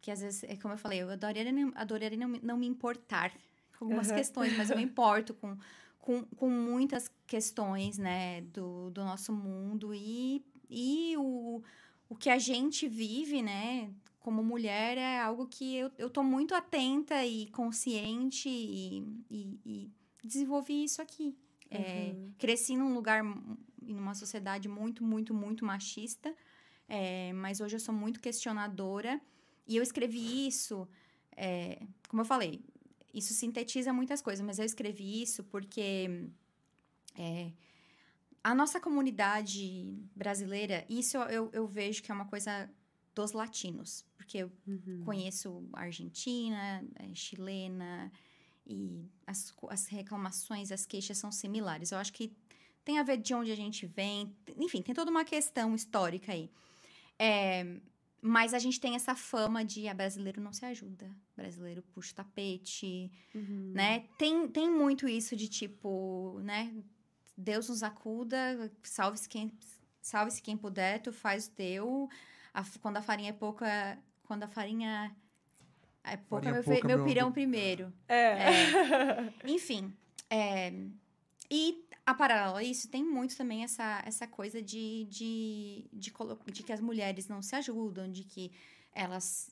que 0.00 0.10
às 0.10 0.20
vezes, 0.22 0.42
é 0.44 0.56
como 0.56 0.72
eu 0.74 0.78
falei, 0.78 1.02
eu 1.02 1.10
adoraria, 1.10 1.52
não- 1.52 1.72
adoraria 1.74 2.18
não, 2.18 2.28
me- 2.28 2.40
não 2.42 2.56
me 2.56 2.66
importar 2.66 3.30
com 3.78 3.84
algumas 3.84 4.08
Aham. 4.08 4.16
questões, 4.16 4.56
mas 4.56 4.70
eu 4.70 4.76
me 4.76 4.82
importo 4.82 5.34
com, 5.34 5.56
com, 5.98 6.22
com 6.24 6.48
muitas 6.48 7.10
questões, 7.26 7.98
né, 7.98 8.40
do, 8.42 8.90
do 8.90 9.04
nosso 9.04 9.32
mundo 9.32 9.94
e, 9.94 10.44
e 10.68 11.14
o, 11.16 11.62
o 12.08 12.16
que 12.16 12.30
a 12.30 12.38
gente 12.38 12.88
vive, 12.88 13.42
né, 13.42 13.90
como 14.20 14.42
mulher 14.42 14.98
é 14.98 15.20
algo 15.20 15.46
que 15.46 15.76
eu, 15.76 15.90
eu 15.98 16.10
tô 16.10 16.22
muito 16.22 16.54
atenta 16.54 17.24
e 17.24 17.46
consciente 17.48 18.48
e, 18.48 18.98
e, 19.30 19.60
e 19.64 19.90
desenvolvi 20.22 20.84
isso 20.84 21.00
aqui. 21.00 21.36
É, 21.70 22.14
Uhum. 22.14 22.32
Cresci 22.38 22.76
num 22.76 22.94
lugar, 22.94 23.22
numa 23.80 24.14
sociedade 24.14 24.68
muito, 24.68 25.04
muito, 25.04 25.34
muito 25.34 25.64
machista, 25.64 26.34
é, 26.88 27.32
mas 27.34 27.60
hoje 27.60 27.76
eu 27.76 27.80
sou 27.80 27.94
muito 27.94 28.20
questionadora. 28.20 29.20
E 29.66 29.76
eu 29.76 29.82
escrevi 29.82 30.46
isso, 30.46 30.88
é, 31.36 31.82
como 32.08 32.22
eu 32.22 32.26
falei, 32.26 32.62
isso 33.18 33.34
sintetiza 33.34 33.92
muitas 33.92 34.22
coisas, 34.22 34.44
mas 34.44 34.58
eu 34.58 34.64
escrevi 34.64 35.22
isso 35.22 35.44
porque 35.44 36.28
é, 37.16 37.52
a 38.42 38.54
nossa 38.54 38.80
comunidade 38.80 39.84
brasileira, 40.14 40.84
isso 40.88 41.16
eu, 41.16 41.50
eu, 41.52 41.66
vejo 41.66 42.02
que 42.02 42.10
é 42.10 42.14
uma 42.14 42.26
coisa 42.26 42.70
dos 43.14 43.32
latinos, 43.32 44.04
porque 44.16 44.38
eu 44.38 44.52
Uhum. 44.66 45.02
conheço 45.04 45.68
Argentina, 45.72 46.84
eh, 46.96 47.14
chilena, 47.14 48.12
e 48.66 49.04
as, 49.26 49.52
as 49.68 49.86
reclamações, 49.86 50.70
as 50.70 50.86
queixas 50.86 51.18
são 51.18 51.32
similares. 51.32 51.90
Eu 51.90 51.98
acho 51.98 52.12
que 52.12 52.32
tem 52.84 52.98
a 52.98 53.02
ver 53.02 53.16
de 53.16 53.34
onde 53.34 53.50
a 53.50 53.56
gente 53.56 53.86
vem, 53.86 54.34
enfim, 54.56 54.82
tem 54.82 54.94
toda 54.94 55.10
uma 55.10 55.24
questão 55.24 55.74
histórica 55.74 56.32
aí. 56.32 56.50
É, 57.18 57.80
mas 58.20 58.52
a 58.54 58.58
gente 58.58 58.80
tem 58.80 58.94
essa 58.94 59.14
fama 59.14 59.64
de 59.64 59.86
a 59.88 59.94
brasileiro 59.94 60.40
não 60.40 60.52
se 60.52 60.64
ajuda, 60.64 61.08
brasileiro 61.36 61.82
puxa 61.94 62.12
o 62.12 62.16
tapete, 62.16 63.10
Uhum. 63.34 63.72
né? 63.74 64.04
Tem, 64.18 64.48
tem 64.48 64.70
muito 64.70 65.08
isso 65.08 65.36
de 65.36 65.48
tipo, 65.48 66.38
né? 66.42 66.74
Deus 67.36 67.68
nos 67.68 67.82
acuda, 67.82 68.70
salve-se 68.82 69.28
quem, 69.28 69.52
salve 70.00 70.40
quem 70.42 70.56
puder, 70.56 71.00
tu 71.00 71.12
faz 71.12 71.46
o 71.46 71.50
teu. 71.52 72.08
A- 72.52 72.64
quando 72.80 72.96
a 72.96 73.02
farinha 73.02 73.30
é 73.30 73.32
pouca, 73.32 73.96
quando 74.24 74.42
a 74.42 74.48
farinha 74.48 75.14
é 76.02 76.16
pouca, 76.16 76.46
Farinha 76.46 76.52
meu, 76.54 76.64
pouca, 76.64 76.88
meu 76.88 76.96
meu- 76.98 77.06
pirão 77.06 77.30
primeiro. 77.30 77.92
É. 78.08 79.32
Enfim, 79.46 79.92
é, 80.28 80.72
e 81.50 81.84
a 82.04 82.14
paralelo 82.14 82.56
a 82.56 82.62
isso, 82.62 82.88
tem 82.88 83.04
muito 83.04 83.36
também 83.36 83.64
essa, 83.64 84.02
essa 84.06 84.26
coisa 84.26 84.62
de, 84.62 85.04
de, 85.10 85.84
de, 85.92 86.12
de 86.46 86.62
que 86.62 86.72
as 86.72 86.80
mulheres 86.80 87.28
não 87.28 87.42
se 87.42 87.54
ajudam, 87.56 88.10
de 88.10 88.24
que 88.24 88.50
elas 88.94 89.50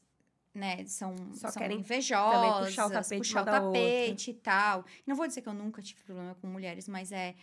né, 0.54 0.84
são, 0.86 1.14
Só 1.34 1.50
são 1.50 1.60
querem 1.60 1.78
invejosas, 1.80 2.68
puxar 2.68 2.86
o 2.86 2.90
tapete 2.90 3.18
puxar 3.18 3.42
o 3.42 3.44
tapete 3.44 4.30
e 4.30 4.34
tal. 4.34 4.84
Não 5.06 5.14
vou 5.14 5.26
dizer 5.26 5.42
que 5.42 5.48
eu 5.48 5.54
nunca 5.54 5.82
tive 5.82 6.02
problema 6.02 6.34
com 6.36 6.46
mulheres, 6.46 6.88
mas 6.88 7.12
é, 7.12 7.34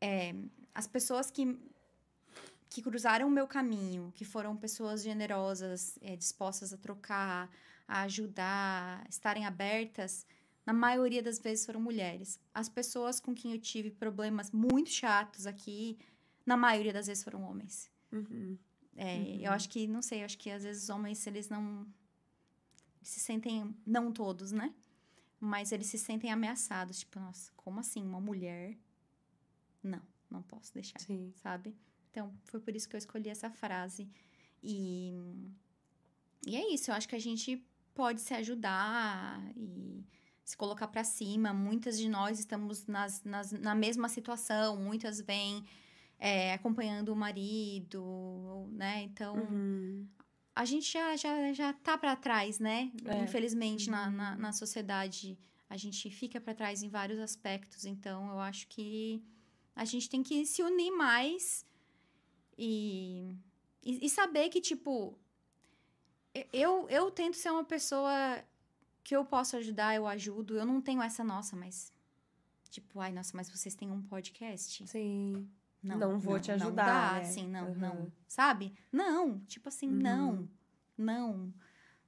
é 0.00 0.34
as 0.72 0.86
pessoas 0.86 1.30
que, 1.30 1.58
que 2.68 2.80
cruzaram 2.80 3.26
o 3.26 3.30
meu 3.30 3.48
caminho, 3.48 4.12
que 4.14 4.24
foram 4.24 4.56
pessoas 4.56 5.02
generosas, 5.02 5.98
é, 6.00 6.14
dispostas 6.14 6.72
a 6.72 6.76
trocar, 6.76 7.50
a 7.88 8.02
ajudar, 8.02 9.04
estarem 9.08 9.44
abertas, 9.44 10.24
na 10.70 10.72
maioria 10.72 11.20
das 11.20 11.40
vezes 11.40 11.66
foram 11.66 11.80
mulheres. 11.80 12.38
As 12.54 12.68
pessoas 12.68 13.18
com 13.18 13.34
quem 13.34 13.52
eu 13.52 13.58
tive 13.58 13.90
problemas 13.90 14.52
muito 14.52 14.88
chatos 14.88 15.44
aqui, 15.44 15.98
na 16.46 16.56
maioria 16.56 16.92
das 16.92 17.08
vezes 17.08 17.24
foram 17.24 17.42
homens. 17.42 17.90
Uhum. 18.12 18.56
É, 18.96 19.16
Uhum. 19.16 19.40
Eu 19.40 19.52
acho 19.52 19.68
que, 19.68 19.88
não 19.88 20.00
sei, 20.00 20.20
eu 20.20 20.24
acho 20.26 20.38
que 20.38 20.48
às 20.48 20.62
vezes 20.62 20.84
os 20.84 20.90
homens, 20.90 21.26
eles 21.26 21.48
não. 21.48 21.86
Eles 22.98 23.08
se 23.08 23.18
sentem. 23.18 23.74
Não 23.84 24.12
todos, 24.12 24.52
né? 24.52 24.72
Mas 25.40 25.72
eles 25.72 25.88
se 25.88 25.98
sentem 25.98 26.30
ameaçados. 26.30 27.00
Tipo, 27.00 27.18
nossa, 27.18 27.50
como 27.56 27.80
assim? 27.80 28.04
Uma 28.04 28.20
mulher? 28.20 28.78
Não, 29.82 30.02
não 30.30 30.42
posso 30.42 30.72
deixar 30.72 31.00
Sim. 31.00 31.32
sabe? 31.34 31.74
Então, 32.10 32.32
foi 32.44 32.60
por 32.60 32.76
isso 32.76 32.88
que 32.88 32.94
eu 32.94 32.98
escolhi 32.98 33.28
essa 33.28 33.50
frase. 33.50 34.08
E, 34.62 35.12
e 36.46 36.54
é 36.54 36.72
isso, 36.72 36.90
eu 36.90 36.94
acho 36.94 37.08
que 37.08 37.16
a 37.16 37.20
gente 37.20 37.66
pode 37.92 38.20
se 38.20 38.34
ajudar 38.34 39.42
e 39.56 40.04
se 40.50 40.56
colocar 40.56 40.88
pra 40.88 41.04
cima. 41.04 41.52
Muitas 41.52 41.98
de 41.98 42.08
nós 42.08 42.38
estamos 42.38 42.86
nas, 42.86 43.22
nas, 43.24 43.52
na 43.52 43.74
mesma 43.74 44.08
situação, 44.08 44.76
muitas 44.76 45.20
vêm 45.20 45.64
é, 46.18 46.52
acompanhando 46.52 47.10
o 47.10 47.16
marido, 47.16 48.68
né? 48.72 49.02
Então, 49.04 49.36
Uhum. 49.36 50.06
a 50.54 50.64
gente 50.64 50.92
já, 50.92 51.16
já, 51.16 51.52
já 51.52 51.72
tá 51.72 51.96
para 51.96 52.14
trás, 52.16 52.58
né? 52.58 52.90
É. 53.04 53.22
Infelizmente, 53.22 53.88
na, 53.88 54.10
na, 54.10 54.36
na 54.36 54.52
sociedade, 54.52 55.38
a 55.68 55.76
gente 55.76 56.10
fica 56.10 56.40
para 56.40 56.54
trás 56.54 56.82
em 56.82 56.88
vários 56.88 57.18
aspectos. 57.20 57.84
Então, 57.84 58.28
eu 58.30 58.38
acho 58.40 58.66
que 58.68 59.22
a 59.74 59.84
gente 59.84 60.10
tem 60.10 60.22
que 60.22 60.44
se 60.44 60.62
unir 60.62 60.90
mais 60.90 61.64
e, 62.58 63.34
e, 63.82 64.04
e 64.06 64.10
saber 64.10 64.48
que, 64.50 64.60
tipo, 64.60 65.16
eu, 66.52 66.88
eu 66.88 67.10
tento 67.10 67.36
ser 67.36 67.50
uma 67.50 67.64
pessoa 67.64 68.44
que 69.02 69.14
eu 69.16 69.24
posso 69.24 69.56
ajudar, 69.56 69.94
eu 69.94 70.06
ajudo. 70.06 70.56
Eu 70.56 70.64
não 70.66 70.80
tenho 70.80 71.02
essa, 71.02 71.22
nossa, 71.24 71.56
mas. 71.56 71.92
Tipo, 72.70 73.00
ai, 73.00 73.12
nossa, 73.12 73.36
mas 73.36 73.50
vocês 73.50 73.74
têm 73.74 73.90
um 73.90 74.02
podcast? 74.02 74.86
Sim. 74.86 75.48
Não 75.82 76.18
vou 76.20 76.38
te 76.38 76.52
ajudar, 76.52 76.66
Não 76.68 76.74
dá, 76.74 77.12
né? 77.14 77.20
assim, 77.22 77.48
não, 77.48 77.68
Aham. 77.68 77.74
não. 77.78 78.12
Sabe? 78.28 78.72
Não, 78.92 79.40
tipo 79.46 79.68
assim, 79.68 79.88
Uhum. 79.88 79.94
não. 79.96 80.48
Não. 80.96 81.54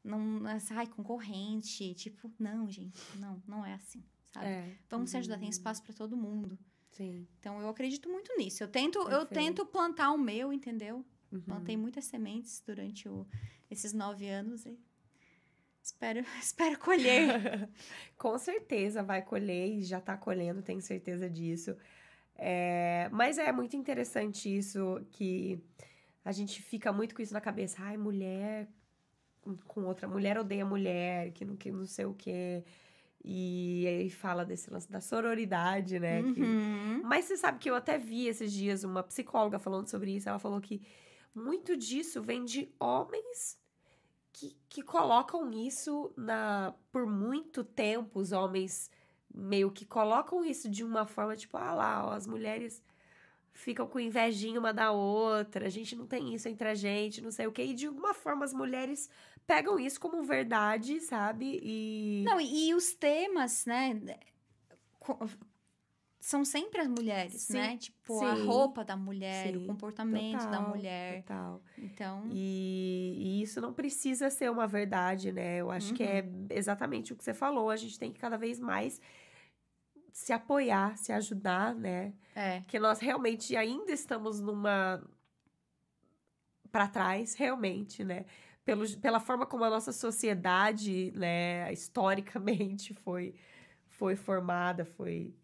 Não, 0.05 0.47
essa- 0.48 0.74
ai, 0.74 0.86
concorrente. 0.86 1.94
Tipo, 1.94 2.31
não, 2.39 2.69
gente. 2.70 3.01
Não, 3.19 3.43
não 3.47 3.64
é 3.64 3.73
assim, 3.74 4.05
sabe? 4.32 4.47
É. 4.47 4.77
Vamos 4.90 5.10
se 5.10 5.16
ajudar, 5.16 5.36
tem 5.36 5.44
Uhum. 5.44 5.51
espaço 5.51 5.82
para 5.82 5.94
todo 5.94 6.16
mundo. 6.16 6.59
Sim. 6.90 7.27
Então, 7.40 7.59
eu 7.60 7.69
acredito 7.69 8.09
muito 8.10 8.31
nisso. 8.36 8.62
Eu 8.62 8.69
tento, 8.69 8.98
eu 9.09 9.24
tento 9.24 9.64
plantar 9.64 10.12
o 10.12 10.19
meu, 10.19 10.52
entendeu? 10.52 11.05
Uhum. 11.32 11.40
Plantei 11.40 11.77
muitas 11.77 12.05
sementes 12.05 12.62
durante 12.66 13.09
o- 13.09 13.27
esses 13.70 13.94
nove 13.94 14.28
anos 14.28 14.66
e 14.66 14.78
espero, 15.82 16.20
espero 16.40 16.78
colher. 16.78 17.68
Com 18.18 18.38
certeza 18.38 19.02
vai 19.02 19.22
colher 19.22 19.68
e 19.68 19.82
já 19.82 20.00
tá 20.00 20.16
colhendo, 20.16 20.62
tenho 20.62 20.80
certeza 20.80 21.28
disso. 21.28 21.76
É, 22.36 23.09
mas 23.12 23.38
é 23.38 23.52
muito 23.52 23.76
interessante 23.76 24.54
isso 24.54 25.04
que 25.12 25.60
a 26.24 26.32
gente 26.32 26.62
fica 26.62 26.92
muito 26.92 27.14
com 27.14 27.22
isso 27.22 27.34
na 27.34 27.40
cabeça. 27.40 27.76
Ai, 27.80 27.96
mulher 27.96 28.68
com 29.66 29.82
outra 29.84 30.06
mulher 30.06 30.38
odeia 30.38 30.64
mulher, 30.64 31.32
que 31.32 31.44
não, 31.44 31.56
que 31.56 31.70
não 31.70 31.84
sei 31.84 32.04
o 32.04 32.14
quê. 32.14 32.62
E 33.24 33.84
aí 33.88 34.10
fala 34.10 34.44
desse 34.44 34.70
lance 34.70 34.90
da 34.90 35.00
sororidade, 35.00 35.98
né? 35.98 36.22
que- 36.32 36.40
Uhum. 36.40 37.02
Mas 37.04 37.24
você 37.24 37.36
sabe 37.36 37.59
que 37.59 37.68
eu 37.70 37.74
até 37.74 37.98
vi 37.98 38.26
esses 38.26 38.52
dias 38.52 38.84
uma 38.84 39.02
psicóloga 39.02 39.59
falando 39.59 39.88
sobre 39.88 40.14
isso. 40.14 40.28
Ela 40.28 40.38
falou 40.38 40.60
que 40.60 40.80
muito 41.34 41.76
disso 41.76 42.22
vem 42.22 42.44
de 42.44 42.72
homens 42.78 43.59
que, 44.32 44.56
que 44.68 44.82
colocam 44.82 45.50
isso 45.52 46.12
na. 46.16 46.74
Por 46.90 47.06
muito 47.06 47.62
tempo, 47.62 48.20
os 48.20 48.32
homens 48.32 48.90
meio 49.34 49.70
que 49.70 49.84
colocam 49.84 50.44
isso 50.44 50.68
de 50.68 50.84
uma 50.84 51.06
forma 51.06 51.36
tipo, 51.36 51.56
ah 51.56 51.72
lá, 51.72 52.06
ó, 52.06 52.12
as 52.12 52.26
mulheres 52.26 52.82
ficam 53.52 53.86
com 53.86 54.00
invejinha 54.00 54.59
uma 54.59 54.72
da 54.72 54.92
outra, 54.92 55.66
a 55.66 55.70
gente 55.70 55.94
não 55.94 56.06
tem 56.06 56.34
isso 56.34 56.48
entre 56.48 56.68
a 56.68 56.74
gente, 56.74 57.20
não 57.20 57.30
sei 57.30 57.46
o 57.46 57.52
quê. 57.52 57.64
E 57.64 57.74
de 57.74 57.86
alguma 57.86 58.14
forma 58.14 58.44
as 58.44 58.52
mulheres 58.52 59.09
pegam 59.46 59.78
isso 59.78 60.00
como 60.00 60.22
verdade, 60.22 61.00
sabe? 61.00 61.60
E. 61.62 62.24
Não, 62.24 62.40
e, 62.40 62.68
e 62.68 62.74
os 62.74 62.94
temas, 62.94 63.66
né? 63.66 64.00
São 66.22 66.44
sempre 66.44 66.80
as 66.80 66.86
mulheres, 66.86 67.42
Sim, 67.42 67.54
né? 67.54 67.76
Tipo, 67.76 68.22
a 68.24 68.36
sim, 68.36 68.46
roupa 68.46 68.84
da 68.84 68.96
mulher, 68.96 69.48
sim, 69.48 69.56
o 69.56 69.66
comportamento 69.66 70.34
da 70.34 70.44
total, 70.44 70.68
mulher. 70.68 71.22
Total. 71.24 71.62
Então, 71.76 72.28
E, 72.30 73.16
e 73.18 73.42
isso 73.42 73.60
não 73.60 73.72
precisa 73.74 74.30
ser 74.30 74.48
uma 74.48 74.64
verdade, 74.68 75.32
né? 75.32 75.56
Eu 75.56 75.68
acho 75.72 75.92
que 75.92 76.04
é 76.04 76.24
exatamente 76.50 77.12
o 77.12 77.16
que 77.16 77.24
você 77.24 77.34
falou. 77.34 77.70
A 77.70 77.76
gente 77.76 77.98
tem 77.98 78.12
que 78.12 78.20
cada 78.20 78.36
vez 78.38 78.60
mais 78.60 79.00
se 80.12 80.32
apoiar, 80.32 80.96
se 80.96 81.12
ajudar, 81.12 81.74
né? 81.74 82.12
é. 82.36 82.60
Porque 82.60 82.78
nós 82.78 83.00
realmente 83.00 83.56
ainda 83.56 83.90
estamos 83.90 84.38
numa. 84.40 85.02
para 86.70 86.86
trás, 86.86 87.34
realmente, 87.34 88.04
né? 88.04 88.26
Pelo, 88.64 88.88
pela 89.00 89.18
forma 89.18 89.44
como 89.44 89.64
a 89.64 89.70
nossa 89.70 89.90
sociedade, 89.90 91.10
né, 91.16 91.72
historicamente 91.72 92.94
foi, 92.94 93.34
foi 93.88 94.14
formada, 94.14 94.84
foi, 94.84 95.34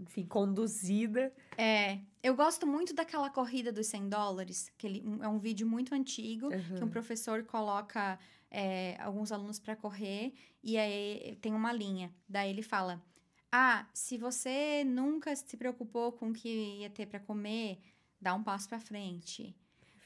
enfim, 0.00 0.24
conduzida. 0.26 1.32
É, 1.56 2.00
eu 2.22 2.34
gosto 2.34 2.66
muito 2.66 2.92
daquela 2.94 3.30
corrida 3.30 3.70
dos 3.72 3.86
100 3.86 4.08
dólares, 4.08 4.70
que 4.76 4.86
ele, 4.86 5.02
um- 5.06 5.22
é 5.22 5.28
um 5.28 5.38
vídeo 5.38 5.66
muito 5.66 5.94
antigo, 5.94 6.48
que 6.76 6.84
um 6.84 6.88
professor 6.90 7.44
coloca 7.44 8.18
é, 8.50 8.96
alguns 9.00 9.32
alunos 9.32 9.58
para 9.58 9.74
correr 9.76 10.32
e 10.62 10.76
aí 10.78 11.36
tem 11.40 11.52
uma 11.54 11.72
linha. 11.72 12.14
Daí 12.28 12.50
ele 12.50 12.62
fala: 12.62 13.02
Ah, 13.50 13.88
se 13.92 14.16
você 14.18 14.84
nunca 14.84 15.34
se 15.36 15.56
preocupou 15.56 16.12
com 16.12 16.30
o 16.30 16.32
que 16.32 16.48
ia 16.80 16.90
ter 16.90 17.06
para 17.06 17.18
comer, 17.20 17.78
dá 18.20 18.34
um 18.34 18.42
passo 18.42 18.68
para 18.68 18.78
frente. 18.80 19.56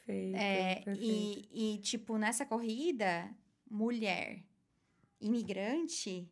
Perfeito, 0.06 0.36
É, 0.36 0.74
perfeito. 0.82 1.00
e, 1.52 1.74
e, 1.74 1.78
tipo, 1.78 2.16
nessa 2.16 2.46
corrida, 2.46 3.30
mulher, 3.70 4.42
imigrante, 5.20 6.26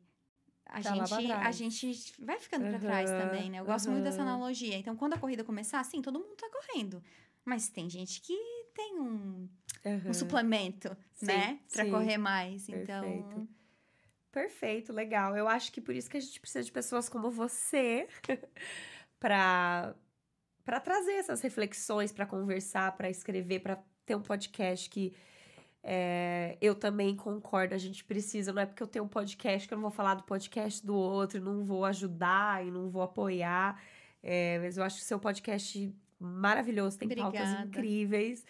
a, 0.66 0.80
Tá 0.80 0.92
gente, 0.94 1.12
a 1.14 1.22
trás. 1.22 1.56
gente 1.56 2.12
vai 2.18 2.38
ficando 2.38 2.68
pra 2.68 2.78
trás 2.78 3.10
Aham, 3.10 3.18
também, 3.26 3.50
né? 3.50 3.60
Eu 3.60 3.64
gosto 3.64 3.90
muito 3.90 4.04
dessa 4.04 4.22
analogia. 4.22 4.76
Então, 4.76 4.96
quando 4.96 5.14
a 5.14 5.18
corrida 5.18 5.44
começar, 5.44 5.82
sim, 5.84 6.02
todo 6.02 6.18
mundo 6.18 6.34
tá 6.36 6.48
correndo. 6.50 7.02
Mas 7.44 7.68
tem 7.68 7.88
gente 7.88 8.20
que 8.20 8.36
tem 8.74 8.98
um, 9.00 9.48
um 9.84 9.86
Aham. 9.86 10.12
suplemento, 10.12 10.96
Sim, 11.14 11.26
né? 11.26 11.60
Pra 11.72 11.84
sim. 11.84 11.90
correr 11.90 12.18
mais. 12.18 12.68
Então, 12.68 13.00
Perfeito. 13.04 13.48
Perfeito, 14.32 14.92
legal. 14.92 15.34
Eu 15.36 15.48
acho 15.48 15.72
que 15.72 15.80
por 15.80 15.94
isso 15.94 16.10
que 16.10 16.16
a 16.16 16.20
gente 16.20 16.38
precisa 16.40 16.62
de 16.64 16.70
pessoas 16.70 17.08
como 17.08 17.30
você 17.30 18.06
para 19.18 19.94
para 20.64 20.80
trazer 20.80 21.12
essas 21.12 21.40
reflexões, 21.40 22.10
para 22.12 22.26
conversar, 22.26 22.96
para 22.96 23.08
escrever, 23.08 23.60
para 23.60 23.78
ter 24.04 24.16
um 24.16 24.20
podcast 24.20 24.90
que 24.90 25.14
é, 25.88 26.58
eu 26.60 26.74
também 26.74 27.14
concordo, 27.14 27.72
a 27.72 27.78
gente 27.78 28.04
precisa. 28.04 28.52
Não 28.52 28.60
é 28.60 28.66
porque 28.66 28.82
eu 28.82 28.88
tenho 28.88 29.04
um 29.04 29.08
podcast 29.08 29.68
que 29.68 29.72
eu 29.72 29.76
não 29.76 29.82
vou 29.82 29.92
falar 29.92 30.14
do 30.14 30.24
podcast 30.24 30.84
do 30.84 30.96
outro, 30.96 31.40
não 31.40 31.64
vou 31.64 31.84
ajudar 31.84 32.66
e 32.66 32.72
não 32.72 32.90
vou 32.90 33.02
apoiar. 33.02 33.80
É, 34.20 34.58
mas 34.58 34.76
eu 34.76 34.82
acho 34.82 34.96
que 34.96 35.02
o 35.02 35.06
seu 35.06 35.20
podcast 35.20 35.94
maravilhoso, 36.18 36.98
tem 36.98 37.08
pautas 37.08 37.40
Obrigada. 37.40 37.68
incríveis 37.68 38.44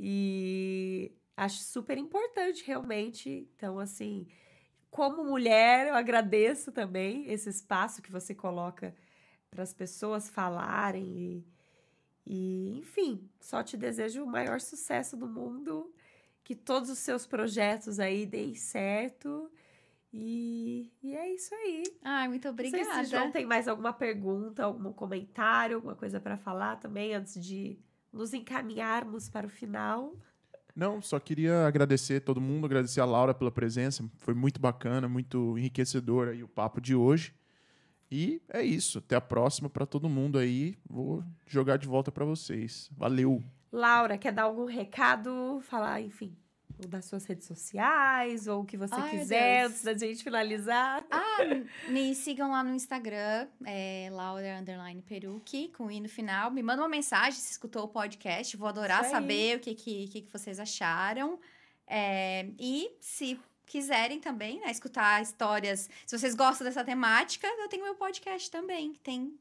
e 0.00 1.12
acho 1.36 1.60
super 1.62 1.96
importante 1.96 2.64
realmente. 2.66 3.48
Então, 3.54 3.78
assim, 3.78 4.26
como 4.90 5.22
mulher, 5.22 5.86
eu 5.86 5.94
agradeço 5.94 6.72
também 6.72 7.30
esse 7.30 7.48
espaço 7.48 8.02
que 8.02 8.10
você 8.10 8.34
coloca 8.34 8.92
para 9.48 9.62
as 9.62 9.72
pessoas 9.72 10.28
falarem 10.28 11.04
e, 11.06 11.46
e, 12.26 12.78
enfim, 12.78 13.30
só 13.38 13.62
te 13.62 13.76
desejo 13.76 14.24
o 14.24 14.26
maior 14.26 14.60
sucesso 14.60 15.16
do 15.16 15.28
mundo, 15.28 15.94
que 16.44 16.54
todos 16.54 16.90
os 16.90 16.98
seus 16.98 17.26
projetos 17.26 17.98
aí 18.00 18.26
deem 18.26 18.54
certo 18.54 19.50
E, 20.12 20.90
e 21.02 21.14
é 21.14 21.32
isso 21.34 21.54
aí. 21.54 21.84
Ai, 22.02 22.26
muito 22.28 22.44
Não 22.44 22.52
obrigada. 22.52 22.84
sei 22.84 23.04
se 23.04 23.10
João 23.10 23.30
tem 23.30 23.46
mais 23.46 23.68
alguma 23.68 23.92
pergunta, 23.92 24.64
algum 24.64 24.92
comentário, 24.92 25.76
alguma 25.76 25.94
coisa 25.94 26.18
para 26.20 26.36
falar 26.36 26.76
também 26.76 27.14
antes 27.14 27.40
de 27.44 27.78
nos 28.12 28.34
encaminharmos 28.34 29.28
para 29.28 29.46
o 29.46 29.50
final. 29.50 30.16
Não, 30.74 31.00
só 31.02 31.20
queria 31.20 31.66
agradecer 31.66 32.20
todo 32.20 32.40
mundo, 32.40 32.64
agradecer 32.64 33.00
a 33.00 33.04
Laura 33.04 33.32
pela 33.34 33.50
presença. 33.52 34.04
Foi 34.18 34.34
muito 34.34 34.60
bacana, 34.60 35.08
muito 35.08 35.56
enriquecedor 35.58 36.28
aí 36.28 36.42
o 36.42 36.48
papo 36.48 36.80
de 36.80 36.94
hoje. 36.94 37.32
E 38.10 38.42
é 38.48 38.62
isso. 38.62 38.98
Até 38.98 39.14
a 39.14 39.20
próxima 39.20 39.70
para 39.70 39.86
todo 39.86 40.08
mundo 40.08 40.38
aí. 40.38 40.76
Vou 40.88 41.22
jogar 41.46 41.76
de 41.76 41.86
volta 41.86 42.10
para 42.10 42.24
vocês. 42.24 42.90
Valeu. 42.96 43.40
Laura, 43.72 44.18
quer 44.18 44.32
dar 44.32 44.42
algum 44.44 44.64
recado? 44.64 45.60
Falar, 45.62 46.00
enfim, 46.00 46.36
ou 46.82 46.88
das 46.88 47.04
suas 47.04 47.24
redes 47.24 47.46
sociais, 47.46 48.46
ou 48.46 48.62
o 48.62 48.64
que 48.64 48.76
você 48.76 48.94
Ai, 48.94 49.10
quiser, 49.10 49.66
antes 49.66 49.82
da 49.82 49.96
gente 49.96 50.24
finalizar. 50.24 51.04
Ah, 51.10 51.38
me 51.88 52.14
sigam 52.14 52.50
lá 52.50 52.64
no 52.64 52.74
Instagram, 52.74 53.46
é 53.64 54.08
Laura 54.10 54.62
Peruque, 55.06 55.68
com 55.68 55.90
i 55.90 56.00
no 56.00 56.08
final. 56.08 56.50
Me 56.50 56.62
manda 56.62 56.82
uma 56.82 56.88
mensagem 56.88 57.38
se 57.38 57.52
escutou 57.52 57.84
o 57.84 57.88
podcast. 57.88 58.56
Vou 58.56 58.68
adorar 58.68 59.04
saber 59.04 59.58
o 59.58 59.60
que, 59.60 59.74
que, 59.74 60.08
que 60.08 60.22
que 60.22 60.32
vocês 60.32 60.58
acharam. 60.58 61.38
É, 61.86 62.48
e 62.58 62.90
se 63.00 63.38
quiserem 63.66 64.18
também, 64.18 64.60
né, 64.60 64.70
escutar 64.70 65.22
histórias. 65.22 65.88
Se 66.06 66.18
vocês 66.18 66.34
gostam 66.34 66.64
dessa 66.64 66.84
temática, 66.84 67.46
eu 67.46 67.68
tenho 67.68 67.84
meu 67.84 67.94
podcast 67.94 68.50
também, 68.50 68.92
que 68.92 69.00
tem 69.00 69.38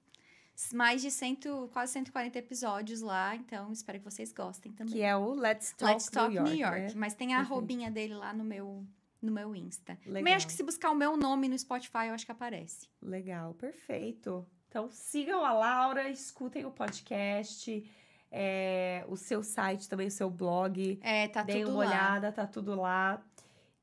mais 0.73 1.02
de 1.02 1.10
cento, 1.11 1.69
quase 1.73 1.94
140 1.94 2.38
episódios 2.40 3.02
lá. 3.02 3.36
Então, 3.36 3.72
espero 3.72 3.99
que 3.99 4.06
vocês 4.06 4.31
gostem 4.34 4.72
também. 4.72 4.94
Que 4.94 5.02
é 5.02 5.15
o 5.15 5.34
Let's 5.34 5.73
Talk, 5.73 5.94
Let's 5.94 6.10
Talk 6.10 6.34
New 6.34 6.53
York. 6.56 6.80
né? 6.81 6.94
Mas 6.95 7.14
tem 7.14 7.34
a 7.34 7.38
Perfeito. 7.38 7.53
arrobinha 7.53 7.91
dele 7.91 8.14
lá 8.15 8.34
no 8.34 8.44
meu, 8.44 8.86
no 9.22 9.31
meu 9.31 9.56
Insta. 9.56 9.98
Também 10.03 10.34
acho 10.34 10.48
que 10.48 10.53
se 10.53 10.64
buscar 10.64 10.91
o 10.91 10.95
meu 10.95 11.15
nome 11.18 11.48
no 11.48 11.57
Spotify, 11.57 12.07
eu 12.07 12.14
acho 12.14 12.26
que 12.26 12.31
aparece. 12.31 12.88
Legal, 13.02 13.53
perfeito. 13.53 14.45
Então 14.68 14.90
sigam 14.91 15.44
a 15.44 15.52
Laura, 15.52 16.10
escutem 16.10 16.64
o 16.65 16.72
podcast, 16.72 17.84
é, 18.31 19.03
o 19.07 19.15
seu 19.18 19.41
site 19.41 19.90
também, 19.90 20.07
o 20.07 20.11
seu 20.11 20.30
blog. 20.30 20.99
É, 21.02 21.27
tá 21.27 21.41
Deem 21.41 21.64
tudo 21.65 21.73
uma 21.76 21.84
lá. 21.86 21.90
olhada, 21.90 22.31
tá 22.31 22.45
tudo 22.45 22.76
lá. 22.76 23.23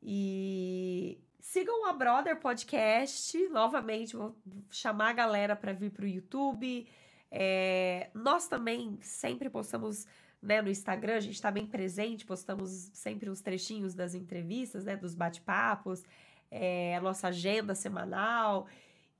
E 0.08 1.18
sigam 1.46 1.86
a 1.86 1.92
Brother 1.92 2.38
Podcast. 2.40 3.48
Novamente, 3.48 4.16
vou 4.16 4.34
chamar 4.68 5.10
a 5.10 5.12
galera 5.12 5.54
para 5.56 5.72
vir 5.72 5.90
pro 5.90 6.06
YouTube. 6.06 6.86
É, 7.30 8.10
nós 8.12 8.48
também 8.48 8.98
sempre 9.00 9.48
postamos 9.48 10.06
né, 10.42 10.60
no 10.60 10.68
Instagram, 10.68 11.16
a 11.16 11.20
gente 11.20 11.40
tá 11.40 11.50
bem 11.50 11.64
presente, 11.66 12.26
postamos 12.26 12.90
sempre 12.92 13.30
os 13.30 13.40
trechinhos 13.40 13.94
das 13.94 14.14
entrevistas, 14.14 14.84
né, 14.84 14.96
dos 14.96 15.14
bate-papos, 15.14 16.04
é, 16.50 16.96
a 16.96 17.00
nossa 17.00 17.28
agenda 17.28 17.74
semanal. 17.74 18.66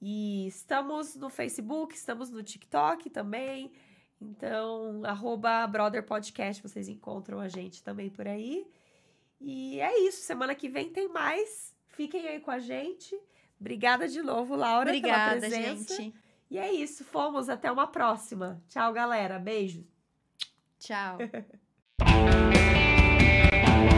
E 0.02 0.48
estamos 0.48 1.14
no 1.14 1.30
Facebook, 1.30 1.94
estamos 1.94 2.30
no 2.30 2.42
TikTok 2.42 3.08
também. 3.08 3.72
Então, 4.20 5.02
arroba 5.04 5.66
Brother 5.66 6.02
Podcast, 6.02 6.60
vocês 6.60 6.88
encontram 6.88 7.38
a 7.38 7.48
gente 7.48 7.82
também 7.82 8.10
por 8.10 8.26
aí. 8.26 8.66
E 9.40 9.80
é 9.80 10.00
isso, 10.00 10.22
semana 10.22 10.54
que 10.54 10.68
vem 10.68 10.90
tem 10.90 11.08
mais. 11.08 11.75
Fiquem 11.96 12.28
aí 12.28 12.40
com 12.40 12.50
a 12.50 12.58
gente. 12.58 13.18
Obrigada 13.58 14.06
de 14.06 14.20
novo, 14.20 14.54
Laura, 14.54 14.90
Obrigada, 14.90 15.40
pela 15.40 15.48
presença. 15.48 15.96
Gente. 15.96 16.14
E 16.50 16.58
é 16.58 16.70
isso, 16.70 17.04
fomos 17.04 17.48
até 17.48 17.72
uma 17.72 17.86
próxima. 17.86 18.62
Tchau, 18.68 18.92
galera. 18.92 19.38
Beijo. 19.38 19.82
Tchau. 20.78 21.16